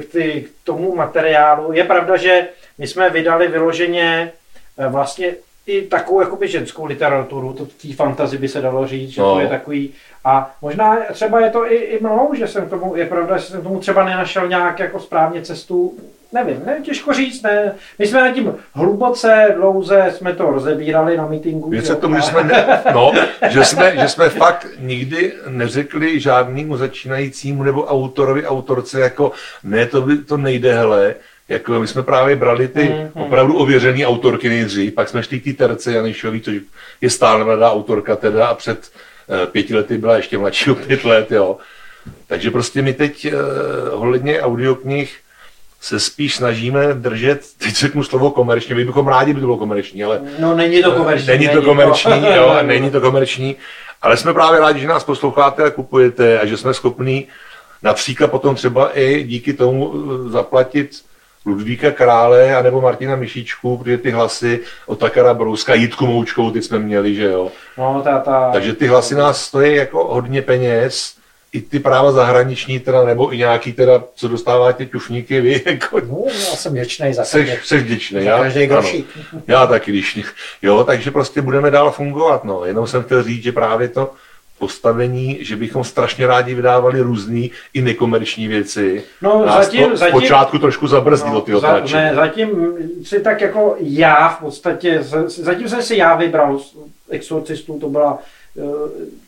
k, 0.00 0.04
ty, 0.12 0.46
k 0.62 0.64
tomu 0.66 0.94
materiálu. 0.96 1.72
Je 1.72 1.84
pravda, 1.84 2.16
že 2.16 2.48
my 2.78 2.86
jsme 2.86 3.10
vydali 3.10 3.48
vyloženě 3.48 4.32
eh, 4.78 4.88
vlastně 4.88 5.34
i 5.66 5.82
takovou 5.82 6.20
jakoby 6.20 6.48
ženskou 6.48 6.84
literaturu, 6.84 7.52
to 7.52 7.66
té 7.66 7.92
fantazy 7.94 8.38
by 8.38 8.48
se 8.48 8.60
dalo 8.60 8.86
říct, 8.86 9.10
že 9.10 9.20
No. 9.22 9.34
to 9.34 9.40
je 9.40 9.48
takový, 9.48 9.90
a 10.24 10.54
možná 10.62 10.96
třeba 11.12 11.40
je 11.40 11.50
to 11.50 11.72
i, 11.72 11.76
i 11.76 12.00
mnou, 12.00 12.34
že 12.34 12.48
jsem 12.48 12.66
k 12.66 12.70
tomu, 12.70 12.96
je 12.96 13.06
pravda, 13.06 13.36
že 13.38 13.44
jsem 13.46 13.60
k 13.60 13.64
tomu 13.64 13.78
třeba 13.80 14.04
nenašel 14.04 14.48
nějak 14.48 14.78
jako 14.78 15.00
správně 15.00 15.42
cestu, 15.42 15.94
nevím, 16.32 16.62
ne, 16.66 16.78
těžko 16.82 17.12
říct, 17.12 17.42
ne. 17.42 17.72
My 17.98 18.06
jsme 18.06 18.20
nad 18.20 18.30
tím 18.34 18.54
hluboce, 18.74 19.54
dlouze 19.56 20.12
jsme 20.16 20.32
to 20.32 20.50
rozebírali 20.50 21.16
na 21.16 21.26
meetingu. 21.26 21.70
Věc 21.70 21.90
tomu, 22.00 22.16
že 22.16 22.22
jsme, 22.22 22.44
ne, 22.44 22.82
no, 22.94 23.12
že, 23.48 23.64
jsme, 23.64 23.96
že 23.96 24.08
jsme 24.08 24.28
fakt 24.28 24.66
nikdy 24.78 25.32
neřekli 25.48 26.20
žádnému 26.20 26.76
začínajícímu 26.76 27.62
nebo 27.62 27.84
autorovi, 27.84 28.46
autorce, 28.46 29.00
jako 29.00 29.32
ne, 29.64 29.86
to, 29.86 30.02
by, 30.02 30.16
to 30.16 30.36
nejde, 30.36 30.74
hele, 30.74 31.14
jako 31.48 31.72
my 31.80 31.86
jsme 31.86 32.02
právě 32.02 32.36
brali 32.36 32.68
ty 32.68 32.82
Mhm. 32.88 33.10
opravdu 33.24 33.56
ověřené 33.58 34.06
autorky 34.06 34.48
nejdřív, 34.48 34.94
pak 34.94 35.08
jsme 35.08 35.22
šli 35.22 35.40
k 35.40 35.44
té 35.44 35.52
terce 35.52 35.92
Janišový, 35.92 36.40
což 36.40 36.54
je 37.00 37.10
stále 37.10 37.44
mladá 37.44 37.72
autorka 37.72 38.16
teda 38.16 38.46
a 38.46 38.54
před 38.54 38.90
eh, 39.42 39.46
pěti 39.46 39.74
lety 39.74 39.98
byla 39.98 40.16
ještě 40.16 40.38
mladší 40.38 40.70
o 40.70 40.74
pět 40.74 41.04
let, 41.04 41.32
jo. 41.32 41.56
Takže 42.26 42.50
prostě 42.50 42.82
my 42.82 42.92
teď 42.92 43.24
eh, 43.24 43.32
ohledně 43.90 44.40
audioknih 44.40 45.16
se 45.80 46.00
spíš 46.00 46.34
snažíme 46.36 46.94
držet, 46.94 47.40
teď 47.58 47.74
řeknu 47.74 48.04
slovo 48.04 48.30
komerčně, 48.30 48.74
my 48.74 48.84
bychom 48.84 49.08
rádi, 49.08 49.32
by 49.34 49.40
to 49.40 49.46
bylo 49.46 49.56
komerční, 49.58 50.04
ale 50.04 50.20
No 50.38 50.54
není 50.56 50.82
to 50.82 50.92
komerční. 50.92 51.26
Není 51.28 51.48
to 51.48 51.62
komerční, 51.62 52.12
jo, 52.36 52.48
a 52.48 52.62
není 52.62 52.90
to 52.90 53.00
komerční, 53.00 53.56
ale 54.02 54.16
jsme 54.16 54.34
právě 54.34 54.60
rádi, 54.60 54.80
že 54.80 54.86
nás 54.86 55.04
posloucháte 55.04 55.62
a 55.62 55.70
kupujete 55.70 56.40
a 56.40 56.46
že 56.46 56.56
jsme 56.56 56.74
schopní 56.74 57.26
například 57.82 58.30
potom 58.30 58.54
třeba 58.54 58.98
i 58.98 59.22
díky 59.24 59.52
tomu 59.52 59.92
eh, 59.94 60.28
zaplatit 60.30 60.90
Ludvíka 61.46 61.90
Krále 61.90 62.56
anebo 62.56 62.80
Martina 62.80 63.16
Myšíčku, 63.16 63.78
protože 63.78 63.98
ty 63.98 64.10
hlasy 64.10 64.60
od 64.86 64.98
Takara 64.98 65.34
Brouska, 65.34 65.74
Jitku 65.74 66.06
Moučkou, 66.06 66.50
ty 66.50 66.62
jsme 66.62 66.78
měli, 66.78 67.14
že 67.14 67.24
jo. 67.24 67.50
No, 67.78 68.00
ta, 68.04 68.18
ta, 68.18 68.50
Takže 68.52 68.72
ty 68.72 68.86
hlasy 68.86 69.14
nás 69.14 69.44
stojí 69.44 69.76
jako 69.76 70.04
hodně 70.04 70.42
peněz, 70.42 71.16
i 71.52 71.60
ty 71.60 71.78
práva 71.78 72.12
zahraniční 72.12 72.80
teda, 72.80 73.04
nebo 73.04 73.34
i 73.34 73.38
nějaký 73.38 73.72
teda, 73.72 74.04
co 74.14 74.28
dostáváte 74.28 74.86
ťufníky 74.86 75.40
vy, 75.40 75.62
jako 75.66 76.00
No, 76.00 76.24
já 76.26 76.56
jsem 76.56 76.74
věčnej 76.74 77.14
za 77.14 77.24
každý, 77.32 77.52
seš 77.64 77.82
vděčný, 77.82 78.24
za 78.24 78.30
já? 78.30 78.38
každý 78.38 78.70
Ano. 78.70 78.90
Já 79.46 79.66
taky, 79.66 79.90
když... 79.90 80.18
Jo, 80.62 80.84
takže 80.84 81.10
prostě 81.10 81.42
budeme 81.42 81.70
dál 81.70 81.90
fungovat, 81.90 82.44
no. 82.44 82.64
Jenom 82.64 82.86
jsem 82.86 83.02
chtěl 83.02 83.22
říct, 83.22 83.42
že 83.42 83.52
právě 83.52 83.88
to 83.88 84.10
postavení, 84.58 85.38
že 85.40 85.56
bychom 85.56 85.84
strašně 85.84 86.26
rádi 86.26 86.54
vydávali 86.54 87.00
různé 87.00 87.46
i 87.74 87.82
nekomerční 87.82 88.48
věci. 88.48 89.04
No, 89.22 89.44
Nás 89.46 89.64
zatím- 89.66 89.90
to 89.90 89.96
zatím- 89.96 90.12
zpočátku 90.18 90.58
trošku 90.58 90.86
zabrzdilo 90.86 91.40
ty 91.40 91.52
No, 91.52 91.60
za, 91.60 91.68
otáčení. 91.68 92.02
ne, 92.02 92.12
zatím 92.14 92.72
si 93.04 93.20
tak 93.20 93.40
jako 93.40 93.76
já 93.80 94.28
v 94.28 94.40
podstatě, 94.40 95.02
zatím 95.26 95.68
jsem 95.68 95.82
si 95.82 95.96
já 95.96 96.16
vybral 96.16 96.58
z 96.58 96.76
exorcistů, 97.10 97.78
to 97.80 97.88
byla, 97.88 98.18
eh, 98.58 98.62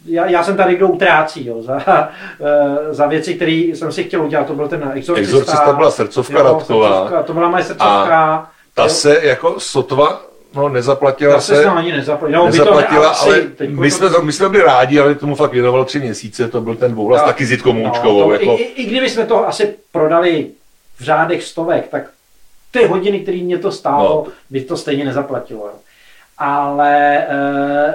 já, 0.06 0.26
já 0.26 0.42
jsem 0.42 0.56
tady, 0.56 0.76
kdo 0.76 0.88
utrácí, 0.88 1.46
jo, 1.46 1.62
za, 1.62 1.78
eh, 2.40 2.94
za 2.94 3.06
věci, 3.06 3.34
které 3.34 3.52
jsem 3.52 3.92
si 3.92 4.04
chtěl 4.04 4.24
udělat, 4.24 4.46
to 4.46 4.54
byl 4.54 4.68
ten 4.68 4.92
exorcista. 4.94 5.36
Exorcista 5.38 5.72
byla 5.72 5.90
srdcovka 5.90 6.42
Radková. 6.42 6.88
srdcovka, 6.88 7.22
to 7.22 7.32
byla 7.32 7.48
moje 7.48 7.64
srdcovka. 7.64 8.50
Ta 8.74 8.82
jo. 8.82 8.88
se 8.88 9.20
jako 9.26 9.60
sotva, 9.60 10.22
no 10.54 10.68
nezaplatila 10.68 11.34
Ta 11.34 11.40
se 11.40 11.56
se, 11.56 11.64
ani 11.64 11.92
nezaplatila. 11.92 12.38
No, 12.38 12.44
to 12.44 12.50
nezaplatila, 12.50 13.08
asi- 13.10 13.28
ale 13.28 13.40
teď 13.40 13.70
my 13.70 13.90
to- 13.90 13.96
jsme, 13.96 14.08
my 14.22 14.32
jsme 14.32 14.48
byli 14.48 14.62
rádi, 14.64 15.00
ale 15.00 15.14
tomu 15.14 15.34
fakt 15.34 15.52
věnoval 15.52 15.84
tři 15.84 16.00
měsíce, 16.00 16.48
to 16.48 16.60
byl 16.60 16.74
ten 16.74 16.92
dvouhlas, 16.92 17.20
Tak. 17.20 17.26
taky 17.28 17.46
s 17.46 17.50
Jitkou 17.50 17.72
No, 17.72 17.78
Moučkovou. 17.80 18.24
to, 18.24 18.32
jako, 18.32 18.44
i, 18.44 18.62
i, 18.62 18.82
I 18.82 18.86
kdyby 18.86 19.10
jsme 19.10 19.26
to 19.26 19.48
asi 19.48 19.74
prodali 19.92 20.46
v 20.98 21.02
řádech 21.02 21.42
stovek, 21.42 21.88
tak 21.88 22.02
ty 22.70 22.86
hodiny, 22.86 23.20
které 23.20 23.38
mě 23.38 23.58
to 23.58 23.72
stálo, 23.72 24.24
No. 24.26 24.32
by 24.50 24.60
to 24.60 24.76
stejně 24.76 25.04
nezaplatilo. 25.04 25.70
Ale 26.38 27.18
e, 27.18 27.94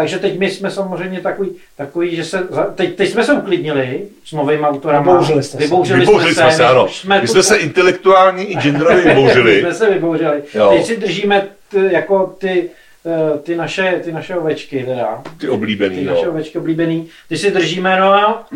takže 0.00 0.18
teď 0.18 0.38
my 0.38 0.50
jsme 0.50 0.70
samozřejmě 0.70 1.20
takový, 1.20 1.50
takový 1.76 2.16
že 2.16 2.24
se, 2.24 2.46
teď, 2.74 2.96
teď 2.96 3.10
jsme 3.10 3.24
se 3.24 3.32
uklidnili 3.32 4.02
s 4.24 4.32
novými 4.32 4.62
autorama. 4.62 5.12
Vybouřili 5.12 5.42
jste 5.42 5.58
se. 5.58 5.64
Vybouřili, 5.64 6.00
Vybouřili 6.00 6.34
jsme 6.34 6.52
se, 6.52 6.64
ano. 6.64 6.88
Jsme 6.88 7.20
My 7.20 7.26
tu- 7.26 7.32
jsme 7.32 7.42
se 7.42 7.56
intelektuálně 7.56 8.44
i 8.44 8.54
genderově 8.56 9.04
my 9.04 9.14
vybouřili. 9.14 9.60
jsme 9.60 9.74
se 9.74 9.90
vybouřili. 9.90 10.42
Jo. 10.54 10.70
Teď 10.76 10.86
si 10.86 10.96
držíme 10.96 11.48
ty, 11.70 11.78
jako 11.92 12.34
ty, 12.38 12.70
eh, 13.06 13.38
ty, 13.38 13.56
naše, 13.56 14.00
ty 14.04 14.12
naše 14.12 14.36
ovečky 14.36 14.84
teda 14.84 15.22
Ty 15.40 15.48
oblíbený, 15.48 15.96
ty 15.96 16.04
naše 16.04 16.24
no. 16.24 16.30
ovečky 16.30 16.58
oblíbený, 16.58 17.08
ty 17.28 17.38
si 17.38 17.50
držíme, 17.50 18.00
no 18.00 18.12
a 18.14 18.46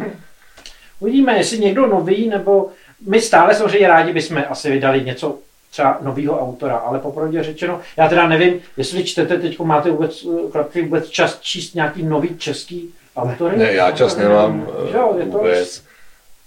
uvidíme, 1.01 1.37
jestli 1.37 1.59
někdo 1.59 1.87
nový, 1.87 2.29
nebo 2.29 2.69
my 3.09 3.21
stále 3.21 3.55
samozřejmě 3.55 3.89
rádi 3.89 4.13
bychom 4.13 4.45
asi 4.49 4.71
vydali 4.71 5.01
něco 5.05 5.39
třeba 5.75 5.99
nového 6.03 6.41
autora, 6.41 6.77
ale 6.77 6.99
popravdě 6.99 7.43
řečeno, 7.43 7.81
já 7.97 8.09
teda 8.09 8.29
nevím, 8.29 8.61
jestli 8.77 9.05
čtete, 9.05 9.39
teď 9.39 9.59
máte 9.61 9.91
vůbec, 9.91 10.25
eh, 10.25 10.51
chlapci, 10.51 10.83
vůbec 10.83 11.09
čas 11.09 11.39
číst 11.41 11.75
nějaký 11.75 12.03
nový 12.03 12.39
český 12.39 12.95
autory? 13.17 13.59
Ne, 13.59 13.73
já 13.73 13.91
čas 13.91 14.17
nemám 14.17 14.69
jo, 14.95 15.15
je 15.19 15.23
eh, 15.23 15.31
to, 15.31 15.39
vůbec. 15.39 15.85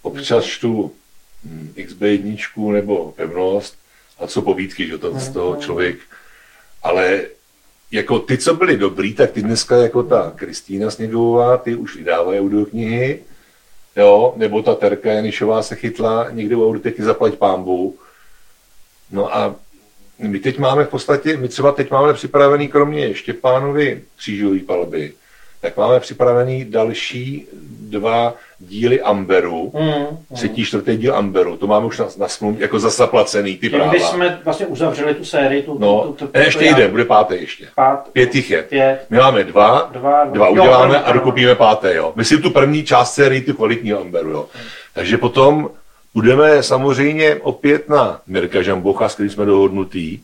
Občas 0.01 0.43
čtu 0.43 0.91
hm, 1.45 1.73
XB1 1.77 2.71
nebo 2.71 3.11
pevnost 3.15 3.77
a 4.19 4.27
co 4.27 4.41
povídky, 4.41 4.87
že 4.87 4.97
to 4.97 5.19
z 5.19 5.29
toho 5.29 5.51
Mhm. 5.51 5.61
člověk. 5.61 5.97
Ale 6.83 7.21
jako 7.91 8.19
ty, 8.19 8.37
co 8.37 8.55
byly 8.55 8.77
dobrý, 8.77 9.13
tak 9.13 9.31
ty 9.31 9.41
dneska 9.41 9.75
jako 9.75 10.03
ta 10.03 10.31
Kristýna 10.35 10.91
Sněgová, 10.91 11.57
ty 11.57 11.75
už 11.75 11.95
vydávají 11.95 12.39
audioknihy, 12.39 13.19
jo, 13.95 14.33
nebo 14.37 14.61
ta 14.63 14.75
Terka 14.75 15.11
Janišová 15.11 15.61
se 15.63 15.75
chytla 15.75 16.27
někde 16.31 16.55
u 16.55 16.67
audioteky 16.67 17.03
zaplať 17.03 17.33
pámbu. 17.35 17.95
No 19.11 19.37
a 19.37 19.55
my 20.19 20.39
teď 20.39 20.59
máme 20.59 20.83
v 20.83 20.89
podstatě, 20.89 21.37
my 21.37 21.47
třeba 21.47 21.71
teď 21.71 21.91
máme 21.91 22.13
připravený 22.13 22.67
kromě 22.67 23.13
Štěpánovi 23.15 24.01
křížové 24.17 24.59
palby, 24.59 25.13
tak 25.61 25.77
máme 25.77 25.99
připravený 25.99 26.65
další 26.65 27.47
dva 27.89 28.33
díly 28.59 29.01
Amberu, 29.01 29.71
Mm, 29.75 29.87
mm. 29.87 30.35
třetí, 30.35 30.65
čtvrtý 30.65 30.97
díl 30.97 31.15
Amberu, 31.15 31.57
to 31.57 31.67
máme 31.67 31.85
už 31.85 31.99
na, 31.99 32.07
na 32.17 32.27
smluv, 32.27 32.59
jako 32.59 32.79
za 32.79 32.89
zaplacený 32.89 33.57
ty 33.57 33.69
práva. 33.69 33.91
bychom 33.91 34.25
vlastně 34.45 34.65
uzavřeli 34.65 35.13
tu 35.15 35.25
sérii. 35.25 35.63
Tu, 35.63 35.77
No, 35.79 36.01
tu, 36.01 36.13
tu, 36.13 36.27
tu, 36.27 36.39
ještě 36.39 36.65
jeden, 36.65 36.91
bude 36.91 37.05
pátý 37.05 37.35
ještě. 37.35 37.67
Pát, 37.75 38.09
Pět 38.13 38.35
jich 38.35 38.51
je. 38.51 38.63
pět, 38.63 39.05
My 39.09 39.17
máme 39.17 39.43
dva, 39.43 39.89
dva, 39.93 40.25
dva 40.25 40.45
Jo, 40.47 40.51
uděláme 40.51 40.93
první, 40.93 41.05
a 41.05 41.11
dokupíme 41.11 41.55
páté, 41.55 41.95
jo. 41.95 42.13
Myslím 42.15 42.41
tu 42.41 42.49
první 42.49 42.83
část 42.83 43.13
sérii, 43.13 43.41
tu 43.41 43.53
kvalitní 43.53 43.93
Amberu, 43.93 44.29
jo. 44.29 44.45
Takže 44.93 45.17
potom 45.17 45.69
budeme 46.17 46.63
samozřejmě 46.63 47.35
opět 47.35 47.89
na 47.89 48.21
Mirka 48.27 48.61
Žambocha, 48.61 49.09
s 49.09 49.13
kterým 49.13 49.29
jsme 49.29 49.45
dohodnutý. 49.45 50.19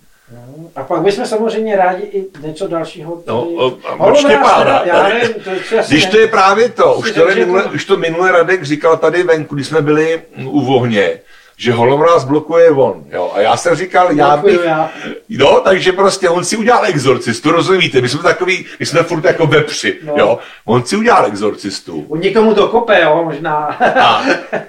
A 0.75 0.83
pak 0.83 1.01
bychom 1.01 1.25
samozřejmě 1.25 1.75
rádi 1.75 2.03
i 2.03 2.25
něco 2.41 2.67
dalšího. 2.67 3.23
No, 3.27 3.43
o, 3.43 3.77
a 3.87 3.95
od 3.95 4.17
Štěpána. 4.17 4.85
Já 4.85 5.03
nevím, 5.03 5.33
to, 5.33 5.51
Když 5.87 6.05
to 6.05 6.17
je 6.17 6.27
právě 6.27 6.69
to, 6.69 6.93
už 6.93 7.11
to, 7.11 7.25
minule, 7.35 7.63
už 7.63 7.85
to 7.85 7.97
minule 7.97 8.31
Radek 8.31 8.63
říkal 8.63 8.97
tady 8.97 9.23
venku, 9.23 9.55
když 9.55 9.67
jsme 9.67 9.81
byli 9.81 10.21
u 10.45 10.61
vohně, 10.61 11.19
že 11.63 11.71
holomráz 11.73 12.23
blokuje 12.23 12.71
on. 12.71 13.03
Jo. 13.11 13.31
A 13.35 13.41
já 13.41 13.57
jsem 13.57 13.75
říkal, 13.75 14.11
já 14.11 14.37
bych, 14.37 14.59
já. 14.65 14.89
No, 15.29 15.59
takže 15.61 15.91
prostě 15.91 16.29
on 16.29 16.43
si 16.45 16.57
udělal 16.57 16.85
exorcistu, 16.85 17.51
rozumíte? 17.51 18.01
My 18.01 18.09
jsme 18.09 18.23
takový, 18.23 18.65
my 18.79 18.85
jsme 18.85 19.03
furt 19.03 19.25
jako 19.25 19.47
vepři, 19.47 19.99
No. 20.03 20.13
jo. 20.17 20.39
On 20.65 20.85
si 20.85 20.95
udělal 20.95 21.25
exorcistu. 21.25 22.05
U 22.07 22.15
někomu 22.15 22.53
to 22.55 22.67
kope, 22.67 23.01
jo, 23.01 23.21
možná. 23.25 23.55
A, 24.01 24.23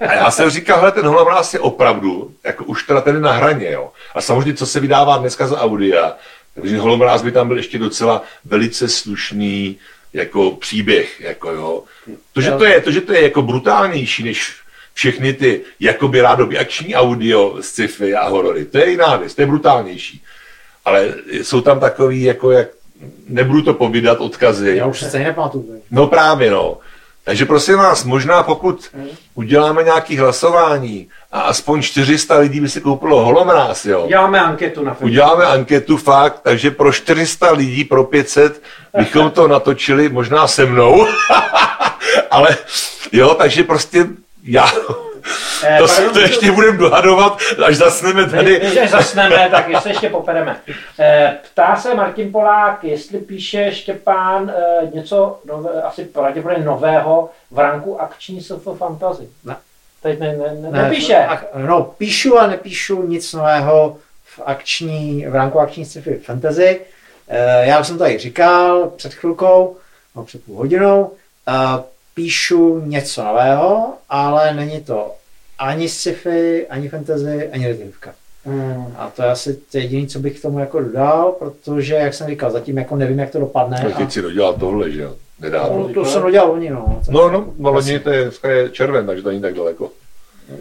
a 0.08 0.12
já 0.14 0.30
jsem 0.30 0.50
říkal, 0.50 0.78
hele, 0.78 0.92
ten 0.92 1.06
holomráz 1.06 1.54
je 1.54 1.60
opravdu, 1.60 2.30
jako 2.44 2.64
už 2.64 2.82
teda 2.82 3.00
tady 3.00 3.20
na 3.20 3.32
hraně, 3.32 3.70
jo. 3.70 3.90
A 4.14 4.20
samozřejmě, 4.20 4.54
co 4.54 4.66
se 4.66 4.80
vydává 4.80 5.16
dneska 5.16 5.46
za 5.46 5.60
audia, 5.60 6.12
takže 6.54 6.78
holomráz 6.78 7.22
by 7.22 7.32
tam 7.32 7.48
byl 7.48 7.56
ještě 7.56 7.78
docela 7.78 8.22
velice 8.44 8.88
slušný, 8.88 9.76
jako 10.12 10.50
příběh, 10.50 11.20
jako 11.20 11.50
jo. 11.50 11.82
To, 12.32 12.40
že 12.40 12.50
to 12.50 12.64
je, 12.64 12.80
to, 12.80 12.90
že 12.90 13.00
to 13.00 13.12
je 13.12 13.22
jako 13.22 13.42
brutálnější 13.42 14.22
než 14.24 14.56
všechny 14.94 15.32
ty 15.32 15.60
jakoby 15.80 16.20
rádoby 16.20 16.58
akční 16.58 16.94
audio, 16.94 17.56
sci-fi 17.60 18.14
a 18.14 18.28
horory, 18.28 18.64
to 18.64 18.78
je 18.78 18.90
jiná 18.90 19.16
věc, 19.16 19.34
to 19.34 19.42
je 19.42 19.46
brutálnější. 19.46 20.22
Ale 20.84 21.14
jsou 21.30 21.60
tam 21.60 21.80
takový, 21.80 22.22
jako 22.22 22.50
jak, 22.50 22.68
nebudu 23.28 23.62
to 23.62 23.74
povídat, 23.74 24.20
odkazy. 24.20 24.76
Já 24.76 24.86
už 24.86 25.00
se 25.00 25.18
nepamatuju. 25.18 25.82
No 25.90 26.06
právě, 26.06 26.50
no. 26.50 26.78
Takže 27.24 27.44
prosím 27.44 27.76
vás, 27.76 28.04
možná 28.04 28.42
pokud 28.42 28.90
uděláme 29.34 29.82
nějaké 29.82 30.20
hlasování 30.20 31.08
a 31.32 31.40
aspoň 31.40 31.82
400 31.82 32.38
lidí 32.38 32.60
by 32.60 32.68
si 32.68 32.80
koupilo 32.80 33.24
holomráz, 33.24 33.84
jo. 33.84 34.04
Děláme 34.08 34.40
anketu 34.40 34.84
na 34.84 34.90
Facebooku. 34.90 35.10
Uděláme 35.10 35.44
anketu 35.44 35.96
fakt, 35.96 36.40
takže 36.42 36.70
pro 36.70 36.92
400 36.92 37.52
lidí, 37.52 37.84
pro 37.84 38.04
500 38.04 38.62
bychom 38.96 39.30
to 39.30 39.48
natočili 39.48 40.08
možná 40.08 40.46
se 40.46 40.66
mnou. 40.66 41.06
Ale 42.30 42.56
jo, 43.12 43.34
takže 43.34 43.62
prostě 43.62 44.06
já, 44.44 44.66
Eh, 45.66 45.78
to, 45.78 45.86
pardon, 45.88 46.12
to 46.12 46.20
ještě 46.20 46.52
budeme 46.52 46.78
dohadovat, 46.78 47.38
až 47.66 47.76
zasneme 47.76 48.30
tady. 48.30 48.58
Než 48.58 48.74
než 48.74 48.90
zasneme, 48.90 49.48
tak 49.50 49.68
ještě 49.68 49.88
ještě 49.88 50.08
popereme. 50.08 50.56
Eh, 50.98 51.36
Ptá 51.52 51.76
se 51.76 51.94
Martin 51.94 52.32
Polák, 52.32 52.84
jestli 52.84 53.18
píše 53.18 53.72
Štěpán 53.74 54.50
eh, 54.56 54.86
něco 54.94 55.38
nové, 55.44 55.82
asi 55.82 56.04
pravděpodobně 56.04 56.64
nového 56.64 57.30
v 57.50 57.58
ranku 57.58 58.00
akční 58.00 58.40
sci-fi 58.42 58.70
fantasy. 58.78 59.28
Ne. 59.44 59.56
Teď 60.02 60.20
ne, 60.20 60.36
ne, 60.36 60.54
ne, 60.70 60.82
nepíše. 60.82 61.26
ak- 61.30 61.44
No, 61.66 61.82
píšu 61.82 62.38
a 62.38 62.46
nepíšu 62.46 63.02
nic 63.02 63.32
nového 63.32 63.96
v 64.24 64.40
akční, 64.46 65.26
v 65.26 65.34
ranku 65.34 65.60
akční 65.60 65.84
sci-fi 65.84 66.14
fantasy. 66.18 66.80
Eh, 67.28 67.66
Já 67.66 67.80
už 67.80 67.86
jsem 67.86 67.98
to 67.98 68.04
tady 68.04 68.18
říkal 68.18 68.90
před 68.96 69.14
chvilkou, 69.14 69.76
no 70.16 70.24
před 70.24 70.44
půl 70.44 70.56
hodinou, 70.56 71.12
eh, 71.48 71.82
píšu 72.14 72.80
něco 72.84 73.24
nového, 73.24 73.94
ale 74.10 74.54
není 74.54 74.80
to 74.80 75.12
ani 75.58 75.88
sci-fi, 75.88 76.66
ani 76.66 76.88
fantasy, 76.88 77.48
ani 77.52 77.64
detektivka. 77.68 78.12
Hmm. 78.46 78.94
A 78.98 79.10
to 79.16 79.22
je 79.22 79.28
asi 79.28 79.54
to 79.54 79.78
jediné, 79.78 80.06
co 80.06 80.18
bych 80.18 80.38
k 80.38 80.42
tomu 80.42 80.58
jako 80.58 80.80
dodal, 80.80 81.32
protože, 81.38 81.94
jak 81.94 82.14
jsem 82.14 82.26
říkal, 82.26 82.50
zatím 82.50 82.78
jako 82.78 82.96
nevím, 82.96 83.18
jak 83.18 83.30
to 83.30 83.38
dopadne. 83.40 83.80
Ale 83.82 83.92
A, 83.92 83.96
teď 83.96 84.12
si 84.12 84.22
dodělal 84.22 84.54
tohle, 84.54 84.90
že 84.90 85.02
jo? 85.02 85.14
Nedávno. 85.40 85.78
no, 85.78 85.94
to 85.94 86.04
jsem 86.04 86.22
dodělal 86.22 86.50
oni, 86.50 86.70
no. 86.70 87.00
No, 87.10 87.28
no, 87.30 87.44
no, 87.58 87.70
loni 87.72 87.98
to 87.98 88.10
je, 88.10 88.22
dneska 88.22 88.50
je 88.50 88.70
červen, 88.70 89.06
takže 89.06 89.22
to 89.22 89.28
není 89.28 89.40
tak 89.42 89.54
daleko. 89.54 89.90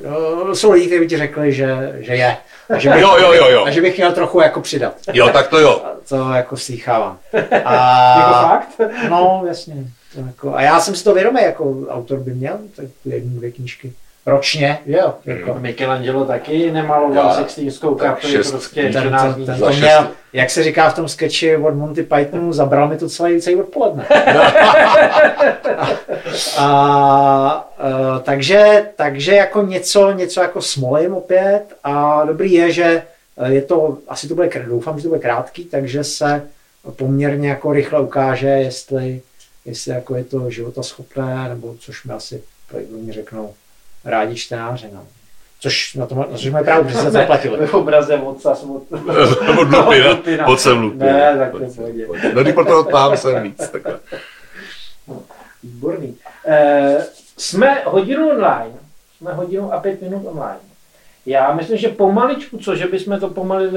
No, 0.04 0.56
Jsou 0.56 0.72
lidi, 0.72 0.86
kteří 0.86 1.00
by 1.00 1.08
ti 1.08 1.18
řekli, 1.18 1.54
že, 1.54 1.96
že 2.00 2.14
je. 2.16 2.38
A 2.70 2.78
že, 2.80 2.90
bych, 2.94 3.02
Jo, 3.02 3.18
jo, 3.20 3.34
jo, 3.34 3.48
jo. 3.50 3.66
a 3.66 3.72
že 3.72 3.82
bych 3.82 3.98
měl 3.98 4.12
trochu 4.14 4.42
jako 4.42 4.62
přidat. 4.62 4.96
Jo, 5.14 5.30
tak 5.34 5.48
to 5.48 5.60
jo. 5.60 5.82
A 5.86 5.92
to 6.10 6.32
jako 6.32 6.58
slýchávám. 6.58 7.18
A, 7.66 8.20
Jako 8.20 8.34
fakt? 8.34 8.92
No, 9.10 9.44
jasně. 9.48 9.76
To 10.16 10.20
jako, 10.20 10.56
a 10.56 10.62
já 10.62 10.80
jsem 10.80 10.96
si 10.96 11.04
to 11.04 11.14
vědomý, 11.14 11.44
jako 11.44 11.86
autor 11.90 12.20
by 12.20 12.34
měl 12.34 12.58
tak 12.76 12.86
jednu, 13.06 13.38
dvě 13.38 13.52
knížky. 13.52 13.94
Ročně, 14.26 14.80
jo. 14.86 15.14
Jako, 15.26 15.58
Michelangelo 15.60 16.26
taky 16.26 16.72
nemaloval 16.72 17.36
Tak 17.36 17.48
kapli, 17.98 18.30
šest- 18.30 18.52
prostě 18.52 18.82
ten, 18.82 18.94
ten, 18.94 19.02
14 19.02 19.36
ten, 19.46 19.60
to 19.60 19.70
měl, 19.70 20.08
jak 20.34 20.50
se 20.50 20.64
říká 20.64 20.90
v 20.90 20.96
tom 20.96 21.08
sketchi 21.08 21.58
od 21.58 21.76
Monty 21.76 22.04
Pythonu, 22.04 22.54
zabral 22.54 22.88
mi 22.88 22.98
to 22.98 23.10
celý, 23.10 23.42
celý 23.42 23.56
odpoledne. 23.56 24.06
a, 26.58 27.70
uh, 27.84 28.20
takže, 28.24 28.86
takže 28.96 29.36
jako 29.36 29.62
něco, 29.62 30.12
něco 30.12 30.42
jako 30.42 30.62
smolím 30.62 31.14
opět. 31.14 31.64
A 31.84 32.26
dobrý 32.26 32.54
je, 32.54 32.72
že 32.72 33.04
eh, 33.38 33.54
je 33.54 33.62
to, 33.62 33.98
asi 34.08 34.28
to 34.28 34.36
bude, 34.36 34.50
doufám, 34.68 34.98
že 34.98 35.04
to 35.04 35.10
bude 35.10 35.22
krátký, 35.22 35.66
takže 35.66 36.04
se 36.04 36.42
poměrně 36.96 37.50
jako 37.50 37.74
rychle 37.74 38.00
ukáže, 38.00 38.48
jestli, 38.48 39.22
jestli 39.66 39.92
jako 39.92 40.16
je 40.16 40.24
to 40.24 40.50
životaschopné, 40.50 41.50
nebo 41.50 41.76
což 41.80 42.04
mi 42.04 42.14
asi 42.14 42.44
mi 43.06 43.14
řeknou 43.14 43.54
rádi 44.06 44.36
čtenáři. 44.36 44.90
No. 44.94 45.08
Což 45.60 45.94
na 45.94 46.06
tom, 46.06 46.18
na 46.18 46.38
což 46.38 46.50
mají 46.50 46.66
právě, 46.66 46.84
protože 46.84 46.98
se 46.98 47.12
zaplatili. 47.12 47.68
V 47.68 47.74
obraze 47.74 48.18
moca 48.18 48.56
smut. 48.56 48.92
Nebo 49.48 49.64
dlupina. 49.64 50.12
Lupina. 50.12 50.46
Pojď 50.46 50.60
sem 50.60 50.82
lupina. 50.82 51.06
Ne, 51.14 51.38
tak 51.38 51.52
to 51.52 51.74
pohodě. 51.76 52.08
No, 52.34 52.44
když 52.44 52.54
proto 52.54 52.84
tam 52.84 53.18
jsem 53.18 53.44
víc. 53.44 53.70
Takhle. 53.70 54.00
Výborný. 55.64 56.18
Eh, 56.46 57.06
jsme 57.38 57.82
hodinu 57.86 58.30
online, 58.30 58.74
jsme 59.18 59.34
hodinu 59.34 59.74
a 59.74 59.80
pět 59.80 60.02
minut 60.02 60.28
online. 60.28 60.60
Já 61.26 61.54
myslím, 61.54 61.78
že 61.78 61.90
pomaličku, 61.90 62.58
cože 62.58 62.88
bychom 62.88 63.20
to 63.20 63.28
pomali... 63.30 63.70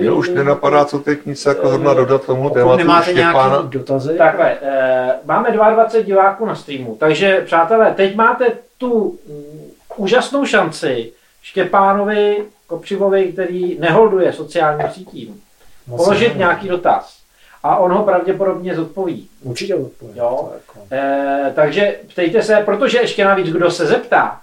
Mně 0.00 0.10
už 0.10 0.28
nenapadá, 0.28 0.84
co 0.84 0.98
teď 0.98 1.26
nic 1.26 1.46
jako 1.46 1.68
zrovna 1.68 1.94
dodat 1.94 2.24
tomu 2.26 2.42
Pokud 2.42 2.54
tématu 2.54 2.78
nemáte 2.78 3.10
Štěpána. 3.12 3.48
nějaké 3.48 3.78
dotazy, 3.78 4.14
Takhle, 4.18 4.56
eh, 4.62 5.12
máme 5.24 5.50
22 5.50 6.02
diváků 6.02 6.46
na 6.46 6.54
streamu, 6.54 6.96
takže 7.00 7.42
přátelé, 7.46 7.94
teď 7.94 8.16
máte 8.16 8.46
tu 8.78 9.18
mm, 9.28 9.70
úžasnou 9.96 10.46
šanci 10.46 11.12
Štěpánovi 11.42 12.44
Kopřivovi, 12.66 13.32
který 13.32 13.76
neholduje 13.80 14.32
sociálním 14.32 14.88
sítím, 14.92 15.40
moc 15.86 16.04
položit 16.04 16.24
nevím. 16.24 16.38
nějaký 16.38 16.68
dotaz. 16.68 17.16
A 17.62 17.76
on 17.76 17.92
ho 17.92 18.02
pravděpodobně 18.02 18.74
zodpoví. 18.74 19.28
Určitě 19.42 19.74
odpovím. 19.74 20.16
Jo. 20.16 20.50
Jako- 20.54 20.86
Eh, 20.90 21.52
takže 21.54 21.96
ptejte 22.12 22.42
se, 22.42 22.62
protože 22.64 22.98
ještě 22.98 23.24
navíc, 23.24 23.48
kdo 23.52 23.70
se 23.70 23.86
zeptá, 23.86 24.40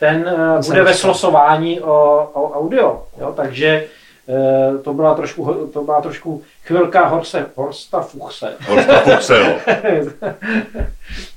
ten 0.00 0.36
se 0.60 0.70
bude 0.70 0.82
ve 0.82 0.94
slosování 0.94 1.80
o, 1.80 1.92
o 2.32 2.52
audio. 2.52 3.02
Jo? 3.20 3.32
Takže 3.36 3.84
eh, 4.28 4.78
to 4.78 4.94
byla 4.94 5.14
trošku, 5.14 5.70
to 5.72 5.82
byla 5.82 6.00
trošku 6.00 6.42
chvilka 6.64 7.06
Horse, 7.06 7.46
Horsta 7.54 8.00
Fuchse. 8.00 8.54
Horsta 8.68 9.00
Fuchse, 9.00 9.40
jo. 9.40 9.76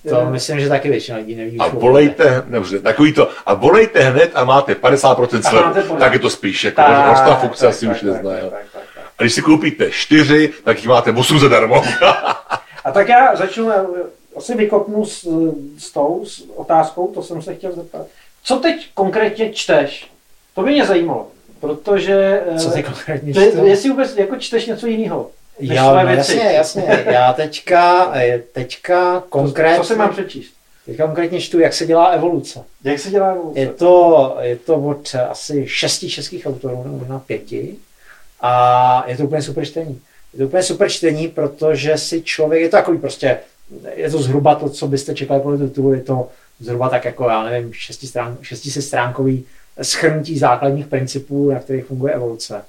To 0.09 0.25
myslím, 0.25 0.59
že 0.59 0.69
taky 0.69 0.89
většina 0.89 1.17
lidí 1.17 1.35
neví. 1.35 1.59
A 1.59 1.67
volejte, 1.67 2.43
dobře, 2.47 2.79
takový 2.79 3.13
to, 3.13 3.29
a 3.45 3.53
volejte 3.53 3.99
hned 3.99 4.31
a 4.33 4.43
máte 4.43 4.73
50% 4.73 5.39
A 5.39 5.49
slevu. 5.49 5.95
Tak 5.99 6.13
je 6.13 6.19
to 6.19 6.29
spíš 6.29 6.63
jako 6.63 6.75
Tak, 6.75 7.07
Horsta 7.07 7.35
Fuchse 7.35 7.65
tak, 7.65 7.69
asi 7.69 7.85
tak, 7.85 7.95
už 7.95 8.01
tak, 8.01 8.09
nezná, 8.09 8.31
tak, 8.31 8.43
jo. 8.43 8.49
tak, 8.49 8.59
tak, 8.73 8.83
tak. 8.95 9.03
A 9.19 9.23
když 9.23 9.33
si 9.33 9.41
koupíte 9.41 9.91
čtyři, 9.91 10.53
tak 10.63 10.77
jich 10.77 10.87
máte 10.87 11.11
8 11.11 11.39
zadarmo. 11.39 11.83
A 12.85 12.91
tak 12.91 13.09
já 13.09 13.35
začnu, 13.35 13.71
eh, 13.71 13.83
asi 14.37 14.55
vykopnu 14.57 15.05
s, 15.05 15.27
s 15.77 15.91
tou 15.91 16.25
s 16.25 16.43
otázkou, 16.55 17.07
to 17.07 17.23
jsem 17.23 17.41
se 17.41 17.55
chtěl 17.55 17.71
zeptat. 17.71 18.05
Co 18.43 18.55
teď 18.55 18.87
konkrétně 18.93 19.53
čteš? 19.53 20.07
To 20.55 20.61
by 20.61 20.71
mě 20.71 20.85
zajímalo, 20.85 21.27
protože... 21.59 22.41
eh, 22.55 22.59
Co 22.59 22.71
ty 22.71 22.83
konkrétně 22.83 23.33
čtu? 23.33 23.65
jestli 23.65 23.89
vůbec 23.89 24.17
jako 24.17 24.35
čteš 24.35 24.65
něco 24.65 24.87
jiného. 24.87 25.29
své 25.57 25.75
no, 25.75 25.95
věci. 25.95 26.37
jasně, 26.37 26.51
jasně. 26.53 27.05
Já 27.05 27.33
teďka, 27.33 28.11
eh, 28.15 28.41
teďka 28.51 29.23
konkrétně, 29.29 29.77
Co, 29.77 29.83
co 29.83 29.93
si 29.93 29.99
mám 29.99 30.09
přečíst? 30.09 30.53
teďka 30.85 31.05
konkrétně 31.05 31.41
čtu, 31.41 31.59
jak 31.59 31.73
se 31.73 31.85
dělá 31.85 32.05
evoluce. 32.05 32.63
Jak 32.83 32.99
se 32.99 33.09
dělá 33.09 33.31
evoluce? 33.31 33.59
Je 33.59 33.67
to, 33.67 34.35
je 34.39 34.55
to 34.55 34.75
od 34.75 35.15
asi 35.29 35.67
šesti 35.67 36.09
českých 36.09 36.45
autorů, 36.45 36.83
nebo 36.83 36.97
možná 36.97 37.19
pěti. 37.19 37.75
A 38.41 39.03
je 39.07 39.17
to 39.17 39.23
úplně 39.23 39.41
super 39.41 39.65
čtení. 39.65 40.01
Je 40.33 40.39
to 40.39 40.45
úplně 40.45 40.63
super 40.63 40.89
čtení, 40.89 41.27
protože 41.27 41.97
si 41.97 42.21
člověk, 42.21 42.61
je 42.61 42.69
to 42.69 42.77
takový 42.77 42.97
prostě, 42.97 43.39
je 43.95 44.11
to 44.11 44.17
zhruba 44.21 44.55
to, 44.55 44.69
co 44.69 44.87
byste 44.87 45.15
čekali 45.15 45.41
podle 45.41 45.57
titulu, 45.67 45.93
je 45.93 46.01
to 46.01 46.29
zhruba 46.59 46.89
tak 46.89 47.05
jako, 47.05 47.29
já 47.29 47.43
nevím, 47.43 47.73
šestistrán, 47.73 48.37
šestistránkový 48.41 49.45
schrnutí 49.81 50.37
základních 50.37 50.87
principů, 50.87 51.51
na 51.51 51.59
kterých 51.59 51.85
funguje 51.85 52.13
evoluce. 52.13 52.65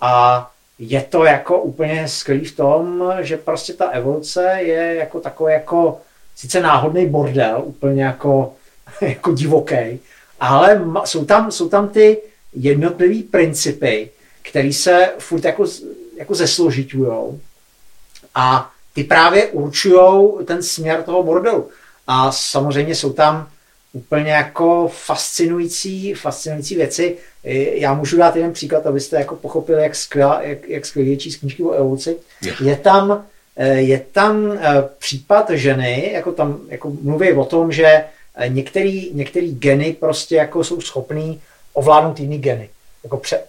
A 0.00 0.50
je 0.78 1.02
to 1.02 1.24
jako 1.24 1.62
úplně 1.62 2.08
skvělý 2.08 2.44
v 2.44 2.56
tom, 2.56 3.12
že 3.20 3.36
prostě 3.36 3.72
ta 3.72 3.88
evoluce 3.88 4.42
je 4.58 4.94
jako 4.94 5.20
takový 5.20 5.52
jako 5.52 6.00
sice 6.36 6.60
náhodný 6.60 7.06
bordel, 7.06 7.62
úplně 7.64 8.04
jako, 8.04 8.54
jako 9.00 9.32
divoký, 9.32 10.00
ale 10.40 10.84
jsou 11.04 11.24
tam, 11.24 11.50
jsou 11.50 11.68
tam 11.68 11.88
ty 11.88 12.18
jednotlivé 12.52 13.22
principy, 13.30 14.10
které 14.42 14.72
se 14.72 15.10
furt 15.18 15.44
jako, 15.44 15.66
jako 16.18 16.34
zesložitujou 16.34 17.40
a 18.34 18.70
ty 18.94 19.04
právě 19.04 19.46
určují 19.46 20.30
ten 20.44 20.62
směr 20.62 21.02
toho 21.02 21.22
bordelu. 21.22 21.68
A 22.06 22.32
samozřejmě 22.32 22.94
jsou 22.94 23.12
tam 23.12 23.48
úplně 23.92 24.32
jako 24.32 24.88
fascinující, 24.88 26.14
fascinující 26.14 26.74
věci. 26.74 27.16
Já 27.72 27.94
můžu 27.94 28.16
dát 28.16 28.36
jeden 28.36 28.52
příklad, 28.52 28.86
abyste 28.86 29.16
jako 29.16 29.36
pochopili, 29.36 29.82
jak, 29.82 29.94
skvělá, 29.94 30.42
jak, 30.42 30.68
jak 30.68 30.86
skvělý 30.86 31.10
je 31.10 31.16
číst 31.16 31.36
knížky 31.36 31.62
o 31.62 31.70
evoluci. 31.70 32.16
Je 32.60 32.76
tam, 32.76 33.26
e, 33.56 33.68
je 33.68 34.00
tam 34.12 34.52
e, 34.52 34.58
případ 34.98 35.50
ženy, 35.50 36.10
jako 36.12 36.32
tam 36.32 36.60
jako 36.68 36.92
mluví 37.02 37.32
o 37.32 37.44
tom, 37.44 37.72
že 37.72 37.86
e, 38.34 38.48
některý, 38.48 39.10
některý 39.14 39.54
geny 39.54 39.92
prostě 39.92 40.36
jako 40.36 40.64
jsou 40.64 40.80
schopný 40.80 41.40
ovládnout 41.72 42.20
jiný 42.20 42.38
geny, 42.38 42.70
jako 43.04 43.16
pře, 43.16 43.40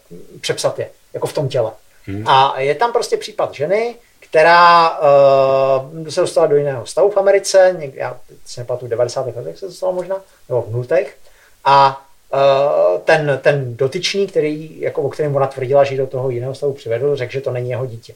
přepsat 0.42 0.80
je, 0.80 0.90
jako 1.14 1.28
v 1.28 1.34
tom 1.34 1.48
těle. 1.48 1.72
Hmm. 2.06 2.24
A 2.28 2.60
je 2.60 2.76
tam 2.76 2.94
prostě 2.94 3.18
případ 3.18 3.54
ženy, 3.54 3.96
která 4.34 5.00
uh, 5.00 6.08
se 6.10 6.22
dostala 6.22 6.48
do 6.48 6.56
jiného 6.56 6.86
stavu 6.86 7.10
v 7.10 7.18
Americe, 7.18 7.76
někdy, 7.80 8.00
já 8.00 8.20
si 8.46 8.60
nepamatuju, 8.60 8.88
v 8.88 8.90
90. 8.90 9.36
letech 9.36 9.58
se 9.58 9.66
dostala 9.66 9.92
možná, 9.92 10.22
nebo 10.50 10.62
v 10.62 10.72
nultech. 10.72 11.18
A 11.66 12.06
uh, 12.34 13.00
ten, 13.00 13.40
ten 13.44 13.78
dotyčný, 13.78 14.28
který, 14.28 14.80
jako, 14.80 15.02
o 15.02 15.10
kterém 15.10 15.36
ona 15.36 15.48
tvrdila, 15.48 15.84
že 15.84 15.98
do 15.98 16.08
toho 16.08 16.30
jiného 16.30 16.56
stavu 16.56 16.74
přivedl, 16.74 17.16
řekl, 17.16 17.32
že 17.32 17.42
to 17.42 17.52
není 17.52 17.70
jeho 17.70 17.86
dítě. 17.86 18.14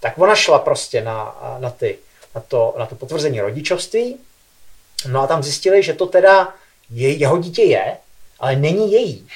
Tak 0.00 0.18
ona 0.18 0.34
šla 0.34 0.58
prostě 0.58 1.04
na, 1.04 1.38
na, 1.58 1.70
ty, 1.70 1.98
na, 2.34 2.40
to, 2.48 2.74
na 2.78 2.86
to 2.86 2.94
potvrzení 2.94 3.40
rodičovství, 3.40 4.16
no 5.08 5.22
a 5.22 5.26
tam 5.26 5.42
zjistili, 5.42 5.82
že 5.82 5.92
to 5.92 6.06
teda 6.06 6.54
je, 6.90 7.10
jeho 7.10 7.38
dítě 7.38 7.62
je, 7.62 7.96
ale 8.38 8.56
není 8.56 8.92
její. 8.92 9.28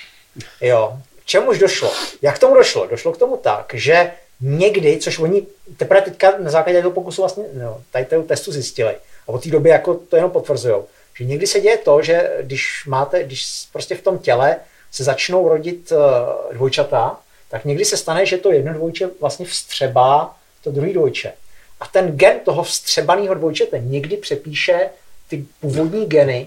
Jo. 0.60 0.98
K 1.22 1.24
čemuž 1.24 1.58
došlo? 1.58 1.92
Jak 2.22 2.38
tomu 2.38 2.54
došlo? 2.54 2.86
Došlo 2.86 3.12
k 3.12 3.18
tomu 3.18 3.36
tak, 3.36 3.74
že 3.74 4.10
někdy, 4.44 4.98
což 4.98 5.18
oni 5.18 5.46
teprve 5.76 6.02
teďka 6.02 6.38
na 6.38 6.50
základě 6.50 6.82
toho 6.82 6.94
pokusu 6.94 7.22
vlastně, 7.22 7.44
no, 7.52 7.82
tady 7.90 8.04
toho 8.04 8.22
testu 8.22 8.52
zjistili, 8.52 8.94
a 9.26 9.28
od 9.28 9.42
té 9.42 9.50
doby 9.50 9.68
jako 9.68 9.94
to 9.94 10.16
jenom 10.16 10.30
potvrzují, 10.30 10.74
že 11.18 11.24
někdy 11.24 11.46
se 11.46 11.60
děje 11.60 11.78
to, 11.78 12.02
že 12.02 12.30
když 12.42 12.86
máte, 12.86 13.24
když 13.24 13.46
prostě 13.72 13.94
v 13.94 14.02
tom 14.02 14.18
těle 14.18 14.56
se 14.92 15.04
začnou 15.04 15.48
rodit 15.48 15.92
uh, 15.92 15.98
dvojčata, 16.54 17.20
tak 17.50 17.64
někdy 17.64 17.84
se 17.84 17.96
stane, 17.96 18.26
že 18.26 18.38
to 18.38 18.52
jedno 18.52 18.72
dvojče 18.72 19.10
vlastně 19.20 19.46
vstřebá 19.46 20.36
to 20.64 20.70
druhý 20.70 20.92
dvojče. 20.92 21.32
A 21.80 21.86
ten 21.86 22.16
gen 22.16 22.40
toho 22.44 22.62
vstřebaného 22.62 23.34
dvojčete 23.34 23.78
někdy 23.78 24.16
přepíše 24.16 24.90
ty 25.28 25.44
původní 25.60 26.06
geny 26.06 26.46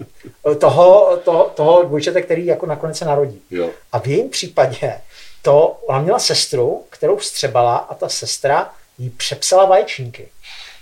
eh, 0.52 0.56
toho, 0.56 1.18
toho, 1.24 1.52
toho 1.56 1.84
dvojčete, 1.84 2.22
který 2.22 2.46
jako 2.46 2.66
nakonec 2.66 2.98
se 2.98 3.06
narodí. 3.06 3.42
Jo. 3.52 3.70
A 3.92 4.00
v 4.00 4.08
jejím 4.08 4.30
případě 4.30 4.94
to, 5.42 5.78
ona 5.88 6.00
měla 6.00 6.20
sestru, 6.20 6.84
kterou 6.90 7.18
vstřebala 7.18 7.76
a 7.78 7.96
ta 7.96 8.10
sestra 8.10 8.72
jí 8.98 9.10
přepsala 9.10 9.66
vaječníky. 9.66 10.28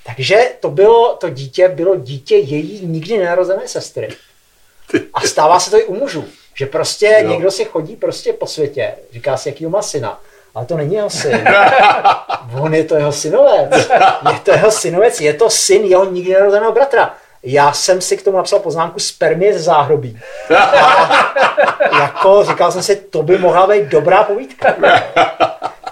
Takže 0.05 0.51
to, 0.59 0.69
bylo, 0.69 1.15
to 1.15 1.29
dítě 1.29 1.69
bylo 1.69 1.95
dítě 1.95 2.35
její 2.35 2.85
nikdy 2.85 3.17
nenarozené 3.17 3.67
sestry. 3.67 4.09
A 5.13 5.21
stává 5.21 5.59
se 5.59 5.71
to 5.71 5.79
i 5.79 5.83
u 5.83 5.95
mužů. 5.95 6.25
Že 6.55 6.65
prostě 6.65 7.19
Jo. 7.23 7.29
někdo 7.29 7.51
si 7.51 7.65
chodí 7.65 7.95
prostě 7.95 8.33
po 8.33 8.47
světě, 8.47 8.95
říká 9.13 9.37
si, 9.37 9.49
jakýho 9.49 9.69
má 9.69 9.81
syna. 9.81 10.21
Ale 10.55 10.65
to 10.65 10.77
není 10.77 10.95
jeho 10.95 11.09
syn. 11.09 11.47
On 12.61 12.73
je 12.75 12.83
to 12.83 12.95
jeho 12.95 13.11
synovec. 13.11 13.87
Je 14.33 14.39
to 14.43 14.51
jeho 14.51 14.71
synovec, 14.71 15.21
je 15.21 15.33
to 15.33 15.49
syn 15.49 15.83
jeho 15.85 16.05
nikdy 16.05 16.33
nerozeného 16.33 16.71
bratra. 16.71 17.15
Já 17.47 17.73
jsem 17.73 18.01
si 18.01 18.17
k 18.17 18.23
tomu 18.23 18.37
napsal 18.37 18.59
poznámku 18.59 18.99
spermie 18.99 19.59
z 19.59 19.63
záhrobí. 19.63 20.19
A 20.57 21.99
jako 21.99 22.43
říkal 22.43 22.71
jsem 22.71 22.83
si, 22.83 22.95
to 22.95 23.23
by 23.23 23.37
mohla 23.37 23.67
být 23.67 23.83
dobrá 23.83 24.23
povídka. 24.23 24.75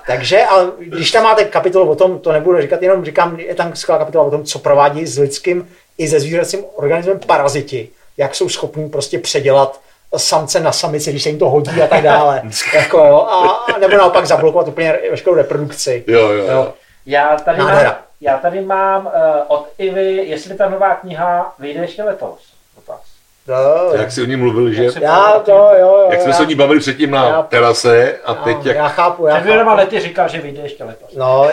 Takže, 0.07 0.43
ale 0.43 0.71
když 0.77 1.11
tam 1.11 1.23
máte 1.23 1.45
kapitolu 1.45 1.91
o 1.91 1.95
tom, 1.95 2.19
to 2.19 2.31
nebudu 2.31 2.61
říkat, 2.61 2.81
jenom 2.81 3.05
říkám, 3.05 3.39
je 3.39 3.55
tam 3.55 3.75
skvělá 3.75 3.99
kapitola 3.99 4.25
o 4.25 4.31
tom, 4.31 4.43
co 4.43 4.59
provádí 4.59 5.05
s 5.05 5.17
lidským 5.19 5.69
i 5.97 6.07
se 6.07 6.19
zvířecím 6.19 6.65
organismem 6.75 7.19
paraziti, 7.19 7.89
jak 8.17 8.35
jsou 8.35 8.49
schopní 8.49 8.89
prostě 8.89 9.19
předělat 9.19 9.79
samce 10.17 10.59
na 10.59 10.71
samici, 10.71 11.09
když 11.09 11.23
se 11.23 11.29
jim 11.29 11.39
to 11.39 11.49
hodí 11.49 11.81
a 11.81 11.87
tak 11.87 12.01
dále. 12.01 12.41
jako, 12.73 12.97
jo, 12.97 13.15
a, 13.15 13.65
nebo 13.79 13.97
naopak 13.97 14.25
zablokovat 14.25 14.67
úplně 14.67 14.99
veškerou 15.11 15.35
reprodukci. 15.35 16.03
Jo, 16.07 16.29
jo, 16.29 16.45
jo. 16.51 16.73
Já 17.05 17.37
tady, 17.37 17.57
Nádhera. 17.57 17.89
mám, 17.89 17.97
já 18.23 18.37
tady 18.37 18.61
mám 18.61 19.05
uh, 19.05 19.11
od 19.47 19.67
Ivy, 19.77 20.15
jestli 20.15 20.55
ta 20.55 20.69
nová 20.69 20.95
kniha 20.95 21.55
vyjde 21.59 21.79
ještě 21.81 22.03
letos. 22.03 22.39
Dotaz. 22.75 23.01
Jo, 23.47 23.93
Jak 23.93 24.11
si 24.11 24.21
o 24.21 24.25
ní 24.25 24.35
mluvili, 24.35 24.75
že? 24.75 24.89
Já 25.01 25.39
to, 25.45 25.51
jo, 25.51 25.71
jo. 25.79 26.07
Jak 26.11 26.21
jsme 26.21 26.31
já, 26.31 26.37
se 26.37 26.43
o 26.43 26.45
ní 26.45 26.55
bavili 26.55 26.79
předtím 26.79 27.11
na 27.11 27.25
já- 27.27 27.41
terase 27.41 28.15
a 28.25 28.31
já, 28.33 28.43
teď 28.43 28.65
jak... 28.65 28.75
já 28.77 28.87
chápu, 28.87 29.27
já 29.27 29.33
Před 29.35 29.43
dvěma 29.43 29.63
chápu. 29.63 29.77
lety 29.77 29.99
říkal, 29.99 30.27
že 30.29 30.41
vyjde 30.41 30.61
ještě 30.61 30.83
letos. 30.83 31.15
No, 31.15 31.47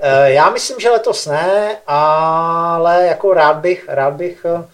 eh, 0.00 0.32
já 0.32 0.50
myslím, 0.50 0.80
že 0.80 0.90
letos 0.90 1.26
ne, 1.26 1.76
ale 1.86 3.06
jako 3.06 3.34
rád 3.34 3.56
bych, 3.56 3.84
rád 3.88 4.14
bych 4.14 4.46
eh, 4.58 4.64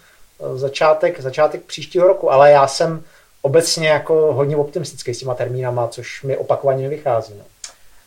začátek, 0.57 1.19
začátek 1.21 1.61
příštího 1.61 2.07
roku, 2.07 2.31
ale 2.31 2.51
já 2.51 2.67
jsem 2.67 3.03
obecně 3.41 3.89
jako 3.89 4.13
hodně 4.33 4.55
optimistický 4.57 5.13
s 5.13 5.19
těma 5.19 5.33
termínama, 5.33 5.87
což 5.87 6.23
mi 6.23 6.37
opakovaně 6.37 6.83
nevychází. 6.83 7.33
No. 7.37 7.43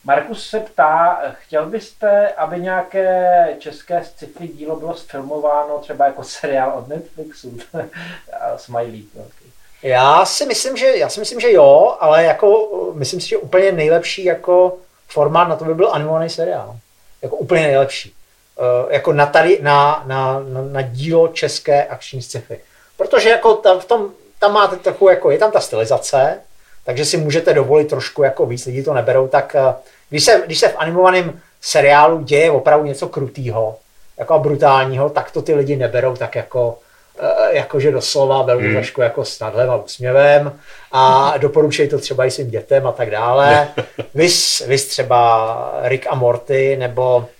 Markus 0.04 0.48
se 0.48 0.60
ptá, 0.60 1.20
chtěl 1.32 1.66
byste, 1.66 2.28
aby 2.28 2.60
nějaké 2.60 3.48
české 3.58 4.04
sci-fi 4.04 4.48
dílo 4.48 4.76
bylo 4.76 4.94
sfilmováno 4.94 5.78
třeba 5.78 6.06
jako 6.06 6.24
seriál 6.24 6.72
od 6.78 6.88
Netflixu? 6.88 7.58
Smiley. 8.56 9.02
velký. 9.14 9.52
Já 9.82 10.24
si 10.24 10.46
myslím, 10.46 10.76
že, 10.76 10.96
já 10.96 11.08
si 11.08 11.20
myslím, 11.20 11.40
že 11.40 11.52
jo, 11.52 11.96
ale 12.00 12.24
jako 12.24 12.68
eh, 12.72 12.98
myslím 12.98 13.20
si, 13.20 13.28
že 13.28 13.36
úplně 13.36 13.72
nejlepší 13.72 14.24
jako 14.24 14.78
formát 15.08 15.48
na 15.48 15.56
to 15.56 15.64
by 15.64 15.74
byl 15.74 15.90
animovaný 15.92 16.30
seriál. 16.30 16.76
Jako 17.22 17.36
úplně 17.36 17.62
nejlepší. 17.62 18.14
Uh, 18.56 18.92
jako 18.92 19.12
na, 19.12 19.26
tady, 19.26 19.58
na, 19.62 20.02
na, 20.06 20.40
na, 20.40 20.62
na 20.62 20.82
dílo 20.82 21.28
české 21.28 21.84
akční 21.84 22.22
sci-fi. 22.22 22.60
Protože 22.96 23.28
jako 23.28 23.54
tam, 23.54 23.80
v 23.80 23.84
tom, 23.84 24.10
tam 24.38 24.52
máte 24.52 24.76
trochu, 24.76 25.08
jako 25.08 25.30
je 25.30 25.38
tam 25.38 25.52
ta 25.52 25.60
stylizace, 25.60 26.40
takže 26.84 27.04
si 27.04 27.16
můžete 27.16 27.54
dovolit 27.54 27.88
trošku 27.88 28.22
jako 28.22 28.46
víc, 28.46 28.66
lidi 28.66 28.82
to 28.82 28.94
neberou, 28.94 29.28
tak 29.28 29.56
uh, 29.58 29.72
když 30.10 30.24
se, 30.24 30.42
když 30.46 30.58
se 30.58 30.68
v 30.68 30.76
animovaném 30.76 31.40
seriálu 31.60 32.22
děje 32.22 32.50
opravdu 32.50 32.86
něco 32.86 33.08
krutého, 33.08 33.76
jako 34.18 34.34
a 34.34 34.38
brutálního, 34.38 35.10
tak 35.10 35.30
to 35.30 35.42
ty 35.42 35.54
lidi 35.54 35.76
neberou 35.76 36.16
tak 36.16 36.34
jako 36.36 36.78
eh, 37.20 37.56
jakože 37.56 37.92
doslova 37.92 38.42
velmi 38.42 38.64
Hmm. 38.64 38.74
trošku 38.74 39.00
jako 39.00 39.24
s 39.24 39.40
nadhlem 39.40 39.70
a 39.70 39.76
úsměvem 39.76 40.52
a 40.92 41.34
doporučuji 41.38 41.88
to 41.88 41.98
třeba 41.98 42.24
i 42.24 42.30
svým 42.30 42.50
dětem 42.50 42.86
a 42.86 42.92
tak 42.92 43.10
dále. 43.10 43.68
Vys, 44.14 44.62
vys 44.66 44.86
třeba 44.86 45.80
Rick 45.82 46.06
a 46.10 46.14
Morty 46.14 46.76
nebo, 46.76 47.24
eh, 47.28 47.39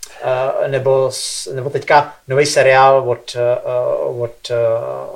nebo, 0.67 1.09
s- 1.13 1.53
nebo 1.55 1.71
teďka 1.71 2.13
nový 2.29 2.47
seriál 2.47 3.03
od, 3.07 3.37
eh, 3.37 3.59
od, 4.21 4.31
eh, 4.51 4.55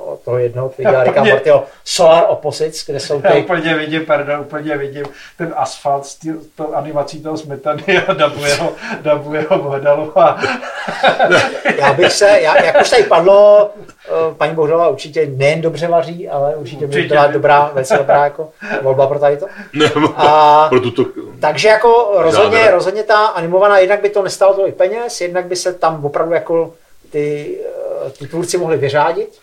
od 0.05 0.19
toho 0.25 0.37
jednoho, 0.37 0.69
který 0.69 0.89
dělá 0.89 1.03
Ricka 1.03 1.19
a 1.19 1.21
Úplně- 1.21 1.31
Mortyho, 1.33 1.63
Solar 1.85 2.25
Opposites, 2.27 2.85
kde 2.85 2.99
jsou 2.99 3.21
Já 3.23 3.31
ty 3.31 3.37
úplně 3.37 3.73
vidím, 3.75 4.05
pardon, 4.05 4.39
úplně 4.39 4.77
vidím 4.77 5.05
ten 5.37 5.53
asfalt 5.57 6.05
s 6.05 6.17
tou 6.57 6.73
animací 6.73 7.23
toho 7.23 7.37
smetany 7.37 7.83
a 8.07 8.13
dabuje 8.13 8.55
ho, 8.55 8.71
dabuje 9.01 9.45
ho 9.49 9.57
Bohdalu 9.57 10.19
a 10.19 10.37
Já 11.77 11.93
bych 11.93 12.11
se, 12.11 12.39
já, 12.41 12.63
jak 12.63 12.81
už 12.81 12.89
tady 12.89 13.03
padlo, 13.03 13.69
eh, 14.07 14.33
paní 14.37 14.55
Bohdala 14.55 14.87
určitě 14.87 15.25
nejen 15.35 15.61
dobře 15.61 15.87
vaří, 15.87 16.29
ale 16.29 16.55
určitě 16.55 16.79
by 16.87 16.95
Určitě. 16.95 17.07
byla 17.07 17.27
dobrá, 17.27 17.69
velice 17.73 17.97
dobrá 17.97 18.23
jako 18.23 18.49
volba 18.81 19.07
pro 19.07 19.19
tady 19.19 19.37
to. 19.37 19.45
Nebo 19.73 20.09
A, 20.17 20.65
pro 20.69 20.79
tuto... 20.79 21.03
takže 21.41 21.67
jako 21.67 22.11
rozhodně, 22.15 22.71
rozhodně 22.71 23.03
ta 23.03 23.25
animovaná, 23.25 23.77
jednak 23.77 24.01
by 24.01 24.09
to 24.09 24.23
nestálo 24.23 24.53
tolik 24.53 24.75
peněz, 24.75 24.94
jednak 25.21 25.45
by 25.45 25.55
se 25.55 25.73
tam 25.73 26.05
opravdu 26.05 26.33
jako 26.33 26.73
ty, 27.11 27.57
eh, 28.05 28.09
ty 28.09 28.27
tvůrci 28.27 28.57
mohli 28.57 28.77
vyřádit. 28.77 29.39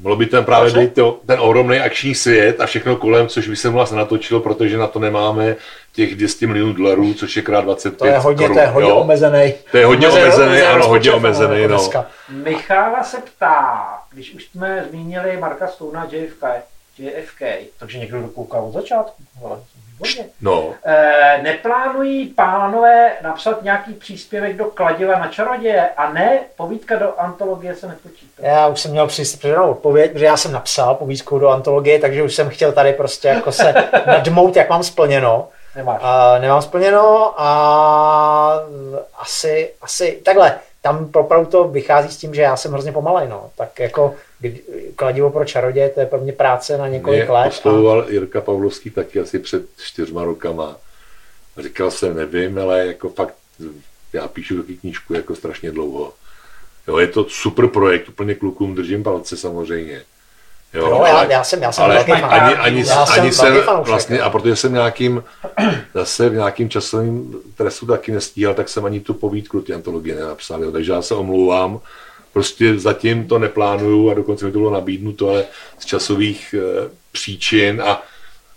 Mohlo 0.00 0.16
by 0.16 0.26
ten 0.26 0.44
právě 0.44 0.72
být 0.72 0.94
to, 0.94 1.20
ten 1.26 1.40
ohromný 1.40 1.78
akční 1.78 2.14
svět 2.14 2.60
a 2.60 2.66
všechno 2.66 2.96
kolem, 2.96 3.28
což 3.28 3.48
by 3.48 3.56
se 3.56 3.68
vlastně 3.68 3.98
natočilo, 3.98 4.40
protože 4.40 4.78
na 4.78 4.86
to 4.86 4.98
nemáme 4.98 5.56
těch 5.92 6.14
200 6.14 6.46
milionů 6.46 6.72
dolarů, 6.72 7.14
což 7.14 7.36
je 7.36 7.42
krát 7.42 7.60
25 7.60 7.98
To 7.98 8.06
je 8.06 8.18
hodně, 8.18 8.44
korun, 8.44 8.56
to 8.56 8.60
je 8.60 8.66
hodně 8.66 8.90
jo. 8.90 8.96
omezený. 8.96 9.54
To 9.70 9.76
je 9.76 9.86
hodně 9.86 10.08
omezený, 10.08 10.60
ano, 10.60 10.88
hodně 10.88 11.12
omezený, 11.12 11.62
no. 11.62 11.68
dneska. 11.68 12.06
Michála 12.28 13.02
se 13.02 13.16
ptá, 13.18 13.98
když 14.12 14.34
už 14.34 14.44
jsme 14.44 14.86
zmínili 14.90 15.36
Marka 15.36 15.66
Stouna 15.66 16.08
JFK, 16.10 16.42
JFK, 16.98 17.42
takže 17.78 17.98
někdo 17.98 18.22
dokoukal 18.22 18.64
od 18.64 18.72
začátku. 18.72 19.22
Ale, 19.44 19.58
výborně. 19.96 20.30
No, 20.40 20.74
E, 20.84 21.40
neplánují 21.42 22.26
pánové 22.26 23.12
napsat 23.22 23.62
nějaký 23.62 23.92
příspěvek 23.92 24.56
do 24.56 24.64
kladiva 24.64 25.18
na 25.18 25.28
čaroděje 25.28 25.88
a 25.96 26.12
ne, 26.12 26.38
povídka 26.56 26.96
do 26.96 27.20
antologie 27.20 27.74
se 27.74 27.88
nepočítá. 27.88 28.46
Já 28.46 28.66
už 28.66 28.80
jsem 28.80 28.90
měl 28.90 29.06
připravenou 29.06 29.70
odpověď, 29.70 30.12
protože 30.12 30.24
já 30.24 30.36
jsem 30.36 30.52
napsal 30.52 30.94
povídku 30.94 31.38
do 31.38 31.48
antologie, 31.48 31.98
takže 31.98 32.22
už 32.22 32.34
jsem 32.34 32.48
chtěl 32.48 32.72
tady 32.72 32.92
prostě 32.92 33.28
jako 33.28 33.52
se 33.52 33.74
nadmout, 34.06 34.56
jak 34.56 34.70
mám 34.70 34.82
splněno. 34.82 35.48
Nemáš. 35.76 36.00
A 36.02 36.38
nemám 36.38 36.62
splněno 36.62 37.34
a 37.36 38.60
asi, 39.18 39.70
asi 39.82 40.20
takhle, 40.24 40.54
tam 40.82 41.10
opravdu 41.14 41.46
to 41.46 41.64
vychází 41.64 42.08
s 42.12 42.16
tím, 42.16 42.34
že 42.34 42.42
já 42.42 42.56
jsem 42.56 42.72
hrozně 42.72 42.92
pomalej, 42.92 43.28
no. 43.28 43.50
Tak 43.56 43.80
jako 43.80 44.14
kladivo 44.96 45.30
pro 45.30 45.44
čaroděje, 45.44 45.88
to 45.88 46.00
je 46.00 46.06
pro 46.06 46.20
mě 46.20 46.32
práce 46.32 46.78
na 46.78 46.88
několik 46.88 47.22
mě 47.22 47.32
let. 47.32 47.44
A, 47.44 47.48
oslovoval 47.48 48.06
Jirka 48.08 48.40
Pavlovský 48.40 48.90
taky 48.90 49.20
asi 49.20 49.38
před 49.38 49.62
čtyřma 49.78 50.24
rokama. 50.24 50.76
A 51.56 51.62
Říkal 51.62 51.90
jsem, 51.90 52.16
nevím, 52.16 52.58
ale 52.58 52.86
jako 52.86 53.08
fakt, 53.08 53.34
já 54.12 54.28
píšu 54.28 54.56
taky 54.62 54.76
knížku 54.76 55.14
jako 55.14 55.34
strašně 55.34 55.70
dlouho. 55.70 56.12
Jo, 56.88 56.98
je 56.98 57.06
to 57.06 57.24
super 57.28 57.66
projekt, 57.66 58.08
úplně 58.08 58.34
klukům 58.34 58.74
držím 58.74 59.02
palce 59.02 59.36
samozřejmě. 59.36 60.02
Jo, 60.74 60.90
no, 60.90 61.06
já, 61.06 61.24
já, 61.24 61.44
jsem, 61.44 61.62
já 61.62 61.72
jsem 61.72 61.84
ale 61.84 61.94
velký 61.94 62.10
fan. 62.12 62.24
ani, 62.24 62.54
ani, 62.54 62.80
Já 62.80 63.06
jsem 63.06 63.22
ani 63.22 63.32
jsem 63.32 63.52
velký 63.52 63.66
fanoušek, 63.66 63.88
vlastně, 63.88 64.20
a 64.20 64.30
protože 64.30 64.56
jsem 64.56 64.72
nějakým, 64.72 65.24
zase 65.94 66.28
v 66.28 66.34
nějakým 66.34 66.70
časovým 66.70 67.34
trestu 67.56 67.86
taky 67.86 68.12
nestíhal, 68.12 68.54
tak 68.54 68.68
jsem 68.68 68.84
ani 68.84 69.00
tu 69.00 69.14
povídku, 69.14 69.60
ty 69.60 69.74
antologie 69.74 70.14
nenapsal, 70.14 70.64
jo, 70.64 70.72
takže 70.72 70.92
já 70.92 71.02
se 71.02 71.14
omlouvám, 71.14 71.80
prostě 72.36 72.78
zatím 72.78 73.28
to 73.28 73.38
neplánuju 73.38 74.10
a 74.10 74.14
dokonce 74.14 74.44
mi 74.44 74.52
to 74.52 74.58
bylo 74.58 74.70
nabídnuto, 74.70 75.28
ale 75.28 75.44
z 75.78 75.84
časových 75.84 76.54
e, 76.54 76.90
příčin 77.12 77.82
a, 77.82 78.02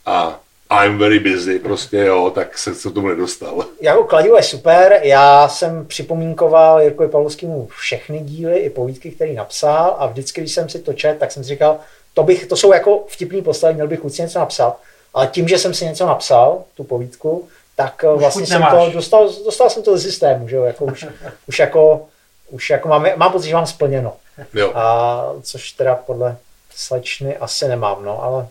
a 0.06 0.40
I'm 0.84 0.98
very 0.98 1.20
busy, 1.20 1.60
prostě 1.60 1.98
jo, 1.98 2.32
tak 2.36 2.58
se, 2.58 2.76
se 2.76 2.90
k 2.90 2.94
tomu 2.94 3.08
nedostal. 3.08 3.66
Jako 3.82 4.04
kladivo 4.04 4.38
je 4.38 4.44
super, 4.44 5.00
já 5.04 5.48
jsem 5.48 5.86
připomínkoval 5.86 6.82
Jirkovi 6.82 7.10
Pavlovskému 7.10 7.68
všechny 7.68 8.20
díly 8.20 8.58
i 8.58 8.70
povídky, 8.70 9.12
které 9.12 9.34
napsal 9.34 9.96
a 10.00 10.08
vždycky, 10.08 10.42
když 10.42 10.54
jsem 10.54 10.70
si 10.70 10.80
to 10.80 10.94
čet, 10.94 11.18
tak 11.20 11.32
jsem 11.32 11.44
si 11.44 11.50
říkal, 11.50 11.80
to, 12.14 12.24
bych, 12.24 12.46
to 12.46 12.56
jsou 12.56 12.74
jako 12.74 13.04
vtipný 13.08 13.42
postavy, 13.42 13.74
měl 13.74 13.88
bych 13.88 14.00
si 14.08 14.22
něco 14.22 14.40
napsat, 14.40 14.78
ale 15.14 15.28
tím, 15.28 15.48
že 15.48 15.58
jsem 15.58 15.74
si 15.74 15.86
něco 15.86 16.06
napsal, 16.06 16.64
tu 16.74 16.84
povídku, 16.84 17.48
tak 17.76 18.04
eh, 18.04 18.18
vlastně 18.18 18.42
chuť 18.42 18.50
jsem 18.50 18.62
nemáš. 18.62 18.86
to, 18.86 18.92
dostal, 18.92 19.30
dostal 19.46 19.70
jsem 19.70 19.84
to 19.84 19.98
ze 19.98 20.04
systému, 20.04 20.48
že 20.48 20.56
jo, 20.56 20.64
jako 20.64 20.86
už, 20.86 21.06
už 21.48 21.60
jako, 21.60 22.08
už 22.50 22.70
jako 22.70 22.88
mám, 22.88 23.06
mám 23.16 23.32
pocit, 23.32 23.48
že 23.48 23.56
mám 23.56 23.68
splněno. 23.68 24.16
Jo. 24.54 24.72
A 24.76 25.24
což 25.42 25.72
teda 25.72 25.96
podle 25.96 26.38
slečny 26.76 27.38
asi 27.38 27.68
nemám, 27.68 28.06
no, 28.06 28.24
ale 28.24 28.48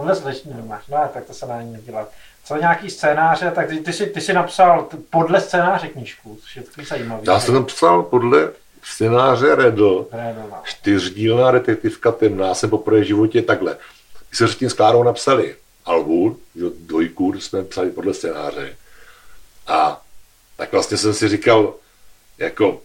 Tohle 0.00 0.16
slečný 0.16 0.52
nemáš, 0.54 0.82
no 0.88 0.98
tak 1.14 1.24
to 1.24 1.34
se 1.34 1.46
dá 1.46 1.54
ani 1.54 1.72
nedělat. 1.72 2.12
Co 2.44 2.56
nějaký 2.56 2.90
scénáře, 2.90 3.50
tak 3.50 3.68
ty, 3.68 3.76
ty, 3.76 3.92
jsi, 3.92 4.06
ty 4.06 4.20
jsi 4.20 4.32
napsal 4.32 4.88
podle 5.10 5.40
scénáře 5.40 5.88
knížku, 5.88 6.38
což 6.42 6.56
je 6.56 6.62
takový 6.62 6.86
zajímavý. 6.86 7.22
Já 7.26 7.40
jsem 7.40 7.54
napsal 7.54 8.02
podle 8.02 8.50
scénáře 8.82 9.54
Redl, 9.54 10.06
Rédová. 10.12 10.62
čtyřdílná 10.64 11.50
detektivka 11.50 12.12
temná, 12.12 12.54
jsem 12.54 12.70
poprvé 12.70 13.00
v 13.00 13.04
životě 13.04 13.42
takhle. 13.42 13.76
My 14.30 14.36
jsme 14.36 14.46
předtím 14.46 14.70
s 14.70 14.74
Klárou 14.74 15.02
napsali 15.02 15.56
Albu, 15.84 16.38
dvojku, 16.80 17.40
jsme 17.40 17.64
psali 17.64 17.90
podle 17.90 18.14
scénáře. 18.14 18.76
A 19.66 20.02
tak 20.56 20.72
vlastně 20.72 20.96
jsem 20.96 21.14
si 21.14 21.28
říkal, 21.28 21.74
jako 22.38 22.80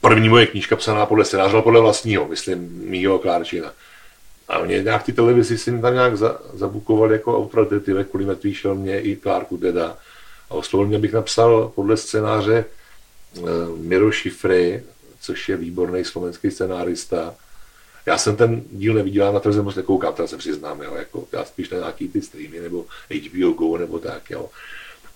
první 0.00 0.28
moje 0.28 0.46
knížka 0.46 0.76
psaná 0.76 1.06
podle 1.06 1.24
scénáře, 1.24 1.54
ale 1.54 1.62
podle 1.62 1.80
vlastního, 1.80 2.28
myslím, 2.28 2.80
mýho 2.84 3.18
Klárčina. 3.18 3.72
A 4.48 4.58
oni 4.58 4.82
nějak 4.82 5.02
ty 5.02 5.12
televizi 5.12 5.58
si 5.58 5.80
tam 5.80 5.94
nějak 5.94 6.16
za, 6.16 6.38
zabukovali 6.54 7.12
jako 7.12 7.38
autor 7.38 7.64
detektivek, 7.64 8.08
kvůli 8.08 8.24
mrtvý 8.26 8.54
šel 8.54 8.74
mě 8.74 9.00
i 9.00 9.16
Klárku 9.16 9.56
teda. 9.56 9.98
A 10.50 10.54
oslovil 10.54 10.86
mě, 10.86 10.96
abych 10.96 11.12
napsal 11.12 11.72
podle 11.74 11.96
scénáře 11.96 12.64
uh, 13.38 13.48
Miro 13.78 14.12
Šifry, 14.12 14.82
což 15.20 15.48
je 15.48 15.56
výborný 15.56 16.04
slovenský 16.04 16.50
scenárista. 16.50 17.34
Já 18.06 18.18
jsem 18.18 18.36
ten 18.36 18.62
díl 18.72 18.94
neviděl, 18.94 19.32
na 19.32 19.40
televizi 19.40 19.62
moc 19.62 19.76
nekoukám, 19.76 20.14
teda 20.14 20.28
se 20.28 20.36
přiznám, 20.36 20.82
jo, 20.82 20.94
jako, 20.94 21.24
já 21.32 21.44
spíš 21.44 21.70
na 21.70 21.78
nějaký 21.78 22.08
ty 22.08 22.22
streamy, 22.22 22.60
nebo 22.60 22.86
HBO 23.28 23.50
Go, 23.50 23.78
nebo 23.78 23.98
tak, 23.98 24.30
jo. 24.30 24.48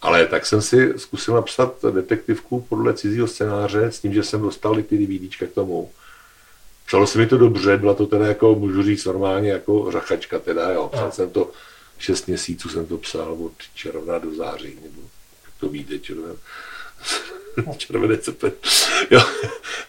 Ale 0.05 0.26
tak 0.26 0.47
jsem 0.47 0.62
si 0.62 0.93
zkusil 0.97 1.35
napsat 1.35 1.85
detektivku 1.90 2.60
podle 2.60 2.94
cizího 2.94 3.26
scénáře 3.26 3.85
s 3.85 4.01
tím, 4.01 4.14
že 4.14 4.22
jsem 4.22 4.43
dostal 4.43 4.78
i 4.78 4.82
ty 4.82 4.98
DVDčka 4.98 5.47
k 5.47 5.52
tomu. 5.52 5.90
Psalo 6.86 7.06
se 7.06 7.18
mi 7.18 7.26
to 7.26 7.39
dobře, 7.39 7.76
byla 7.76 7.94
to 7.94 8.06
teda 8.06 8.26
jako, 8.26 8.55
můžu 8.55 8.82
říct 8.82 9.05
normálně 9.05 9.51
jako 9.51 9.93
řachačka 9.93 10.39
teda, 10.39 10.70
jo. 10.70 10.89
Psal 10.93 11.12
jsem 11.12 11.31
to, 11.31 11.51
šest 11.98 12.26
měsíců 12.26 12.68
jsem 12.68 12.86
to 12.86 12.98
psal 12.98 13.32
od 13.32 13.52
června 13.74 14.18
do 14.18 14.35
září, 14.35 14.78
nebo 14.82 15.01
jak 15.44 15.55
to 15.60 15.68
vyjde, 15.68 15.98
červen, 15.98 16.36
červenec, 17.76 18.28
jo, 19.10 19.20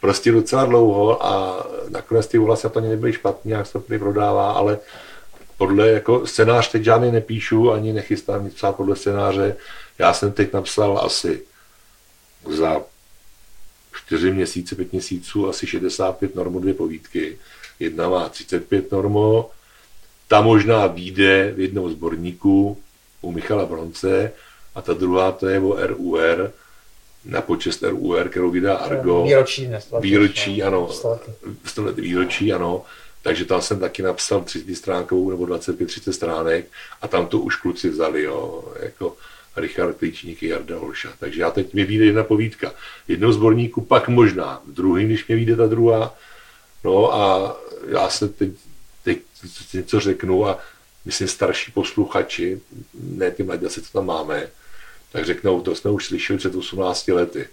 prostě 0.02 0.32
docela 0.32 0.66
dlouho 0.66 1.26
a 1.26 1.66
nakonec 1.90 2.28
ty 2.28 2.40
ohlasy 2.40 2.70
to 2.70 2.82
nebyly 2.82 3.14
špatný, 3.14 3.52
jak 3.52 3.68
se 3.68 3.74
to 3.74 3.80
prodává, 3.80 4.52
ale 4.52 4.80
podle 5.58 5.90
jako 5.90 6.28
scénář 6.28 6.72
teď 6.72 6.84
žádný 6.84 7.12
nepíšu, 7.12 7.72
ani 7.72 7.94
nechystám 7.94 8.46
nic 8.46 8.54
psát 8.54 8.76
podle 8.76 8.96
scénáře. 8.96 9.56
Já 10.00 10.14
jsem 10.14 10.32
teď 10.32 10.54
napsal 10.54 11.00
asi 11.04 11.42
za 12.50 12.82
čtyři 13.96 14.32
měsíce, 14.32 14.76
pět 14.76 14.92
měsíců, 14.92 15.50
asi 15.50 15.68
65 15.68 16.36
normo 16.36 16.60
dvě 16.60 16.74
povídky. 16.74 17.38
Jedna 17.80 18.10
má 18.10 18.30
35 18.30 18.92
normo, 18.92 19.50
ta 20.28 20.42
možná 20.42 20.88
vyjde 20.88 21.52
v 21.56 21.60
jednom 21.60 21.90
zborníku 21.90 22.78
u 23.22 23.32
Michala 23.32 23.66
Bronce 23.66 24.32
a 24.76 24.82
ta 24.82 24.94
druhá 24.94 25.32
to 25.32 25.48
je 25.48 25.60
o 25.60 25.88
RUR, 25.88 26.52
na 27.26 27.42
počest 27.42 27.84
RUR, 27.84 28.30
kterou 28.30 28.52
vydá 28.52 28.76
Argo. 28.76 29.24
Výročí 29.24 29.66
dnes. 29.66 29.94
Výročí, 30.00 30.64
ano. 30.64 30.90
Výročí, 31.96 32.54
ano. 32.54 32.84
Takže 33.26 33.46
tam 33.46 33.62
jsem 33.62 33.80
taky 33.80 34.02
napsal 34.02 34.42
30 34.42 34.76
stránkovou 34.76 35.30
nebo 35.30 35.46
25-30 35.46 36.12
stránek 36.12 36.66
a 37.02 37.08
tam 37.08 37.28
to 37.28 37.40
už 37.40 37.56
kluci 37.56 37.90
vzali, 37.90 38.24
jo, 38.24 38.64
jako 38.80 39.18
Richard 39.56 39.98
Klíčník 39.98 40.44
a 40.44 40.46
Jarda 40.46 40.78
Holša. 40.78 41.14
Takže 41.20 41.42
já 41.42 41.52
teď 41.52 41.74
mi 41.74 41.84
vyjde 41.84 42.06
jedna 42.06 42.24
povídka. 42.24 42.74
Jednou 43.08 43.32
zborníku, 43.32 43.82
pak 43.82 44.08
možná 44.08 44.62
v 44.66 44.74
druhým, 44.74 45.08
když 45.08 45.28
mě 45.28 45.36
vyjde 45.36 45.56
ta 45.56 45.68
druhá. 45.68 46.16
No 46.84 47.14
a 47.14 47.56
já 47.88 48.10
se 48.10 48.30
teď, 48.30 48.52
teď 49.04 49.20
něco 49.74 50.00
řeknu 50.00 50.48
a 50.48 50.60
myslím 51.06 51.28
starší 51.28 51.72
posluchači, 51.72 52.62
ne 52.94 53.32
ty 53.32 53.44
mladí, 53.44 53.68
co 53.68 53.82
tam 53.94 54.06
máme, 54.06 54.48
tak 55.12 55.26
řeknou, 55.26 55.62
to 55.62 55.76
jsme 55.76 55.92
už 55.92 56.06
slyšeli 56.06 56.40
před 56.40 56.56
18 56.56 57.08
lety 57.08 57.48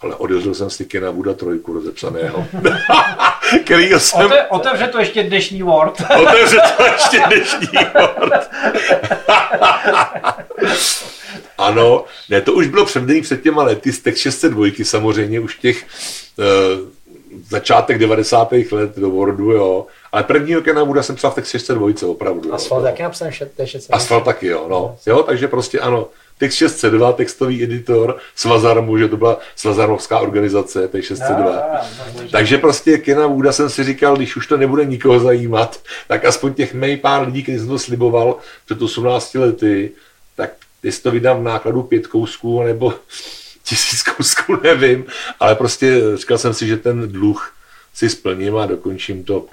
ale 0.00 0.14
odjezl 0.14 0.54
jsem 0.54 0.70
si 0.70 0.84
Kena 0.84 1.12
Buda 1.12 1.34
trojku 1.34 1.72
rozepsaného. 1.72 2.46
který 3.64 3.90
jsem... 3.98 4.26
Ote, 4.26 4.46
otevře 4.46 4.88
to 4.88 4.98
ještě 4.98 5.22
dnešní 5.22 5.62
Word. 5.62 6.02
otevře 6.22 6.60
to 6.76 6.84
ještě 6.84 7.20
dnešní 7.26 7.78
Word. 7.94 8.50
ano, 11.58 12.04
ne, 12.28 12.40
to 12.40 12.52
už 12.52 12.66
bylo 12.66 12.84
převděný 12.84 13.20
před 13.20 13.42
těma 13.42 13.62
lety 13.62 13.92
z 13.92 14.00
těch 14.02 14.18
602 14.18 14.66
samozřejmě, 14.82 15.40
už 15.40 15.56
těch 15.56 15.86
uh, 16.36 16.44
začátek 17.48 17.98
90. 17.98 18.52
let 18.72 18.96
do 18.96 19.10
Wordu, 19.10 19.50
jo. 19.50 19.86
Ale 20.12 20.22
prvního 20.22 20.62
Kena 20.62 20.84
Buda 20.84 21.02
jsem 21.02 21.16
psal 21.16 21.30
v 21.30 21.34
těch 21.34 21.46
602, 21.46 22.08
opravdu. 22.10 22.54
Asfalt 22.54 22.84
taky 22.84 23.02
napsal 23.02 23.30
602. 23.30 23.96
Asfalt 23.96 24.24
taky, 24.24 24.46
jo, 24.46 24.66
no. 24.68 24.96
Jo, 25.06 25.22
takže 25.22 25.48
prostě 25.48 25.80
ano, 25.80 26.08
Text 26.38 26.56
602, 26.56 27.12
textový 27.12 27.62
editor. 27.62 28.18
Svazarmu, 28.34 28.98
že 28.98 29.08
to 29.08 29.16
byla 29.16 29.38
Svazarmovská 29.56 30.18
organizace, 30.18 30.88
Text 30.88 31.06
602. 31.06 31.44
No, 31.44 31.50
no, 31.52 32.22
no, 32.22 32.28
Takže 32.30 32.58
prostě 32.58 32.98
Kena 32.98 33.26
Wooda 33.26 33.52
jsem 33.52 33.70
si 33.70 33.84
říkal, 33.84 34.16
když 34.16 34.36
už 34.36 34.46
to 34.46 34.56
nebude 34.56 34.84
nikoho 34.84 35.20
zajímat, 35.20 35.80
tak 36.08 36.24
aspoň 36.24 36.54
těch 36.54 36.74
mej 36.74 36.96
pár 36.96 37.26
lidí, 37.26 37.42
kteří 37.42 37.58
jsem 37.58 37.68
to 37.68 37.78
sliboval 37.78 38.36
před 38.64 38.82
18 38.82 39.34
lety, 39.34 39.90
tak 40.36 40.50
jestli 40.82 41.02
to 41.02 41.10
vydám 41.10 41.40
v 41.40 41.42
nákladu 41.42 41.82
pět 41.82 42.06
kousků, 42.06 42.62
nebo 42.62 42.94
tisíc 43.62 44.02
kousků, 44.02 44.56
nevím, 44.62 45.04
ale 45.40 45.54
prostě 45.54 46.00
říkal 46.14 46.38
jsem 46.38 46.54
si, 46.54 46.66
že 46.66 46.76
ten 46.76 47.12
dluh 47.12 47.54
si 47.94 48.08
splním 48.08 48.56
a 48.56 48.66
dokončím 48.66 49.24
to 49.24 49.46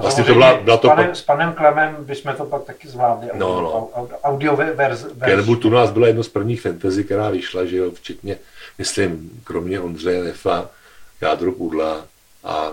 vlastně 0.00 0.24
to 0.24 0.32
byla, 0.32 0.54
byla 0.54 0.76
to... 0.76 0.88
S 0.88 0.90
panem, 0.90 1.14
s 1.14 1.22
panem 1.22 1.52
Klemem 1.52 1.96
bychom 2.00 2.34
to 2.34 2.44
pak 2.44 2.62
taky 2.62 2.88
zvládli. 2.88 3.28
No, 3.34 3.60
no. 3.60 3.88
Audio 4.22 4.56
verze. 4.56 5.08
Kenwood 5.24 5.64
u 5.64 5.70
nás 5.70 5.90
byla 5.90 6.06
jedno 6.06 6.22
z 6.22 6.28
prvních 6.28 6.60
fantasy, 6.60 7.04
která 7.04 7.30
vyšla, 7.30 7.64
že 7.64 7.76
jo, 7.76 7.90
včetně, 7.90 8.36
myslím, 8.78 9.40
kromě 9.44 9.80
Ondřeje 9.80 10.24
Nefa, 10.24 10.70
Jádro 11.20 11.52
Pudla, 11.52 12.04
a 12.44 12.72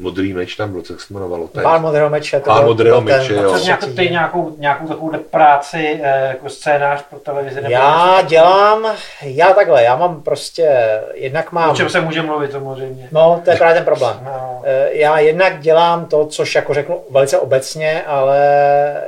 modrý 0.00 0.34
meč 0.34 0.56
tam 0.56 0.72
byl, 0.72 0.82
co 0.82 0.98
se 0.98 1.14
jmenovalo? 1.14 1.48
Pán 1.62 1.82
modrého 1.82 2.10
meče. 2.10 2.40
Pán 2.40 2.64
modrého 2.64 3.00
meče, 3.00 3.34
jo. 3.34 3.58
Co 3.58 3.64
nějakou, 3.64 3.86
ty 3.86 4.10
nějakou, 4.10 4.54
nějakou 4.58 4.88
takovou 4.88 5.12
práci 5.30 6.00
eh, 6.02 6.28
jako 6.28 6.48
scénář 6.48 7.04
pro 7.10 7.18
televizi? 7.18 7.60
Já 7.68 8.22
dělám, 8.22 8.86
já 9.22 9.52
takhle, 9.52 9.82
já 9.82 9.96
mám 9.96 10.22
prostě, 10.22 11.00
jednak 11.14 11.52
mám... 11.52 11.70
O 11.70 11.74
čem 11.74 11.88
se 11.88 12.00
může 12.00 12.22
mluvit 12.22 12.52
samozřejmě. 12.52 13.08
No, 13.12 13.40
to 13.44 13.50
je 13.50 13.56
právě 13.56 13.74
ten 13.74 13.84
problém. 13.84 14.20
No. 14.24 14.62
Eh, 14.64 14.88
já 14.92 15.18
jednak 15.18 15.60
dělám 15.60 16.06
to, 16.06 16.26
což 16.26 16.54
jako 16.54 16.74
řeknu 16.74 17.02
velice 17.10 17.38
obecně, 17.38 18.02
ale 18.06 18.38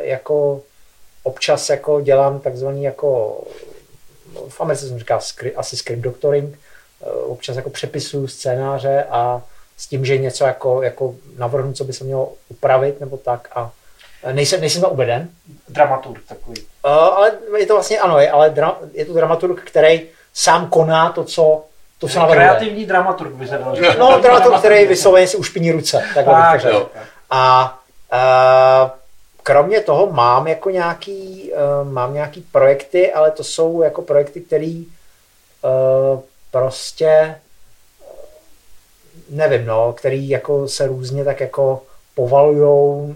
jako 0.01 0.61
občas 1.23 1.71
jako 1.71 2.01
dělám 2.01 2.41
takzvaný 2.41 2.85
jako, 2.85 3.41
v 4.49 4.61
Americe 4.61 4.89
jsem 4.89 4.99
říkal 4.99 5.21
asi 5.57 5.77
script 5.77 6.01
doctoring, 6.01 6.59
eh, 7.03 7.11
občas 7.11 7.57
jako 7.57 7.71
přepisuju 7.71 8.27
scénáře 8.27 9.05
a 9.11 9.43
s 9.81 9.87
tím, 9.87 10.05
že 10.05 10.19
něco 10.19 10.45
jako, 10.45 10.83
jako 10.83 11.15
navrhnu, 11.39 11.73
co 11.73 11.85
by 11.85 11.93
se 11.93 12.05
mělo 12.05 12.33
upravit 12.49 13.01
nebo 13.01 13.17
tak 13.17 13.49
a 13.55 13.71
nejsem, 14.33 14.61
nejsem 14.61 14.83
tam 14.83 14.93
uveden. 14.93 15.29
Dramaturg 15.69 16.23
takový. 16.29 16.61
Uh, 16.61 16.93
ale 16.93 17.33
je 17.59 17.67
to 17.67 17.75
vlastně, 17.75 18.01
ano, 18.01 18.19
je, 18.19 18.31
ale 18.31 18.51
dra, 18.51 18.79
je 18.93 19.05
to 19.05 19.13
dramaturg, 19.13 19.61
který 19.65 20.03
sám 20.35 20.67
koná 20.71 21.13
to, 21.13 21.25
co 21.25 21.65
to 21.99 22.09
se 22.09 22.19
navrhuje. 22.19 22.47
Kreativní 22.47 22.87
dramaturg 22.87 23.33
by 23.33 23.49
se 23.49 23.59
dal 23.59 23.77
říct. 23.77 23.97
No, 23.99 24.19
dramaturg, 24.23 24.59
který 24.59 24.87
vysloveně 24.87 25.27
si 25.27 25.37
ušpiní 25.37 25.73
ruce. 25.73 26.05
Tak, 26.15 26.25
tak, 26.25 26.53
bych 26.53 26.73
to 26.73 26.91
A 27.31 27.79
uh, 28.13 28.91
kromě 29.43 29.81
toho 29.81 30.13
mám 30.13 30.47
jako 30.47 30.71
nějaký, 30.71 31.53
uh, 31.53 31.93
mám 31.93 32.15
nějaký 32.15 32.41
projekty, 32.41 33.13
ale 33.13 33.31
to 33.31 33.45
jsou 33.45 33.83
jako 33.83 34.03
projekty, 34.03 34.41
které 34.41 34.83
uh, 35.63 36.21
prostě 36.51 37.37
nevím, 39.31 39.67
no, 39.67 39.93
který 39.93 40.29
jako 40.29 40.69
se 40.69 40.87
různě 40.87 41.25
tak 41.25 41.41
jako 41.41 41.83
povalujou 42.15 43.15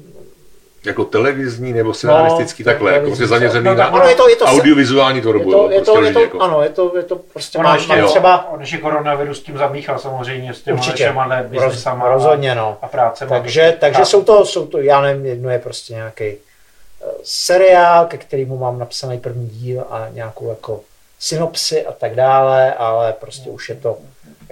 jako 0.86 1.04
televizní 1.04 1.72
nebo 1.72 1.94
scenaristický 1.94 2.62
no, 2.62 2.64
takhle, 2.64 2.92
jako 2.92 3.06
prostě 3.06 3.26
zaměřený 3.26 3.64
no, 3.64 3.74
na 3.74 3.84
ano, 3.84 4.08
je 4.08 4.14
to, 4.14 4.28
je 4.28 4.36
to, 4.36 4.44
audiovizuální 4.44 5.20
tvorbu. 5.20 5.50
Je 5.50 5.56
to, 5.56 5.70
je 5.70 5.80
to, 5.80 6.02
je 6.02 6.12
to, 6.12 6.20
jako. 6.20 6.40
Ano, 6.40 6.62
je 6.62 6.68
to, 6.68 6.96
je 6.96 7.02
to 7.02 7.16
prostě 7.16 7.58
ono 7.58 7.68
má, 7.68 7.74
ještě, 7.74 7.96
má 7.96 8.08
třeba... 8.08 8.50
On 8.50 8.60
ještě 8.60 8.78
koronavirus 8.78 9.42
tím 9.42 9.58
zamíchal 9.58 9.98
samozřejmě 9.98 10.54
s 10.54 10.62
těma 10.62 10.78
Určitě, 10.78 11.04
všema 11.04 11.42
biznesama 11.42 12.08
rozhodně, 12.08 12.54
no. 12.54 12.76
a 12.82 12.88
práce. 12.88 13.26
Takže, 13.26 13.76
takže 13.80 14.04
jsou, 14.04 14.24
to, 14.24 14.46
jsou 14.46 14.66
to, 14.66 14.78
já 14.78 15.00
nevím, 15.00 15.26
jedno 15.26 15.50
je 15.50 15.58
prostě 15.58 15.94
nějaký 15.94 16.32
uh, 16.32 17.10
seriál, 17.22 18.06
ke 18.06 18.18
kterému 18.18 18.58
mám 18.58 18.78
napsaný 18.78 19.18
první 19.18 19.48
díl 19.48 19.84
a 19.90 20.06
nějakou 20.12 20.48
jako 20.48 20.80
synopsy 21.18 21.86
a 21.86 21.92
tak 21.92 22.14
dále, 22.14 22.74
ale 22.74 23.12
prostě 23.12 23.50
už 23.50 23.68
je 23.68 23.74
to 23.74 23.96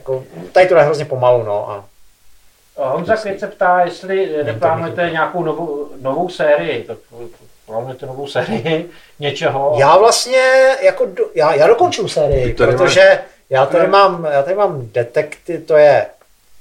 jako, 0.02 0.24
tady 0.52 0.66
to 0.66 0.76
je 0.76 0.82
hrozně 0.82 1.04
pomalu, 1.04 1.42
no. 1.42 1.70
A, 1.70 1.84
Honza 2.76 3.16
Květ 3.16 3.40
se 3.40 3.46
ptá, 3.46 3.80
jestli 3.84 4.44
neplánujete 4.44 5.10
nějakou 5.12 5.44
novou, 5.44 5.88
novou 6.00 6.28
sérii. 6.28 6.84
Tak 6.84 6.98
plánujete 7.66 8.06
novou 8.06 8.26
sérii 8.26 8.90
něčeho? 9.18 9.76
Já 9.78 9.98
vlastně, 9.98 10.74
jako, 10.82 11.06
do, 11.06 11.24
já, 11.34 11.54
já 11.54 11.66
dokončím 11.66 12.08
sérii, 12.08 12.54
protože 12.54 13.18
já 13.50 13.66
tady 13.66 13.86
mám, 13.86 14.28
já 14.32 14.42
tady 14.42 14.56
mám 14.56 14.88
detekty, 14.92 15.58
to 15.58 15.76
je 15.76 16.06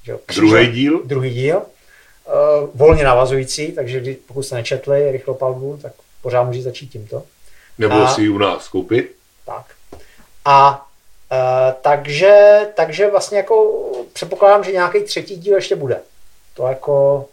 že, 0.04 0.18
druhý 0.36 0.68
díl. 0.68 1.02
Druhý 1.06 1.30
díl. 1.30 1.58
Uh, 1.58 2.70
volně 2.76 3.04
navazující, 3.04 3.72
takže 3.72 4.04
pokud 4.28 4.44
jste 4.44 4.56
nečetli 4.56 5.12
rychlopalbu, 5.12 5.80
tak 5.82 5.94
pořád 6.22 6.44
můžete 6.44 6.64
začít 6.64 6.88
tímto. 6.88 7.24
Nebo 7.78 7.96
a, 7.96 8.08
si 8.08 8.22
ji 8.22 8.30
u 8.30 8.38
nás 8.38 8.68
koupit. 8.68 9.16
Tak. 9.46 9.66
A 10.46 10.88
takže, 11.82 12.60
takže 12.76 13.10
vlastně 13.10 13.38
jako 13.38 13.82
předpokládám, 14.14 14.64
že 14.64 14.72
nějaký 14.72 15.03
třetí 15.03 15.36
díl 15.36 15.56
ještě 15.56 15.76
bude. 15.76 15.99
To 16.53 16.68
jako, 16.68 17.26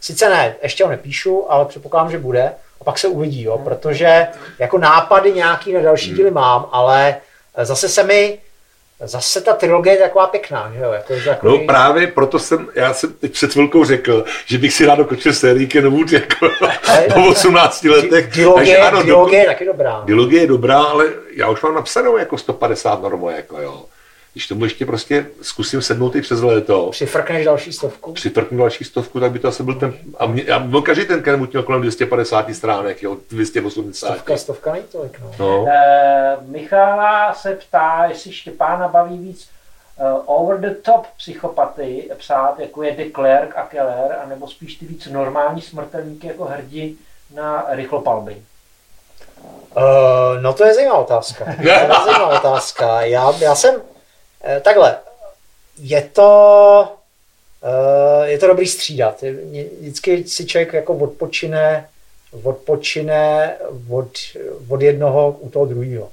sice 0.00 0.28
ne, 0.28 0.54
ještě 0.62 0.84
ho 0.84 0.90
nepíšu, 0.90 1.52
ale 1.52 1.64
předpokládám, 1.64 2.10
že 2.10 2.18
bude 2.18 2.52
a 2.80 2.84
pak 2.84 2.98
se 2.98 3.08
uvidí, 3.08 3.42
jo, 3.42 3.58
protože 3.58 4.26
jako 4.58 4.78
nápady 4.78 5.32
nějaký 5.32 5.72
na 5.72 5.80
další 5.80 6.08
hmm. 6.08 6.16
díly 6.16 6.30
mám, 6.30 6.68
ale 6.72 7.16
zase 7.62 7.88
se 7.88 8.02
mi 8.02 8.38
Zase 9.04 9.40
ta 9.40 9.52
trilogie 9.52 9.94
je 9.94 9.98
taková 9.98 10.26
pěkná, 10.26 10.72
že 10.74 10.82
jo? 10.82 10.92
Jako 10.92 11.14
takový... 11.24 11.58
No 11.58 11.66
právě 11.66 12.06
proto 12.06 12.38
jsem, 12.38 12.68
já 12.74 12.94
jsem 12.94 13.12
teď 13.12 13.32
před 13.32 13.52
chvilkou 13.52 13.84
řekl, 13.84 14.24
že 14.46 14.58
bych 14.58 14.72
si 14.72 14.86
rád 14.86 14.94
dokončil 14.94 15.32
sérii 15.32 15.66
Kenwood 15.66 16.12
jako 16.12 16.46
po 17.14 17.26
18 17.28 17.84
letech. 17.84 18.30
Dilogie, 18.30 18.78
ano, 18.78 19.02
dilogie 19.02 19.40
je 19.40 19.46
taky 19.46 19.64
dobrá. 19.64 20.02
Dilogie 20.04 20.40
je 20.40 20.46
dobrá, 20.46 20.82
ale 20.82 21.06
já 21.36 21.48
už 21.48 21.62
mám 21.62 21.74
napsanou 21.74 22.16
jako 22.16 22.38
150 22.38 23.02
normo, 23.02 23.30
jako 23.30 23.60
jo. 23.60 23.84
Když 24.32 24.46
tomu 24.48 24.64
ještě 24.64 24.86
prostě 24.86 25.26
zkusím 25.42 25.82
sednout 25.82 26.16
i 26.16 26.20
přes 26.22 26.40
léto, 26.40 26.90
Přifrkneš 26.90 27.44
další 27.44 27.72
stovku. 27.72 28.12
připrknu 28.12 28.58
další 28.58 28.84
stovku, 28.84 29.20
tak 29.20 29.32
by 29.32 29.38
to 29.38 29.48
asi 29.48 29.62
byl 29.62 29.74
ten, 29.74 29.94
a, 30.18 30.26
mě, 30.26 30.42
a 30.44 30.58
byl 30.58 30.82
každý 30.82 31.04
ten 31.04 31.22
Kenwood 31.22 31.52
měl 31.52 31.62
kolem 31.62 31.80
250 31.80 32.54
stránek, 32.54 33.02
jo, 33.02 33.16
280. 33.30 34.06
Stovka, 34.06 34.36
stovka 34.36 34.72
není 34.72 34.84
tolik, 34.92 35.20
no. 35.20 35.30
No. 35.38 35.66
Eh, 35.68 36.36
Michala 36.46 37.34
se 37.34 37.54
ptá, 37.68 38.04
jestli 38.08 38.32
Štěpána 38.32 38.88
baví 38.88 39.18
víc 39.18 39.48
eh, 39.98 40.02
over 40.26 40.60
the 40.60 40.74
top 40.82 41.06
psychopaty 41.16 42.10
psát, 42.18 42.58
jako 42.58 42.82
je 42.82 42.92
de 42.96 43.04
Klerk 43.04 43.56
a 43.56 43.62
Keller, 43.62 44.16
anebo 44.24 44.48
spíš 44.48 44.74
ty 44.74 44.86
víc 44.86 45.06
normální 45.06 45.62
smrtelníky 45.62 46.26
jako 46.26 46.44
hrdi 46.44 46.94
na 47.34 47.64
rychlopalby. 47.68 48.36
Uh, 49.76 50.40
no 50.42 50.52
to 50.52 50.64
je 50.64 50.74
zajímavá 50.74 50.98
otázka. 51.00 51.44
To 51.44 51.68
je 51.68 51.88
zajímavá 52.04 52.38
otázka. 52.38 53.00
Já, 53.02 53.32
já 53.38 53.54
jsem, 53.54 53.74
takhle, 54.60 54.96
je 55.78 56.02
to, 56.02 56.88
uh, 57.62 58.24
je 58.24 58.38
to 58.38 58.46
dobrý 58.46 58.66
střídat. 58.66 59.24
Vždycky 59.80 60.24
si 60.24 60.46
člověk 60.46 60.72
jako 60.72 60.94
odpočine, 60.94 61.88
odpočine 62.42 63.54
od, 63.90 64.08
od 64.68 64.82
jednoho 64.82 65.36
u 65.40 65.50
toho 65.50 65.66
druhého. 65.66 66.04
Uh, 66.04 66.10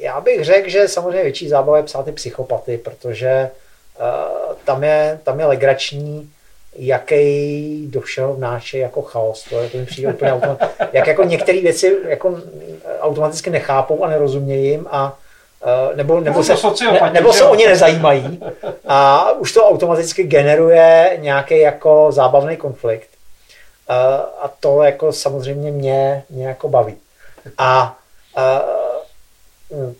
já 0.00 0.20
bych 0.20 0.44
řekl, 0.44 0.68
že 0.68 0.88
samozřejmě 0.88 1.22
větší 1.22 1.48
zábava 1.48 1.76
je 1.76 1.82
psát 1.82 2.04
ty 2.04 2.12
psychopaty, 2.12 2.78
protože 2.78 3.50
tam, 4.64 4.84
je, 4.84 5.20
tam 5.22 5.40
je 5.40 5.46
legrační, 5.46 6.30
jaký 6.76 7.86
do 7.90 8.00
všeho 8.00 8.34
vnáší 8.34 8.78
jako 8.78 9.02
chaos. 9.02 9.44
To, 9.50 9.60
je, 9.60 9.70
to 9.70 9.78
mi 9.78 9.86
přijde 9.86 10.12
úplně 10.12 10.32
automat, 10.32 10.58
jak 10.92 11.06
jako 11.06 11.24
některé 11.24 11.60
věci 11.60 11.96
jako 12.08 12.40
automaticky 13.00 13.50
nechápou 13.50 14.04
a 14.04 14.08
nerozumějí 14.08 14.68
jim 14.68 14.86
a 14.90 15.18
nebo, 15.94 16.20
nebo, 16.20 16.38
to 16.38 16.44
se, 16.44 16.84
ne, 16.92 17.10
nebo 17.12 17.32
se 17.32 17.44
jo? 17.44 17.50
o 17.50 17.54
ně 17.54 17.68
nezajímají 17.68 18.40
a 18.86 19.30
už 19.32 19.52
to 19.52 19.68
automaticky 19.68 20.22
generuje 20.22 21.16
nějaký 21.20 21.60
jako 21.60 22.12
zábavný 22.12 22.56
konflikt. 22.56 23.08
Uh, 23.90 23.96
a 24.40 24.50
to 24.60 24.82
jako 24.82 25.12
samozřejmě 25.12 25.70
mě, 25.70 26.24
mě 26.30 26.46
jako 26.46 26.68
baví. 26.68 26.96
A 27.58 27.98
uh, 29.70 29.92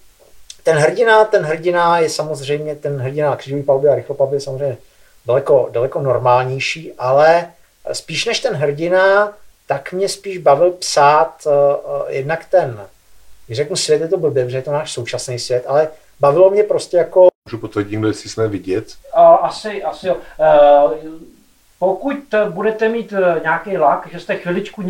ten 0.63 0.77
hrdina, 0.77 1.25
ten 1.25 1.45
hrdina 1.45 1.99
je 1.99 2.11
samozřejmě, 2.11 2.75
ten 2.75 3.01
hrdina 3.01 3.31
na 3.31 3.37
křížový 3.37 3.63
palbě 3.63 3.91
a 3.91 3.95
rychlopalbě 3.95 4.37
je 4.37 4.41
samozřejmě 4.41 4.77
daleko, 5.27 5.69
daleko 5.73 6.01
normálnější, 6.01 6.93
ale 6.99 7.51
spíš 7.93 8.25
než 8.27 8.41
ten 8.41 8.55
hrdina, 8.55 9.33
tak 9.67 9.93
mě 9.93 10.09
spíš 10.09 10.39
bavil 10.39 10.71
psát 10.71 11.47
jednak 12.09 12.45
ten, 12.51 12.87
když 13.47 13.57
řeknu 13.57 13.77
svět, 13.77 14.01
je 14.01 14.09
to 14.09 14.17
blbě, 14.19 14.45
protože 14.45 14.57
je 14.57 14.63
to 14.63 14.73
náš 14.73 14.93
současný 14.93 15.39
svět, 15.39 15.65
ale 15.67 15.89
bavilo 16.21 16.51
mě 16.51 16.63
prostě 16.63 16.97
jako 16.97 17.29
Můžu 17.49 17.59
potvrdit, 17.59 17.91
někdo, 17.91 18.09
jestli 18.09 18.31
jsme 18.31 18.49
vidět. 18.49 18.85
A 19.15 19.35
asi, 19.35 19.83
asi 19.83 20.07
jo. 20.09 20.17
Eh, 20.41 20.99
Pokud 21.79 22.17
budete 22.49 22.89
mít 22.89 23.13
eh, 23.13 23.41
nějaký 23.43 23.79
lak, 23.79 24.09
že 24.13 24.21
jste 24.21 24.37
chviličku 24.37 24.83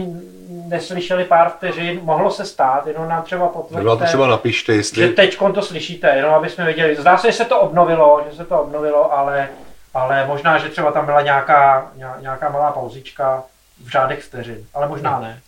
neslyšeli 0.49 1.25
pár 1.25 1.51
vteřin, 1.51 2.01
mohlo 2.03 2.31
se 2.31 2.45
stát, 2.45 2.87
jenom 2.87 3.09
nám 3.09 3.23
třeba 3.23 3.45
Nebo 3.45 3.53
to 3.63 3.69
potvrďte, 3.69 4.07
třeba 4.07 4.27
napište, 4.27 4.73
že 4.73 4.79
jestli... 4.79 5.09
teď 5.09 5.39
to 5.55 5.63
slyšíte, 5.63 6.09
jenom 6.17 6.35
aby 6.35 6.51
jsme 6.51 6.65
věděli. 6.65 6.97
Zdá 6.97 7.19
se, 7.19 7.33
že 7.33 7.37
se 7.37 7.45
to 7.45 7.61
obnovilo, 7.61 8.25
že 8.31 8.37
se 8.37 8.45
to 8.45 8.61
obnovilo, 8.61 9.13
ale, 9.13 9.49
ale 9.95 10.27
možná, 10.27 10.59
že 10.59 10.69
třeba 10.69 10.93
tam 10.93 11.07
byla 11.07 11.21
nějaká, 11.21 11.91
ně- 11.97 12.21
nějaká 12.21 12.49
malá 12.49 12.73
pauzička 12.73 13.45
v 13.85 13.89
řádech 13.89 14.23
vteřin, 14.25 14.67
ale 14.75 14.89
možná 14.89 15.21
ne. 15.21 15.41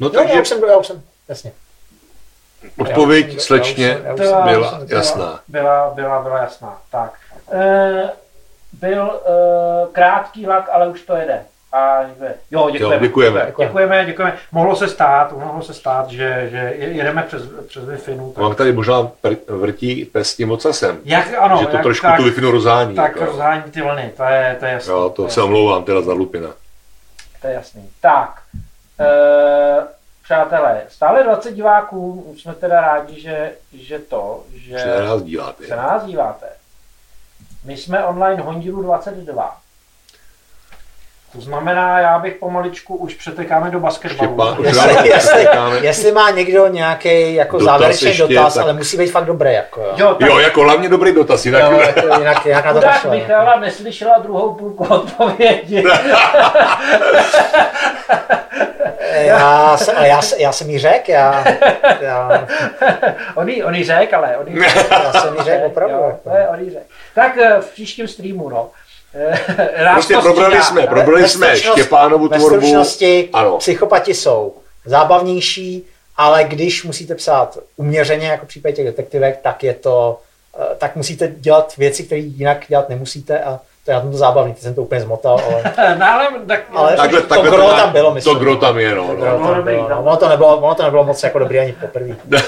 No 0.00 0.06
Jo, 0.06 0.12
já 0.14 0.20
takže 0.20 0.40
už 0.40 0.48
jsem, 0.48 0.64
já 0.64 0.76
už 0.76 0.86
jsem, 0.86 1.02
jasně. 1.28 1.52
Odpověď 2.78 3.34
Já 3.34 3.40
slečně 3.40 3.86
já 3.86 3.94
už 3.94 3.98
jsem- 3.98 4.06
já 4.06 4.14
už 4.14 4.20
Byla- 4.20 4.46
byla 4.46 4.80
jasná. 4.88 5.40
Byla, 5.48 5.92
byla, 5.94 6.22
byla 6.22 6.38
jasná. 6.38 6.78
Tak. 6.90 7.12
E, 7.52 8.10
byl 8.72 9.20
e, 9.26 9.92
krátký 9.92 10.46
lak, 10.46 10.68
ale 10.72 10.88
už 10.88 11.02
to 11.02 11.16
jede. 11.16 11.42
A 11.72 12.04
děkujeme. 12.08 12.34
Jo, 12.50 12.70
děkujeme. 12.70 12.94
Jo, 12.96 13.00
děkujeme. 13.00 13.46
Děkujeme, 13.58 14.04
děkujeme. 14.06 14.36
Mohlo 14.52 14.76
se 14.76 14.88
stát, 14.88 15.32
mohlo 15.32 15.62
se 15.62 15.74
stát, 15.74 16.10
že, 16.10 16.48
že 16.50 16.72
jedeme 16.76 17.22
přes, 17.22 17.42
přes 17.68 17.84
Wi-Fi. 17.84 18.32
Tak, 18.32 18.42
Mám 18.42 18.54
tady 18.54 18.72
možná 18.72 19.08
vrtí 19.48 20.04
pes 20.04 20.30
s 20.30 20.36
tím 20.36 20.50
ocasem. 20.50 20.98
jak, 21.04 21.26
ano, 21.38 21.56
že 21.60 21.66
to 21.66 21.72
jak, 21.76 21.82
trošku 21.82 22.06
tak, 22.06 22.16
tu 22.16 22.22
Wi-Fi 22.22 22.50
rozhání. 22.50 22.94
tak 22.94 23.12
jako. 23.16 23.24
rozhání 23.24 23.62
ty 23.62 23.82
vlny, 23.82 24.12
to 24.16 24.22
je, 24.24 24.56
to 24.60 24.66
je 24.66 24.72
jasný. 24.72 24.92
Jo, 24.92 25.10
to, 25.16 25.22
to 25.22 25.28
se 25.28 25.42
omlouvám 25.42 25.84
teda 25.84 26.00
za 26.02 26.12
lupina. 26.12 26.48
to 27.40 27.46
je 27.46 27.54
jasný. 27.54 27.88
Tak, 28.00 28.40
e, 29.00 29.06
přátelé, 30.24 30.82
stále 30.88 31.22
20 31.24 31.52
diváků, 31.52 32.24
už 32.32 32.42
jsme 32.42 32.54
teda 32.54 32.80
rádi, 32.80 33.20
že, 33.20 33.52
že 33.72 33.98
to, 33.98 34.42
že... 34.54 34.76
Na 34.98 35.04
nás 35.04 35.22
díváte. 35.22 35.66
se 35.66 35.76
nás 35.76 36.04
díváte. 36.04 36.46
My 37.64 37.76
jsme 37.76 38.04
online 38.04 38.42
Hondilu 38.42 38.82
22. 38.82 39.56
To 41.32 41.40
znamená, 41.40 42.00
já 42.00 42.18
bych 42.18 42.34
pomaličku 42.34 42.96
už 42.96 43.14
přetekáme 43.14 43.70
do 43.70 43.80
basketbalu. 43.80 44.30
Štěpán, 44.30 44.56
Jestli, 44.64 45.08
jestli, 45.08 45.48
jestli 45.80 46.12
má 46.12 46.30
někdo 46.30 46.66
nějaký 46.66 47.34
jako 47.34 47.58
Dotaz 47.58 47.72
závěrečný 47.72 48.08
ještě, 48.08 48.26
dotaz, 48.26 48.54
tak- 48.54 48.62
ale 48.62 48.72
musí 48.72 48.96
být 48.96 49.10
fakt 49.10 49.24
dobrý. 49.24 49.52
Jako, 49.52 49.80
jo. 49.80 49.94
Jo, 49.96 50.14
tak 50.14 50.28
Jo, 50.28 50.38
jako 50.38 50.60
hlavně 50.60 50.88
dobrý 50.88 51.12
dotaz, 51.14 51.46
jinak... 51.46 51.62
Jo, 51.72 51.78
jako 51.80 52.18
jinak, 52.18 52.46
jinak 52.46 52.64
na 52.64 52.72
to 52.72 52.78
chudák. 52.78 53.04
Michala 53.04 53.60
neslyšela 53.60 54.18
druhou 54.18 54.54
půlku 54.54 54.84
odpovědi. 54.94 55.84
Já, 59.38 59.78
já, 60.04 60.22
se- 60.22 60.42
já 60.42 60.52
jsem 60.52 60.70
jí 60.70 60.78
řekl, 60.78 61.10
já, 61.10 61.44
já, 62.00 62.48
on 63.34 63.48
jí, 63.48 63.64
on 63.64 63.74
jí 63.74 63.84
řek, 63.84 64.14
ale 64.14 64.36
on 64.36 64.48
jí 64.48 64.62
já 64.90 65.12
jsem 65.12 65.34
jí 65.34 65.42
řekl 65.44 65.66
opravdu. 65.66 65.94
Jo, 65.96 66.02
Jako. 66.06 66.30
to 66.30 66.36
je, 66.36 66.48
on 66.48 66.60
jí 66.60 66.70
řek. 66.70 66.82
Tak 67.14 67.36
eh, 67.38 67.60
v 67.60 67.70
příštím 67.72 68.08
streamu, 68.08 68.48
no. 68.48 68.70
Eh, 69.14 69.38
rád 69.84 69.92
Prostě 69.92 70.16
probrali 70.16 70.62
jsme, 70.62 70.80
Ve- 70.80 70.86
probrali 70.86 71.22
ve 71.22 71.28
jsme 71.28 71.56
Štěpánovu 71.56 72.28
Ve 72.28 72.36
tvorbu. 72.38 72.56
stručnosti 72.56 73.28
Ano. 73.32 73.58
psychopati 73.58 74.14
jsou 74.14 74.54
zábavnější, 74.84 75.84
ale 76.16 76.44
když 76.44 76.84
musíte 76.84 77.14
psát 77.14 77.58
uměřeně, 77.76 78.26
jako 78.28 78.44
v 78.44 78.48
případě 78.48 78.74
těch 78.76 78.84
detektivek, 78.86 79.38
tak 79.42 79.64
je 79.64 79.74
to, 79.74 80.20
eh, 80.60 80.74
tak 80.78 80.96
musíte 80.96 81.28
dělat 81.28 81.76
věci, 81.76 82.02
které 82.04 82.20
jinak 82.20 82.58
dělat 82.68 82.88
nemusíte 82.88 83.38
a 83.38 83.60
to 83.84 83.90
je 83.90 83.94
na 83.94 84.00
tom 84.00 84.10
to 84.10 84.16
zábavný, 84.16 84.54
teď 84.54 84.62
jsem 84.62 84.74
to 84.74 84.82
úplně 84.82 85.00
zmotal, 85.00 85.40
ale, 85.46 85.62
No, 85.98 86.06
ale, 86.06 86.28
tak, 86.46 86.60
ale 86.74 86.96
Takhle, 86.96 87.20
to 87.20 87.28
takhle 87.28 87.50
gro 87.50 87.68
tam 87.68 87.92
bylo, 87.92 88.14
myslím. 88.14 88.34
To 88.34 88.40
gro 88.40 88.56
tam 88.56 88.78
je, 88.78 88.94
no. 88.94 89.06
To 89.06 89.14
no. 89.14 89.24
tam 89.24 89.54
dobrý, 89.54 89.74
bylo, 89.74 89.88
no. 89.88 89.96
no. 89.96 90.02
ono, 90.02 90.16
to 90.16 90.28
nebylo, 90.28 90.56
ono 90.56 90.74
to 90.74 90.82
nebylo 90.82 91.04
moc 91.04 91.22
jako 91.22 91.38
dobrý 91.38 91.58
ani 91.58 91.72
poprvé. 91.72 92.16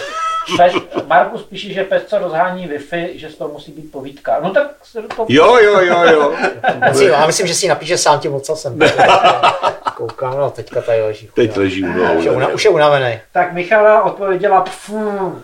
Pes, 0.56 0.72
Markus 1.06 1.42
píše, 1.42 1.72
že 1.72 1.84
pes, 1.84 2.02
co 2.06 2.18
rozhání 2.18 2.68
Wi-Fi, 2.68 3.08
že 3.14 3.30
z 3.30 3.34
toho 3.34 3.50
musí 3.50 3.72
být 3.72 3.92
povídka. 3.92 4.38
No 4.42 4.50
tak 4.50 4.66
se 4.82 5.02
do 5.02 5.08
toho... 5.08 5.26
Jo, 5.30 5.56
jo, 5.56 5.80
jo, 5.80 6.02
jo. 6.02 6.34
Já 7.10 7.26
myslím, 7.26 7.46
že 7.46 7.54
si 7.54 7.68
napíše 7.68 7.98
sám 7.98 8.20
tím 8.20 8.34
ocasem. 8.34 8.78
Koukám, 9.96 10.38
no 10.38 10.50
teďka 10.50 10.80
tady 10.80 11.02
leží. 11.02 11.30
Teď 11.34 11.56
leží 11.56 11.82
u 11.82 11.92
nohou. 11.92 12.14
Už 12.14 12.24
je, 12.24 12.30
una, 12.30 12.48
už 12.48 12.64
je 12.64 12.70
unavený. 12.70 13.18
Tak 13.32 13.52
Michala 13.52 14.02
odpověděla 14.02 14.60
pfu. 14.60 15.42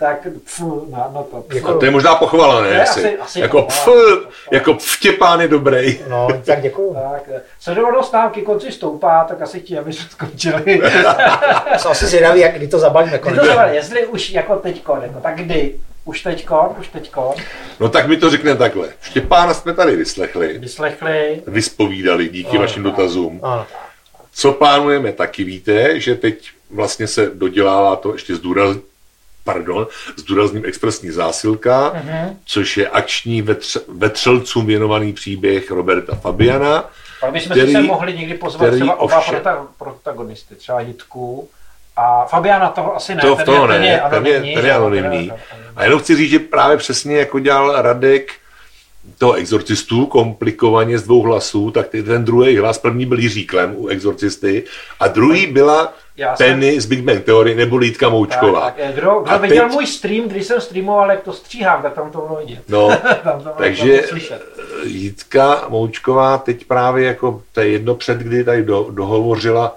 Tak 0.00 0.26
pfu 0.44 0.86
na, 0.90 0.98
na 1.14 1.22
to. 1.22 1.44
Pfu. 1.48 1.68
A 1.68 1.78
to 1.78 1.84
je 1.84 1.90
možná 1.90 2.14
pochvala, 2.14 2.62
ne? 2.62 2.70
Ne, 2.70 2.82
Asi, 2.82 3.00
asi- 3.00 3.18
asi 3.18 3.40
jako 3.40 3.62
pf, 3.62 3.88
jako 4.50 4.74
vtěpán 4.74 5.40
je 5.40 5.48
dobrý. 5.48 5.98
No, 6.08 6.28
tak 6.44 6.62
děkuju. 6.62 6.94
Tak, 7.12 7.22
eh, 7.34 7.40
sledovanost 7.60 8.12
nám 8.12 8.30
ke 8.30 8.40
konci 8.42 8.72
stoupá, 8.72 9.24
tak 9.24 9.42
asi 9.42 9.60
ti, 9.60 9.78
aby 9.78 9.92
se 9.92 10.02
skončili. 10.10 10.80
Jsem 11.76 11.90
asi 11.90 12.06
zvědavý, 12.06 12.40
jak 12.40 12.54
kdy 12.56 12.68
to 12.68 12.78
zabalíme 12.78 13.18
Kdy 13.18 13.38
to 13.38 13.44
znamená, 13.44 13.66
jestli 13.66 14.06
už 14.06 14.30
jako 14.30 14.56
teďkon, 14.56 15.02
jako, 15.02 15.20
tak 15.20 15.36
kdy? 15.36 15.74
Už 16.04 16.20
teďkon, 16.22 16.68
už 16.80 16.88
teďkon. 16.88 17.34
No 17.80 17.88
tak 17.88 18.06
mi 18.08 18.16
to 18.16 18.30
řekne 18.30 18.56
takhle. 18.56 18.88
Štěpána 19.02 19.54
jsme 19.54 19.74
tady 19.74 19.96
vyslechli, 19.96 20.58
Vyslechli. 20.58 21.42
vyspovídali 21.46 22.28
díky 22.28 22.56
No, 22.56 22.60
vašim 22.62 22.82
tak. 22.82 22.92
dotazům. 22.92 23.40
Ano. 23.42 23.66
Co 24.32 24.52
plánujeme, 24.52 25.12
taky 25.12 25.44
víte, 25.44 26.00
že 26.00 26.14
teď 26.14 26.50
vlastně 26.70 27.06
se 27.06 27.30
dodělává 27.34 27.96
to 27.96 28.12
ještě 28.12 28.34
zdůraz, 28.34 28.76
pardon, 29.44 29.86
zdůrazním 30.16 30.64
expresní 30.64 31.10
zásilka, 31.10 31.92
Mhm. 32.04 32.36
což 32.44 32.76
je 32.76 32.88
akční 32.88 33.42
vetř, 33.42 33.76
vetřelcům 33.88 34.66
věnovaný 34.66 35.12
příběh 35.12 35.70
Roberta 35.70 36.14
Fabiana. 36.14 36.90
Pak 37.20 37.32
bychom 37.32 37.50
Který- 37.50 37.66
si 37.66 37.72
se 37.72 37.82
mohli 37.82 38.12
někdy 38.18 38.34
pozvat 38.34 38.66
který 38.68 38.80
třeba 38.80 39.00
oba 39.00 39.18
ovšem- 39.18 39.34
prota, 39.34 39.66
protagonisty, 39.78 40.54
třeba 40.54 40.80
Jitku 40.80 41.48
a 41.96 42.24
Fabiana 42.26 42.68
toho 42.68 42.96
asi 42.96 43.14
ne, 43.14 43.20
To 43.20 43.34
v 43.34 43.36
ten, 43.36 43.46
toho 43.46 43.62
je, 43.62 43.68
ne, 43.68 43.74
ten 43.78 43.84
je- 43.86 44.00
anonymní. 44.00 44.54
ten 44.54 44.66
je 44.66 44.72
anonymní. 44.74 45.26
je 45.26 45.32
A 45.76 45.84
jenom 45.84 46.00
chci 46.00 46.16
říct, 46.16 46.30
že 46.30 46.38
právě 46.38 46.76
přesně 46.76 47.16
jako 47.16 47.38
dělal 47.38 47.82
Radek 47.82 48.32
toho 49.18 49.32
exorcistu 49.34 50.06
komplikovaně 50.06 50.98
z 50.98 51.02
dvou 51.02 51.22
hlasů, 51.22 51.70
tak 51.70 51.88
ten 51.88 52.24
druhý 52.24 52.56
hlas, 52.56 52.78
první 52.78 53.06
byl 53.06 53.18
Jiří 53.18 53.46
Klem 53.46 53.74
u 53.76 53.86
exorcisty 53.88 54.64
a 55.00 55.08
druhý 55.08 55.46
byla 55.46 55.92
Já 56.20 56.36
jsem- 56.36 56.46
Penny 56.46 56.80
z 56.80 56.86
Big 56.86 57.00
Bang 57.00 57.24
Theory 57.24 57.54
nebo 57.54 57.76
Lítka 57.76 58.08
Moučková. 58.08 58.60
Tak, 58.60 58.74
tak, 58.76 58.94
kdo, 58.94 59.20
kdo 59.20 59.30
A 59.32 59.36
viděl 59.36 59.64
teď- 59.64 59.72
můj 59.72 59.86
stream, 59.86 60.28
když 60.28 60.46
jsem 60.46 60.60
streamoval, 60.60 61.10
jak 61.10 61.22
to 61.22 61.32
stříhám, 61.32 61.82
tak 61.82 61.94
tam 61.94 62.10
to 62.10 62.18
bylo 62.20 62.36
vidět. 62.40 62.62
No, 62.68 62.88
tam 63.24 63.42
to, 63.42 63.48
takže 63.58 64.02
to. 64.10 64.16
Jitka 64.84 65.64
Moučková 65.68 66.38
teď 66.38 66.64
právě 66.64 67.06
jako 67.06 67.42
to 67.52 67.60
je 67.60 67.68
jedno 67.68 67.94
před, 67.94 68.18
kdy 68.18 68.44
tady 68.44 68.62
do, 68.62 68.86
dohovořila 68.90 69.76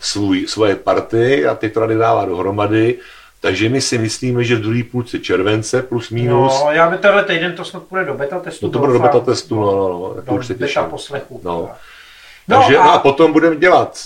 svůj, 0.00 0.46
svoje 0.46 0.76
party 0.76 1.46
a 1.46 1.54
teď 1.54 1.72
to 1.72 1.80
tady 1.80 1.94
dává 1.94 2.24
dohromady, 2.24 2.98
Takže 3.40 3.68
my 3.68 3.80
si 3.80 3.98
myslíme, 3.98 4.44
že 4.44 4.56
v 4.56 4.60
druhé 4.60 4.82
půlce 4.90 5.18
července 5.18 5.82
plus 5.82 6.10
minus. 6.10 6.60
No, 6.64 6.70
já 6.72 6.90
by 6.90 6.98
tenhle 6.98 7.24
týden 7.24 7.52
to 7.56 7.64
snad 7.64 7.82
půjde 7.82 8.04
do 8.04 8.14
beta 8.14 8.40
testu. 8.40 8.66
No 8.66 8.72
to 8.72 8.78
bude 8.78 8.92
do 8.92 8.98
beta 8.98 9.20
testu, 9.20 9.54
no, 9.60 9.66
no, 9.72 9.88
no. 9.88 10.14
Do 10.26 10.32
už 10.32 10.46
se 10.46 10.54
beta 10.54 10.82
poslechu. 10.84 11.40
No. 11.44 11.68
No 12.48 12.56
Takže, 12.58 12.76
a- 12.78 12.84
no 12.84 12.92
a 12.92 12.98
potom 12.98 13.32
budeme 13.32 13.56
dělat 13.56 13.98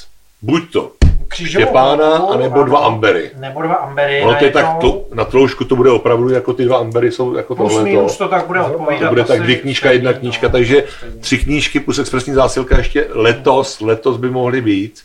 buď 0.42 0.72
to 0.72 0.92
Křížovou 1.30 1.64
Štěpána, 1.64 2.16
hudbu, 2.16 2.32
anebo 2.32 2.62
dva 2.62 2.78
ambery. 2.78 3.30
Nebo 3.36 3.62
dva 3.62 3.74
ambery. 3.74 4.22
Ono 4.22 4.34
to 4.34 4.44
je 4.44 4.50
tak, 4.50 4.76
to, 4.80 5.04
na 5.14 5.24
tloušku 5.24 5.64
to 5.64 5.76
bude 5.76 5.90
opravdu 5.90 6.28
jako 6.28 6.52
ty 6.52 6.64
dva 6.64 6.78
ambery 6.78 7.12
jsou 7.12 7.34
jako 7.34 7.54
Plus 7.54 7.72
tohle. 7.72 7.84
minus 7.84 8.16
to 8.16 8.28
tak 8.28 8.46
bude 8.46 8.60
odpovídat. 8.60 9.00
To 9.00 9.08
bude 9.08 9.24
tak 9.24 9.42
dvě 9.42 9.56
knížka, 9.56 9.90
jedna 9.90 10.12
no. 10.12 10.18
knížka, 10.18 10.48
takže 10.48 10.84
tři 11.20 11.38
knížky 11.38 11.80
plus 11.80 11.98
expresní 11.98 12.34
zásilka 12.34 12.78
ještě 12.78 13.06
letos, 13.10 13.80
letos 13.80 14.16
by 14.16 14.30
mohly 14.30 14.60
být. 14.60 15.00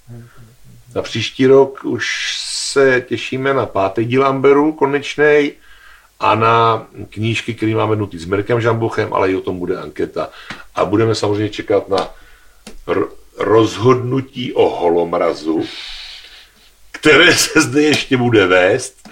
Na 0.95 1.01
příští 1.01 1.47
rok 1.47 1.79
už 1.83 2.35
se 2.39 3.01
těšíme 3.07 3.53
na 3.53 3.65
pátý 3.65 4.05
díl 4.05 4.25
Amberu, 4.25 4.71
konečnej, 4.71 5.51
a 6.19 6.35
na 6.35 6.87
knížky, 7.09 7.53
které 7.53 7.75
máme 7.75 7.95
nutý 7.95 8.17
s 8.19 8.25
Mirkem 8.25 8.61
Žambochem, 8.61 9.13
ale 9.13 9.31
i 9.31 9.35
o 9.35 9.41
tom 9.41 9.59
bude 9.59 9.77
anketa. 9.77 10.29
A 10.75 10.85
budeme 10.85 11.15
samozřejmě 11.15 11.49
čekat 11.49 11.89
na 11.89 12.09
r- 12.87 13.05
rozhodnutí 13.37 14.53
o 14.53 14.69
holomrazu, 14.69 15.63
které 17.05 17.33
se 17.35 17.61
zde 17.61 17.81
ještě 17.81 18.17
bude 18.17 18.45
vést. 18.47 19.09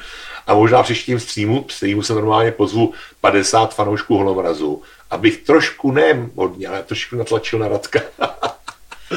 A 0.47 0.53
možná 0.53 0.81
v 0.81 0.85
příštím 0.85 1.19
streamu, 1.19 1.65
streamu 1.69 2.01
se 2.03 2.13
normálně 2.13 2.51
pozvu 2.51 2.93
50 3.21 3.75
fanoušků 3.75 4.17
holomrazu, 4.17 4.81
abych 5.11 5.37
trošku, 5.37 5.91
ne 5.91 6.13
hodně, 6.35 6.67
ale 6.67 6.83
trošku 6.83 7.15
natlačil 7.15 7.59
na 7.59 7.67
Radka. 7.67 7.99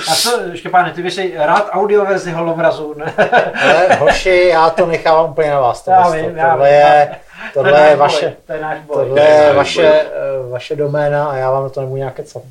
A 0.09 0.15
co, 0.15 0.41
Štěpáne, 0.55 0.93
ty 0.93 1.03
bys 1.03 1.15
si 1.15 1.33
rád 1.37 1.69
audioverzi 1.71 2.33
holomrazu, 2.33 2.95
ne? 2.97 3.15
Ale 3.63 3.95
hoši, 3.95 4.49
já 4.53 4.71
to 4.71 4.87
nechávám 4.87 5.31
úplně 5.31 5.51
na 5.51 5.61
vás. 5.61 5.87
Já 5.87 6.03
Tohle, 6.03 6.23
vím, 6.23 6.37
já 6.37 6.51
tohle 6.51 6.69
vím, 6.69 6.77
je, 6.77 7.17
To 7.55 7.59
tohle 7.63 7.73
náš 7.73 7.91
je 7.91 7.97
vaše, 7.97 8.37
To 8.47 8.53
je 8.53 8.61
náš 8.61 8.79
boj. 8.81 8.97
tohle 8.97 9.15
To 9.15 9.33
je 9.33 9.53
vaše, 9.55 9.83
boj. 9.83 9.91
eh, 10.47 10.51
vaše 10.51 10.77
doména 10.77 11.27
a 11.31 11.37
já 11.37 11.51
vám 11.51 11.63
na 11.63 11.69
to 11.69 11.81
nebudu 11.81 11.97
nějak 11.97 12.15
kecat. 12.15 12.43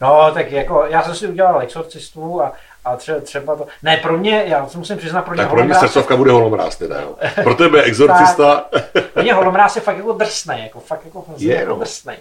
No, 0.00 0.30
tak 0.34 0.52
jako, 0.52 0.84
já 0.88 1.02
jsem 1.02 1.14
si 1.14 1.26
udělal 1.26 1.60
exorcistu 1.60 2.42
a, 2.42 2.52
a 2.84 2.96
třeba, 2.96 3.20
třeba 3.20 3.56
to, 3.56 3.66
ne, 3.82 3.96
pro 3.96 4.18
mě, 4.18 4.44
já 4.46 4.68
se 4.68 4.78
musím 4.78 4.96
přiznat, 4.96 5.22
pro 5.22 5.34
mě 5.34 5.42
Tak 5.42 5.50
pro 5.50 5.64
mě 5.64 5.74
srdcovka 5.74 6.16
bude 6.16 6.30
holomráz 6.30 6.76
teda, 6.76 7.00
jo. 7.00 7.16
Pro 7.42 7.54
tebe 7.54 7.82
exorcista, 7.82 8.64
pro 9.12 9.22
mě 9.22 9.34
holomráz 9.34 9.76
je 9.76 9.82
fakt 9.82 9.96
jako 9.96 10.12
drsnej, 10.12 10.62
jako 10.62 10.80
fakt 10.80 11.04
jako 11.04 11.24
Je, 11.36 11.54
jako 11.56 11.70
no. 11.70 11.78
drsnej. 11.78 12.16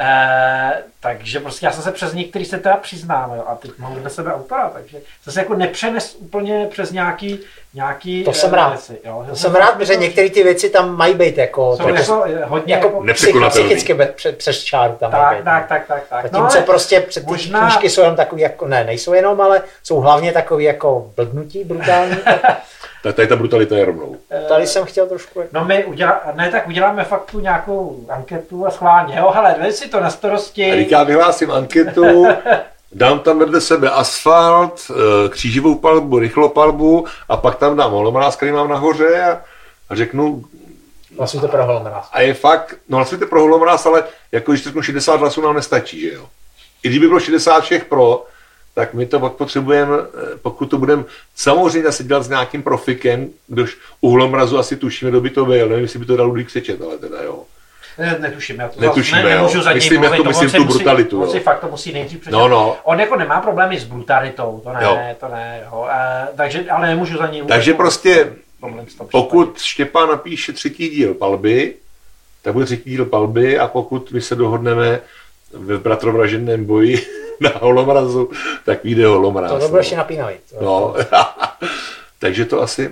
E, 0.00 0.82
takže 1.00 1.40
prostě 1.40 1.66
já 1.66 1.72
jsem 1.72 1.82
se 1.82 1.92
přes 1.92 2.12
některý 2.12 2.44
se 2.44 2.58
teda 2.58 2.76
přiznám, 2.76 3.32
jo, 3.36 3.44
a 3.46 3.54
teď 3.54 3.70
mám 3.78 3.94
vedle 3.94 4.10
sebe 4.10 4.34
autora, 4.34 4.68
takže 4.68 4.98
jsem 5.22 5.32
se 5.32 5.40
jako 5.40 5.54
nepřenes 5.54 6.16
úplně 6.18 6.66
přes 6.70 6.92
nějaký, 6.92 7.40
nějaký 7.74 8.24
To 8.24 8.30
eh, 8.30 8.34
jsem 8.34 8.54
rád. 8.54 8.68
věci, 8.68 8.98
jo. 9.04 9.26
To 9.30 9.36
jsem 9.36 9.54
rád, 9.54 9.80
že 9.80 9.96
některé 9.96 10.30
ty 10.30 10.42
věci 10.42 10.70
tam 10.70 10.96
mají 10.96 11.14
být 11.14 11.38
jako, 11.38 11.76
jsou 11.76 11.88
jako, 11.88 12.24
eh, 12.26 12.44
hodně 12.44 12.74
jako 12.74 13.02
jako, 13.06 13.48
psychicky 13.50 13.94
be, 13.94 14.06
před, 14.06 14.38
přes 14.38 14.62
čáru 14.64 14.96
tam 15.00 15.12
mají 15.12 15.22
tak, 15.24 15.36
být. 15.36 15.44
tak, 15.44 15.66
tak, 15.68 15.86
tak, 15.86 16.02
tak. 16.10 16.22
Zatímco 16.22 16.56
ale- 16.56 16.66
prostě 16.66 17.00
před 17.00 17.24
ty 17.24 17.30
možná- 17.30 17.60
knížky 17.60 17.90
jsou 17.90 18.00
jenom 18.00 18.16
takový 18.16 18.42
jako, 18.42 18.66
ne, 18.66 18.84
nejsou 18.84 19.12
jenom, 19.12 19.40
ale 19.40 19.62
jsou 19.82 20.00
hlavně 20.00 20.32
takový 20.32 20.64
jako 20.64 21.10
blbnutí 21.16 21.64
brutální. 21.64 22.16
tak 23.02 23.14
tady 23.16 23.28
ta 23.28 23.36
brutalita 23.36 23.76
je 23.76 23.84
rovnou. 23.84 24.16
Tady 24.48 24.66
jsem 24.66 24.84
chtěl 24.84 25.06
trošku 25.06 25.40
jako... 25.40 25.50
No 25.58 25.64
my 25.64 25.84
udělá, 25.84 26.20
ne, 26.34 26.50
tak 26.50 26.68
uděláme 26.68 27.04
fakt 27.04 27.30
tu 27.30 27.40
nějakou 27.40 27.96
anketu 28.08 28.66
a 28.66 28.70
schválně, 28.70 29.16
jo, 29.18 29.30
hele, 29.34 29.54
dej 29.62 29.72
si 29.72 29.88
to 29.88 30.00
na 30.00 30.10
starosti. 30.10 30.72
A 30.72 30.86
já 30.90 31.02
vyhlásím 31.02 31.50
anketu, 31.50 32.26
dám 32.92 33.18
tam 33.18 33.38
vedle 33.38 33.60
sebe 33.60 33.90
asfalt, 33.90 34.90
eh, 34.90 35.28
křížovou 35.28 35.74
palbu, 35.74 36.18
rychlopalbu 36.18 37.06
a 37.28 37.36
pak 37.36 37.56
tam 37.56 37.76
dám 37.76 37.90
holomráz, 37.90 38.36
který 38.36 38.52
mám 38.52 38.68
nahoře 38.68 39.22
a, 39.22 39.40
a 39.88 39.94
řeknu, 39.94 40.44
to 41.40 41.48
pro 41.48 41.64
holomráz. 41.64 42.08
a 42.12 42.20
je 42.20 42.34
fakt, 42.34 42.76
no 42.88 42.96
hlasujte 42.96 43.26
pro 43.26 43.40
holomráz, 43.40 43.86
ale 43.86 44.04
jako 44.32 44.52
když 44.52 44.64
řeknu 44.64 44.82
60 44.82 45.20
hlasů 45.20 45.40
nám 45.40 45.54
nestačí, 45.54 46.00
že 46.00 46.12
jo. 46.12 46.28
I 46.82 46.88
kdyby 46.88 47.06
bylo 47.06 47.20
60 47.20 47.60
všech 47.60 47.84
pro, 47.84 48.24
tak 48.74 48.94
my 48.94 49.06
to 49.06 49.20
pak 49.20 49.32
potřebujeme, 49.32 49.96
eh, 49.98 50.36
pokud 50.42 50.66
to 50.66 50.78
budeme 50.78 51.04
samozřejmě 51.34 51.82
zase 51.82 52.04
dělat 52.04 52.22
s 52.22 52.28
nějakým 52.28 52.62
profikem, 52.62 53.28
kdož 53.46 53.78
u 54.00 54.10
holomrazu 54.10 54.58
asi 54.58 54.76
tušíme, 54.76 55.10
kdo 55.10 55.20
by 55.20 55.30
to 55.30 55.44
byl, 55.44 55.68
nevím, 55.68 55.82
jestli 55.82 55.98
by 55.98 56.06
to 56.06 56.16
dal 56.16 56.26
Ludvík 56.26 56.50
Sečet, 56.50 56.82
ale 56.82 56.98
teda 56.98 57.22
jo. 57.22 57.44
Ne, 57.98 58.16
netuším, 58.20 58.60
já 58.60 58.68
to 58.68 58.80
Netušíme, 58.80 59.18
zase 59.22 59.28
ne, 59.28 59.36
nemůžu 59.36 59.62
za 59.62 59.70
něj 59.70 59.74
Myslím, 59.74 60.00
mluvit, 60.00 60.12
jako 60.14 60.22
to 60.22 60.28
myslím 60.28 60.46
on 60.46 60.50
si 60.50 60.56
tu 60.56 60.64
musí- 60.64 60.78
brutalitu, 60.78 61.20
On 61.20 61.26
jo. 61.26 61.32
si 61.32 61.40
fakt 61.40 61.60
to 61.60 61.68
musí 61.68 61.92
nejdřív 61.92 62.20
přečíst. 62.20 62.32
No, 62.38 62.48
no. 62.48 62.76
On 62.84 63.00
jako 63.00 63.16
nemá 63.16 63.40
problémy 63.40 63.80
s 63.80 63.84
brutalitou, 63.84 64.60
to 64.64 64.72
ne, 64.72 64.80
Jo. 64.82 64.98
to 65.20 65.28
ne, 65.28 65.62
jo. 65.72 65.86
E, 65.90 66.28
takže, 66.36 66.70
ale 66.70 66.86
nemůžu 66.88 67.18
za 67.18 67.26
něj 67.26 67.42
Takže 67.48 67.70
mluvit. 67.70 67.76
prostě, 67.76 68.32
pokud 69.10 69.58
Štěpán 69.60 70.08
napíše 70.08 70.52
třetí 70.52 70.88
díl 70.88 71.14
palby, 71.14 71.74
tak 72.42 72.52
bude 72.52 72.64
třetí 72.66 72.90
díl 72.90 73.04
palby 73.04 73.58
a 73.58 73.68
pokud 73.68 74.12
my 74.12 74.20
se 74.20 74.34
dohodneme 74.36 75.00
ve 75.52 75.78
bratrovražedném 75.78 76.64
boji 76.64 77.06
na 77.40 77.50
holomrazu, 77.60 78.30
tak 78.64 78.84
vyjde 78.84 79.06
holomraz. 79.06 79.52
To 79.62 79.68
bude 79.68 79.80
ještě 79.80 79.96
napínavý. 79.96 80.34
No. 80.60 80.94
Takže 82.18 82.44
to 82.44 82.62
asi 82.62 82.90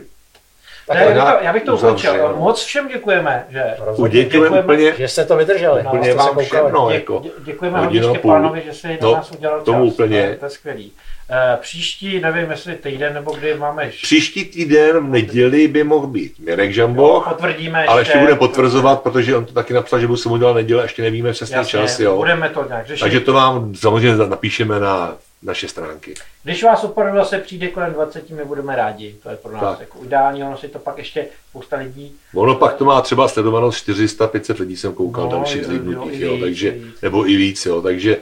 Ne, 0.95 1.05
já, 1.17 1.33
to, 1.33 1.45
já 1.45 1.53
bych 1.53 1.63
to 1.63 1.75
ukončil. 1.75 2.35
Moc 2.37 2.65
všem 2.65 2.89
děkujeme, 2.89 3.45
že 3.49 3.65
uděkujeme 3.97 4.61
úplně, 4.63 4.93
Že 4.99 5.09
jste 5.09 5.25
to 5.25 5.37
vydrželi. 5.37 5.83
No, 5.83 5.91
úplně 5.93 6.15
vám 6.15 6.39
všem, 6.39 6.61
koukali. 6.61 6.73
no, 6.73 6.89
Dě, 6.89 6.95
jako, 6.95 7.21
dě, 7.23 7.31
děkujeme 7.45 7.79
hodně. 7.79 8.03
Štěpánovi, 8.03 8.63
že 8.67 8.73
si 8.73 8.99
No, 9.03 9.11
na 9.13 9.17
nás 9.17 9.31
udělal 9.31 9.59
čas. 9.59 9.65
tomu 9.65 9.85
úplně. 9.85 10.23
To 10.23 10.29
je, 10.29 10.37
to 10.37 10.45
je 10.45 10.51
skvělý. 10.51 10.93
E, 11.31 11.57
příští, 11.57 12.21
nevím, 12.21 12.51
jestli 12.51 12.75
týden 12.75 13.15
nebo 13.15 13.33
kdy 13.33 13.55
máme 13.55 13.89
příští 14.03 14.45
týden 14.45 14.99
v 15.07 15.11
neděli 15.11 15.69
by 15.69 15.85
mohl 15.85 16.07
být 16.07 16.33
Mirek 16.39 16.73
Žamboch, 16.73 17.29
potvrdíme 17.29 17.85
ale 17.87 18.01
ještě 18.01 18.19
bude 18.19 18.35
potvrzovat, 18.35 19.03
protože 19.03 19.37
on 19.37 19.45
to 19.45 19.53
taky 19.53 19.75
napsal, 19.75 20.01
že 20.01 20.07
bude 20.07 20.19
se 20.19 20.29
mu 20.29 20.37
dělat 20.37 20.53
neděle, 20.53 20.85
ještě 20.85 21.03
nevíme 21.03 21.33
přesný 21.33 21.57
Jasně, 21.57 21.71
čas, 21.81 22.01
jo. 22.01 22.17
budeme 22.17 22.49
to 22.49 22.65
nějak 22.69 22.87
řešit. 22.87 23.01
Takže 23.01 23.21
to 23.21 23.33
vám 23.33 23.75
samozřejmě 23.75 24.17
napíšeme 24.27 24.81
na 24.81 25.17
naše 25.43 25.69
stránky. 25.69 26.15
Když 26.43 26.63
vás 26.65 26.85
opravdu 26.85 27.19
zase 27.19 27.39
přijde 27.39 27.69
kolem 27.69 27.93
20, 27.93 28.31
my 28.31 28.45
budeme 28.45 28.77
rádi. 28.77 29.17
To 29.23 29.31
je 29.31 29.37
pro 29.37 29.53
nás 29.53 29.63
Tak. 29.63 29.81
jako 29.81 30.05
ideální, 30.05 30.45
ono 30.45 30.59
si 30.59 30.69
to 30.69 30.79
pak 30.79 30.99
ještě 30.99 31.27
spousta 31.51 31.77
lidí 31.77 32.17
Ono 32.35 32.55
pak 32.55 32.75
to 32.75 32.85
má 32.85 33.01
třeba 33.01 33.29
sledovanost 33.29 33.79
400, 33.79 34.27
500 34.27 34.59
lidí 34.59 34.77
jsem 34.77 34.95
koukal 34.95 35.25
No, 35.25 35.31
no, 35.31 35.37
dalších 35.37 35.63
jo, 35.63 35.69
zlídnutích, 35.69 36.21
jo, 36.21 36.35
jo, 36.35 36.41
takže, 36.41 36.69
i 36.69 36.79
víc. 36.79 37.01
nebo 37.03 37.29
i 37.29 37.37
víc, 37.37 37.67
jo, 37.67 37.83
takže, 37.83 38.17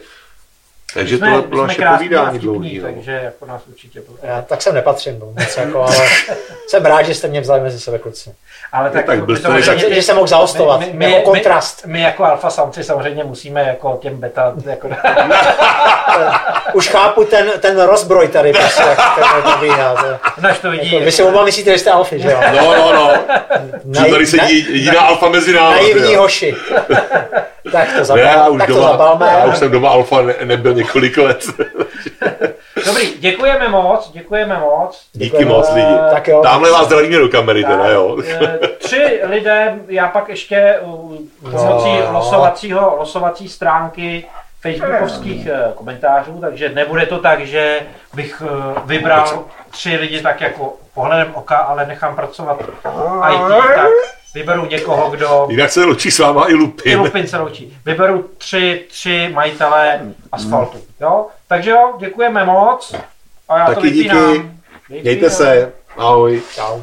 takže 0.95 1.19
jsme, 1.19 1.37
my 1.37 1.43
bylo 1.43 1.67
naše 1.67 1.87
povídání 1.97 2.39
dlouhý, 2.39 2.79
no. 2.79 2.85
takže 2.85 3.13
jako 3.13 3.47
nás 3.47 3.63
určitě 3.69 4.03
Já, 4.23 4.43
tak 4.43 4.63
sem 4.63 4.75
nepatřím, 4.75 5.19
no, 5.19 5.27
moc 5.27 5.57
jako, 5.57 5.83
ale 5.83 5.97
jsem 6.69 6.85
rád, 6.87 7.03
že 7.03 7.15
jste 7.15 7.29
mě 7.29 7.41
vzali 7.41 7.61
mezi 7.61 7.81
sebe 7.81 7.99
kluci. 7.99 8.31
Ale 8.77 8.91
tak, 8.91 9.07
No 9.07 9.13
tak 9.13 9.25
byl 9.25 9.37
to 9.37 9.43
samozřejmě- 9.43 9.67
Takže, 9.67 9.95
že 9.95 10.03
jsem 10.03 10.17
mohl 10.17 10.29
zaostovat, 10.29 10.81
my, 10.81 10.89
my, 10.93 11.05
jako 11.13 11.17
my, 11.33 11.39
kontrast. 11.41 11.87
My, 11.87 11.93
my, 11.93 12.01
jako 12.01 12.25
alfa 12.25 12.51
samci 12.51 12.85
samozřejmě 12.85 13.25
musíme 13.25 13.63
jako 13.63 13.99
těm 14.03 14.17
beta, 14.17 14.53
jako, 14.67 14.89
Už 16.73 16.89
chápu 16.89 17.25
ten, 17.25 17.51
ten 17.61 17.81
rozbroj 17.81 18.29
tady, 18.29 18.53
prostě, 18.53 18.83
jak 18.83 18.99
to 19.35 19.43
probíhá. 19.51 19.95
To, 19.95 20.41
než 20.41 20.59
to 20.59 20.71
vidí. 20.71 20.93
jako, 20.95 21.05
vy 21.05 21.13
si 21.13 21.23
oba 21.23 21.45
myslíte, 21.45 21.73
že 21.73 21.79
jste 21.79 21.91
alfy, 21.91 22.21
že 22.21 22.31
jo? 22.31 22.41
No, 22.57 22.75
no, 22.77 22.93
no, 22.93 23.11
že 23.95 24.01
Nai- 24.01 24.11
tady 24.11 24.27
sedí 24.27 24.67
jediná 24.69 25.01
alfa 25.01 25.29
mezi 25.29 25.53
námi. 25.53 25.75
Naivní 25.77 26.15
hoši. 26.15 26.55
tak 27.79 27.89
to, 27.93 27.99
Ne, 27.99 28.05
zabal, 28.05 28.25
já 28.25 28.49
už 28.49 28.59
tak 28.59 28.67
to 28.69 28.75
doma, 28.75 28.89
zabalme. 28.89 29.27
já 29.27 29.45
už 29.45 29.57
jsem 29.59 29.71
doma 29.71 29.91
alfa 29.91 30.23
ne, 30.23 30.35
nebyl 30.45 30.75
několik 30.75 31.17
let. 31.19 31.45
Dobrý, 32.87 33.07
děkujeme 33.19 33.69
moc, 33.69 34.11
děkujeme 34.13 34.59
moc. 34.61 35.07
Díky 35.13 35.25
Děkujeme. 35.25 35.51
moc 35.53 35.73
lidi. 35.75 35.95
Tak 36.11 36.29
jo. 36.29 36.43
Tamhle 36.43 36.71
vás 36.73 36.87
zdravíme 36.87 37.19
do 37.19 37.29
kamery 37.29 37.65
teda, 37.65 37.89
jo. 37.91 38.19
eh, 38.29 38.59
Tři 38.79 39.21
lidé, 39.25 39.75
já 39.89 40.09
pak 40.09 40.29
ještě 40.29 40.75
pomocí 41.43 41.89
No. 42.05 42.13
losovacího, 42.13 42.97
losovací 42.99 43.49
stránky 43.49 44.27
facebookovských 44.61 45.47
eh, 45.47 45.73
komentářů, 45.75 46.39
takže 46.41 46.69
nebude 46.69 47.07
to 47.07 47.19
tak, 47.19 47.47
že 47.47 47.81
bych 48.15 48.43
eh, 48.47 48.81
vybral 48.85 49.45
tři 49.71 49.97
lidi 49.97 50.21
tak 50.23 50.41
jako 50.41 50.75
pohledem 50.97 51.35
oka, 51.35 51.57
ale 51.57 51.87
nechám 51.87 52.17
pracovat 52.17 52.61
IT, 52.63 53.49
tak 53.75 53.89
vyberu 54.35 54.67
někoho, 54.67 55.11
kdo 55.11 55.47
Jinak 55.51 55.71
se 55.71 55.85
loučí 55.85 56.11
s 56.11 56.19
váma 56.19 56.45
i 56.45 56.53
i 56.53 56.55
Lupin. 56.55 56.99
Lupin 56.99 57.27
se 57.27 57.39
loučí. 57.39 57.79
Vyberu 57.85 58.31
tři, 58.39 58.85
tři 58.89 59.31
majitele 59.35 60.01
asfaltu. 60.33 60.79
Jo? 61.01 61.27
Takže 61.49 61.71
jo, 61.71 61.95
děkujeme 61.99 62.45
moc. 62.45 62.95
A 63.49 63.59
já 63.59 63.67
to 63.67 63.75
Taky 63.75 63.91
díky. 63.91 64.09
vypínám. 64.09 64.51
Mějte 64.89 65.31
se. 65.31 65.73
Ahoj. 65.97 66.43
Čau. 66.55 66.81